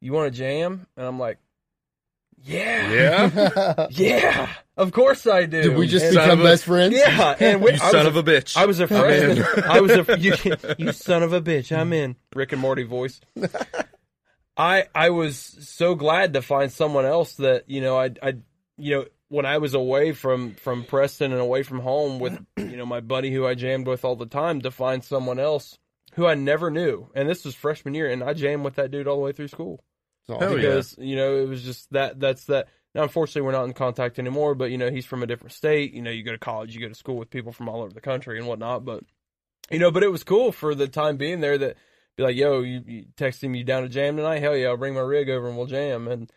You 0.00 0.12
want 0.12 0.32
to 0.32 0.38
jam?" 0.38 0.86
And 0.96 1.06
I'm 1.06 1.18
like, 1.18 1.38
"Yeah, 2.42 2.92
Yeah. 3.30 3.86
yeah, 3.90 4.48
of 4.76 4.92
course 4.92 5.26
I 5.26 5.46
do." 5.46 5.62
Did 5.62 5.76
we 5.76 5.86
just 5.86 6.04
And- 6.06 6.14
become 6.14 6.30
of 6.30 6.40
a- 6.40 6.44
best 6.44 6.64
friends? 6.64 6.94
yeah, 6.96 7.34
and 7.38 7.60
we, 7.62 7.72
You 7.72 7.78
I 7.82 7.90
son 7.90 8.06
a- 8.06 8.08
of 8.08 8.16
a 8.16 8.22
bitch. 8.22 8.56
I 8.56 8.66
was 8.66 8.80
a 8.80 8.84
in. 8.84 8.88
freshman. 8.88 9.64
I 9.64 9.80
was 9.80 9.90
a 9.92 10.18
you, 10.18 10.34
you 10.78 10.92
son 10.92 11.22
of 11.22 11.32
a 11.32 11.40
bitch. 11.40 11.76
I'm 11.76 11.92
in 11.92 12.16
Rick 12.34 12.52
and 12.52 12.60
Morty 12.60 12.82
voice. 12.84 13.20
I 14.56 14.84
I 14.94 15.10
was 15.10 15.36
so 15.38 15.94
glad 15.94 16.34
to 16.34 16.42
find 16.42 16.70
someone 16.72 17.06
else 17.06 17.34
that 17.34 17.68
you 17.70 17.80
know 17.80 17.98
I 17.98 18.10
I 18.22 18.34
you 18.76 18.94
know 18.96 19.04
when 19.28 19.46
I 19.46 19.58
was 19.58 19.74
away 19.74 20.12
from 20.12 20.54
from 20.54 20.84
Preston 20.84 21.32
and 21.32 21.40
away 21.40 21.62
from 21.62 21.80
home 21.80 22.18
with 22.18 22.38
you 22.56 22.76
know 22.76 22.86
my 22.86 23.00
buddy 23.00 23.32
who 23.32 23.46
I 23.46 23.54
jammed 23.54 23.86
with 23.86 24.04
all 24.04 24.16
the 24.16 24.26
time 24.26 24.60
to 24.62 24.70
find 24.70 25.02
someone 25.04 25.38
else 25.38 25.78
who 26.14 26.26
I 26.26 26.34
never 26.34 26.70
knew 26.70 27.08
and 27.14 27.28
this 27.28 27.44
was 27.44 27.54
freshman 27.54 27.94
year 27.94 28.10
and 28.10 28.22
I 28.24 28.34
jammed 28.34 28.64
with 28.64 28.74
that 28.74 28.90
dude 28.90 29.06
all 29.06 29.16
the 29.16 29.22
way 29.22 29.32
through 29.32 29.48
school 29.48 29.74
It's 29.74 29.89
Hell 30.38 30.48
awesome. 30.48 30.60
yeah. 30.60 30.68
because 30.68 30.96
you 30.98 31.16
know 31.16 31.36
it 31.36 31.48
was 31.48 31.62
just 31.62 31.90
that 31.92 32.20
that's 32.20 32.44
that 32.46 32.68
now 32.94 33.02
unfortunately 33.02 33.42
we're 33.42 33.52
not 33.52 33.64
in 33.64 33.72
contact 33.72 34.18
anymore 34.18 34.54
but 34.54 34.70
you 34.70 34.78
know 34.78 34.90
he's 34.90 35.06
from 35.06 35.22
a 35.22 35.26
different 35.26 35.52
state 35.52 35.92
you 35.92 36.02
know 36.02 36.10
you 36.10 36.22
go 36.22 36.32
to 36.32 36.38
college 36.38 36.74
you 36.74 36.80
go 36.80 36.88
to 36.88 36.94
school 36.94 37.16
with 37.16 37.30
people 37.30 37.52
from 37.52 37.68
all 37.68 37.82
over 37.82 37.92
the 37.92 38.00
country 38.00 38.38
and 38.38 38.46
whatnot 38.46 38.84
but 38.84 39.02
you 39.70 39.78
know 39.78 39.90
but 39.90 40.02
it 40.02 40.10
was 40.10 40.24
cool 40.24 40.52
for 40.52 40.74
the 40.74 40.88
time 40.88 41.16
being 41.16 41.40
there 41.40 41.58
that 41.58 41.76
be 42.16 42.22
like 42.22 42.36
yo 42.36 42.60
you, 42.60 42.82
you 42.86 43.04
text 43.16 43.42
him 43.42 43.54
you 43.54 43.64
down 43.64 43.82
to 43.82 43.88
jam 43.88 44.16
tonight 44.16 44.40
hell 44.40 44.56
yeah 44.56 44.68
i'll 44.68 44.76
bring 44.76 44.94
my 44.94 45.00
rig 45.00 45.30
over 45.30 45.48
and 45.48 45.56
we'll 45.56 45.66
jam 45.66 46.08
and 46.08 46.30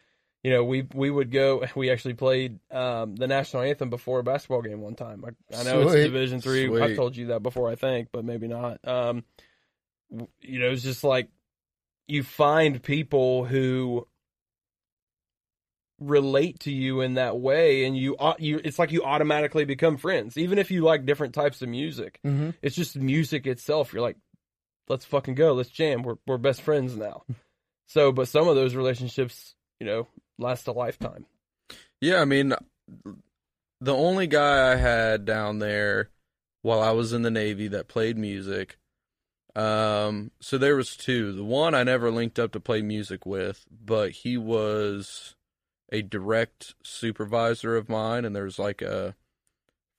you 0.44 0.52
know 0.52 0.64
we 0.64 0.88
we 0.94 1.10
would 1.10 1.32
go 1.32 1.65
we 1.76 1.90
actually 1.90 2.14
played 2.14 2.60
um, 2.72 3.15
the 3.15 3.28
national 3.28 3.64
anthem 3.64 3.90
before 3.90 4.20
a 4.20 4.24
basketball 4.24 4.61
game 4.61 4.82
one 4.82 4.95
time 4.95 5.24
i, 5.26 5.57
I 5.57 5.64
know 5.64 5.84
Sweet. 5.88 5.95
it's 5.95 6.06
division 6.06 6.41
three 6.41 6.65
i 6.65 6.88
Sweet. 6.88 6.95
told 6.95 7.18
you 7.18 7.28
that 7.28 7.41
before 7.41 7.70
i 7.70 7.76
think 7.76 8.10
but 8.11 8.24
maybe 8.26 8.48
not 8.48 8.80
um, 8.88 9.24
you 10.41 10.60
know 10.60 10.70
it's 10.72 10.84
just 10.84 11.03
like 11.03 11.30
you 12.08 12.24
find 12.24 12.82
people 12.82 13.46
who 13.46 14.08
relate 16.00 16.60
to 16.62 16.72
you 16.72 17.02
in 17.02 17.14
that 17.14 17.40
way 17.40 17.86
and 17.86 17.96
you 17.96 18.18
you 18.40 18.60
it's 18.64 18.78
like 18.78 18.92
you 18.92 19.04
automatically 19.04 19.66
become 19.66 19.98
friends. 19.98 20.38
Even 20.38 20.58
if 20.58 20.72
you 20.72 20.82
like 20.82 21.06
different 21.06 21.34
types 21.34 21.62
of 21.62 21.70
music 21.70 22.20
hmm 22.24 22.50
it's 22.62 22.76
just 22.76 22.96
music 22.96 23.48
itself. 23.48 23.94
You're 23.94 24.02
like 24.02 24.18
let's 24.90 25.06
fucking 25.06 25.36
go. 25.36 25.54
Let's 25.54 25.70
jam. 25.70 26.04
We're 26.04 26.16
we're 26.28 26.38
best 26.38 26.62
friends 26.62 26.96
now. 26.96 27.24
So 27.86 28.12
but 28.12 28.28
some 28.28 28.48
of 28.48 28.56
those 28.56 28.76
relationships 28.76 29.56
you 29.80 29.86
know 29.86 30.08
last 30.40 30.68
a 30.68 30.72
lifetime. 30.72 31.26
Yeah, 32.02 32.22
I 32.22 32.26
mean, 32.26 32.54
the 33.80 33.96
only 33.96 34.28
guy 34.28 34.72
I 34.72 34.76
had 34.76 35.26
down 35.26 35.60
there 35.60 36.10
while 36.64 36.82
I 36.82 36.92
was 36.92 37.14
in 37.14 37.22
the 37.22 37.32
Navy 37.32 37.70
that 37.70 37.88
played 37.88 38.18
music. 38.18 38.78
Um, 39.56 40.32
so 40.40 40.58
there 40.58 40.76
was 40.76 40.96
two. 40.96 41.32
The 41.34 41.44
one 41.44 41.76
I 41.76 41.84
never 41.84 42.10
linked 42.10 42.40
up 42.40 42.52
to 42.54 42.60
play 42.60 42.82
music 42.82 43.26
with, 43.26 43.66
but 43.70 44.12
he 44.12 44.38
was 44.38 45.36
a 45.92 46.02
direct 46.02 46.74
supervisor 46.84 47.76
of 47.76 47.90
mine, 47.90 48.26
and 48.26 48.36
there's 48.36 48.58
like 48.58 48.82
a 48.82 49.16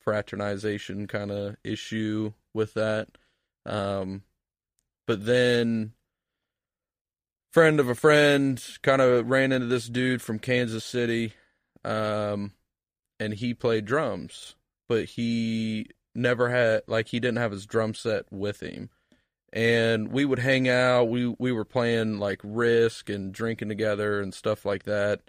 fraternization 0.01 1.07
kind 1.07 1.31
of 1.31 1.57
issue 1.63 2.33
with 2.53 2.75
that. 2.75 3.09
Um, 3.65 4.23
but 5.07 5.25
then 5.25 5.93
friend 7.53 7.79
of 7.79 7.89
a 7.89 7.95
friend 7.95 8.63
kind 8.83 9.01
of 9.01 9.29
ran 9.29 9.53
into 9.53 9.67
this 9.67 9.89
dude 9.89 10.21
from 10.21 10.41
Kansas 10.41 10.85
City 10.85 11.35
um 11.85 12.53
and 13.21 13.35
he 13.35 13.55
played 13.55 13.85
drums 13.85 14.57
but 14.89 15.05
he 15.05 15.87
never 16.15 16.51
had 16.51 16.83
like 16.89 17.09
he 17.09 17.21
didn't 17.21 17.39
have 17.39 17.53
his 17.53 17.67
drum 17.67 17.95
set 17.95 18.25
with 18.33 18.61
him 18.61 18.91
and 19.55 20.09
we 20.09 20.25
would 20.25 20.41
hang 20.41 20.69
out. 20.69 21.05
We 21.05 21.29
we 21.39 21.53
were 21.53 21.65
playing 21.65 22.19
like 22.19 22.41
risk 22.43 23.09
and 23.09 23.33
drinking 23.33 23.69
together 23.69 24.21
and 24.21 24.35
stuff 24.35 24.67
like 24.67 24.83
that. 24.83 25.21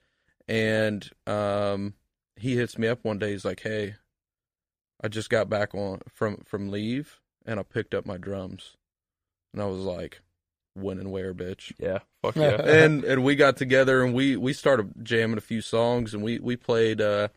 And 0.48 1.08
um 1.28 1.94
he 2.36 2.58
hits 2.58 2.78
me 2.78 2.88
up 2.88 3.00
one 3.04 3.20
day. 3.20 3.32
He's 3.32 3.46
like 3.46 3.62
hey 3.62 3.96
i 5.04 5.08
just 5.10 5.30
got 5.30 5.50
back 5.50 5.76
on 5.76 6.00
from 6.08 6.38
from 6.46 6.72
leave 6.72 7.20
and 7.46 7.60
i 7.60 7.64
picked 7.64 7.94
up 7.94 8.06
my 8.06 8.18
drums. 8.18 8.76
And 9.54 9.62
i 9.62 9.66
was 9.66 9.80
like 9.80 10.22
when 10.74 11.00
and 11.00 11.12
where 11.12 11.34
bitch? 11.34 11.72
Yeah 11.78 12.00
fuck 12.24 12.36
yeah. 12.36 12.62
and 12.62 13.04
and 13.04 13.24
we 13.24 13.36
got 13.36 13.58
together 13.58 14.04
and 14.04 14.14
we 14.14 14.36
we 14.36 14.54
started 14.54 14.92
jamming 15.04 15.38
a 15.38 15.42
few 15.42 15.62
songs 15.62 16.14
and 16.14 16.24
we 16.24 16.40
we 16.40 16.56
played 16.56 17.00
uh 17.00 17.28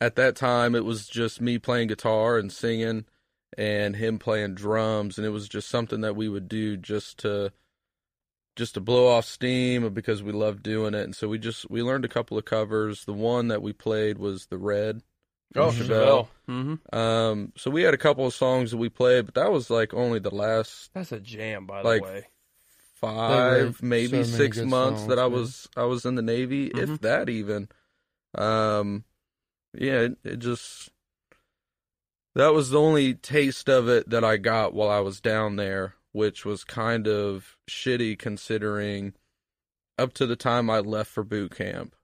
at 0.00 0.16
that 0.16 0.34
time 0.34 0.74
it 0.74 0.84
was 0.84 1.06
just 1.06 1.40
me 1.40 1.58
playing 1.58 1.88
guitar 1.88 2.38
and 2.38 2.50
singing 2.50 3.04
and 3.58 3.96
him 3.96 4.18
playing 4.18 4.54
drums 4.54 5.18
and 5.18 5.26
it 5.26 5.30
was 5.30 5.48
just 5.48 5.68
something 5.68 6.00
that 6.02 6.16
we 6.16 6.28
would 6.28 6.48
do 6.48 6.76
just 6.76 7.18
to 7.18 7.52
just 8.56 8.74
to 8.74 8.80
blow 8.80 9.08
off 9.08 9.24
steam 9.24 9.92
because 9.92 10.22
we 10.22 10.32
loved 10.32 10.62
doing 10.62 10.94
it 10.94 11.04
and 11.04 11.16
so 11.16 11.28
we 11.28 11.38
just 11.38 11.68
we 11.70 11.82
learned 11.82 12.04
a 12.04 12.08
couple 12.08 12.38
of 12.38 12.44
covers 12.44 13.04
the 13.04 13.12
one 13.12 13.48
that 13.48 13.62
we 13.62 13.72
played 13.72 14.18
was 14.18 14.46
the 14.46 14.58
red 14.58 15.02
oh 15.56 15.68
Chevelle. 15.68 16.28
Chevelle. 16.28 16.28
hmm 16.46 16.74
um 16.96 17.52
so 17.56 17.70
we 17.70 17.82
had 17.82 17.94
a 17.94 17.98
couple 17.98 18.26
of 18.26 18.34
songs 18.34 18.70
that 18.70 18.76
we 18.76 18.88
played 18.88 19.24
but 19.26 19.34
that 19.34 19.50
was 19.52 19.70
like 19.70 19.92
only 19.94 20.18
the 20.18 20.34
last 20.34 20.90
that's 20.94 21.12
a 21.12 21.20
jam 21.20 21.66
by 21.66 21.82
Like, 21.82 22.00
the 22.00 22.04
way 22.04 22.26
five, 23.00 23.82
maybe 23.82 24.24
so 24.24 24.36
six 24.36 24.56
good 24.58 24.66
months 24.68 25.04
that 25.06 25.18
I 25.18 25.22
man. 25.22 25.32
was 25.32 25.68
I 25.76 25.84
was 25.84 26.04
in 26.04 26.16
the 26.16 26.22
Navy, 26.22 26.66
if 26.66 26.86
Mhm. 26.90 27.00
that 27.00 27.28
even. 27.30 27.68
Um, 28.34 29.04
yeah, 29.72 30.00
it, 30.00 30.18
it 30.22 30.38
just 30.38 30.90
that 32.34 32.52
was 32.52 32.70
the 32.70 32.80
only 32.80 33.14
taste 33.14 33.68
of 33.68 33.88
it 33.88 34.10
that 34.10 34.24
I 34.24 34.36
got 34.36 34.72
while 34.74 34.88
I 34.88 35.00
was 35.00 35.20
down 35.20 35.56
there, 35.56 35.94
which 36.12 36.44
was 36.44 36.64
kind 36.64 37.06
of 37.06 37.56
shitty 37.68 38.18
considering 38.18 39.14
up 39.98 40.12
to 40.14 40.26
the 40.26 40.36
time 40.36 40.70
I 40.70 40.78
left 40.80 41.10
for 41.10 41.24
boot 41.24 41.54
camp, 41.56 41.94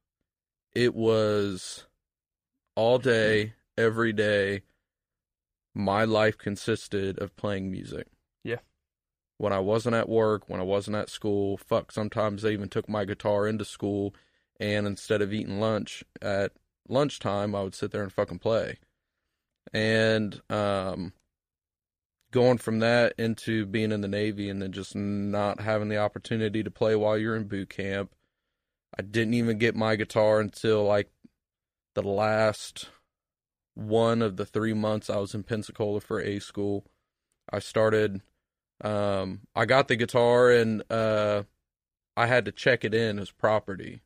it 0.74 0.94
was 0.94 1.86
all 2.74 2.98
day, 2.98 3.54
every 3.78 4.12
day. 4.12 4.62
My 5.74 6.04
life 6.04 6.38
consisted 6.38 7.18
of 7.18 7.36
playing 7.36 7.70
music 7.70 8.06
Yeah. 8.42 8.60
when 9.38 9.52
I 9.52 9.58
wasn't 9.58 9.94
at 9.96 10.08
work, 10.08 10.48
when 10.48 10.60
I 10.60 10.64
wasn't 10.64 10.96
at 10.96 11.10
school. 11.10 11.56
Fuck, 11.58 11.92
sometimes 11.92 12.42
they 12.42 12.52
even 12.52 12.68
took 12.68 12.88
my 12.88 13.04
guitar 13.04 13.46
into 13.46 13.64
school, 13.64 14.14
and 14.58 14.86
instead 14.86 15.20
of 15.20 15.32
eating 15.34 15.60
lunch 15.60 16.02
at 16.22 16.52
lunchtime, 16.88 17.54
I 17.54 17.62
would 17.62 17.74
sit 17.74 17.90
there 17.90 18.02
and 18.02 18.12
fucking 18.12 18.38
play. 18.38 18.78
And 19.72 20.40
um, 20.48 21.12
going 22.30 22.58
from 22.58 22.80
that 22.80 23.14
into 23.18 23.66
being 23.66 23.92
in 23.92 24.00
the 24.00 24.08
Navy 24.08 24.48
and 24.48 24.60
then 24.60 24.72
just 24.72 24.94
not 24.94 25.60
having 25.60 25.88
the 25.88 25.98
opportunity 25.98 26.62
to 26.62 26.70
play 26.70 26.94
while 26.94 27.18
you're 27.18 27.36
in 27.36 27.48
boot 27.48 27.70
camp. 27.70 28.12
I 28.98 29.02
didn't 29.02 29.34
even 29.34 29.58
get 29.58 29.74
my 29.74 29.96
guitar 29.96 30.40
until 30.40 30.84
like 30.84 31.10
the 31.94 32.02
last 32.02 32.88
one 33.74 34.22
of 34.22 34.36
the 34.36 34.46
three 34.46 34.72
months 34.72 35.10
I 35.10 35.16
was 35.16 35.34
in 35.34 35.42
Pensacola 35.42 36.00
for 36.00 36.20
A 36.20 36.38
school. 36.38 36.86
I 37.52 37.58
started 37.58 38.22
um, 38.82 39.40
I 39.54 39.64
got 39.64 39.88
the 39.88 39.96
guitar 39.96 40.50
and 40.50 40.82
uh, 40.90 41.44
I 42.16 42.26
had 42.26 42.44
to 42.44 42.52
check 42.52 42.84
it 42.84 42.94
in 42.94 43.18
as 43.18 43.30
property, 43.30 44.02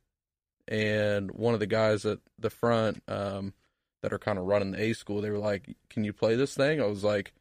and 0.68 1.30
one 1.32 1.54
of 1.54 1.60
the 1.60 1.66
guys 1.66 2.06
at 2.06 2.18
the 2.38 2.50
front 2.50 3.02
um, 3.08 3.54
that 4.02 4.12
are 4.12 4.18
kind 4.18 4.38
of 4.38 4.44
running 4.44 4.72
the 4.72 4.82
A 4.82 4.92
school, 4.92 5.20
they 5.20 5.30
were 5.30 5.38
like, 5.38 5.76
"Can 5.88 6.04
you 6.04 6.12
play 6.12 6.34
this 6.34 6.54
thing?" 6.54 6.80
I 6.80 6.86
was 6.86 7.04
like, 7.04 7.32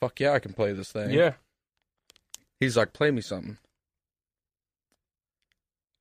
"Fuck 0.00 0.20
yeah, 0.20 0.32
I 0.32 0.38
can 0.38 0.52
play 0.52 0.72
this 0.72 0.92
thing." 0.92 1.10
Yeah. 1.10 1.34
He's 2.60 2.76
like, 2.76 2.92
"Play 2.92 3.10
me 3.10 3.20
something." 3.20 3.58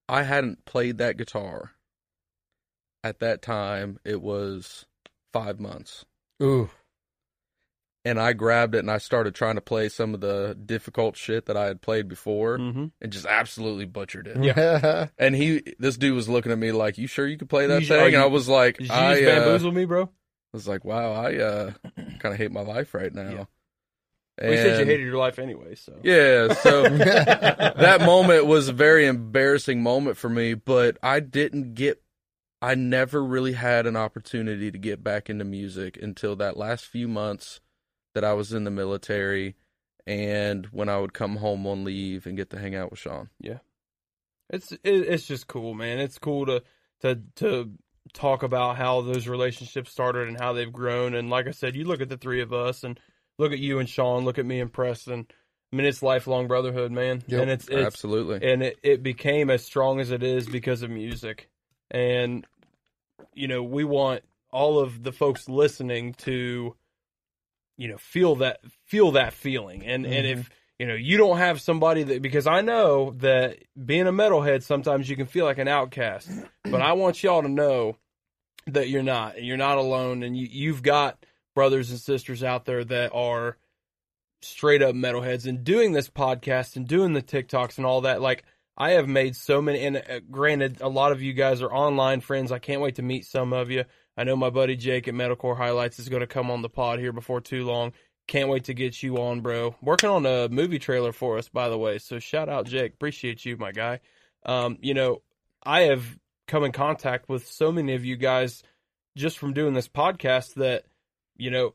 I 0.08 0.24
hadn't 0.24 0.66
played 0.66 0.98
that 0.98 1.18
guitar 1.18 1.72
at 3.04 3.20
that 3.20 3.42
time. 3.42 4.00
It 4.04 4.22
was 4.22 4.86
five 5.32 5.60
months. 5.60 6.06
Ooh. 6.42 6.70
And 8.04 8.20
I 8.20 8.34
grabbed 8.34 8.74
it 8.76 8.80
and 8.80 8.90
I 8.90 8.98
started 8.98 9.36
trying 9.36 9.56
to 9.56 9.62
play 9.62 9.88
some 9.90 10.14
of 10.14 10.22
the 10.22 10.58
difficult 10.66 11.16
shit 11.18 11.46
that 11.46 11.56
I 11.58 11.66
had 11.66 11.82
played 11.82 12.08
before 12.08 12.58
Mm-hmm. 12.58 12.86
and 13.02 13.12
just 13.12 13.26
absolutely 13.26 13.86
butchered 13.86 14.28
it. 14.28 14.44
Yeah. 14.44 15.08
And 15.18 15.36
he, 15.36 15.62
this 15.80 15.98
dude 15.98 16.16
was 16.16 16.28
looking 16.30 16.52
at 16.52 16.58
me 16.58 16.72
like, 16.72 16.98
"You 16.98 17.08
sure 17.08 17.28
you 17.28 17.38
could 17.38 17.50
play 17.50 17.68
that 17.68 17.82
You- 17.82 17.88
thing?" 17.88 18.02
are 18.02 18.08
and 18.08 18.16
I 18.18 18.26
was 18.26 18.48
like, 18.50 18.78
Did 18.78 18.88
you 18.88 18.94
"I 18.94 19.16
just 19.20 19.28
uh, 19.28 19.40
bamboozle 19.40 19.72
me, 19.72 19.86
bro? 19.86 20.10
was 20.54 20.68
like, 20.68 20.84
wow, 20.84 21.14
I 21.14 21.36
uh, 21.38 21.72
kind 22.20 22.34
of 22.34 22.38
hate 22.38 22.52
my 22.52 22.62
life 22.62 22.94
right 22.94 23.14
now." 23.14 23.30
Yeah. 23.30 23.46
Well, 24.42 24.50
you 24.52 24.58
said 24.58 24.80
you 24.80 24.86
hated 24.86 25.06
your 25.06 25.18
life 25.18 25.38
anyway, 25.38 25.76
so. 25.76 25.94
Yeah, 26.02 26.54
so 26.54 26.84
that 26.90 28.02
moment 28.04 28.48
was 28.48 28.70
a 28.70 28.74
very 28.74 29.06
embarrassing 29.06 29.84
moment 29.84 30.18
for 30.18 30.30
me, 30.30 30.56
but 30.56 30.98
I 31.04 31.20
didn't 31.20 31.76
get 31.76 32.02
I 32.62 32.74
never 32.76 33.24
really 33.24 33.54
had 33.54 33.86
an 33.86 33.96
opportunity 33.96 34.72
to 34.72 34.78
get 34.80 35.04
back 35.04 35.30
into 35.30 35.46
music 35.46 35.98
until 36.02 36.36
that 36.38 36.58
last 36.58 36.86
few 36.86 37.08
months 37.08 37.60
that 38.14 38.24
I 38.24 38.34
was 38.34 38.54
in 38.54 38.64
the 38.64 38.72
military 38.72 39.56
and 40.08 40.66
when 40.68 40.90
I 40.90 41.00
would 41.00 41.14
come 41.14 41.38
home 41.38 41.66
on 41.68 41.84
leave 41.84 42.26
and 42.26 42.38
get 42.38 42.50
to 42.52 42.60
hang 42.60 42.76
out 42.76 42.92
with 42.92 43.00
Shawn. 43.00 43.30
Yeah. 43.40 43.60
It's 44.50 44.72
it, 44.72 44.80
it's 44.84 45.28
just 45.28 45.48
cool, 45.48 45.74
man. 45.74 46.00
It's 46.00 46.18
cool 46.18 46.46
to 46.48 46.64
to 47.02 47.22
to 47.36 47.72
talk 48.14 48.44
about 48.44 48.78
how 48.78 49.02
those 49.02 49.28
relationships 49.28 49.92
started 49.92 50.28
and 50.28 50.40
how 50.40 50.54
they've 50.54 50.72
grown. 50.72 51.14
And 51.14 51.30
like 51.30 51.48
I 51.48 51.52
said, 51.52 51.76
you 51.76 51.86
look 51.86 52.02
at 52.02 52.10
the 52.10 52.18
three 52.18 52.42
of 52.42 52.52
us 52.52 52.84
and 52.84 53.00
look 53.38 53.54
at 53.54 53.60
you 53.60 53.80
and 53.80 53.88
Shawn, 53.88 54.26
look 54.26 54.38
at 54.38 54.46
me 54.46 54.60
and 54.60 54.72
Preston. 54.72 55.28
I 55.72 55.76
mean, 55.76 55.86
it's 55.86 56.04
lifelong 56.04 56.48
brotherhood, 56.48 56.92
man. 56.92 57.24
Yep. 57.28 57.42
And 57.42 57.52
it's 57.52 57.68
it's 57.70 57.86
Absolutely. 57.86 58.52
and 58.52 58.62
it, 58.62 58.80
it 58.84 59.04
became 59.04 59.50
as 59.50 59.64
strong 59.64 60.02
as 60.02 60.12
it 60.12 60.24
is 60.24 60.48
because 60.48 60.84
of 60.84 60.90
music. 60.90 61.50
And 61.90 62.46
you 63.34 63.48
know, 63.48 63.64
we 63.64 63.86
want 63.86 64.24
all 64.52 64.80
of 64.80 65.02
the 65.02 65.14
folks 65.14 65.48
listening 65.48 66.14
to 66.14 66.76
you 67.82 67.88
know 67.88 67.98
feel 67.98 68.36
that 68.36 68.60
feel 68.86 69.14
that 69.14 69.34
feeling. 69.34 69.84
And 69.84 70.06
and 70.06 70.28
mm-hmm. 70.28 70.40
if 70.42 70.50
you 70.78 70.86
know 70.86 70.94
you 70.94 71.18
don't 71.18 71.38
have 71.38 71.60
somebody 71.60 72.04
that 72.04 72.22
because 72.22 72.46
I 72.46 72.62
know 72.62 73.16
that 73.18 73.58
being 73.84 74.06
a 74.08 74.12
metalhead 74.12 74.62
sometimes 74.62 75.10
you 75.10 75.16
can 75.16 75.26
feel 75.26 75.46
like 75.46 75.58
an 75.58 75.68
outcast, 75.68 76.30
but 76.64 76.80
I 76.80 76.94
want 76.94 77.24
y'all 77.24 77.42
to 77.42 77.50
know 77.50 77.98
that 78.68 78.90
you're 78.90 79.02
not. 79.02 79.38
And 79.38 79.48
you're 79.48 79.58
not 79.58 79.80
alone, 79.80 80.22
and 80.22 80.38
you 80.38 80.48
you've 80.52 80.84
got 80.84 81.26
brothers 81.56 81.90
and 81.90 82.00
sisters 82.00 82.44
out 82.44 82.66
there 82.66 82.84
that 82.84 83.14
are 83.16 83.58
straight 84.44 84.84
up 84.84 84.94
metalheads 84.94 85.48
and 85.48 85.64
doing 85.64 85.92
this 85.92 86.10
podcast 86.10 86.76
and 86.76 86.88
doing 86.88 87.14
the 87.14 87.22
TikToks 87.24 87.78
and 87.78 87.88
all 87.88 88.02
that. 88.02 88.22
Like 88.22 88.44
I 88.78 88.92
have 88.92 89.08
made 89.08 89.36
so 89.36 89.62
many, 89.62 89.86
and 89.86 89.98
uh, 89.98 90.20
granted, 90.30 90.82
a 90.82 90.88
lot 90.88 91.12
of 91.12 91.22
you 91.22 91.34
guys 91.34 91.62
are 91.62 91.72
online 91.72 92.22
friends. 92.22 92.52
I 92.52 92.60
can't 92.60 92.82
wait 92.82 92.96
to 92.96 93.02
meet 93.02 93.26
some 93.26 93.54
of 93.54 93.70
you. 93.70 93.86
I 94.18 94.24
know 94.24 94.36
my 94.36 94.50
buddy 94.50 94.76
Jake 94.76 95.08
at 95.08 95.14
Metalcore 95.14 95.58
Highlights 95.58 96.00
is 96.00 96.10
going 96.10 96.22
to 96.22 96.28
come 96.28 96.52
on 96.52 96.62
the 96.62 96.70
pod 96.70 97.00
here 97.00 97.14
before 97.14 97.42
too 97.42 97.66
long. 97.66 97.94
Can't 98.28 98.50
wait 98.50 98.66
to 98.66 98.74
get 98.74 99.02
you 99.02 99.18
on, 99.18 99.42
bro. 99.42 99.76
Working 99.82 100.10
on 100.10 100.26
a 100.26 100.48
movie 100.50 100.80
trailer 100.80 101.12
for 101.12 101.38
us, 101.38 101.50
by 101.50 101.70
the 101.70 101.78
way. 101.78 101.98
So 101.98 102.20
shout 102.20 102.50
out 102.50 102.66
Jake. 102.66 102.94
Appreciate 102.94 103.46
you, 103.46 103.58
my 103.58 103.72
guy. 103.72 104.00
Um, 104.46 104.78
you 104.82 104.94
know, 104.94 105.22
I 105.64 105.82
have 105.82 106.06
come 106.48 106.64
in 106.64 106.72
contact 106.72 107.30
with 107.30 107.48
so 107.48 107.72
many 107.72 107.94
of 107.94 108.06
you 108.06 108.16
guys 108.16 108.64
just 109.18 109.38
from 109.38 109.54
doing 109.54 109.74
this 109.74 109.88
podcast 109.88 110.56
that, 110.56 110.86
you 111.36 111.52
know, 111.52 111.74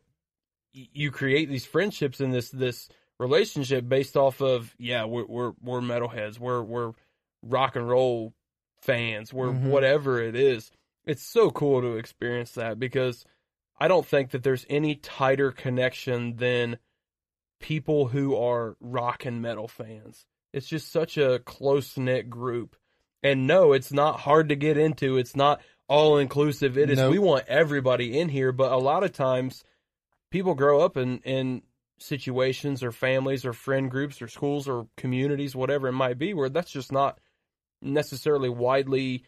you 0.72 1.10
create 1.10 1.48
these 1.48 1.64
friendships 1.64 2.20
and 2.20 2.32
this 2.32 2.50
this 2.50 2.88
relationship 3.18 3.88
based 3.88 4.16
off 4.16 4.40
of 4.40 4.74
yeah 4.78 5.04
we're 5.04 5.24
we're 5.26 5.52
we're 5.62 5.80
metalheads. 5.80 6.38
We're 6.38 6.62
we're 6.62 6.92
rock 7.42 7.76
and 7.76 7.88
roll 7.88 8.34
fans. 8.82 9.32
We're 9.32 9.48
Mhm. 9.48 9.70
whatever 9.70 10.20
it 10.20 10.34
is. 10.36 10.70
It's 11.04 11.22
so 11.22 11.50
cool 11.50 11.80
to 11.82 11.96
experience 11.96 12.52
that 12.52 12.78
because 12.78 13.24
I 13.78 13.88
don't 13.88 14.06
think 14.06 14.30
that 14.30 14.42
there's 14.42 14.66
any 14.68 14.96
tighter 14.96 15.52
connection 15.52 16.36
than 16.36 16.78
people 17.60 18.08
who 18.08 18.36
are 18.36 18.76
rock 18.80 19.24
and 19.24 19.40
metal 19.40 19.68
fans. 19.68 20.26
It's 20.52 20.66
just 20.66 20.90
such 20.92 21.16
a 21.16 21.38
close 21.40 21.96
knit 21.96 22.28
group. 22.30 22.76
And 23.22 23.46
no 23.46 23.72
it's 23.72 23.92
not 23.92 24.20
hard 24.20 24.50
to 24.50 24.56
get 24.56 24.76
into. 24.76 25.16
It's 25.16 25.34
not 25.36 25.60
all 25.88 26.18
inclusive 26.18 26.76
it 26.76 26.90
is 26.90 26.98
Nope. 26.98 27.12
we 27.12 27.18
want 27.20 27.44
everybody 27.46 28.18
in 28.18 28.28
here 28.28 28.50
but 28.50 28.72
a 28.72 28.76
lot 28.76 29.04
of 29.04 29.12
times 29.12 29.62
people 30.32 30.54
grow 30.56 30.80
up 30.80 30.96
and, 30.96 31.20
in 31.24 31.62
situations 31.98 32.82
or 32.82 32.92
families 32.92 33.44
or 33.44 33.52
friend 33.52 33.90
groups 33.90 34.20
or 34.20 34.28
schools 34.28 34.68
or 34.68 34.86
communities 34.96 35.56
whatever 35.56 35.88
it 35.88 35.92
might 35.92 36.18
be 36.18 36.34
where 36.34 36.48
that's 36.48 36.70
just 36.70 36.92
not 36.92 37.18
necessarily 37.82 38.48
widely 38.48 39.24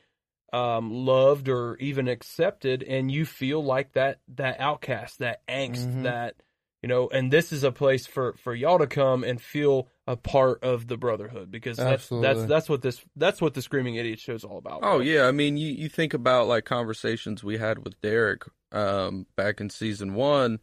um, 0.52 0.90
loved 0.90 1.48
or 1.48 1.76
even 1.76 2.08
accepted 2.08 2.82
and 2.82 3.10
you 3.10 3.24
feel 3.26 3.62
like 3.62 3.92
that 3.92 4.20
that 4.36 4.60
outcast 4.60 5.18
that 5.18 5.46
angst 5.46 5.86
Mhm. 5.88 6.02
that 6.04 6.36
you 6.82 6.88
know 6.88 7.08
and 7.08 7.30
this 7.30 7.52
is 7.52 7.64
a 7.64 7.72
place 7.72 8.06
for 8.06 8.32
for 8.34 8.54
y'all 8.54 8.78
to 8.78 8.86
come 8.86 9.24
and 9.24 9.42
feel 9.42 9.88
a 10.06 10.16
part 10.16 10.62
of 10.64 10.86
the 10.88 10.96
brotherhood 10.96 11.50
because 11.50 11.76
that's 11.76 12.02
Absolutely. 12.04 12.34
that's 12.34 12.48
that's 12.48 12.68
what 12.70 12.80
this 12.82 13.04
that's 13.16 13.40
what 13.42 13.52
the 13.52 13.60
screaming 13.60 13.96
idiot 13.96 14.20
show 14.20 14.32
is 14.34 14.44
all 14.44 14.56
about 14.58 14.80
Oh 14.82 15.00
yeah, 15.00 15.24
I 15.26 15.32
mean 15.32 15.58
you 15.58 15.70
you 15.70 15.88
think 15.88 16.14
about 16.14 16.48
like 16.48 16.64
conversations 16.64 17.44
we 17.44 17.58
had 17.58 17.84
with 17.84 18.00
Derek 18.00 18.44
um 18.72 19.26
back 19.36 19.60
in 19.60 19.68
season 19.70 20.14
1 20.14 20.60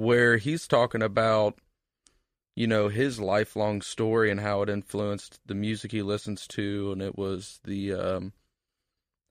where 0.00 0.36
he's 0.38 0.66
talking 0.66 1.02
about 1.02 1.58
you 2.56 2.66
know 2.66 2.88
his 2.88 3.20
lifelong 3.20 3.82
story 3.82 4.30
and 4.30 4.40
how 4.40 4.62
it 4.62 4.68
influenced 4.68 5.40
the 5.46 5.54
music 5.54 5.92
he 5.92 6.02
listens 6.02 6.46
to 6.46 6.90
and 6.92 7.02
it 7.02 7.16
was 7.16 7.60
the 7.64 7.92
um 7.92 8.32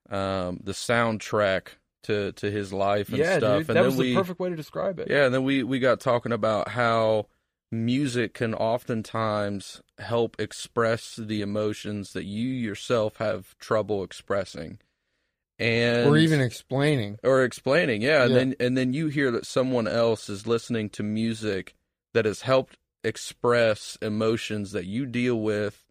um 0.10 0.60
the 0.64 0.72
soundtrack 0.72 1.70
to 2.04 2.32
to 2.34 2.50
his 2.50 2.72
life 2.72 3.10
and 3.10 3.18
yeah 3.18 3.38
stuff 3.38 3.60
dude 3.62 3.70
and 3.70 3.78
that 3.78 3.82
then 3.82 3.86
was 3.86 3.96
we 3.98 4.10
the 4.10 4.16
perfect 4.16 4.40
way 4.40 4.50
to 4.50 4.56
describe 4.56 5.00
it 5.00 5.08
yeah, 5.10 5.26
and 5.26 5.34
then 5.34 5.44
we 5.44 5.64
we 5.64 5.80
got 5.80 6.00
talking 6.00 6.32
about 6.32 6.70
how 6.70 7.26
music 7.72 8.34
can 8.34 8.54
oftentimes 8.54 9.82
help 10.00 10.36
express 10.40 11.16
the 11.16 11.42
emotions 11.42 12.14
that 12.14 12.26
you 12.26 12.48
yourself 12.48 13.18
have 13.18 13.58
trouble 13.60 14.04
expressing. 14.04 14.80
And 15.60 16.08
or 16.08 16.18
even 16.18 16.40
explaining. 16.42 17.20
or 17.24 17.44
explaining, 17.44 18.02
yeah, 18.02 18.24
and 18.24 18.32
Yeah. 18.32 18.38
then 18.40 18.56
and 18.60 18.78
then 18.78 18.94
you 18.94 19.08
hear 19.08 19.30
that 19.32 19.46
someone 19.46 19.88
else 19.88 20.30
is 20.30 20.48
listening 20.48 20.90
to 20.92 21.04
music 21.04 21.76
that 22.14 22.26
has 22.26 22.42
helped 22.42 22.78
express 23.04 23.98
emotions 24.02 24.72
that 24.72 24.86
you 24.86 25.06
deal 25.06 25.40
with 25.40 25.86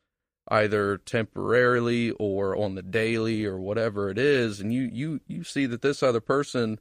either 0.48 0.96
temporarily 0.98 2.10
or 2.12 2.56
on 2.56 2.74
the 2.74 2.82
daily 2.82 3.44
or 3.44 3.58
whatever 3.58 4.10
it 4.10 4.18
is 4.18 4.60
and 4.60 4.72
you 4.72 4.82
you 4.92 5.20
you 5.26 5.44
see 5.44 5.66
that 5.66 5.82
this 5.82 6.02
other 6.02 6.20
person 6.20 6.78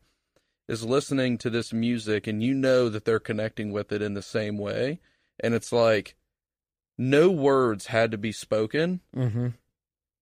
is 0.67 0.83
listening 0.85 1.37
to 1.37 1.49
this 1.49 1.71
music 1.73 2.27
and 2.27 2.43
you 2.43 2.53
know 2.53 2.89
that 2.89 3.05
they're 3.05 3.19
connecting 3.19 3.71
with 3.71 3.91
it 3.91 4.01
in 4.01 4.13
the 4.13 4.21
same 4.21 4.57
way 4.57 4.99
and 5.39 5.53
it's 5.53 5.71
like 5.71 6.15
no 6.97 7.29
words 7.29 7.87
had 7.87 8.11
to 8.11 8.17
be 8.17 8.31
spoken 8.31 8.99
hmm 9.13 9.47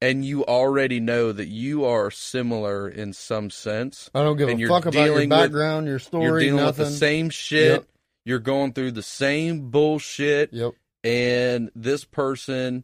and 0.02 0.26
you 0.26 0.46
already 0.46 1.00
know 1.00 1.32
that 1.32 1.48
you 1.48 1.86
are 1.86 2.12
similar 2.12 2.88
in 2.88 3.14
some 3.14 3.50
sense 3.50 4.10
I 4.14 4.22
don't 4.24 4.38
give 4.38 4.50
And 4.50 4.58
a 4.58 4.60
you're 4.60 4.70
fuck 4.70 4.86
about 4.86 5.00
your 5.00 5.06
dealing 5.16 5.30
with- 5.30 5.40
background, 5.40 5.88
your 5.88 6.00
story, 6.00 6.24
you're 6.26 6.40
dealing 6.40 6.64
nothing. 6.64 6.84
with 6.86 6.92
the 6.94 6.98
same 6.98 7.30
shit 7.30 7.72
Yep. 7.82 7.86
you're 8.26 8.40
going 8.40 8.74
through 8.74 8.92
the 8.92 9.02
same 9.04 9.70
bullshit 9.72 10.52
Yep. 10.54 10.74
and 11.04 11.72
this 11.76 12.04
person 12.06 12.84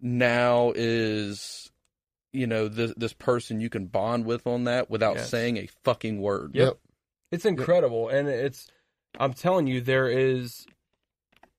now 0.00 0.72
is 0.76 1.70
you 2.32 2.46
know 2.46 2.68
this 2.68 2.92
this 2.96 3.12
person 3.12 3.60
you 3.60 3.68
can 3.70 3.86
bond 3.86 4.24
with 4.26 4.46
on 4.46 4.64
that 4.64 4.90
without 4.90 5.16
Yes. 5.16 5.30
saying 5.30 5.56
a 5.56 5.66
fucking 5.84 6.20
word 6.20 6.52
Yep. 6.54 6.66
Yep. 6.66 6.78
It's 7.30 7.44
incredible, 7.44 8.08
and 8.08 8.26
it's. 8.26 8.68
I'm 9.20 9.34
telling 9.34 9.66
you, 9.66 9.82
there 9.82 10.08
is, 10.08 10.66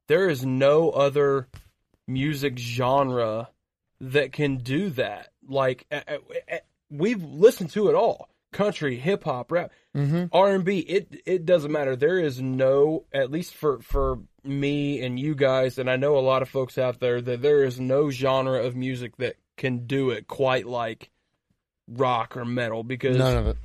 there 0.07 0.27
is 0.27 0.43
no 0.43 0.89
other 0.89 1.47
music 2.07 2.57
genre 2.57 3.49
that 4.01 4.31
can 4.31 4.57
do 4.57 4.89
that. 4.91 5.29
Like 5.47 5.85
we've 6.89 7.23
listened 7.23 7.71
to 7.71 7.89
it 7.89 7.95
all: 7.95 8.29
country, 8.51 8.97
hip 8.97 9.23
hop, 9.23 9.51
rap, 9.51 9.71
hmm 9.93 10.25
R 10.31 10.55
and 10.55 10.63
B. 10.63 10.79
It 10.79 11.21
it 11.25 11.45
doesn't 11.45 11.71
matter. 11.71 11.95
There 11.95 12.19
is 12.19 12.41
no, 12.41 13.05
at 13.13 13.31
least 13.31 13.55
for 13.55 13.79
for 13.81 14.19
me 14.43 15.01
and 15.03 15.19
you 15.19 15.35
guys, 15.35 15.77
and 15.77 15.89
I 15.89 15.95
know 15.97 16.17
a 16.17 16.19
lot 16.19 16.41
of 16.41 16.49
folks 16.49 16.77
out 16.77 16.99
there 16.99 17.21
that 17.21 17.41
there 17.41 17.63
is 17.63 17.79
no 17.79 18.09
genre 18.09 18.63
of 18.63 18.75
music 18.75 19.17
that 19.17 19.35
can 19.57 19.85
do 19.85 20.11
it 20.11 20.27
quite 20.27 20.65
like 20.65 21.09
rock 21.87 22.37
or 22.37 22.45
metal 22.45 22.83
because 22.83 23.17
None 23.17 23.35
of 23.37 23.47
it. 23.47 23.57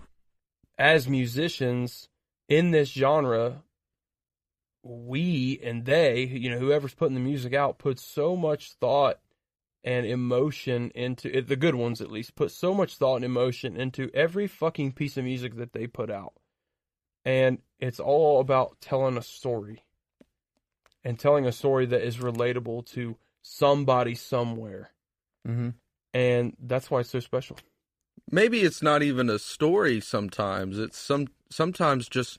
as 0.78 1.08
musicians 1.08 2.08
in 2.48 2.72
this 2.72 2.88
genre, 2.90 3.62
we 4.82 5.60
and 5.62 5.84
they, 5.84 6.24
you 6.24 6.50
know, 6.50 6.58
whoever's 6.58 6.94
putting 6.94 7.14
the 7.14 7.20
music 7.20 7.54
out, 7.54 7.78
puts 7.78 8.02
so 8.02 8.34
much 8.36 8.72
thought 8.80 9.18
and 9.84 10.06
emotion 10.06 10.90
into 10.94 11.36
it, 11.36 11.46
the 11.46 11.56
good 11.56 11.74
ones 11.74 12.00
at 12.00 12.10
least 12.10 12.34
put 12.34 12.50
so 12.50 12.72
much 12.72 12.96
thought 12.96 13.16
and 13.16 13.24
emotion 13.24 13.76
into 13.76 14.10
every 14.14 14.46
fucking 14.46 14.92
piece 14.92 15.16
of 15.18 15.24
music 15.24 15.56
that 15.56 15.72
they 15.74 15.86
put 15.86 16.10
out 16.10 16.32
and 17.24 17.58
it's 17.78 18.00
all 18.00 18.40
about 18.40 18.80
telling 18.80 19.16
a 19.16 19.22
story 19.22 19.84
and 21.04 21.18
telling 21.18 21.46
a 21.46 21.52
story 21.52 21.86
that 21.86 22.02
is 22.02 22.16
relatable 22.18 22.84
to 22.86 23.16
somebody 23.42 24.14
somewhere 24.14 24.90
Mm-hmm. 25.46 25.70
and 26.14 26.56
that's 26.58 26.90
why 26.90 27.00
it's 27.00 27.10
so 27.10 27.20
special 27.20 27.58
maybe 28.30 28.60
it's 28.62 28.82
not 28.82 29.02
even 29.02 29.28
a 29.28 29.38
story 29.38 30.00
sometimes 30.00 30.78
it's 30.78 30.96
some 30.98 31.26
sometimes 31.50 32.08
just 32.08 32.38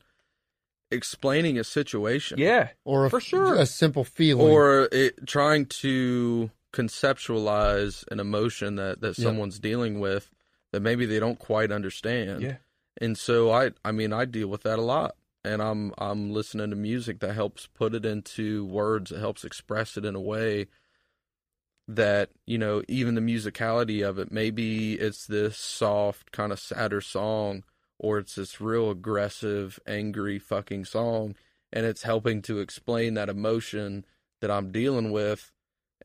explaining 0.89 1.59
a 1.59 1.63
situation 1.63 2.39
yeah 2.39 2.69
Or 2.83 3.05
a, 3.05 3.09
For 3.11 3.19
sure. 3.19 3.55
a 3.55 3.65
simple 3.67 4.03
feeling. 4.03 4.47
or 4.47 4.89
it, 4.91 5.27
trying 5.27 5.67
to 5.81 6.49
conceptualize 6.75 8.03
an 8.11 8.19
emotion 8.19 8.75
that 8.75 9.01
that 9.01 9.17
Yeah. 9.17 9.23
someone's 9.25 9.59
dealing 9.59 9.99
with 9.99 10.29
that 10.71 10.81
maybe 10.81 11.05
they 11.05 11.19
don't 11.19 11.39
quite 11.39 11.71
understand. 11.71 12.41
Yeah. 12.41 12.57
And 13.01 13.17
so 13.17 13.51
i 13.51 13.71
i 13.83 13.91
mean 13.91 14.13
i 14.13 14.25
deal 14.25 14.47
with 14.47 14.63
that 14.63 14.79
a 14.79 14.81
lot. 14.83 15.15
And 15.43 15.61
i'm 15.61 15.93
i'm 15.97 16.31
listening 16.31 16.69
to 16.71 16.75
music 16.75 17.19
that 17.19 17.33
helps 17.35 17.67
put 17.67 17.93
it 17.93 18.05
into 18.05 18.65
words 18.65 19.11
that 19.11 19.19
helps 19.19 19.43
express 19.43 19.95
it 19.97 20.05
in 20.05 20.15
a 20.15 20.21
way 20.21 20.67
that 21.87 22.31
you 22.47 22.57
know 22.57 22.81
even 22.87 23.13
the 23.15 23.21
musicality 23.21 24.07
of 24.07 24.17
it 24.17 24.31
maybe 24.31 24.93
it's 24.95 25.27
this 25.27 25.55
soft 25.57 26.31
kind 26.31 26.51
of 26.51 26.59
sadder 26.59 26.99
song 27.01 27.63
or 27.99 28.17
it's 28.17 28.35
this 28.35 28.59
real 28.59 28.89
aggressive 28.89 29.79
angry 29.85 30.39
fucking 30.39 30.83
song 30.83 31.35
and 31.71 31.85
it's 31.85 32.01
helping 32.01 32.41
to 32.41 32.59
explain 32.59 33.13
that 33.13 33.29
emotion 33.29 34.03
that 34.41 34.49
i'm 34.49 34.71
dealing 34.71 35.11
with 35.11 35.51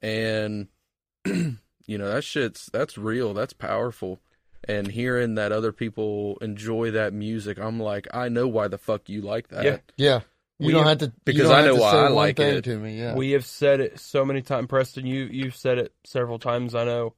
and 0.03 0.69
you 1.25 1.99
know 1.99 2.09
that 2.13 2.25
shit's 2.25 2.67
that's 2.73 2.97
real 2.99 3.35
that's 3.35 3.53
powerful 3.53 4.21
and 4.69 4.89
hearing 4.89 5.35
that 5.37 5.53
other 5.53 5.73
people 5.73 6.39
enjoy 6.41 6.91
that 6.91 7.13
music 7.13 7.59
i'm 7.59 7.81
like 7.81 8.07
i 8.15 8.29
know 8.29 8.47
why 8.49 8.69
the 8.69 8.79
fuck 8.79 9.09
you 9.09 9.21
like 9.23 9.49
that 9.49 9.65
Yeah. 9.65 9.79
yeah. 9.97 10.21
You 10.59 10.67
We- 10.67 10.73
don't 10.75 10.87
have 10.87 10.99
to 10.99 11.13
because 11.25 11.51
I 11.51 11.65
know 11.65 11.77
why 11.77 11.93
I 11.93 12.09
like 12.09 12.39
it. 12.39 12.65
to 12.65 12.77
me. 12.79 12.99
Yeah. 12.99 13.15
We 13.15 13.31
have 13.31 13.47
said 13.47 13.81
it 13.81 13.99
so 13.99 14.27
many 14.27 14.43
times, 14.43 14.67
Preston. 14.67 15.07
You 15.07 15.25
you've 15.25 15.57
said 15.57 15.79
it 15.79 15.95
several 16.05 16.39
times. 16.39 16.75
I 16.75 16.85
know, 16.85 17.15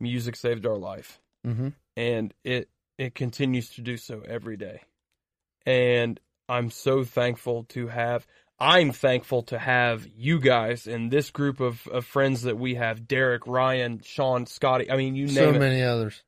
music 0.00 0.34
saved 0.34 0.64
our 0.64 0.78
life, 0.78 1.20
mm-hmm. 1.46 1.68
and 1.98 2.32
it 2.42 2.70
it 2.96 3.14
continues 3.14 3.68
to 3.74 3.82
do 3.82 3.98
so 3.98 4.22
every 4.26 4.56
day. 4.56 4.80
And 5.66 6.18
I'm 6.48 6.70
so 6.70 7.04
thankful 7.04 7.64
to 7.64 7.88
have. 7.88 8.26
I'm 8.60 8.92
thankful 8.92 9.44
to 9.44 9.58
have 9.58 10.06
you 10.16 10.38
guys 10.38 10.86
and 10.86 11.10
this 11.10 11.30
group 11.30 11.60
of, 11.60 11.86
of 11.86 12.04
friends 12.04 12.42
that 12.42 12.58
we 12.58 12.74
have: 12.74 13.08
Derek, 13.08 13.46
Ryan, 13.46 14.02
Shawn, 14.04 14.46
Scotty. 14.46 14.90
I 14.90 14.96
mean, 14.96 15.14
you 15.14 15.28
So 15.28 15.40
name 15.40 15.50
it. 15.50 15.52
So 15.54 15.58
many 15.60 15.82
others. 15.82 16.22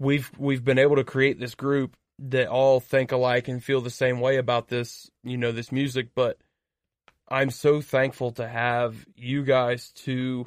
We've 0.00 0.30
we've 0.38 0.64
been 0.64 0.78
able 0.78 0.96
to 0.96 1.04
create 1.04 1.38
this 1.38 1.54
group 1.54 1.96
that 2.20 2.48
all 2.48 2.80
think 2.80 3.12
alike 3.12 3.48
and 3.48 3.62
feel 3.62 3.80
the 3.80 3.90
same 3.90 4.20
way 4.20 4.36
about 4.36 4.68
this, 4.68 5.10
you 5.22 5.36
know, 5.36 5.52
this 5.52 5.70
music. 5.70 6.08
But 6.14 6.38
I'm 7.28 7.50
so 7.50 7.80
thankful 7.80 8.32
to 8.32 8.48
have 8.48 9.06
you 9.16 9.44
guys 9.44 9.90
to 10.04 10.46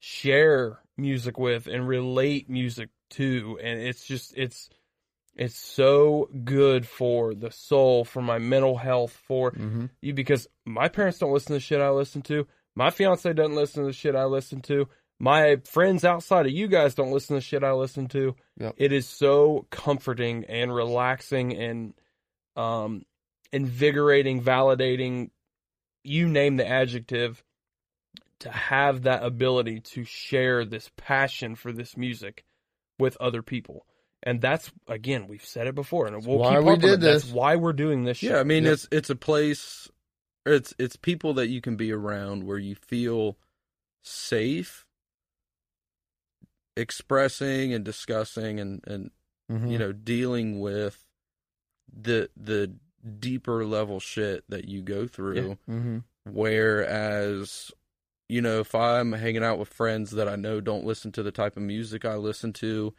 share 0.00 0.80
music 0.96 1.38
with 1.38 1.66
and 1.66 1.88
relate 1.88 2.50
music 2.50 2.90
to. 3.10 3.58
And 3.62 3.80
it's 3.80 4.04
just, 4.04 4.34
it's, 4.36 4.68
it's 5.38 5.56
so 5.56 6.28
good 6.44 6.86
for 6.86 7.34
the 7.34 7.50
soul, 7.50 8.04
for 8.04 8.20
my 8.20 8.38
mental 8.38 8.76
health, 8.76 9.12
for 9.26 9.52
Mm-hmm. 9.52 9.86
you, 10.02 10.12
because 10.12 10.46
my 10.66 10.88
parents 10.88 11.18
don't 11.18 11.32
listen 11.32 11.48
to 11.48 11.54
the 11.54 11.60
shit 11.60 11.80
I 11.80 11.90
listen 11.90 12.22
to. 12.22 12.46
My 12.74 12.90
fiance 12.90 13.32
doesn't 13.32 13.54
listen 13.56 13.82
to 13.82 13.86
the 13.86 13.92
shit 13.92 14.14
I 14.14 14.24
listen 14.24 14.60
to. 14.62 14.88
My 15.20 15.56
friends 15.64 16.04
outside 16.04 16.46
of 16.46 16.52
you 16.52 16.68
guys 16.68 16.94
don't 16.94 17.10
listen 17.12 17.34
to 17.34 17.40
the 17.40 17.46
shit 17.46 17.64
I 17.64 17.72
listen 17.72 18.06
to. 18.08 18.36
Yep. 18.58 18.74
It 18.76 18.92
is 18.92 19.06
so 19.08 19.66
comforting 19.70 20.44
and 20.44 20.72
relaxing 20.74 21.56
and 21.56 21.94
um, 22.54 23.04
invigorating, 23.52 24.42
validating, 24.42 25.30
you 26.04 26.28
name 26.28 26.56
the 26.56 26.68
adjective, 26.68 27.42
to 28.40 28.50
have 28.50 29.02
that 29.02 29.24
ability 29.24 29.80
to 29.80 30.04
share 30.04 30.64
this 30.64 30.90
passion 30.96 31.56
for 31.56 31.72
this 31.72 31.96
music 31.96 32.44
with 32.98 33.16
other 33.20 33.42
people. 33.42 33.84
And 34.22 34.40
that's 34.40 34.70
again, 34.88 35.28
we've 35.28 35.44
said 35.44 35.66
it 35.68 35.74
before, 35.74 36.06
and 36.06 36.26
we'll 36.26 36.38
why 36.38 36.56
keep 36.56 36.64
we 36.64 36.76
did 36.76 36.84
it. 36.94 37.00
That's 37.00 37.24
this. 37.24 37.32
why 37.32 37.56
we're 37.56 37.72
doing 37.72 38.04
this. 38.04 38.22
Yeah. 38.22 38.38
I 38.38 38.42
mean 38.44 38.64
Yep. 38.64 38.72
it's 38.72 38.88
it's 38.90 39.10
a 39.10 39.16
place 39.16 39.88
it's 40.46 40.74
it's 40.78 40.96
people 40.96 41.34
that 41.34 41.48
you 41.48 41.60
can 41.60 41.76
be 41.76 41.92
around 41.92 42.44
where 42.44 42.58
you 42.58 42.74
feel 42.74 43.36
safe 44.02 44.86
expressing 46.76 47.72
and 47.72 47.84
discussing 47.84 48.60
and 48.60 48.82
and 48.86 49.10
Mm-hmm. 49.50 49.68
you 49.68 49.78
know 49.78 49.92
dealing 49.92 50.60
with 50.60 51.06
the 51.90 52.28
the 52.36 52.74
deeper 53.18 53.64
level 53.64 53.98
shit 53.98 54.44
that 54.50 54.68
you 54.68 54.82
go 54.82 55.06
through 55.06 55.56
Mm-hmm. 55.66 55.98
whereas 56.30 57.70
you 58.28 58.42
know 58.42 58.60
if 58.60 58.74
i'm 58.74 59.12
hanging 59.12 59.42
out 59.42 59.58
with 59.58 59.68
friends 59.72 60.10
that 60.10 60.28
i 60.28 60.36
know 60.36 60.60
don't 60.60 60.84
listen 60.84 61.12
to 61.12 61.22
the 61.22 61.30
type 61.32 61.56
of 61.56 61.62
music 61.62 62.04
i 62.04 62.14
listen 62.16 62.52
to 62.52 62.92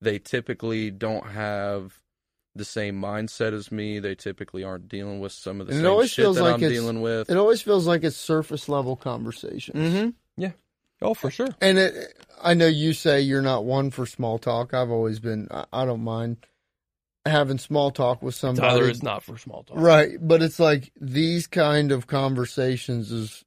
they 0.00 0.18
typically 0.18 0.90
don't 0.90 1.26
have 1.26 1.94
the 2.56 2.64
same 2.64 3.00
mindset 3.00 3.52
as 3.52 3.70
me 3.70 4.00
they 4.00 4.14
typically 4.14 4.64
aren't 4.64 4.88
dealing 4.88 5.20
with 5.20 5.32
some 5.32 5.60
of 5.60 5.66
the 5.68 5.72
And 5.72 5.80
it 5.80 5.84
same 5.84 5.90
always 5.90 6.10
shit 6.10 6.24
feels 6.24 6.36
that 6.36 6.42
like 6.42 6.54
i'm 6.54 6.60
dealing 6.60 7.00
with 7.00 7.30
It 7.30 7.36
always 7.36 7.62
feels 7.62 7.86
like 7.86 8.02
it's 8.02 8.16
surface 8.16 8.68
level 8.68 8.96
conversations. 8.96 9.78
mm-hmm. 9.78 10.10
Yeah. 10.36 10.52
Oh 11.02 11.14
for 11.14 11.30
sure. 11.30 11.48
And 11.60 11.78
it, 11.78 11.94
I 12.42 12.54
know 12.54 12.66
you 12.66 12.92
say 12.92 13.20
you're 13.20 13.40
not 13.42 13.64
one 13.64 13.90
for 13.90 14.04
small 14.06 14.38
talk. 14.38 14.74
I've 14.74 14.90
always 14.90 15.18
been. 15.20 15.48
I, 15.50 15.64
I 15.72 15.84
don't 15.84 16.02
mind 16.02 16.38
having 17.24 17.58
small 17.58 17.90
talk 17.90 18.22
with 18.22 18.34
somebody. 18.34 18.66
Tyler 18.68 18.90
is 18.90 19.02
not 19.02 19.22
for 19.22 19.38
small 19.38 19.62
talk. 19.62 19.78
Right, 19.78 20.16
but 20.20 20.42
it's 20.42 20.58
like 20.58 20.92
these 21.00 21.46
kind 21.46 21.92
of 21.92 22.06
conversations 22.06 23.12
is 23.12 23.44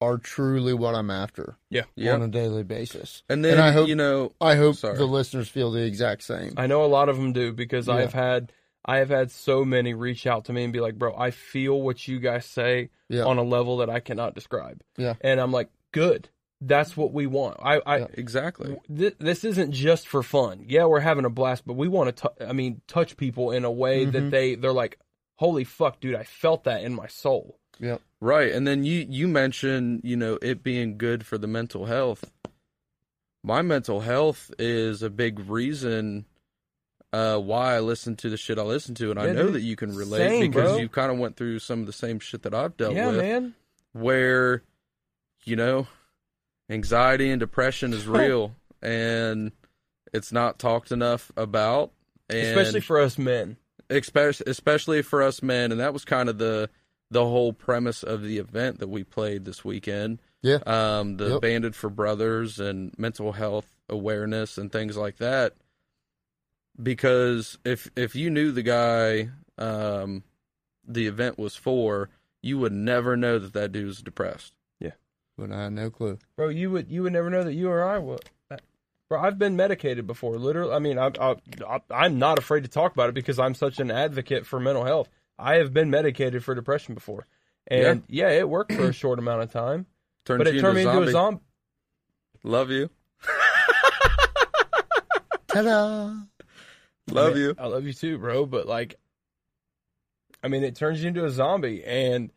are 0.00 0.18
truly 0.18 0.74
what 0.74 0.94
I'm 0.94 1.10
after 1.10 1.56
Yeah. 1.70 1.82
yeah 1.96 2.12
on 2.14 2.22
a 2.22 2.28
daily 2.28 2.62
basis. 2.62 3.22
and 3.28 3.44
then 3.44 3.54
And 3.54 3.62
I 3.62 3.70
hope- 3.72 3.88
you 3.88 3.94
know 3.94 4.32
I 4.40 4.56
hope 4.56 4.76
Sorry. 4.76 4.96
the 4.96 5.06
listeners 5.06 5.48
feel 5.48 5.70
the 5.70 5.84
exact 5.84 6.22
same. 6.24 6.52
I 6.56 6.66
know 6.66 6.84
a 6.84 6.86
lot 6.86 7.08
of 7.08 7.16
them 7.16 7.32
do 7.32 7.52
because 7.52 7.88
I've 7.88 8.12
had 8.12 8.52
I 8.84 8.98
have 8.98 9.08
had 9.08 9.30
so 9.30 9.64
many 9.64 9.94
reach 9.94 10.26
out 10.26 10.44
to 10.46 10.52
me 10.52 10.62
and 10.64 10.72
be 10.72 10.80
like, 10.80 10.98
"Bro, 10.98 11.14
I 11.16 11.30
feel 11.30 11.80
what 11.80 12.06
you 12.06 12.20
guys 12.20 12.44
say 12.44 12.90
Yeah. 13.08 13.24
on 13.24 13.38
a 13.38 13.42
level 13.42 13.78
that 13.78 13.88
I 13.88 14.00
cannot 14.00 14.34
describe." 14.34 14.82
Yeah. 14.98 15.14
and 15.22 15.40
I'm 15.40 15.52
like, 15.52 15.70
"Good, 15.92 16.28
that's 16.60 16.94
what 16.94 17.10
we 17.14 17.26
want." 17.26 17.56
I, 17.62 17.80
I 17.86 17.98
Yeah. 18.00 18.06
exactly 18.12 18.76
th- 18.94 19.16
this 19.18 19.42
isn't 19.42 19.70
just 19.72 20.06
for 20.06 20.22
fun. 20.22 20.64
Yeah, 20.68 20.84
we're 20.84 21.00
having 21.00 21.24
a 21.24 21.30
blast, 21.30 21.64
but 21.66 21.74
we 21.76 21.88
want 21.88 22.14
to. 22.16 22.32
I 22.46 22.52
mean, 22.52 22.82
touch 22.86 23.16
people 23.16 23.52
in 23.52 23.64
a 23.64 23.70
way 23.72 24.04
that 24.04 24.22
Mhm. 24.24 24.30
they 24.30 24.54
they're 24.56 24.72
like, 24.72 24.98
"Holy 25.36 25.64
fuck, 25.64 25.98
dude! 26.00 26.14
I 26.14 26.24
felt 26.24 26.64
that 26.64 26.82
in 26.82 26.92
my 26.94 27.06
soul." 27.06 27.58
Yep. 27.80 28.02
Right. 28.24 28.52
And 28.52 28.66
then 28.66 28.84
you 28.84 29.06
you 29.06 29.28
mentioned, 29.28 30.00
you 30.02 30.16
know, 30.16 30.38
it 30.40 30.62
being 30.62 30.96
good 30.96 31.26
for 31.26 31.36
the 31.36 31.46
mental 31.46 31.84
health. 31.84 32.30
My 33.42 33.60
mental 33.60 34.00
health 34.00 34.50
is 34.58 35.02
a 35.02 35.10
big 35.10 35.38
reason 35.40 36.24
uh 37.12 37.36
why 37.36 37.74
I 37.74 37.80
listen 37.80 38.16
to 38.16 38.30
the 38.30 38.38
shit 38.38 38.58
I 38.58 38.62
listen 38.62 38.94
to 38.94 39.10
and 39.10 39.20
I 39.20 39.26
know 39.26 39.44
dude. 39.48 39.56
that 39.56 39.60
you 39.60 39.76
can 39.76 39.94
relate 39.94 40.26
Same, 40.26 40.50
because 40.50 40.70
bro. 40.70 40.78
you 40.78 40.88
kind 40.88 41.12
of 41.12 41.18
went 41.18 41.36
through 41.36 41.58
some 41.58 41.80
of 41.80 41.86
the 41.86 41.92
same 41.92 42.18
shit 42.18 42.44
that 42.44 42.54
I've 42.54 42.78
dealt 42.78 42.94
yeah, 42.94 43.08
with 43.08 43.16
man. 43.18 43.54
where 43.92 44.62
you 45.44 45.56
know, 45.56 45.86
anxiety 46.70 47.30
and 47.30 47.38
depression 47.38 47.92
is 47.92 48.08
real 48.08 48.54
and 48.80 49.52
it's 50.14 50.32
not 50.32 50.58
talked 50.58 50.90
enough 50.92 51.30
about 51.36 51.92
and 52.30 52.38
Especially 52.38 52.80
for 52.80 52.98
us 52.98 53.18
men. 53.18 53.58
especially 53.90 54.46
especially 54.50 55.02
for 55.02 55.22
us 55.22 55.42
men 55.42 55.72
and 55.72 55.80
that 55.82 55.92
was 55.92 56.06
kind 56.06 56.30
of 56.30 56.38
the 56.38 56.70
the 57.14 57.24
whole 57.24 57.52
premise 57.52 58.02
of 58.02 58.22
the 58.22 58.38
event 58.38 58.78
that 58.80 58.88
we 58.88 59.04
played 59.04 59.44
this 59.44 59.64
weekend 59.64 60.20
Yeah. 60.42 60.58
um 60.66 61.16
the 61.16 61.30
Yep. 61.34 61.40
banded 61.40 61.74
for 61.76 61.88
brothers 61.88 62.58
and 62.60 62.92
mental 62.98 63.32
health 63.32 63.66
awareness 63.88 64.58
and 64.58 64.70
things 64.72 64.96
like 64.96 65.16
that 65.18 65.54
because 66.82 67.58
if 67.64 67.90
if 67.96 68.14
you 68.14 68.30
knew 68.30 68.50
the 68.52 68.62
guy 68.62 69.30
um 69.58 70.22
the 70.86 71.06
event 71.06 71.38
was 71.38 71.54
for 71.56 72.08
you 72.42 72.58
would 72.58 72.72
never 72.72 73.16
know 73.16 73.38
that 73.38 73.52
that 73.52 73.72
dude 73.72 73.86
was 73.86 74.02
depressed 74.02 74.54
Yeah. 74.80 74.92
But 75.38 75.50
I 75.52 75.62
had 75.64 75.72
no 75.72 75.90
clue. 75.90 76.18
Bro, 76.36 76.48
you 76.50 76.70
would 76.72 76.90
you 76.90 77.02
would 77.04 77.12
never 77.12 77.30
know 77.30 77.44
that 77.44 77.54
you 77.54 77.68
or 77.70 77.82
I 77.84 77.98
would. 77.98 78.28
Bro, 79.08 79.20
I've 79.20 79.38
been 79.38 79.54
medicated 79.54 80.06
before. 80.06 80.38
Literally, 80.38 80.72
I 80.74 80.78
mean, 80.78 80.98
I, 80.98 81.10
I, 81.20 81.36
I, 81.68 81.80
I'm 81.90 82.18
not 82.18 82.38
afraid 82.38 82.62
to 82.64 82.70
talk 82.70 82.92
about 82.92 83.10
it 83.10 83.14
because 83.14 83.38
I'm 83.38 83.54
such 83.54 83.78
an 83.78 83.90
advocate 83.90 84.46
for 84.46 84.58
mental 84.58 84.84
health. 84.84 85.08
I 85.38 85.56
have 85.56 85.72
been 85.72 85.90
medicated 85.90 86.44
for 86.44 86.54
depression 86.54 86.94
before, 86.94 87.26
and 87.66 88.02
yeah, 88.08 88.30
it 88.30 88.48
worked 88.48 88.72
for 88.72 88.88
a 88.88 88.92
short 88.94 89.18
amount 89.18 89.42
of 89.42 89.52
time, 89.52 89.86
turned 90.24 90.38
but 90.44 90.46
it 90.54 90.60
turned 90.60 90.76
me 90.76 90.82
into 90.82 90.96
into 90.98 91.08
a 91.08 91.12
zombie. 91.12 91.40
love 92.42 92.70
you 92.70 92.90
Ta-da! 95.48 96.14
love 97.10 97.32
I 97.32 97.34
mean, 97.34 97.42
you 97.42 97.54
I 97.58 97.66
love 97.66 97.84
you 97.84 97.92
too, 97.92 98.18
bro. 98.18 98.46
But 98.46 98.66
like, 98.66 98.96
I 100.42 100.48
mean, 100.48 100.64
it 100.64 100.74
turns 100.76 101.02
you 101.02 101.08
into 101.08 101.24
a 101.24 101.30
zombie, 101.30 101.84
and 101.84 102.30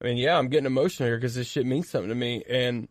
I 0.00 0.04
mean, 0.06 0.16
yeah, 0.16 0.36
I'm 0.38 0.48
getting 0.48 0.66
emotional 0.66 1.08
here 1.08 1.16
because 1.16 1.34
this 1.34 1.46
shit 1.48 1.66
means 1.66 1.88
something 1.88 2.08
to 2.08 2.14
me, 2.14 2.42
and 2.48 2.88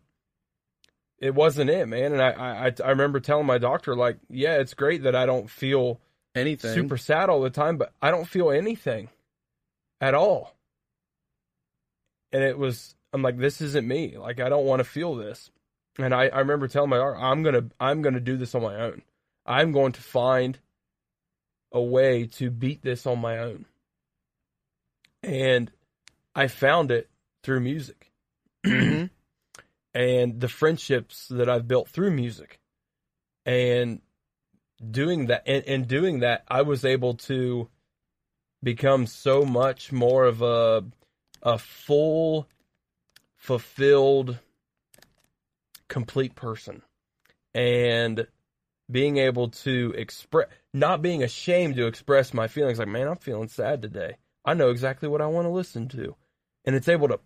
it 1.18 1.34
wasn't 1.34 1.70
it, 1.70 1.86
man. 1.86 2.12
And 2.12 2.22
I, 2.22 2.30
I 2.66 2.72
I 2.84 2.90
remember 2.90 3.20
telling 3.20 3.46
my 3.46 3.58
doctor 3.58 3.94
like, 3.96 4.18
yeah, 4.28 4.56
it's 4.56 4.74
great 4.74 5.02
that 5.04 5.14
I 5.16 5.26
don't 5.26 5.50
feel 5.50 6.00
Anything. 6.34 6.72
super 6.74 6.96
sad 6.96 7.28
all 7.28 7.40
the 7.40 7.50
time, 7.50 7.76
but 7.76 7.92
I 8.00 8.10
don't 8.10 8.26
feel 8.26 8.50
anything 8.50 9.08
at 10.00 10.14
all. 10.14 10.54
And 12.32 12.42
it 12.42 12.58
was, 12.58 12.94
I'm 13.12 13.22
like, 13.22 13.38
this 13.38 13.60
isn't 13.60 13.86
me. 13.86 14.16
Like, 14.16 14.40
I 14.40 14.48
don't 14.48 14.66
want 14.66 14.80
to 14.80 14.84
feel 14.84 15.14
this. 15.14 15.50
And 15.98 16.14
I, 16.14 16.28
I 16.28 16.38
remember 16.38 16.68
telling 16.68 16.90
my 16.90 16.96
doctor, 16.96 17.20
I'm 17.20 17.42
gonna, 17.42 17.64
I'm 17.80 18.02
gonna 18.02 18.20
do 18.20 18.36
this 18.36 18.54
on 18.54 18.62
my 18.62 18.76
own. 18.76 19.02
I'm 19.44 19.72
going 19.72 19.92
to 19.92 20.00
find 20.00 20.58
a 21.72 21.80
way 21.80 22.26
to 22.26 22.50
beat 22.50 22.82
this 22.82 23.06
on 23.06 23.20
my 23.20 23.38
own. 23.38 23.66
And 25.22 25.70
I 26.34 26.46
found 26.46 26.90
it 26.90 27.08
through 27.42 27.60
music 27.60 28.10
Mhm. 28.64 29.10
and 29.94 30.40
the 30.40 30.48
friendships 30.48 31.26
that 31.28 31.48
I've 31.48 31.68
built 31.68 31.88
through 31.88 32.12
music. 32.12 32.60
And 33.46 34.00
doing 34.88 35.26
that 35.26 35.42
and, 35.46 35.64
and 35.66 35.88
doing 35.88 36.20
that, 36.20 36.44
I 36.48 36.62
was 36.62 36.84
able 36.84 37.14
to 37.14 37.68
become 38.62 39.06
so 39.06 39.42
much 39.42 39.92
more 39.92 40.24
of 40.24 40.42
a 40.42 40.84
a 41.42 41.58
full, 41.58 42.46
fulfilled, 43.36 44.38
complete 45.88 46.34
person. 46.34 46.82
And 47.54 48.26
being 48.90 49.16
able 49.18 49.48
to 49.48 49.94
express 49.96 50.48
not 50.74 51.02
being 51.02 51.22
ashamed 51.22 51.76
to 51.76 51.86
express 51.86 52.34
my 52.34 52.48
feelings 52.48 52.78
like, 52.78 52.88
man, 52.88 53.08
I'm 53.08 53.16
feeling 53.16 53.48
sad 53.48 53.82
today. 53.82 54.16
I 54.44 54.54
know 54.54 54.70
exactly 54.70 55.08
what 55.08 55.20
I 55.20 55.26
want 55.26 55.46
to 55.46 55.50
listen 55.50 55.88
to. 55.88 56.14
And 56.64 56.76
it's 56.76 56.88
able 56.88 57.08
to 57.08 57.20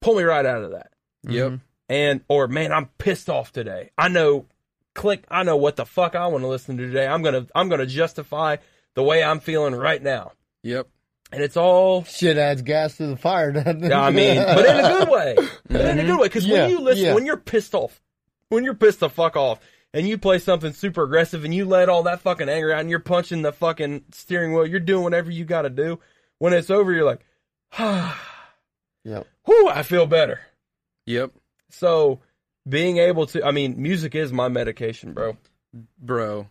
pull 0.00 0.14
me 0.16 0.22
right 0.22 0.46
out 0.46 0.62
of 0.62 0.70
that 0.72 0.92
Yep. 1.24 1.46
Mm-hmm. 1.48 1.56
and 1.88 2.20
or 2.28 2.46
man 2.46 2.70
i'm 2.70 2.86
pissed 2.98 3.28
off 3.28 3.50
today 3.50 3.90
i 3.98 4.06
know 4.06 4.46
click 4.94 5.24
i 5.28 5.42
know 5.42 5.56
what 5.56 5.74
the 5.74 5.84
fuck 5.84 6.14
i 6.14 6.26
want 6.28 6.44
to 6.44 6.48
listen 6.48 6.76
to 6.76 6.86
today 6.86 7.06
i'm 7.06 7.22
gonna 7.22 7.46
i'm 7.54 7.68
gonna 7.68 7.86
justify 7.86 8.56
the 8.94 9.02
way 9.02 9.24
i'm 9.24 9.40
feeling 9.40 9.74
right 9.74 10.00
now 10.00 10.30
Yep. 10.66 10.88
and 11.32 11.42
it's 11.42 11.56
all 11.56 12.04
Shit 12.04 12.36
adds 12.38 12.62
gas 12.62 12.96
to 12.98 13.06
the 13.06 13.16
fire, 13.16 13.52
doesn't 13.52 13.84
it? 13.84 13.92
i 13.92 14.10
mean 14.10 14.36
but 14.36 14.64
in 14.66 14.76
a 14.78 14.82
good 14.82 15.08
way 15.10 15.36
but 15.68 15.80
in 15.84 15.98
a 15.98 16.04
good 16.04 16.18
way 16.18 16.26
because 16.28 16.46
Yeah, 16.46 16.62
when 16.62 16.70
you 16.70 16.80
listen 16.80 17.04
yeah. 17.06 17.14
when 17.14 17.26
you're 17.26 17.36
pissed 17.36 17.74
off 17.74 18.00
when 18.48 18.64
you're 18.64 18.74
pissed 18.74 19.00
the 19.00 19.08
fuck 19.08 19.36
off 19.36 19.60
and 19.94 20.06
you 20.08 20.18
play 20.18 20.38
something 20.38 20.72
super 20.72 21.02
aggressive 21.04 21.44
and 21.44 21.54
you 21.54 21.64
let 21.64 21.88
all 21.88 22.02
that 22.04 22.20
fucking 22.20 22.48
anger 22.48 22.72
out 22.72 22.80
and 22.80 22.90
you're 22.90 22.98
punching 23.00 23.42
the 23.42 23.52
fucking 23.52 24.04
steering 24.12 24.52
wheel 24.52 24.66
you're 24.66 24.80
doing 24.80 25.02
whatever 25.04 25.30
you 25.30 25.44
gotta 25.44 25.70
do 25.70 25.98
when 26.38 26.52
it's 26.52 26.70
over 26.70 26.92
you're 26.92 27.04
like 27.06 27.24
ah 27.78 28.20
Yep. 29.04 29.26
whew, 29.44 29.68
i 29.68 29.82
feel 29.82 30.06
better 30.06 30.40
Yep. 31.06 31.30
So 31.70 32.20
being 32.68 32.96
able 32.98 33.26
to, 33.26 33.44
I 33.46 33.52
mean, 33.52 33.80
music 33.80 34.16
is 34.16 34.32
my 34.32 34.48
medication, 34.48 35.12
bro. 35.12 35.36
Bro, 36.00 36.48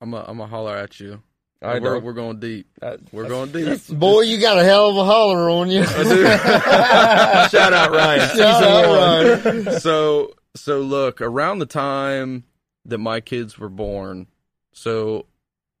I'm 0.00 0.14
a, 0.14 0.24
I'm 0.26 0.40
a 0.40 0.46
holler 0.46 0.74
at 0.76 0.98
you. 0.98 1.22
I 1.60 1.78
we're, 1.78 1.94
know. 1.94 1.98
we're 1.98 2.12
going 2.12 2.38
deep. 2.38 2.68
Uh, 2.80 2.98
we're 3.10 3.28
going 3.28 3.50
deep. 3.50 3.86
Boy, 3.88 4.20
you 4.22 4.40
got 4.40 4.58
a 4.58 4.64
hell 4.64 4.90
of 4.90 4.96
a 4.96 5.04
holler 5.04 5.50
on 5.50 5.70
you. 5.70 5.84
Shout 5.86 7.72
out 7.72 7.90
Ryan. 7.90 8.36
Shout 8.36 8.62
out, 8.62 9.44
Ryan. 9.44 9.80
so 9.80 10.32
so 10.54 10.80
look 10.80 11.20
around 11.20 11.58
the 11.58 11.66
time 11.66 12.44
that 12.84 12.98
my 12.98 13.20
kids 13.20 13.58
were 13.58 13.68
born 13.68 14.26
so 14.72 15.26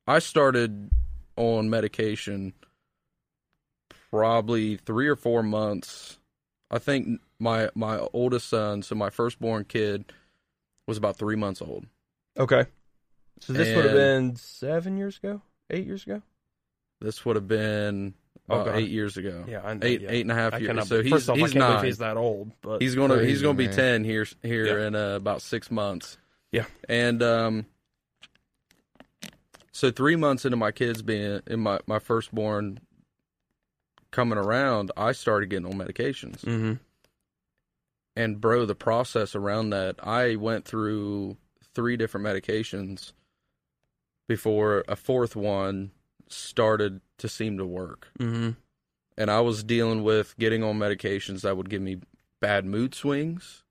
i 0.06 0.18
started 0.18 0.90
on 1.36 1.68
medication 1.70 2.52
probably 4.10 4.76
three 4.76 5.08
or 5.08 5.16
four 5.16 5.42
months 5.42 6.18
i 6.70 6.78
think 6.78 7.20
my 7.38 7.68
my 7.74 7.98
oldest 8.12 8.48
son 8.48 8.82
so 8.82 8.94
my 8.94 9.10
firstborn 9.10 9.64
kid 9.64 10.12
was 10.86 10.96
about 10.98 11.16
three 11.16 11.36
months 11.36 11.62
old 11.62 11.86
Okay. 12.38 12.66
So 13.40 13.52
this 13.52 13.74
would 13.74 13.84
have 13.84 13.96
And- 13.96 14.30
been 14.32 14.36
seven 14.36 14.96
years 14.96 15.18
ago, 15.18 15.42
eight 15.70 15.86
years 15.86 16.04
ago. 16.04 16.22
this 17.00 17.24
would 17.24 17.36
have 17.36 17.48
been 17.48 18.14
Okay. 18.50 18.78
eight 18.78 18.88
years 18.90 19.16
ago 19.18 19.44
Yeah, 19.46 19.60
I 19.62 19.78
eight 19.82 20.00
yeah. 20.00 20.08
eight 20.10 20.22
and 20.22 20.32
a 20.32 20.34
half 20.34 20.54
I 20.54 20.58
years 20.58 20.68
cannot, 20.68 20.86
so 20.86 21.02
he's, 21.02 21.28
off, 21.28 21.36
he's 21.36 21.52
can't 21.52 21.84
he's 21.84 21.98
that 21.98 22.16
old, 22.16 22.50
but 22.62 22.80
He's 22.80 22.94
gonna 22.94 23.22
he's 23.22 23.42
gonna 23.42 23.54
be 23.58 23.66
man. 23.66 23.76
ten 23.76 24.04
here 24.04 24.26
here 24.42 24.78
Yeah. 24.80 24.86
in 24.86 24.94
uh, 24.94 25.16
about 25.16 25.42
six 25.42 25.70
months. 25.70 26.16
Yeah. 26.50 26.64
and 26.88 27.22
um, 27.22 27.66
so 29.72 29.90
three 29.90 30.16
months 30.16 30.44
into 30.44 30.56
my 30.56 30.72
kids 30.72 31.02
being 31.02 31.40
in 31.46 31.60
my 31.60 31.78
my 31.86 31.98
firstborn 31.98 32.80
coming 34.10 34.38
around, 34.38 34.90
I 34.96 35.12
started 35.12 35.50
getting 35.50 35.66
on 35.66 35.74
medications. 35.74 36.40
hmm 36.40 36.74
And 38.16 38.40
bro, 38.40 38.64
the 38.64 38.74
process 38.74 39.34
around 39.34 39.70
that, 39.70 39.96
I 40.02 40.36
went 40.36 40.64
through 40.64 41.36
three 41.74 41.96
different 41.98 42.26
medications 42.26 43.12
before 44.28 44.84
a 44.86 44.94
fourth 44.94 45.34
one 45.34 45.90
started 46.28 47.00
to 47.18 47.28
seem 47.28 47.56
to 47.58 47.66
work. 47.66 48.08
hmm 48.18 48.50
And 49.16 49.30
I 49.30 49.40
was 49.40 49.64
dealing 49.64 50.04
with 50.04 50.36
getting 50.38 50.62
on 50.62 50.78
medications 50.78 51.40
that 51.40 51.56
would 51.56 51.70
give 51.70 51.82
me 51.82 52.00
bad 52.40 52.64
mood 52.64 52.94
swings 52.94 53.64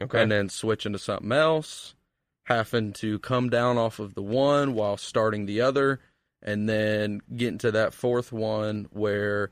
Okay. 0.00 0.22
and 0.22 0.30
then 0.30 0.48
switching 0.48 0.92
to 0.92 0.98
something 0.98 1.32
else, 1.32 1.94
having 2.44 2.92
to 2.94 3.18
come 3.18 3.50
down 3.50 3.78
off 3.78 3.98
of 3.98 4.14
the 4.14 4.22
one 4.22 4.74
while 4.74 4.96
starting 4.96 5.46
the 5.46 5.60
other, 5.60 6.00
and 6.42 6.68
then 6.68 7.20
getting 7.34 7.58
to 7.58 7.70
that 7.72 7.92
fourth 7.94 8.32
one 8.32 8.86
where 8.90 9.50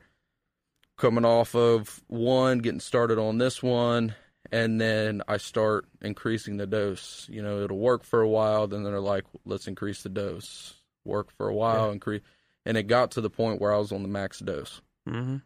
coming 0.97 1.25
off 1.25 1.55
of 1.55 2.03
one, 2.07 2.59
getting 2.59 2.79
started 2.79 3.17
on 3.17 3.37
this 3.37 3.61
one, 3.63 4.13
and 4.51 4.79
then 4.81 5.21
I 5.27 5.37
start 5.37 5.85
increasing 6.01 6.57
the 6.57 6.67
dose. 6.67 7.27
You 7.29 7.41
know, 7.41 7.61
it'll 7.63 7.77
work 7.79 8.03
for 8.03 8.21
a 8.21 8.27
while, 8.29 8.67
then 8.67 8.83
they're 8.83 8.99
like, 8.99 9.25
let's 9.45 9.67
increase 9.67 10.03
the 10.03 10.09
dose. 10.09 10.73
Work 11.05 11.31
for 11.31 11.47
a 11.47 11.53
while, 11.55 11.87
Yeah. 11.87 11.93
increase. 11.93 12.21
And 12.65 12.77
it 12.77 12.83
got 12.83 13.11
to 13.11 13.21
the 13.21 13.29
point 13.29 13.59
where 13.59 13.73
I 13.73 13.77
was 13.77 13.91
on 13.91 14.03
the 14.03 14.07
max 14.09 14.39
dose. 14.39 14.81
hmm 15.07 15.37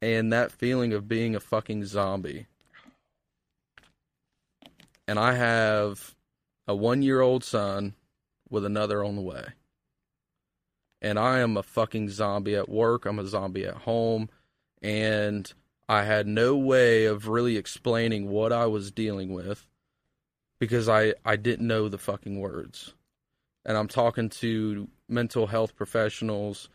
And 0.00 0.32
that 0.32 0.52
feeling 0.52 0.92
of 0.92 1.08
being 1.08 1.34
a 1.34 1.40
fucking 1.40 1.84
zombie. 1.86 2.46
And 5.08 5.18
I 5.18 5.34
have 5.34 6.14
a 6.68 6.74
one 6.74 7.02
year 7.02 7.20
old 7.20 7.44
son 7.44 7.94
with 8.48 8.64
another 8.64 9.04
on 9.04 9.16
the 9.16 9.22
way. 9.22 9.48
And 11.02 11.18
I 11.18 11.40
am 11.40 11.56
a 11.56 11.62
fucking 11.62 12.08
zombie 12.08 12.54
at 12.54 12.68
work. 12.68 13.04
I'm 13.04 13.18
a 13.18 13.26
zombie 13.26 13.66
at 13.66 13.74
home. 13.74 14.30
And 14.80 15.52
I 15.88 16.04
had 16.04 16.26
no 16.26 16.56
way 16.56 17.04
of 17.06 17.28
really 17.28 17.56
explaining 17.56 18.28
what 18.30 18.52
I 18.52 18.66
was 18.66 18.90
dealing 18.90 19.32
with 19.34 19.66
because 20.58 20.88
I, 20.88 21.14
I 21.24 21.36
didn't 21.36 21.66
know 21.66 21.88
the 21.88 21.98
fucking 21.98 22.40
words. 22.40 22.94
And 23.66 23.76
I'm 23.76 23.88
talking 23.88 24.28
to 24.30 24.88
mental 25.08 25.46
health 25.46 25.76
professionals 25.76 26.68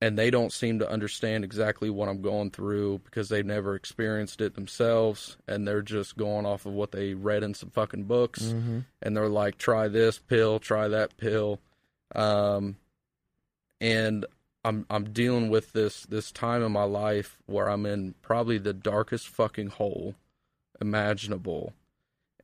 and 0.00 0.18
they 0.18 0.30
don't 0.30 0.52
seem 0.52 0.80
to 0.80 0.90
understand 0.90 1.44
exactly 1.44 1.88
what 1.88 2.08
I'm 2.08 2.22
going 2.22 2.50
through 2.50 3.00
because 3.04 3.28
they've 3.28 3.46
never 3.46 3.76
experienced 3.76 4.40
it 4.40 4.54
themselves 4.54 5.36
and 5.46 5.66
they're 5.66 5.82
just 5.82 6.16
going 6.16 6.44
off 6.46 6.66
of 6.66 6.72
what 6.72 6.90
they 6.90 7.14
read 7.14 7.42
in 7.44 7.54
some 7.54 7.70
fucking 7.70 8.04
books 8.04 8.42
Mm-hmm. 8.42 8.80
and 9.00 9.16
they're 9.16 9.28
like 9.28 9.58
try 9.58 9.86
this 9.88 10.18
pill 10.18 10.58
try 10.58 10.88
that 10.88 11.16
pill 11.16 11.60
um 12.16 12.76
and 13.80 14.26
I'm 14.64 14.86
I'm 14.88 15.12
dealing 15.12 15.50
with 15.50 15.72
this 15.72 16.04
this 16.04 16.30
time 16.30 16.62
in 16.62 16.72
my 16.72 16.84
life 16.84 17.38
where 17.46 17.68
I'm 17.68 17.84
in 17.86 18.14
probably 18.22 18.58
the 18.58 18.72
darkest 18.72 19.28
fucking 19.28 19.68
hole 19.68 20.14
imaginable 20.80 21.72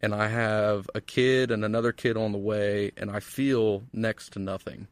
and 0.00 0.14
I 0.14 0.28
have 0.28 0.88
a 0.94 1.00
kid 1.00 1.50
and 1.50 1.64
another 1.64 1.92
kid 1.92 2.16
on 2.16 2.32
the 2.32 2.38
way 2.38 2.92
and 2.96 3.10
I 3.10 3.20
feel 3.20 3.84
next 3.92 4.32
to 4.32 4.38
nothing 4.38 4.88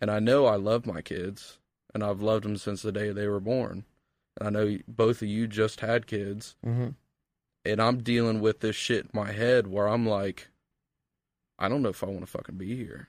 and 0.00 0.10
I 0.10 0.18
know 0.20 0.46
I 0.46 0.56
love 0.56 0.86
my 0.86 1.00
kids 1.02 1.58
and 1.94 2.02
I've 2.04 2.20
loved 2.22 2.44
them 2.44 2.56
since 2.56 2.82
the 2.82 2.92
day 2.92 3.10
they 3.10 3.26
were 3.28 3.40
born 3.40 3.84
and 4.38 4.46
I 4.46 4.50
know 4.50 4.78
both 4.86 5.22
of 5.22 5.28
you 5.28 5.46
just 5.46 5.80
had 5.80 6.06
kids 6.06 6.56
Mm-hmm. 6.64 6.88
and 7.64 7.82
I'm 7.82 8.02
dealing 8.02 8.40
with 8.40 8.60
this 8.60 8.76
shit 8.76 9.04
in 9.04 9.10
my 9.12 9.32
head 9.32 9.66
where 9.66 9.88
I'm 9.88 10.06
like, 10.06 10.48
I 11.58 11.68
don't 11.68 11.82
know 11.82 11.88
if 11.88 12.02
I 12.04 12.06
want 12.06 12.20
to 12.20 12.26
fucking 12.26 12.56
be 12.56 12.76
here. 12.76 13.08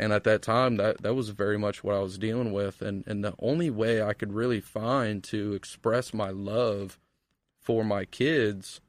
And 0.00 0.12
at 0.12 0.24
that 0.24 0.42
time, 0.42 0.76
that 0.76 1.02
that 1.02 1.14
was 1.14 1.30
very 1.30 1.58
much 1.58 1.82
what 1.82 1.96
I 1.96 2.00
was 2.00 2.18
dealing 2.18 2.52
with, 2.52 2.82
and 2.82 3.04
and 3.06 3.24
the 3.24 3.34
only 3.40 3.68
way 3.68 4.00
I 4.00 4.12
could 4.12 4.32
really 4.32 4.60
find 4.60 5.24
to 5.24 5.54
express 5.54 6.14
my 6.14 6.30
love 6.30 6.98
for 7.60 7.84
my 7.84 8.04
kids 8.04 8.80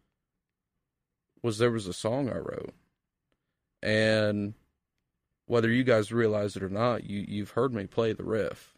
was 1.41 1.57
there 1.57 1.72
was 1.72 1.88
a 1.88 1.94
song 1.94 2.30
I 2.30 2.38
wrote, 2.38 2.73
and 3.81 4.53
whether 5.48 5.69
you 5.69 5.84
guys 5.84 6.11
realize 6.11 6.56
it 6.56 6.61
or 6.61 6.69
not, 6.69 7.06
you 7.10 7.26
you've 7.27 7.52
heard 7.52 7.73
me 7.73 7.88
play 7.88 8.14
the 8.14 8.23
riff. 8.23 8.76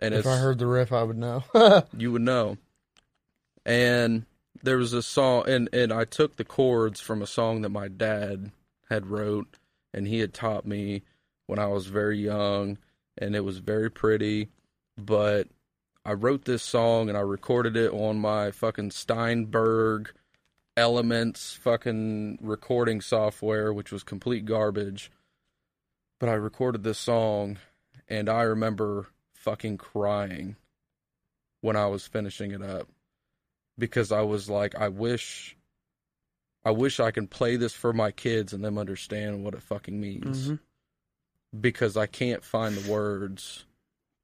And 0.00 0.14
If 0.14 0.26
I 0.26 0.36
heard 0.36 0.58
the 0.58 0.66
riff, 0.66 0.92
I 0.92 1.02
would 1.02 1.16
know. 1.16 1.44
you 1.96 2.12
would 2.12 2.22
know. 2.22 2.58
And 3.64 4.26
there 4.62 4.76
was 4.76 4.92
a 4.92 5.02
song, 5.02 5.44
and 5.48 5.68
and 5.72 5.92
I 5.92 6.04
took 6.04 6.36
the 6.36 6.44
chords 6.44 7.00
from 7.00 7.22
a 7.22 7.26
song 7.26 7.62
that 7.62 7.70
my 7.70 7.88
dad 7.88 8.52
had 8.90 9.06
wrote, 9.06 9.56
and 9.92 10.06
he 10.06 10.20
had 10.20 10.34
taught 10.34 10.66
me 10.66 11.02
when 11.46 11.58
I 11.58 11.66
was 11.66 11.86
very 11.86 12.18
young, 12.18 12.78
and 13.16 13.34
it 13.34 13.44
was 13.44 13.58
very 13.58 13.90
pretty, 13.90 14.48
but 14.96 15.48
I 16.04 16.12
wrote 16.12 16.46
this 16.46 16.62
song 16.62 17.10
and 17.10 17.18
I 17.18 17.20
recorded 17.20 17.76
it 17.76 17.92
on 17.92 18.18
my 18.18 18.50
fucking 18.50 18.92
Steinberg 18.92 20.10
Elements 20.74 21.54
fucking 21.54 22.38
recording 22.40 23.00
software, 23.00 23.74
which 23.74 23.92
was 23.92 24.02
complete 24.02 24.46
garbage. 24.46 25.10
But 26.18 26.30
I 26.30 26.34
recorded 26.34 26.82
this 26.82 26.98
song 26.98 27.58
and 28.08 28.28
I 28.30 28.42
remember 28.42 29.08
fucking 29.34 29.76
crying 29.76 30.56
when 31.60 31.76
I 31.76 31.88
was 31.88 32.06
finishing 32.06 32.52
it 32.52 32.62
up 32.62 32.88
because 33.76 34.10
I 34.10 34.22
was 34.22 34.48
like, 34.48 34.74
I 34.76 34.88
wish, 34.88 35.56
I 36.68 36.70
wish 36.70 37.00
I 37.00 37.10
can 37.12 37.26
play 37.26 37.56
this 37.56 37.72
for 37.72 37.94
my 37.94 38.10
kids 38.10 38.52
and 38.52 38.62
them 38.62 38.76
understand 38.76 39.42
what 39.42 39.54
it 39.54 39.62
fucking 39.62 39.98
means 39.98 40.50
Mhm. 40.50 40.58
because 41.58 41.96
I 41.96 42.04
can't 42.06 42.44
find 42.44 42.76
the 42.76 42.90
words 42.92 43.64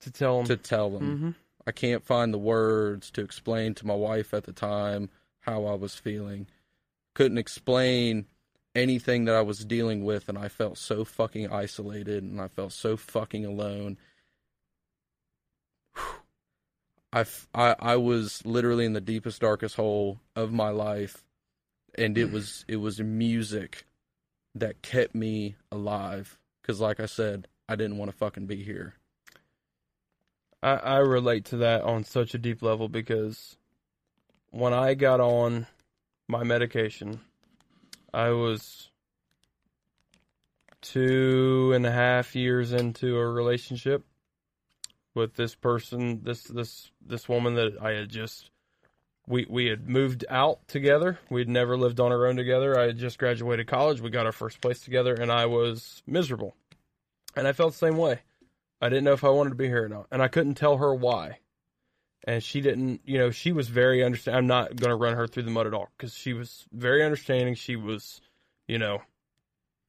To 0.01 0.11
tell 0.11 0.37
them. 0.39 0.47
to 0.49 0.57
tell 0.59 0.91
them. 0.91 1.17
hmm 1.19 1.31
I 1.67 1.73
can't 1.73 2.05
find 2.05 2.35
the 2.35 2.39
words 2.39 3.11
to 3.13 3.23
explain 3.23 3.73
to 3.77 3.87
my 3.87 3.95
wife 3.95 4.35
at 4.35 4.45
the 4.45 4.53
time 4.53 5.09
how 5.41 5.65
I 5.65 5.73
was 5.75 5.95
feeling. 5.95 6.47
Couldn't 7.15 7.39
explain 7.39 8.27
anything 8.75 9.25
that 9.25 9.35
I 9.35 9.41
was 9.41 9.65
dealing 9.65 10.05
with, 10.05 10.29
and 10.29 10.37
I 10.37 10.49
felt 10.49 10.77
so 10.77 11.07
fucking 11.07 11.51
isolated 11.51 12.23
and 12.23 12.39
I 12.43 12.49
felt 12.49 12.73
so 12.75 12.99
fucking 12.99 13.47
alone. 13.47 13.97
I, 17.15 17.25
I 17.55 17.97
was 17.97 18.45
literally 18.45 18.85
in 18.85 18.93
the 18.93 19.01
deepest, 19.01 19.41
darkest 19.41 19.77
hole 19.77 20.21
of 20.37 20.53
my 20.53 20.69
life, 20.71 21.24
and 21.97 22.17
it 22.19 22.31
was 22.31 22.65
it 22.69 22.77
was 22.77 23.01
music 23.01 23.87
that 24.55 24.83
kept 24.83 25.15
me 25.15 25.57
alive. 25.71 26.39
Because, 26.63 26.81
like 26.81 27.01
I 27.01 27.07
said, 27.07 27.49
I 27.69 27.77
didn't 27.77 27.99
want 27.99 28.11
to 28.11 28.17
fucking 28.17 28.47
be 28.47 28.63
here. 28.63 28.95
I, 30.63 30.77
I 30.77 30.97
relate 30.99 31.45
to 31.47 31.59
that 31.59 31.83
on 31.83 32.05
such 32.05 32.35
a 32.35 32.39
deep 32.39 32.63
level 32.63 32.89
because 32.89 33.57
when 34.51 34.73
I 34.73 34.95
got 34.95 35.21
on 35.21 35.67
my 36.27 36.43
medication, 36.43 37.21
I 38.15 38.31
was 38.31 38.91
two 40.81 41.73
and 41.75 41.85
a 41.85 41.91
half 41.91 42.35
years 42.35 42.73
into 42.73 43.17
a 43.17 43.27
relationship 43.27 44.05
with 45.15 45.35
this 45.35 45.55
person, 45.55 46.23
this 46.23 46.45
this 46.45 46.91
this 47.05 47.29
woman 47.29 47.55
that 47.55 47.77
I 47.81 47.93
had 47.93 48.09
just 48.09 48.51
we 49.27 49.47
we 49.49 49.67
had 49.67 49.89
moved 49.89 50.25
out 50.29 50.67
together. 50.69 51.19
We'd 51.31 51.49
never 51.49 51.77
lived 51.77 52.01
on 52.01 52.13
our 52.13 52.27
own 52.27 52.37
together. 52.37 52.79
I 52.79 52.87
had 52.87 52.99
just 52.99 53.19
graduated 53.19 53.67
college. 53.67 54.01
We 54.01 54.11
got 54.11 54.27
our 54.27 54.33
first 54.33 54.61
place 54.61 54.81
together, 54.81 55.15
and 55.15 55.33
I 55.33 55.47
was 55.47 56.03
miserable, 56.07 56.55
and 57.37 57.47
I 57.49 57.53
felt 57.53 57.73
the 57.73 57.79
same 57.79 57.97
way. 57.97 58.21
I 58.81 58.89
didn't 58.89 59.05
know 59.05 59.13
if 59.13 59.25
I 59.25 59.31
wanted 59.31 59.51
to 59.51 59.57
be 59.57 59.69
here 59.69 59.85
or 59.85 59.89
not, 59.89 60.07
and 60.11 60.23
I 60.23 60.29
couldn't 60.29 60.55
tell 60.55 60.77
her 60.77 60.95
why. 60.95 61.39
And 62.27 62.43
she 62.43 62.63
didn't, 62.63 63.03
you 63.05 63.19
know, 63.19 63.31
she 63.31 63.53
was 63.53 63.69
very 63.69 64.03
understanding. 64.03 64.39
I'm 64.39 64.47
not 64.47 64.77
going 64.77 64.89
to 64.89 64.97
run 64.97 65.15
her 65.15 65.27
through 65.27 65.43
the 65.43 65.51
mud 65.51 65.67
at 65.67 65.75
all 65.75 65.91
because 65.97 66.15
she 66.15 66.33
was 66.33 66.65
very 66.73 67.05
understanding. 67.05 67.55
She 67.55 67.77
was, 67.77 68.23
you 68.67 68.79
know, 68.79 69.03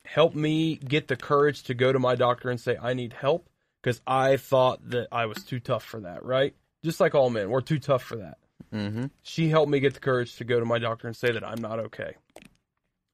helped 0.03 0.35
me 0.35 0.75
get 0.75 1.07
the 1.07 1.15
courage 1.15 1.63
to 1.63 1.73
go 1.73 1.93
to 1.93 1.99
my 1.99 2.15
doctor 2.15 2.49
and 2.49 2.59
say 2.59 2.77
I 2.81 2.93
need 2.93 3.13
help 3.13 3.49
because 3.81 4.01
I 4.05 4.35
thought 4.35 4.89
that 4.89 5.07
I 5.13 5.27
was 5.27 5.43
too 5.45 5.61
tough 5.61 5.85
for 5.85 6.01
that. 6.01 6.25
Right? 6.25 6.53
Just 6.83 6.99
like 6.99 7.15
all 7.15 7.29
men, 7.29 7.49
we're 7.49 7.61
too 7.61 7.79
tough 7.79 8.03
for 8.03 8.17
that 8.17 8.37
Mm-hmm. 8.73 9.05
she 9.21 9.49
helped 9.49 9.71
me 9.71 9.79
get 9.79 9.93
the 9.93 9.99
courage 9.99 10.35
to 10.37 10.43
go 10.43 10.59
to 10.59 10.65
my 10.65 10.79
doctor 10.79 11.07
and 11.07 11.15
say 11.15 11.31
that 11.31 11.45
I'm 11.45 11.61
not 11.61 11.79
okay. 11.79 12.15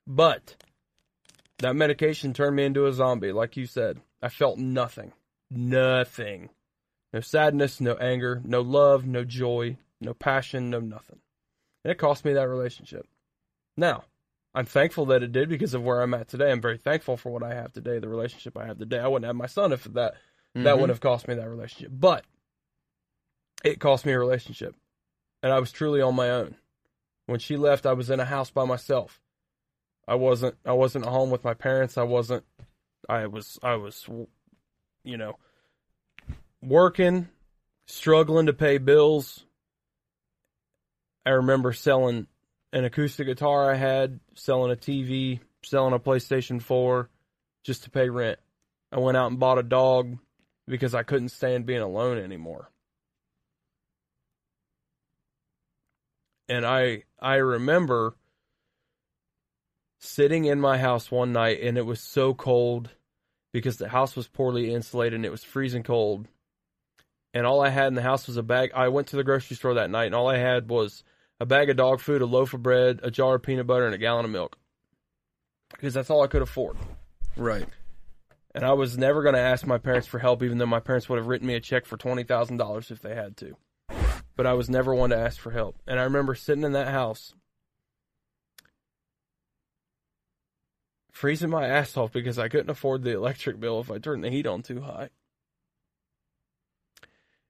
But 0.08 0.56
that 1.60 1.76
medication 1.76 2.34
turned 2.34 2.56
me 2.56 2.66
into 2.66 2.88
a 2.88 2.94
zombie, 2.94 3.32
like 3.32 3.58
you 3.58 3.66
said. 3.66 4.00
I 4.22 4.30
felt 4.30 4.58
nothing. 4.58 5.14
Nothing. 5.50 6.50
No 7.14 7.20
sadness, 7.20 7.82
no 7.82 7.96
anger, 7.96 8.42
no 8.44 8.62
love, 8.62 9.06
no 9.06 9.24
joy, 9.24 9.78
no 10.00 10.14
passion, 10.14 10.70
no 10.70 10.80
nothing. 10.80 11.20
And 11.84 11.92
it 11.92 11.98
cost 11.98 12.24
me 12.26 12.34
that 12.34 12.48
relationship. 12.48 13.06
Now, 13.78 14.06
I'm 14.54 14.66
thankful 14.66 15.06
that 15.08 15.24
it 15.24 15.32
did 15.32 15.50
because 15.50 15.74
of 15.74 15.84
where 15.84 16.02
I'm 16.02 16.14
at 16.14 16.28
today. 16.28 16.52
I'm 16.52 16.62
very 16.62 16.78
thankful 16.78 17.18
for 17.18 17.32
what 17.32 17.44
I 17.44 17.54
have 17.54 17.74
today, 17.74 18.00
the 18.00 18.10
relationship 18.10 18.58
I 18.58 18.66
have 18.66 18.78
today. 18.78 19.00
I 19.00 19.08
wouldn't 19.08 19.28
have 19.28 19.36
my 19.36 19.48
son 19.48 19.72
if 19.72 19.84
that 19.94 20.16
that 20.54 20.80
would 20.80 20.90
have 20.90 21.00
cost 21.00 21.28
me 21.28 21.36
that 21.36 21.50
relationship. 21.50 21.92
But 21.94 22.26
it 23.64 23.80
cost 23.80 24.06
me 24.06 24.12
a 24.12 24.20
relationship. 24.20 24.76
And 25.44 25.52
I 25.52 25.60
was 25.60 25.72
truly 25.72 26.02
on 26.02 26.16
my 26.16 26.30
own. 26.30 26.56
When 27.26 27.40
she 27.40 27.58
left, 27.58 27.86
I 27.86 27.94
was 27.94 28.10
in 28.10 28.20
a 28.20 28.26
house 28.26 28.52
by 28.52 28.66
myself. 28.66 29.20
I 30.08 30.16
wasn't 30.16 30.56
I 30.66 30.74
wasn't 30.74 31.06
home 31.06 31.30
with 31.30 31.44
my 31.44 31.54
parents. 31.54 31.98
I 31.98 32.04
wasn't 32.04 32.44
I 33.08 33.28
was 33.28 33.60
I 33.64 33.76
was 33.76 34.08
you 35.04 35.18
know 35.18 35.38
working, 36.62 37.30
struggling 37.86 38.48
to 38.48 38.54
pay 38.54 38.78
bills. 38.78 39.46
I 41.26 41.32
remember 41.32 41.72
selling 41.74 42.28
an 42.74 42.86
acoustic 42.86 43.28
guitar 43.28 43.72
I 43.72 43.76
had, 43.76 44.20
selling 44.36 44.72
a 44.72 44.76
TV, 44.76 45.40
selling 45.64 45.94
a 45.94 46.00
PlayStation 46.00 46.62
4 46.62 47.10
just 47.64 47.84
to 47.84 47.92
pay 47.92 48.10
rent. 48.10 48.40
I 48.92 49.00
went 49.00 49.18
out 49.18 49.30
and 49.30 49.40
bought 49.40 49.60
a 49.60 49.64
dog 49.64 50.18
because 50.68 50.96
I 50.96 51.04
couldn't 51.04 51.30
stand 51.30 51.66
being 51.66 51.82
alone 51.82 52.18
anymore. 52.18 52.71
And 56.52 56.66
I 56.66 57.04
I 57.18 57.36
remember 57.36 58.14
sitting 60.00 60.44
in 60.44 60.60
my 60.60 60.78
house 60.78 61.10
one 61.10 61.32
night 61.32 61.62
and 61.62 61.78
it 61.78 61.86
was 61.86 62.02
so 62.02 62.34
cold 62.34 62.90
because 63.54 63.78
the 63.78 63.88
house 63.88 64.18
was 64.18 64.28
poorly 64.28 64.74
insulated 64.74 65.14
and 65.14 65.26
it 65.26 65.32
was 65.32 65.46
freezing 65.46 65.84
cold. 65.84 66.28
And 67.34 67.46
all 67.46 67.62
I 67.62 67.70
had 67.70 67.88
in 67.88 67.94
the 67.94 68.02
house 68.02 68.28
was 68.28 68.36
a 68.36 68.44
bag. 68.44 68.72
I 68.76 68.90
went 68.90 69.08
to 69.08 69.16
the 69.16 69.24
grocery 69.24 69.56
store 69.56 69.76
that 69.76 69.90
night 69.90 70.08
and 70.08 70.16
all 70.16 70.28
I 70.28 70.40
had 70.40 70.70
was 70.70 71.06
a 71.40 71.46
bag 71.46 71.70
of 71.70 71.78
dog 71.78 72.02
food, 72.02 72.22
a 72.22 72.26
loaf 72.26 72.54
of 72.54 72.62
bread, 72.62 73.00
a 73.02 73.10
jar 73.10 73.36
of 73.36 73.44
peanut 73.44 73.66
butter, 73.66 73.86
and 73.86 73.96
a 73.96 73.98
gallon 73.98 74.26
of 74.26 74.32
milk. 74.32 74.58
Because 75.70 75.94
that's 75.94 76.10
all 76.10 76.22
I 76.22 76.28
could 76.28 76.42
afford. 76.42 76.76
Right. 77.38 77.68
And 78.54 78.66
I 78.66 78.74
was 78.74 78.98
never 78.98 79.24
going 79.24 79.36
to 79.36 79.42
ask 79.42 79.66
my 79.66 79.78
parents 79.78 80.06
for 80.06 80.20
help, 80.20 80.44
even 80.44 80.58
though 80.58 80.66
my 80.66 80.82
parents 80.82 81.08
would 81.08 81.18
have 81.18 81.28
written 81.28 81.48
me 81.48 81.56
a 81.56 81.62
check 81.62 81.86
for 81.86 81.96
$20,000 81.96 82.92
if 82.92 83.02
they 83.02 83.16
had 83.16 83.38
to. 83.38 83.56
But 84.42 84.48
I 84.48 84.54
was 84.54 84.72
never 84.72 84.96
one 84.96 85.12
to 85.12 85.16
ask 85.16 85.40
for 85.40 85.52
help. 85.52 85.76
And 85.86 86.00
I 86.00 86.04
remember 86.04 86.34
sitting 86.34 86.64
in 86.64 86.72
that 86.72 86.88
house, 86.88 87.36
freezing 91.12 91.52
my 91.52 91.68
ass 91.68 91.96
off 91.96 92.12
because 92.12 92.40
I 92.40 92.48
couldn't 92.48 92.72
afford 92.72 93.04
the 93.04 93.12
electric 93.12 93.60
bill 93.60 93.80
if 93.82 93.92
I 93.92 94.00
turned 94.00 94.24
the 94.24 94.32
heat 94.32 94.48
on 94.48 94.64
too 94.64 94.82
high. 94.82 95.10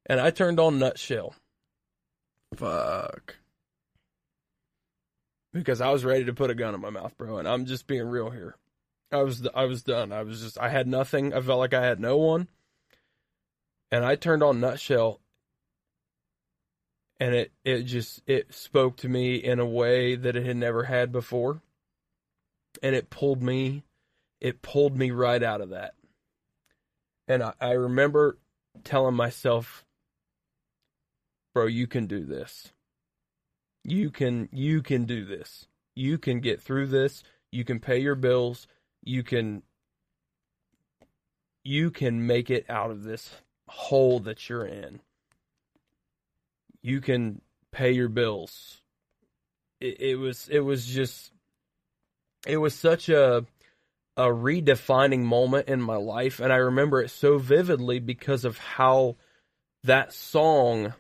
And 0.06 0.20
I 0.20 0.32
turned 0.32 0.60
on 0.60 0.80
Nutshell 0.80 1.34
Fuck. 2.58 3.38
because 5.54 5.80
I 5.80 5.92
was 5.92 6.04
ready 6.04 6.26
to 6.26 6.34
put 6.34 6.52
a 6.52 6.56
gun 6.56 6.76
in 6.76 6.82
my 6.82 6.90
mouth, 6.90 7.18
bro. 7.18 7.38
And 7.38 7.48
I'm 7.48 7.68
just 7.68 7.88
being 7.88 8.10
real 8.10 8.32
here. 8.32 8.58
I 9.14 9.24
was 9.24 9.48
I 9.56 9.64
was 9.64 9.82
done. 9.82 10.12
I 10.12 10.24
was 10.24 10.42
just 10.42 10.60
I 10.60 10.68
had 10.68 10.90
nothing. 10.90 11.34
I 11.34 11.40
felt 11.40 11.60
like 11.60 11.74
I 11.74 11.86
had 11.86 12.02
no 12.02 12.18
one. 12.18 12.50
And 13.90 14.04
I 14.04 14.18
turned 14.18 14.44
on 14.44 14.60
Nutshell 14.60 15.21
and 17.22 17.36
it 17.36 17.52
it 17.64 17.84
just 17.84 18.24
it 18.26 18.52
spoke 18.52 18.98
to 18.98 19.08
me 19.08 19.36
in 19.36 19.60
a 19.60 19.66
way 19.66 20.16
that 20.16 20.36
it 20.36 20.44
had 20.44 20.58
never 20.58 20.84
had 20.86 21.12
before. 21.12 21.62
And 22.82 22.96
it 22.96 23.12
pulled 23.12 23.44
me 23.44 23.84
it 24.42 24.64
pulled 24.64 24.98
me 24.98 25.12
right 25.12 25.44
out 25.44 25.62
of 25.62 25.70
that. 25.70 25.94
And 27.28 27.44
I, 27.44 27.54
I 27.62 27.72
remember 27.74 28.40
telling 28.84 29.14
myself, 29.14 29.86
bro, 31.54 31.68
you 31.68 31.86
can 31.86 32.08
do 32.08 32.26
this. 32.26 32.74
You 33.84 34.10
can 34.10 34.50
you 34.52 34.82
can 34.82 35.06
do 35.06 35.24
this. 35.24 35.68
You 35.96 36.18
can 36.18 36.40
get 36.40 36.60
through 36.60 36.88
this. 36.88 37.22
You 37.52 37.64
can 37.64 37.80
pay 37.80 38.00
your 38.00 38.16
bills. 38.16 38.66
You 39.04 39.22
can 39.22 39.62
you 41.64 41.92
can 41.92 42.26
make 42.26 42.50
it 42.50 42.66
out 42.68 42.90
of 42.90 43.04
this 43.04 43.30
hole 43.68 44.20
that 44.22 44.50
you're 44.50 44.66
in. 44.66 45.02
You 46.82 47.02
can 47.02 47.42
pay 47.72 47.92
your 47.92 48.10
bills. 48.10 48.82
It, 49.80 50.02
it 50.02 50.16
was 50.16 50.48
it 50.50 50.60
was 50.60 50.86
just 50.86 51.32
it 52.46 52.58
was 52.58 52.76
such 52.76 53.10
a 53.10 53.46
a 54.18 54.26
redefining 54.26 55.22
moment 55.22 55.68
in 55.68 55.82
my 55.82 55.96
life. 55.96 56.40
And 56.40 56.52
I 56.52 56.58
remember 56.58 57.02
it 57.02 57.10
so 57.10 57.38
vividly 57.38 58.00
because 58.00 58.46
of 58.46 58.58
how 58.58 59.16
that 59.84 60.14
song 60.14 60.94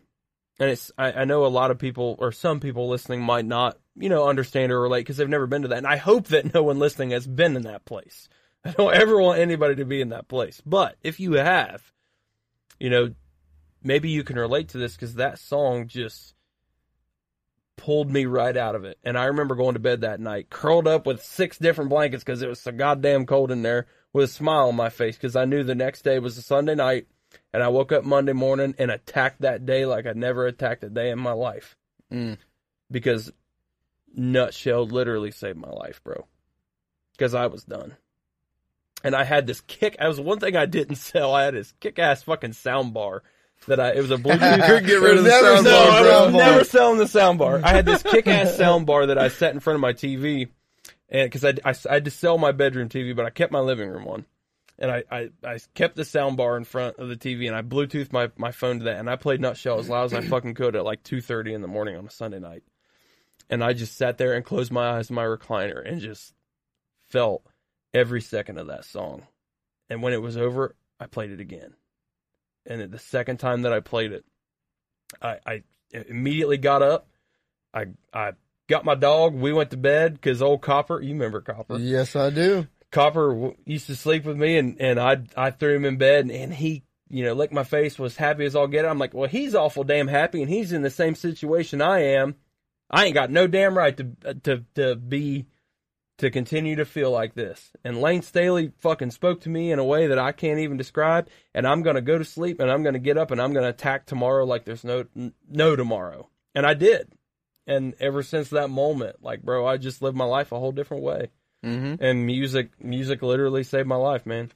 and 0.59 0.69
it's 0.69 0.91
I, 0.97 1.11
I 1.11 1.25
know 1.25 1.45
a 1.45 1.47
lot 1.47 1.71
of 1.71 1.79
people 1.79 2.15
or 2.19 2.31
some 2.31 2.59
people 2.59 2.89
listening 2.89 3.21
might 3.21 3.45
not 3.45 3.77
you 3.95 4.09
know 4.09 4.27
understand 4.27 4.71
or 4.71 4.79
relate 4.79 5.01
because 5.01 5.17
they've 5.17 5.27
never 5.27 5.47
been 5.47 5.63
to 5.63 5.69
that. 5.69 5.79
And 5.79 5.87
i 5.87 5.97
hope 5.97 6.27
that 6.27 6.53
no 6.53 6.63
one 6.63 6.79
listening 6.79 7.11
has 7.11 7.27
been 7.27 7.55
in 7.55 7.63
that 7.63 7.85
place. 7.85 8.29
I 8.63 8.71
don't 8.71 8.93
ever 8.93 9.19
want 9.19 9.39
anybody 9.39 9.75
to 9.75 9.85
be 9.85 10.01
in 10.01 10.09
that 10.09 10.27
place. 10.27 10.61
But 10.65 10.95
if 11.03 11.19
you 11.19 11.33
have 11.33 11.81
you 12.79 12.89
know 12.89 13.13
maybe 13.83 14.09
you 14.09 14.23
can 14.23 14.37
relate 14.37 14.69
to 14.69 14.77
this 14.77 14.93
because 14.95 15.15
that 15.15 15.39
song 15.39 15.87
just 15.87 16.33
pulled 17.77 18.11
me 18.11 18.25
right 18.25 18.57
out 18.57 18.75
of 18.75 18.83
it 18.85 18.97
and 19.03 19.17
i 19.17 19.25
remember 19.25 19.55
going 19.55 19.73
to 19.73 19.79
bed 19.79 20.01
that 20.01 20.19
night 20.19 20.49
curled 20.51 20.87
up 20.87 21.07
with 21.07 21.23
six 21.23 21.57
different 21.57 21.89
blankets 21.89 22.23
because 22.23 22.41
it 22.43 22.49
was 22.49 22.59
so 22.61 22.71
goddamn 22.71 23.25
cold 23.25 23.49
in 23.49 23.63
there 23.63 23.87
with 24.13 24.25
a 24.25 24.27
smile 24.27 24.67
on 24.67 24.75
my 24.75 24.89
face 24.89 25.15
because 25.15 25.35
i 25.35 25.45
knew 25.45 25.63
the 25.63 25.73
next 25.73 26.03
day 26.03 26.19
was 26.19 26.37
a 26.37 26.41
sunday 26.41 26.75
night 26.75 27.07
And 27.53 27.63
I 27.63 27.69
woke 27.69 27.91
up 27.93 28.03
Monday 28.03 28.33
morning 28.33 28.75
and 28.77 28.91
attacked 28.91 29.41
that 29.41 29.65
day 29.65 29.85
like 29.85 30.05
I 30.05 30.11
never 30.13 30.47
attacked 30.47 30.83
a 30.83 30.89
day 30.89 31.09
in 31.11 31.19
my 31.19 31.31
life 31.31 31.77
Mm. 32.11 32.37
because 32.91 33.31
Nutshell 34.13 34.85
literally 34.85 35.31
saved 35.31 35.57
my 35.57 35.69
life, 35.69 36.01
bro. 36.03 36.27
Because 37.13 37.33
I 37.33 37.47
was 37.47 37.63
done. 37.63 37.95
And 39.01 39.15
I 39.15 39.23
had 39.23 39.47
this 39.47 39.61
kick. 39.61 39.95
That 39.97 40.09
was 40.09 40.19
one 40.19 40.39
thing 40.41 40.57
I 40.57 40.65
didn't 40.65 40.95
sell. 41.09 41.33
I 41.33 41.45
had 41.45 41.53
this 41.53 41.71
kick 41.79 41.99
ass 41.99 42.23
fucking 42.23 42.51
sound 42.51 42.93
bar 42.93 43.23
that 43.67 43.79
I. 43.79 43.91
It 43.93 44.01
was 44.01 44.11
a 44.11 44.17
Bluetooth. 44.17 44.65
couldn't 44.65 44.85
get 44.85 45.01
rid 45.01 45.17
of 45.17 45.23
the 45.23 45.29
Never 45.29 45.47
sound 45.55 45.65
no, 45.65 45.71
sold 45.71 45.87
bar, 45.89 45.99
I 45.99 46.03
bro. 46.03 46.25
was 46.25 46.33
never 46.33 46.63
selling 46.63 46.97
the 46.99 47.07
sound 47.07 47.39
bar. 47.39 47.61
I 47.63 47.69
had 47.69 47.85
this 47.85 48.03
kick 48.03 48.27
ass 48.27 48.55
sound 48.57 48.85
bar 48.85 49.07
that 49.07 49.17
I 49.17 49.27
set 49.29 49.53
in 49.53 49.59
front 49.59 49.75
of 49.75 49.81
my 49.81 49.93
TV, 49.93 50.49
and 51.09 51.29
because 51.29 51.45
I, 51.45 51.53
I, 51.63 51.75
I 51.89 51.93
had 51.95 52.05
to 52.05 52.11
sell 52.11 52.37
my 52.37 52.51
bedroom 52.51 52.89
TV, 52.89 53.15
but 53.15 53.25
I 53.25 53.29
kept 53.29 53.51
my 53.51 53.59
living 53.59 53.89
room 53.89 54.05
one, 54.05 54.25
and 54.79 54.89
I, 54.91 55.03
I, 55.11 55.29
I 55.43 55.59
kept 55.75 55.95
the 55.95 56.05
sound 56.05 56.37
bar 56.37 56.57
in 56.57 56.63
front 56.63 56.97
of 56.97 57.07
the 57.09 57.15
TV, 57.17 57.47
and 57.47 57.55
I 57.55 57.61
Bluetoothed 57.61 58.11
my, 58.13 58.31
my 58.37 58.51
phone 58.51 58.79
to 58.79 58.85
that, 58.85 58.97
and 58.99 59.09
I 59.09 59.15
played 59.15 59.41
Nutshell 59.41 59.79
as 59.79 59.89
loud 59.89 60.05
as 60.05 60.13
I 60.13 60.21
fucking 60.21 60.53
could 60.55 60.75
at 60.75 60.83
like 60.85 61.03
two 61.03 61.21
thirty 61.21 61.53
in 61.53 61.61
the 61.61 61.67
morning 61.67 61.95
on 61.97 62.05
a 62.07 62.11
Sunday 62.11 62.39
night, 62.39 62.63
and 63.49 63.63
I 63.63 63.73
just 63.73 63.95
sat 63.97 64.17
there 64.17 64.33
and 64.33 64.43
closed 64.45 64.71
my 64.71 64.97
eyes 64.97 65.09
in 65.09 65.15
my 65.15 65.25
recliner 65.25 65.87
and 65.87 66.01
just 66.01 66.33
felt 67.09 67.43
every 67.93 68.21
second 68.21 68.57
of 68.57 68.67
that 68.67 68.85
song, 68.85 69.27
and 69.89 70.01
when 70.01 70.13
it 70.13 70.21
was 70.21 70.37
over, 70.37 70.75
I 70.99 71.05
played 71.07 71.31
it 71.31 71.41
again, 71.41 71.73
and 72.65 72.91
the 72.91 72.99
second 72.99 73.37
time 73.37 73.63
that 73.63 73.73
I 73.73 73.79
played 73.79 74.11
it. 74.11 74.25
I, 75.21 75.37
I 75.45 75.63
immediately 75.91 76.57
got 76.57 76.81
up. 76.81 77.07
I 77.73 77.87
I 78.13 78.33
got 78.67 78.85
my 78.85 78.95
dog. 78.95 79.33
We 79.33 79.53
went 79.53 79.71
to 79.71 79.77
bed 79.77 80.13
because 80.13 80.41
old 80.41 80.61
Copper, 80.61 81.01
you 81.01 81.13
remember 81.13 81.41
Copper? 81.41 81.77
Yes, 81.77 82.15
I 82.15 82.29
do. 82.29 82.67
Copper 82.91 83.53
used 83.65 83.87
to 83.87 83.95
sleep 83.95 84.25
with 84.25 84.37
me, 84.37 84.57
and 84.57 84.79
and 84.79 84.99
I 84.99 85.23
I 85.35 85.51
threw 85.51 85.75
him 85.75 85.85
in 85.85 85.97
bed, 85.97 86.25
and, 86.25 86.31
and 86.31 86.53
he 86.53 86.83
you 87.09 87.23
know 87.23 87.33
licked 87.33 87.53
my 87.53 87.63
face, 87.63 87.97
was 87.97 88.17
happy 88.17 88.45
as 88.45 88.55
all 88.55 88.67
get. 88.67 88.85
I'm 88.85 88.99
like, 88.99 89.13
well, 89.13 89.29
he's 89.29 89.55
awful 89.55 89.83
damn 89.83 90.07
happy, 90.07 90.41
and 90.41 90.49
he's 90.49 90.71
in 90.71 90.81
the 90.81 90.89
same 90.89 91.15
situation 91.15 91.81
I 91.81 91.99
am. 91.99 92.35
I 92.89 93.05
ain't 93.05 93.13
got 93.13 93.31
no 93.31 93.47
damn 93.47 93.77
right 93.77 93.95
to 93.95 94.11
uh, 94.25 94.33
to 94.43 94.65
to 94.75 94.95
be 94.95 95.45
to 96.21 96.31
continue 96.31 96.75
to 96.77 96.85
feel 96.85 97.11
like 97.11 97.35
this. 97.35 97.71
And 97.83 98.01
Layne 98.01 98.21
Staley 98.23 98.71
fucking 98.79 99.11
spoke 99.11 99.41
to 99.41 99.49
me 99.49 99.71
in 99.71 99.77
a 99.79 99.83
way 99.85 100.07
that 100.07 100.17
I 100.17 100.31
can't 100.31 100.59
even 100.59 100.77
describe. 100.77 101.27
And 101.53 101.67
I'm 101.67 101.83
gonna 101.83 102.01
go 102.01 102.17
to 102.17 102.25
sleep, 102.25 102.59
and 102.59 102.71
I'm 102.71 102.81
gonna 102.83 102.97
get 102.99 103.17
up, 103.17 103.29
and 103.31 103.41
I'm 103.41 103.53
gonna 103.53 103.69
attack 103.69 104.05
tomorrow 104.05 104.45
like 104.45 104.65
there's 104.65 104.83
no 104.83 105.05
no 105.49 105.75
tomorrow. 105.75 106.29
And 106.55 106.65
I 106.65 106.73
did. 106.73 107.11
And 107.67 107.93
ever 107.99 108.23
since 108.23 108.49
that 108.49 108.69
moment, 108.69 109.17
like 109.21 109.43
bro, 109.43 109.67
I 109.67 109.77
just 109.77 110.01
lived 110.01 110.17
my 110.17 110.25
life 110.25 110.51
a 110.51 110.59
whole 110.59 110.71
different 110.71 111.03
way 111.03 111.29
Mm-hmm. 111.63 112.03
and 112.03 112.25
music 112.25 112.71
music 112.83 113.21
literally 113.21 113.61
saved 113.61 113.87
my 113.87 113.95
life 113.95 114.25
man 114.25 114.49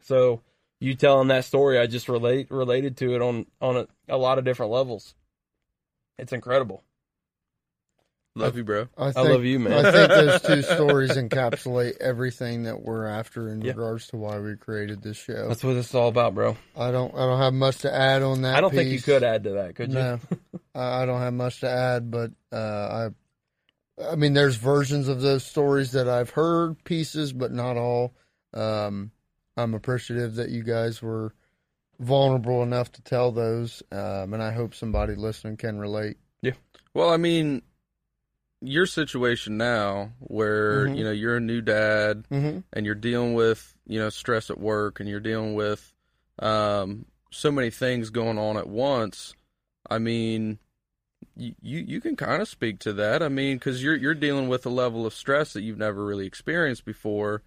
so 0.00 0.40
you 0.80 0.96
telling 0.96 1.28
that 1.28 1.44
story 1.44 1.78
i 1.78 1.86
just 1.86 2.08
relate 2.08 2.50
related 2.50 2.96
to 2.96 3.14
it 3.14 3.22
on 3.22 3.46
on 3.60 3.76
a, 3.76 3.86
a 4.08 4.16
lot 4.18 4.36
of 4.36 4.44
different 4.44 4.72
levels 4.72 5.14
it's 6.18 6.32
incredible 6.32 6.82
Love 8.36 8.56
you, 8.56 8.62
bro. 8.64 8.88
I, 8.96 9.08
i 9.08 9.20
love 9.22 9.44
you 9.44 9.58
man 9.58 9.84
I 9.84 9.90
think 9.90 10.08
those 10.08 10.40
two 10.42 10.62
stories 10.62 11.10
encapsulate 11.16 11.96
everything 12.00 12.62
that 12.62 12.80
we're 12.80 13.06
after 13.06 13.48
in 13.48 13.60
Yeah. 13.60 13.72
regards 13.72 14.06
to 14.08 14.16
why 14.16 14.38
we 14.38 14.54
created 14.56 15.02
this 15.02 15.16
show. 15.16 15.48
that's 15.48 15.64
what 15.64 15.76
it's 15.76 15.94
all 15.94 16.08
about 16.08 16.34
bro 16.34 16.56
I 16.76 16.90
don't 16.92 17.12
I 17.14 17.18
don't 17.26 17.38
have 17.40 17.54
much 17.54 17.78
to 17.78 17.92
add 17.94 18.22
on 18.22 18.42
that. 18.42 18.54
i 18.56 18.60
don't 18.60 18.72
think 18.72 18.90
you 18.90 19.00
could 19.02 19.24
add 19.24 19.44
to 19.44 19.50
that 19.54 19.74
could 19.74 19.88
you 19.90 19.94
No, 19.98 20.20
I 20.74 21.02
I 21.02 21.06
don't 21.06 21.20
have 21.20 21.34
much 21.34 21.60
to 21.60 21.68
add, 21.68 22.10
but 22.12 22.30
uh, 22.52 23.10
I, 23.98 24.12
I 24.12 24.14
mean, 24.16 24.32
there's 24.32 24.54
versions 24.56 25.08
of 25.08 25.20
those 25.20 25.44
stories 25.44 25.92
that 25.92 26.08
I've 26.08 26.30
heard 26.30 26.82
pieces, 26.84 27.32
but 27.32 27.50
not 27.52 27.76
all. 27.76 28.14
Um, 28.54 29.10
I'm 29.56 29.74
appreciative 29.74 30.36
that 30.36 30.48
you 30.50 30.62
guys 30.62 31.02
were 31.02 31.34
vulnerable 31.98 32.62
enough 32.62 32.90
to 32.92 33.02
tell 33.02 33.30
those, 33.32 33.82
um, 33.92 34.32
and 34.32 34.42
I 34.42 34.52
hope 34.52 34.74
somebody 34.74 35.16
listening 35.16 35.56
can 35.58 35.78
relate. 35.78 36.16
Yeah. 36.40 36.52
Well, 36.94 37.10
I 37.10 37.16
mean, 37.18 37.62
your 38.60 38.86
situation 38.86 39.56
now, 39.56 40.12
where 40.18 40.86
Mhm. 40.86 40.96
you 40.98 41.04
know 41.04 41.10
you're 41.12 41.36
a 41.36 41.40
new 41.40 41.60
dad 41.60 42.26
Mm-hmm. 42.30 42.58
and 42.72 42.86
you're 42.86 42.94
dealing 42.94 43.34
with 43.34 43.74
you 43.86 43.98
know 43.98 44.10
stress 44.10 44.50
at 44.50 44.58
work 44.60 45.00
and 45.00 45.08
you're 45.08 45.20
dealing 45.20 45.54
with 45.54 45.92
um, 46.38 47.04
so 47.30 47.50
many 47.50 47.70
things 47.70 48.10
going 48.10 48.38
on 48.38 48.56
at 48.56 48.68
once. 48.68 49.34
I 49.88 49.98
mean, 49.98 50.58
you 51.36 51.54
you, 51.62 51.78
you 51.80 52.00
can 52.00 52.16
kind 52.16 52.40
of 52.42 52.48
speak 52.48 52.78
to 52.80 52.92
that. 52.94 53.22
I 53.22 53.28
mean, 53.28 53.56
because 53.56 53.82
you're 53.82 53.96
you're 53.96 54.14
dealing 54.14 54.48
with 54.48 54.64
a 54.66 54.70
level 54.70 55.06
of 55.06 55.14
stress 55.14 55.52
that 55.54 55.62
you've 55.62 55.78
never 55.78 56.04
really 56.04 56.26
experienced 56.26 56.84
before, 56.84 57.42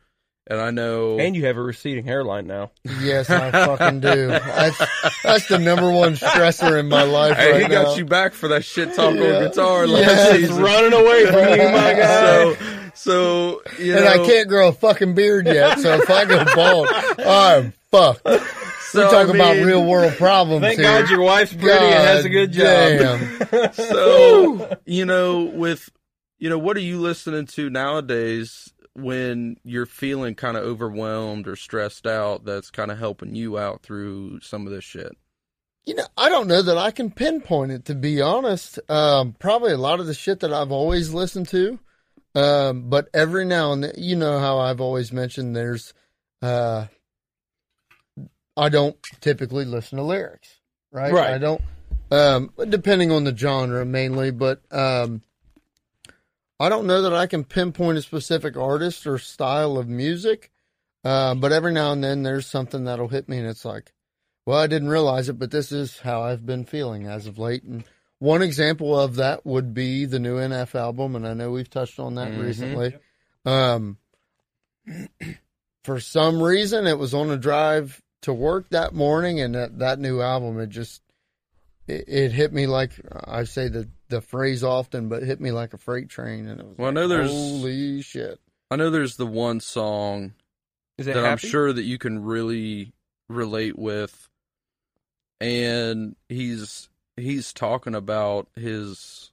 and 0.48 0.60
I 0.60 0.72
know. 0.72 1.18
and 1.20 1.36
you 1.36 1.46
have 1.46 1.58
a 1.58 1.62
receding 1.62 2.04
hairline 2.06 2.48
now 2.48 2.72
Yes, 3.02 3.30
I 3.30 3.50
fucking 3.52 4.00
do. 4.02 4.28
That's, 4.28 4.78
that's 5.24 5.48
the 5.48 5.58
number 5.60 5.90
one 5.92 6.14
stressor 6.16 6.80
in 6.80 6.90
my 6.90 7.04
life 7.04 7.38
Hey, 7.38 7.52
right 7.54 7.62
he 7.64 7.68
got 7.70 7.84
now. 7.88 7.96
you 7.96 8.06
back 8.06 8.34
for 8.34 8.50
that 8.50 8.64
shit 8.66 8.94
talk 8.94 9.16
Yeah. 9.16 9.38
on 9.38 9.44
guitar 9.44 9.88
last 9.88 10.02
Yes. 10.08 10.30
it's 10.36 10.48
season. 10.50 10.64
running 10.64 10.94
away 10.94 11.26
from 11.28 11.40
you 11.40 11.70
my 11.72 11.94
guy 11.98 12.04
So, 12.20 12.56
so 12.96 13.62
you 13.80 13.96
and 13.96 14.06
know, 14.06 14.24
I 14.24 14.28
can't 14.28 14.48
grow 14.50 14.68
a 14.70 14.74
fucking 14.74 15.14
beard 15.16 15.46
yet, 15.48 15.80
so 15.80 15.96
if 15.96 16.10
I 16.10 16.26
go 16.26 16.44
bald, 16.56 16.88
I'm 17.26 17.74
fucked. 17.92 18.22
so, 18.92 19.00
We're 19.06 19.10
talking 19.10 19.40
I 19.42 19.52
about 19.54 19.66
real 19.66 19.86
world 19.86 20.14
problems 20.14 20.64
thank 20.64 20.80
here. 20.80 20.88
god 21.02 21.10
your 21.10 21.22
wife's 21.22 21.54
pretty 21.54 21.70
and 21.72 21.94
has 22.08 22.26
a 22.26 22.30
good 22.30 22.52
job 22.52 23.20
damn. 23.50 23.74
So, 23.74 24.78
you 24.86 25.06
know, 25.06 25.44
with 25.44 25.90
you 26.38 26.50
know, 26.50 26.58
what 26.58 26.76
are 26.76 26.82
you 26.82 27.00
listening 27.00 27.46
to 27.48 27.70
nowadays 27.70 28.73
when 28.96 29.58
you're 29.64 29.86
feeling 29.86 30.36
kind 30.36 30.58
of 30.58 30.64
overwhelmed 30.64 31.48
or 31.48 31.56
stressed 31.56 32.06
out? 32.06 32.46
That's 32.46 32.70
kind 32.70 32.92
of 32.92 33.00
helping 33.00 33.36
you 33.36 33.58
out 33.58 33.84
through 33.84 34.42
some 34.42 34.66
of 34.68 34.74
this 34.74 34.84
shit. 34.84 35.16
You 35.86 35.96
know, 35.96 36.08
I 36.18 36.30
don't 36.30 36.48
know 36.48 36.62
that 36.62 36.78
I 36.78 36.92
can 36.92 37.12
pinpoint 37.12 37.72
it 37.72 37.86
to 37.86 37.96
be 37.96 38.22
honest. 38.22 38.80
Um, 38.90 39.36
probably 39.38 39.74
a 39.74 39.78
lot 39.78 40.00
of 40.00 40.06
the 40.06 40.14
shit 40.14 40.40
that 40.40 40.54
I've 40.54 40.72
always 40.72 41.14
listened 41.14 41.50
to. 41.50 41.80
Um, 42.36 42.90
but 42.90 43.10
every 43.14 43.46
now 43.46 43.74
and 43.74 43.84
then, 43.84 43.94
you 43.98 44.16
know 44.16 44.40
how 44.40 44.58
I've 44.58 44.82
always 44.82 45.12
mentioned 45.14 45.56
there's, 45.56 45.94
uh, 46.42 46.88
I 48.58 48.70
don't 48.70 48.98
typically 49.22 49.66
listen 49.66 49.98
to 49.98 50.04
lyrics, 50.04 50.50
right? 50.92 51.14
Right. 51.14 51.34
I 51.34 51.38
don't, 51.38 51.62
um, 52.12 52.52
depending 52.70 53.12
on 53.12 53.24
the 53.24 53.38
genre 53.38 53.86
mainly, 53.86 54.32
but, 54.32 54.62
um, 54.72 55.22
I 56.64 56.70
don't 56.70 56.88
know 56.88 57.02
that 57.02 57.14
I 57.14 57.28
can 57.28 57.44
pinpoint 57.44 57.98
a 57.98 58.02
specific 58.02 58.56
artist 58.56 59.06
or 59.06 59.18
style 59.18 59.78
of 59.78 59.90
music. 59.90 60.50
Uh, 61.04 61.36
but 61.36 61.52
every 61.52 61.74
now 61.74 61.92
and 61.92 62.02
then 62.02 62.24
there's 62.24 62.48
something 62.48 62.86
that'll 62.86 63.10
hit 63.10 63.28
me 63.28 63.38
and 63.38 63.48
it's 63.48 63.66
like, 63.66 63.92
well, 64.46 64.60
I 64.60 64.68
didn't 64.68 64.88
realize 64.88 65.28
it, 65.28 65.38
but 65.38 65.52
this 65.52 65.74
is 65.74 66.00
how 66.00 66.22
I've 66.22 66.46
been 66.46 66.64
feeling 66.64 67.06
as 67.06 67.28
of 67.28 67.38
late. 67.38 67.64
And 67.64 67.84
one 68.20 68.42
example 68.42 68.98
of 68.98 69.16
that 69.18 69.46
would 69.46 69.74
be 69.74 70.06
the 70.06 70.20
new 70.20 70.38
NF 70.38 70.74
album, 70.76 71.18
and 71.18 71.28
I 71.28 71.34
know 71.34 71.52
we've 71.52 71.70
touched 71.70 72.00
on 72.00 72.16
that 72.16 72.32
Mhm. 72.32 72.42
recently. 72.42 72.96
Um, 73.46 73.98
for 75.84 76.00
some 76.00 76.42
reason, 76.42 76.88
it 76.88 76.98
was 76.98 77.14
on 77.14 77.30
a 77.30 77.38
drive 77.38 78.02
to 78.22 78.34
work 78.34 78.70
that 78.70 78.94
morning, 78.94 79.42
and 79.42 79.54
that, 79.56 79.80
that 79.80 80.00
new 80.00 80.22
album, 80.22 80.58
it 80.62 80.70
just 80.70 81.02
it, 81.88 82.06
it 82.08 82.32
hit 82.32 82.54
me 82.54 82.68
like 82.68 82.92
I 83.26 83.44
say 83.46 83.68
the 83.68 83.90
the 84.10 84.22
phrase 84.22 84.64
often, 84.64 85.10
but 85.10 85.24
it 85.24 85.26
hit 85.28 85.42
me 85.42 85.52
like 85.52 85.74
a 85.74 85.78
freight 85.78 86.10
train, 86.10 86.48
and 86.48 86.60
it 86.60 86.66
was 86.66 86.78
Well, 86.78 86.88
I 86.90 86.92
know 86.92 87.08
there's- 87.08 87.30
holy 87.32 88.02
shit. 88.02 88.40
I 88.72 88.76
know 88.76 88.90
there's 88.90 89.18
the 89.18 89.26
one 89.28 89.60
song 89.60 90.34
is 90.98 91.08
it 91.08 91.14
that 91.14 91.26
I'm 91.26 91.38
sure 91.38 91.72
that 91.74 91.84
you 91.84 91.98
can 91.98 92.24
really 92.24 92.94
relate 93.30 93.78
with, 93.78 94.30
and 95.40 96.16
he's 96.30 96.90
he's 97.18 97.54
talking 97.54 97.94
about 97.96 98.48
his, 98.56 99.32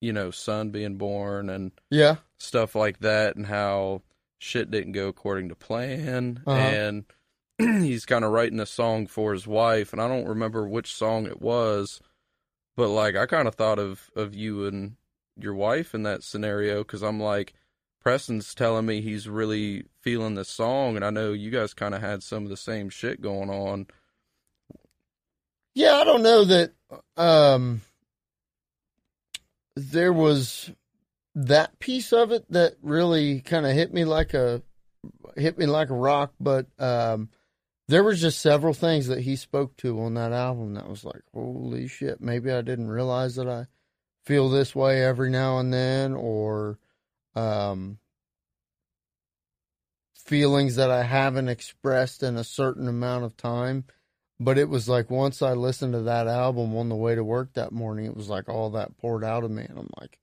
you 0.00 0.12
know, 0.12 0.30
son 0.30 0.70
being 0.70 0.96
born 0.96 1.48
and 1.50 1.72
Yeah, 1.90 2.16
stuff 2.38 2.74
like 2.74 3.00
that 3.00 3.36
and 3.36 3.46
how 3.46 4.02
shit 4.38 4.70
didn't 4.70 4.92
go 4.92 5.08
according 5.08 5.48
to 5.50 5.54
plan 5.54 6.42
Uh-huh. 6.46 6.58
and 6.60 7.04
he's 7.58 8.04
kind 8.04 8.24
of 8.24 8.32
writing 8.32 8.60
a 8.60 8.66
song 8.66 9.06
for 9.06 9.32
his 9.32 9.46
wife 9.46 9.92
and 9.92 10.02
I 10.02 10.08
don't 10.08 10.28
remember 10.28 10.68
which 10.68 10.94
song 10.94 11.26
it 11.26 11.40
was 11.40 12.00
but 12.76 12.88
like 12.88 13.16
I 13.16 13.26
kind 13.26 13.48
of 13.48 13.54
thought 13.54 13.78
of 13.78 14.10
of 14.14 14.34
you 14.34 14.66
and 14.66 14.96
your 15.38 15.54
wife 15.54 15.94
in 15.94 16.02
that 16.02 16.22
scenario 16.22 16.84
cuz 16.84 17.02
I'm 17.02 17.20
like 17.20 17.54
Preston's 18.00 18.54
telling 18.54 18.86
me 18.86 19.00
he's 19.00 19.28
really 19.28 19.84
feeling 20.00 20.34
the 20.34 20.44
song 20.44 20.96
and 20.96 21.04
I 21.04 21.10
know 21.10 21.32
you 21.32 21.50
guys 21.50 21.74
kind 21.74 21.94
of 21.94 22.00
had 22.00 22.22
some 22.22 22.44
of 22.44 22.50
the 22.50 22.56
same 22.56 22.88
shit 22.88 23.20
going 23.20 23.50
on. 23.50 23.86
Yeah, 25.74 25.94
I 25.94 26.04
don't 26.04 26.22
know 26.22 26.44
that 26.44 26.72
um 27.16 27.80
there 29.74 30.12
was 30.12 30.70
that 31.34 31.78
piece 31.78 32.12
of 32.12 32.32
it 32.32 32.50
that 32.50 32.76
really 32.82 33.40
kind 33.40 33.66
of 33.66 33.72
hit 33.72 33.92
me 33.92 34.04
like 34.04 34.34
a 34.34 34.62
hit 35.36 35.58
me 35.58 35.66
like 35.66 35.90
a 35.90 35.94
rock, 35.94 36.32
but 36.40 36.66
um 36.78 37.28
there 37.88 38.02
was 38.02 38.20
just 38.20 38.40
several 38.40 38.74
things 38.74 39.06
that 39.06 39.20
he 39.20 39.36
spoke 39.36 39.76
to 39.78 40.00
on 40.00 40.14
that 40.14 40.32
album 40.32 40.74
that 40.74 40.88
was 40.88 41.04
like, 41.04 41.22
holy 41.32 41.86
shit, 41.86 42.20
maybe 42.20 42.50
I 42.50 42.62
didn't 42.62 42.88
realize 42.90 43.36
that 43.36 43.48
I 43.48 43.66
feel 44.24 44.48
this 44.48 44.74
way 44.74 45.04
every 45.04 45.30
now 45.30 45.58
and 45.58 45.72
then 45.72 46.12
or 46.14 46.78
um 47.36 47.98
feelings 50.16 50.76
that 50.76 50.90
I 50.90 51.04
haven't 51.04 51.48
expressed 51.48 52.22
in 52.24 52.36
a 52.36 52.42
certain 52.42 52.88
amount 52.88 53.24
of 53.24 53.36
time 53.36 53.84
but 54.38 54.58
it 54.58 54.68
was 54.68 54.88
like 54.88 55.10
once 55.10 55.40
I 55.42 55.52
listened 55.52 55.94
to 55.94 56.02
that 56.02 56.26
album 56.26 56.76
on 56.76 56.88
the 56.88 56.96
way 56.96 57.14
to 57.14 57.24
work 57.24 57.54
that 57.54 57.72
morning, 57.72 58.04
it 58.06 58.16
was 58.16 58.28
like 58.28 58.48
all 58.48 58.70
that 58.72 58.96
poured 58.98 59.24
out 59.24 59.44
of 59.44 59.50
me, 59.50 59.64
and 59.64 59.78
I'm 59.78 59.88
like, 59.98 60.18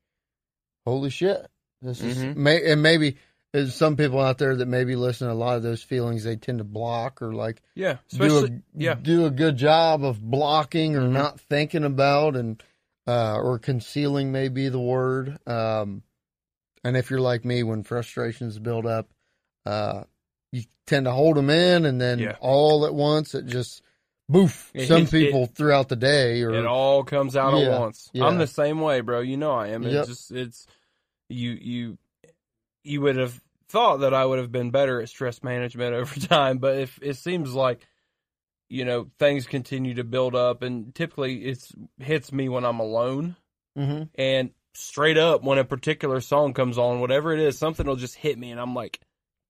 holy 0.86 1.10
shit, 1.10 1.48
this 1.82 2.00
is 2.00 2.18
Mhm. 2.18 2.36
may 2.36 2.72
and 2.72 2.84
maybe 2.84 3.18
there's 3.54 3.76
some 3.76 3.96
people 3.96 4.20
out 4.20 4.40
there 4.40 4.56
that 4.56 4.66
maybe 4.68 4.96
listen 4.96 5.28
to 5.28 5.34
a 5.34 5.36
lot 5.36 5.56
of 5.58 5.64
those 5.64 5.84
feelings 5.84 6.24
they 6.24 6.36
tend 6.36 6.58
to 6.58 6.64
block 6.64 7.22
or 7.22 7.34
like 7.34 7.62
Yeah, 7.76 7.98
do 8.10 8.46
a 8.46 8.50
yeah. 8.76 8.96
do 8.96 9.26
a 9.28 9.32
good 9.32 9.58
job 9.58 10.04
of 10.04 10.20
blocking 10.20 10.96
or 10.96 11.02
Mhm. 11.02 11.12
not 11.12 11.40
thinking 11.40 11.84
about 11.84 12.36
and 12.36 12.62
uh, 13.06 13.36
or 13.38 13.60
concealing 13.60 14.32
may 14.32 14.48
be 14.48 14.70
the 14.70 14.80
word. 14.80 15.38
Um, 15.48 16.04
and 16.86 16.96
if 16.98 17.10
you're 17.10 17.20
like 17.22 17.44
me, 17.46 17.62
when 17.62 17.84
frustrations 17.84 18.58
build 18.60 18.86
up, 18.86 19.10
uh, 19.66 20.04
you 20.54 20.64
tend 20.88 21.06
to 21.06 21.12
hold 21.12 21.36
them 21.38 21.50
in, 21.50 21.86
and 21.86 22.00
then 22.02 22.20
Yeah. 22.20 22.38
all 22.40 22.86
at 22.86 22.94
once 22.96 23.36
it 23.36 23.46
just 23.46 23.82
boof. 24.30 24.72
It 24.74 24.88
Some 24.88 25.02
hits- 25.02 25.12
people 25.12 25.46
throughout 25.48 25.90
the 25.90 25.96
day 25.98 26.42
or 26.44 26.54
It 26.54 26.66
all 26.66 27.04
comes 27.04 27.36
out 27.36 27.54
Yeah, 27.60 27.76
at 27.76 27.80
once. 27.82 28.10
yeah. 28.14 28.26
I'm 28.26 28.38
the 28.38 28.48
same 28.48 28.80
way, 28.82 29.02
bro. 29.02 29.20
You 29.20 29.38
know 29.38 29.52
I 29.52 29.68
am. 29.68 29.84
It's 29.84 29.94
Yep. 29.94 30.06
just 30.08 30.32
it's 30.32 30.66
you 31.30 31.52
you 31.52 31.98
you 32.84 33.02
would 33.02 33.16
have 33.18 33.40
thought 33.70 33.98
that 33.98 34.14
I 34.14 34.26
would 34.26 34.40
have 34.40 34.52
been 34.52 34.72
better 34.72 35.02
at 35.02 35.10
stress 35.10 35.42
management 35.44 35.94
over 35.96 36.20
time, 36.20 36.58
but 36.60 36.78
if 36.78 37.00
it 37.02 37.16
seems 37.18 37.54
like 37.54 37.86
you 38.70 38.86
know 38.86 39.10
things 39.20 39.46
continue 39.46 39.96
to 39.96 40.04
build 40.04 40.36
up, 40.36 40.62
and 40.64 40.94
typically 40.96 41.46
it's 41.46 41.72
hits 42.00 42.32
me 42.32 42.50
when 42.50 42.66
I'm 42.66 42.80
alone, 42.80 43.36
Mhm. 43.78 44.10
and 44.16 44.52
straight 44.76 45.18
up 45.18 45.44
when 45.44 45.58
a 45.60 45.64
particular 45.64 46.20
song 46.22 46.54
comes 46.54 46.78
on, 46.78 47.00
whatever 47.00 47.32
it 47.34 47.40
is, 47.40 47.58
something 47.58 47.86
will 47.86 47.96
just 47.96 48.16
hit 48.16 48.38
me, 48.38 48.52
and 48.52 48.60
I'm 48.60 48.74
like, 48.74 49.00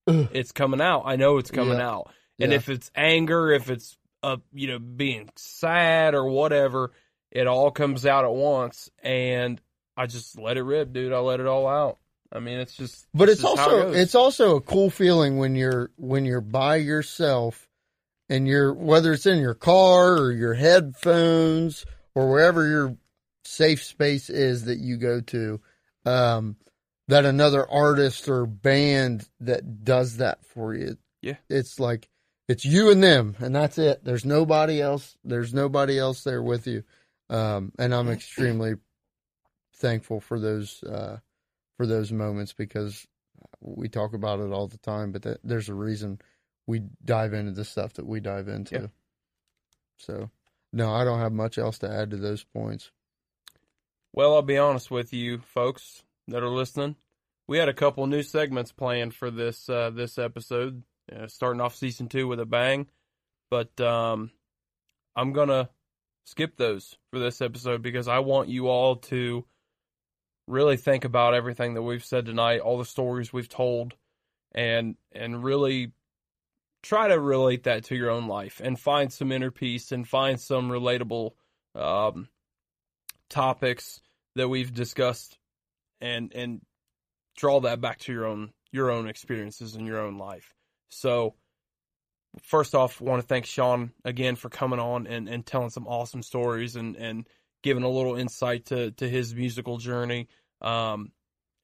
Ugh. 0.08 0.28
it's 0.34 0.52
coming 0.52 0.82
out. 0.82 1.04
I 1.06 1.16
know 1.16 1.38
it's 1.38 1.52
coming 1.52 1.78
Yeah. 1.78 1.90
out. 1.90 2.12
And 2.40 2.52
Yeah. 2.52 2.58
if 2.58 2.68
it's 2.70 2.92
anger, 2.96 3.52
if 3.52 3.70
it's 3.70 3.98
uh, 4.24 4.38
you 4.54 4.68
know, 4.68 4.80
being 4.80 5.30
sad 5.36 6.16
or 6.16 6.26
whatever, 6.30 6.94
it 7.30 7.46
all 7.46 7.72
comes 7.72 8.06
out 8.06 8.24
at 8.24 8.32
once, 8.34 8.90
and 9.02 9.60
I 9.98 10.06
just 10.08 10.40
let 10.40 10.56
it 10.56 10.64
rip, 10.64 10.94
dude. 10.94 11.12
I 11.12 11.20
let 11.20 11.42
it 11.42 11.46
all 11.46 11.68
out. 11.68 12.00
I 12.34 12.40
mean, 12.40 12.60
it's 12.60 12.76
just, 12.76 13.06
But 13.14 13.30
it's 13.30 13.42
it 13.42 13.46
also 13.46 13.70
goes. 13.84 13.96
it's 13.96 14.16
also 14.16 14.56
a 14.56 14.62
cool 14.62 14.90
feeling 14.90 15.38
when 15.38 15.56
you're 15.56 15.92
when 15.98 16.26
you're 16.26 16.42
by 16.42 16.78
yourself 16.78 17.70
and 18.30 18.48
you're 18.48 18.74
whether 18.74 19.14
it's 19.14 19.28
in 19.28 19.40
your 19.40 19.54
car 19.54 20.14
or 20.18 20.32
your 20.32 20.56
headphones 20.56 21.86
or 22.16 22.30
wherever 22.32 22.68
your 22.68 22.98
safe 23.46 23.84
space 23.84 24.30
is 24.30 24.66
that 24.66 24.80
you 24.80 24.98
go 24.98 25.22
to 25.22 25.62
um 26.06 26.56
that 27.08 27.26
another 27.26 27.70
artist 27.70 28.28
or 28.30 28.46
band 28.46 29.28
that 29.42 29.84
does 29.84 30.18
that 30.18 30.44
for 30.46 30.74
you. 30.74 30.98
Yeah. 31.22 31.36
It's 31.50 31.80
like 31.80 32.10
it's 32.48 32.66
you 32.66 32.90
and 32.90 33.04
them 33.04 33.36
and 33.40 33.56
that's 33.56 33.78
it. 33.78 34.04
There's 34.04 34.26
nobody 34.26 34.82
else 34.82 35.16
there's 35.24 35.54
nobody 35.54 36.00
else 36.00 36.24
there 36.24 36.42
with 36.42 36.66
you. 36.66 36.84
Um 37.30 37.74
and 37.78 37.94
I'm 37.94 38.10
extremely 38.10 38.76
thankful 39.76 40.20
for 40.20 40.40
those 40.40 40.82
uh 40.84 41.20
for 41.78 41.86
those 41.86 42.12
moments 42.12 42.54
because 42.54 43.08
we 43.62 43.90
talk 43.90 44.14
about 44.14 44.40
it 44.40 44.52
all 44.52 44.68
the 44.68 44.78
time, 44.78 45.12
but 45.12 45.24
that, 45.24 45.40
there's 45.44 45.70
a 45.70 45.74
reason 45.74 46.20
we 46.68 46.82
dive 47.04 47.34
into 47.34 47.52
the 47.52 47.66
stuff 47.66 47.94
that 47.94 48.06
we 48.06 48.20
dive 48.20 48.48
into. 48.48 48.76
Yeah. 48.76 48.88
So, 49.98 50.30
no, 50.72 50.94
I 50.94 51.04
don't 51.04 51.20
have 51.20 51.34
much 51.34 51.58
else 51.58 51.80
to 51.80 51.92
add 51.92 52.12
to 52.12 52.18
those 52.18 52.44
points. 52.44 52.92
Well, 54.14 54.36
I'll 54.36 54.42
be 54.42 54.58
honest 54.58 54.92
with 54.92 55.14
you, 55.14 55.40
folks 55.40 56.04
that 56.28 56.44
are 56.44 56.50
listening. 56.50 56.96
We 57.48 57.58
had 57.58 57.70
a 57.70 57.74
couple 57.74 58.06
new 58.08 58.24
segments 58.24 58.72
planned 58.72 59.14
for 59.14 59.30
this 59.30 59.68
uh, 59.68 59.90
this 59.90 60.18
episode, 60.18 60.84
uh, 61.12 61.28
starting 61.28 61.62
off 61.62 61.76
season 61.76 62.08
two 62.08 62.28
with 62.28 62.40
a 62.40 62.46
bang. 62.46 62.88
But 63.50 63.80
um, 63.82 64.32
I'm 65.16 65.34
gonna 65.34 65.70
skip 66.26 66.56
those 66.58 66.98
for 67.12 67.20
this 67.20 67.42
episode 67.42 67.82
because 67.82 68.08
I 68.08 68.20
want 68.20 68.50
you 68.50 68.68
all 68.68 68.98
to 68.98 69.46
really 70.48 70.78
think 70.78 71.06
about 71.06 71.34
everything 71.34 71.74
that 71.74 71.82
we've 71.82 72.04
said 72.04 72.26
tonight, 72.26 72.60
all 72.60 72.78
the 72.78 72.86
stories 72.86 73.32
we've 73.32 73.50
told, 73.50 73.94
and 74.54 74.96
and 75.12 75.44
really 75.44 75.92
try 76.82 77.08
to 77.08 77.20
relate 77.20 77.64
that 77.64 77.86
to 77.86 77.96
your 77.96 78.12
own 78.12 78.28
life 78.28 78.62
and 78.64 78.80
find 78.80 79.12
some 79.12 79.32
inner 79.32 79.52
peace 79.52 79.92
and 79.92 80.08
find 80.08 80.40
some 80.40 80.70
relatable 80.70 81.32
um, 81.76 82.28
topics 83.30 84.02
that 84.36 84.50
we've 84.50 84.74
discussed 84.74 85.38
and 86.02 86.34
and 86.34 86.62
draw 87.38 87.62
that 87.62 87.82
back 87.82 88.00
to 88.00 88.12
your 88.12 88.26
own 88.26 88.52
your 88.72 88.92
own 88.92 89.08
experiences 89.08 89.76
in 89.76 89.86
your 89.86 90.00
own 90.00 90.18
life. 90.18 90.54
So 90.90 91.36
first 92.42 92.76
off, 92.76 93.00
want 93.00 93.22
to 93.22 93.28
thank 93.28 93.46
Shawn 93.46 93.92
again 94.04 94.36
for 94.36 94.50
coming 94.50 94.80
on 94.80 95.08
and, 95.08 95.30
and 95.30 95.46
telling 95.46 95.70
some 95.70 95.88
awesome 95.88 96.24
stories 96.24 96.76
and, 96.76 96.96
and 96.96 97.28
giving 97.64 97.84
a 97.84 97.90
little 97.90 98.16
insight 98.16 98.66
to, 98.66 98.92
to 98.92 99.10
his 99.10 99.34
musical 99.34 99.78
journey. 99.78 100.28
Um, 100.62 101.12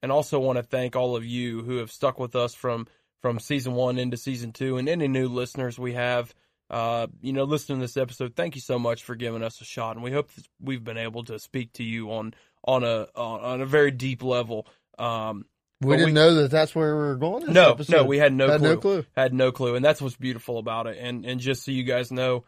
and 0.02 0.10
also 0.10 0.40
want 0.40 0.56
to 0.56 0.62
thank 0.62 0.96
all 0.96 1.14
of 1.14 1.24
you 1.24 1.62
who 1.62 1.76
have 1.76 1.92
stuck 1.92 2.18
with 2.18 2.34
us 2.34 2.54
from 2.54 2.86
from 3.20 3.38
season 3.38 3.74
one 3.74 3.98
into 3.98 4.16
season 4.16 4.50
two 4.50 4.78
and 4.78 4.88
any 4.88 5.06
new 5.06 5.28
listeners 5.28 5.78
we 5.78 5.92
have 5.92 6.34
uh, 6.70 7.08
you 7.20 7.32
know, 7.32 7.42
listening 7.44 7.78
to 7.80 7.84
this 7.84 7.96
episode, 7.96 8.36
thank 8.36 8.54
you 8.54 8.60
so 8.60 8.78
much 8.78 9.02
for 9.02 9.16
giving 9.16 9.42
us 9.42 9.60
a 9.60 9.64
shot, 9.64 9.96
and 9.96 10.04
we 10.04 10.12
hope 10.12 10.32
that 10.34 10.46
we've 10.60 10.84
been 10.84 10.96
able 10.98 11.24
to 11.24 11.38
speak 11.38 11.72
to 11.72 11.82
you 11.82 12.12
on 12.12 12.32
on 12.64 12.84
a 12.84 13.08
on, 13.16 13.40
on 13.40 13.60
a 13.60 13.66
very 13.66 13.90
deep 13.90 14.22
level. 14.22 14.68
Um, 14.96 15.46
We 15.80 15.96
didn't 15.96 16.06
we- 16.06 16.12
know 16.12 16.34
that 16.36 16.52
that's 16.52 16.72
where 16.72 16.94
we 16.94 17.02
were 17.02 17.16
going. 17.16 17.46
This 17.46 17.54
no, 17.54 17.72
episode. 17.72 17.96
no, 17.96 18.04
we 18.04 18.18
had 18.18 18.32
no 18.32 18.48
had 18.48 18.60
clue. 18.60 18.68
no 18.68 18.76
clue. 18.76 19.04
Had 19.16 19.34
no 19.34 19.50
clue, 19.50 19.74
and 19.74 19.84
that's 19.84 20.00
what's 20.00 20.14
beautiful 20.16 20.58
about 20.58 20.86
it. 20.86 20.98
And 21.00 21.26
and 21.26 21.40
just 21.40 21.64
so 21.64 21.72
you 21.72 21.82
guys 21.82 22.12
know, 22.12 22.44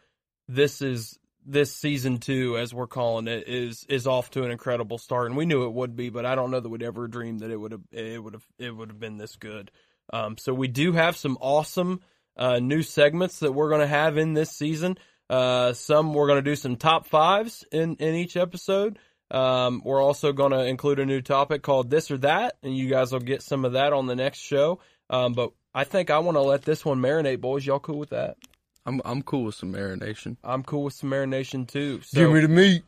this 0.47 0.81
is 0.81 1.19
this 1.45 1.75
season 1.75 2.17
two, 2.17 2.57
as 2.57 2.73
we're 2.73 2.87
calling 2.87 3.27
it, 3.27 3.47
is 3.47 3.85
is 3.89 4.07
off 4.07 4.31
to 4.31 4.43
an 4.43 4.51
incredible 4.51 4.97
start, 4.97 5.27
and 5.27 5.37
we 5.37 5.45
knew 5.45 5.65
it 5.65 5.73
would 5.73 5.95
be, 5.95 6.09
but 6.09 6.25
I 6.25 6.35
don't 6.35 6.51
know 6.51 6.59
that 6.59 6.69
we'd 6.69 6.83
ever 6.83 7.07
dreamed 7.07 7.41
that 7.41 7.51
it 7.51 7.57
would 7.57 7.71
have 7.71 7.81
it 7.91 8.23
would 8.23 8.33
have 8.33 8.45
it 8.57 8.71
would 8.75 8.89
have 8.89 8.99
been 8.99 9.17
this 9.17 9.35
good. 9.35 9.71
Um, 10.11 10.37
so 10.37 10.53
we 10.53 10.67
do 10.67 10.91
have 10.91 11.17
some 11.17 11.37
awesome 11.39 12.01
uh, 12.37 12.59
new 12.59 12.81
segments 12.81 13.39
that 13.39 13.51
we're 13.51 13.69
going 13.69 13.81
to 13.81 13.87
have 13.87 14.17
in 14.17 14.33
this 14.33 14.51
season. 14.51 14.97
Uh, 15.29 15.73
some 15.73 16.13
we're 16.13 16.27
going 16.27 16.43
to 16.43 16.49
do 16.49 16.55
some 16.55 16.75
top 16.75 17.07
fives 17.07 17.63
in 17.71 17.95
in 17.95 18.15
each 18.15 18.37
episode. 18.37 18.99
Um, 19.31 19.81
we're 19.83 20.01
also 20.01 20.31
going 20.31 20.51
to 20.51 20.63
include 20.65 20.99
a 20.99 21.05
new 21.05 21.21
topic 21.21 21.63
called 21.63 21.89
this 21.89 22.11
or 22.11 22.17
that, 22.19 22.57
and 22.61 22.75
you 22.75 22.89
guys 22.89 23.11
will 23.11 23.19
get 23.19 23.41
some 23.41 23.65
of 23.65 23.73
that 23.73 23.93
on 23.93 24.05
the 24.05 24.15
next 24.15 24.39
show. 24.39 24.79
Um, 25.09 25.33
but 25.33 25.51
I 25.73 25.85
think 25.85 26.09
I 26.09 26.19
want 26.19 26.35
to 26.35 26.41
let 26.41 26.61
this 26.63 26.85
one 26.85 27.01
marinate, 27.01 27.41
boys. 27.41 27.65
Y'all 27.65 27.79
cool 27.79 27.97
with 27.97 28.11
that? 28.11 28.37
I'm 28.85 29.01
I'm 29.05 29.21
cool 29.21 29.45
with 29.45 29.55
some 29.55 29.71
marination. 29.71 30.37
I'm 30.43 30.63
cool 30.63 30.83
with 30.83 30.93
some 30.93 31.09
marination 31.09 31.67
too. 31.67 32.01
Give 32.13 32.31
me 32.31 32.41
the 32.41 32.47
meat. 32.47 32.83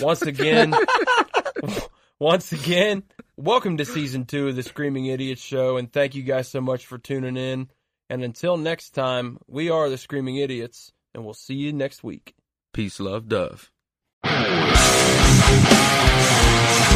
once 0.00 0.22
again, 0.22 0.74
once 2.18 2.52
again, 2.52 3.02
welcome 3.36 3.76
to 3.76 3.84
season 3.84 4.24
two 4.24 4.48
of 4.48 4.56
the 4.56 4.62
Screaming 4.62 5.06
Idiots 5.06 5.42
show, 5.42 5.76
and 5.76 5.92
thank 5.92 6.14
you 6.14 6.22
guys 6.22 6.48
so 6.48 6.60
much 6.60 6.86
for 6.86 6.98
tuning 6.98 7.36
in. 7.36 7.68
And 8.08 8.24
until 8.24 8.56
next 8.56 8.90
time, 8.90 9.38
we 9.46 9.70
are 9.70 9.88
the 9.88 9.98
Screaming 9.98 10.36
Idiots, 10.36 10.92
and 11.14 11.24
we'll 11.24 11.34
see 11.34 11.54
you 11.54 11.72
next 11.72 12.02
week. 12.02 12.34
Peace, 12.72 12.98
love, 12.98 13.28
dove. 13.28 13.70
Thank 15.50 16.89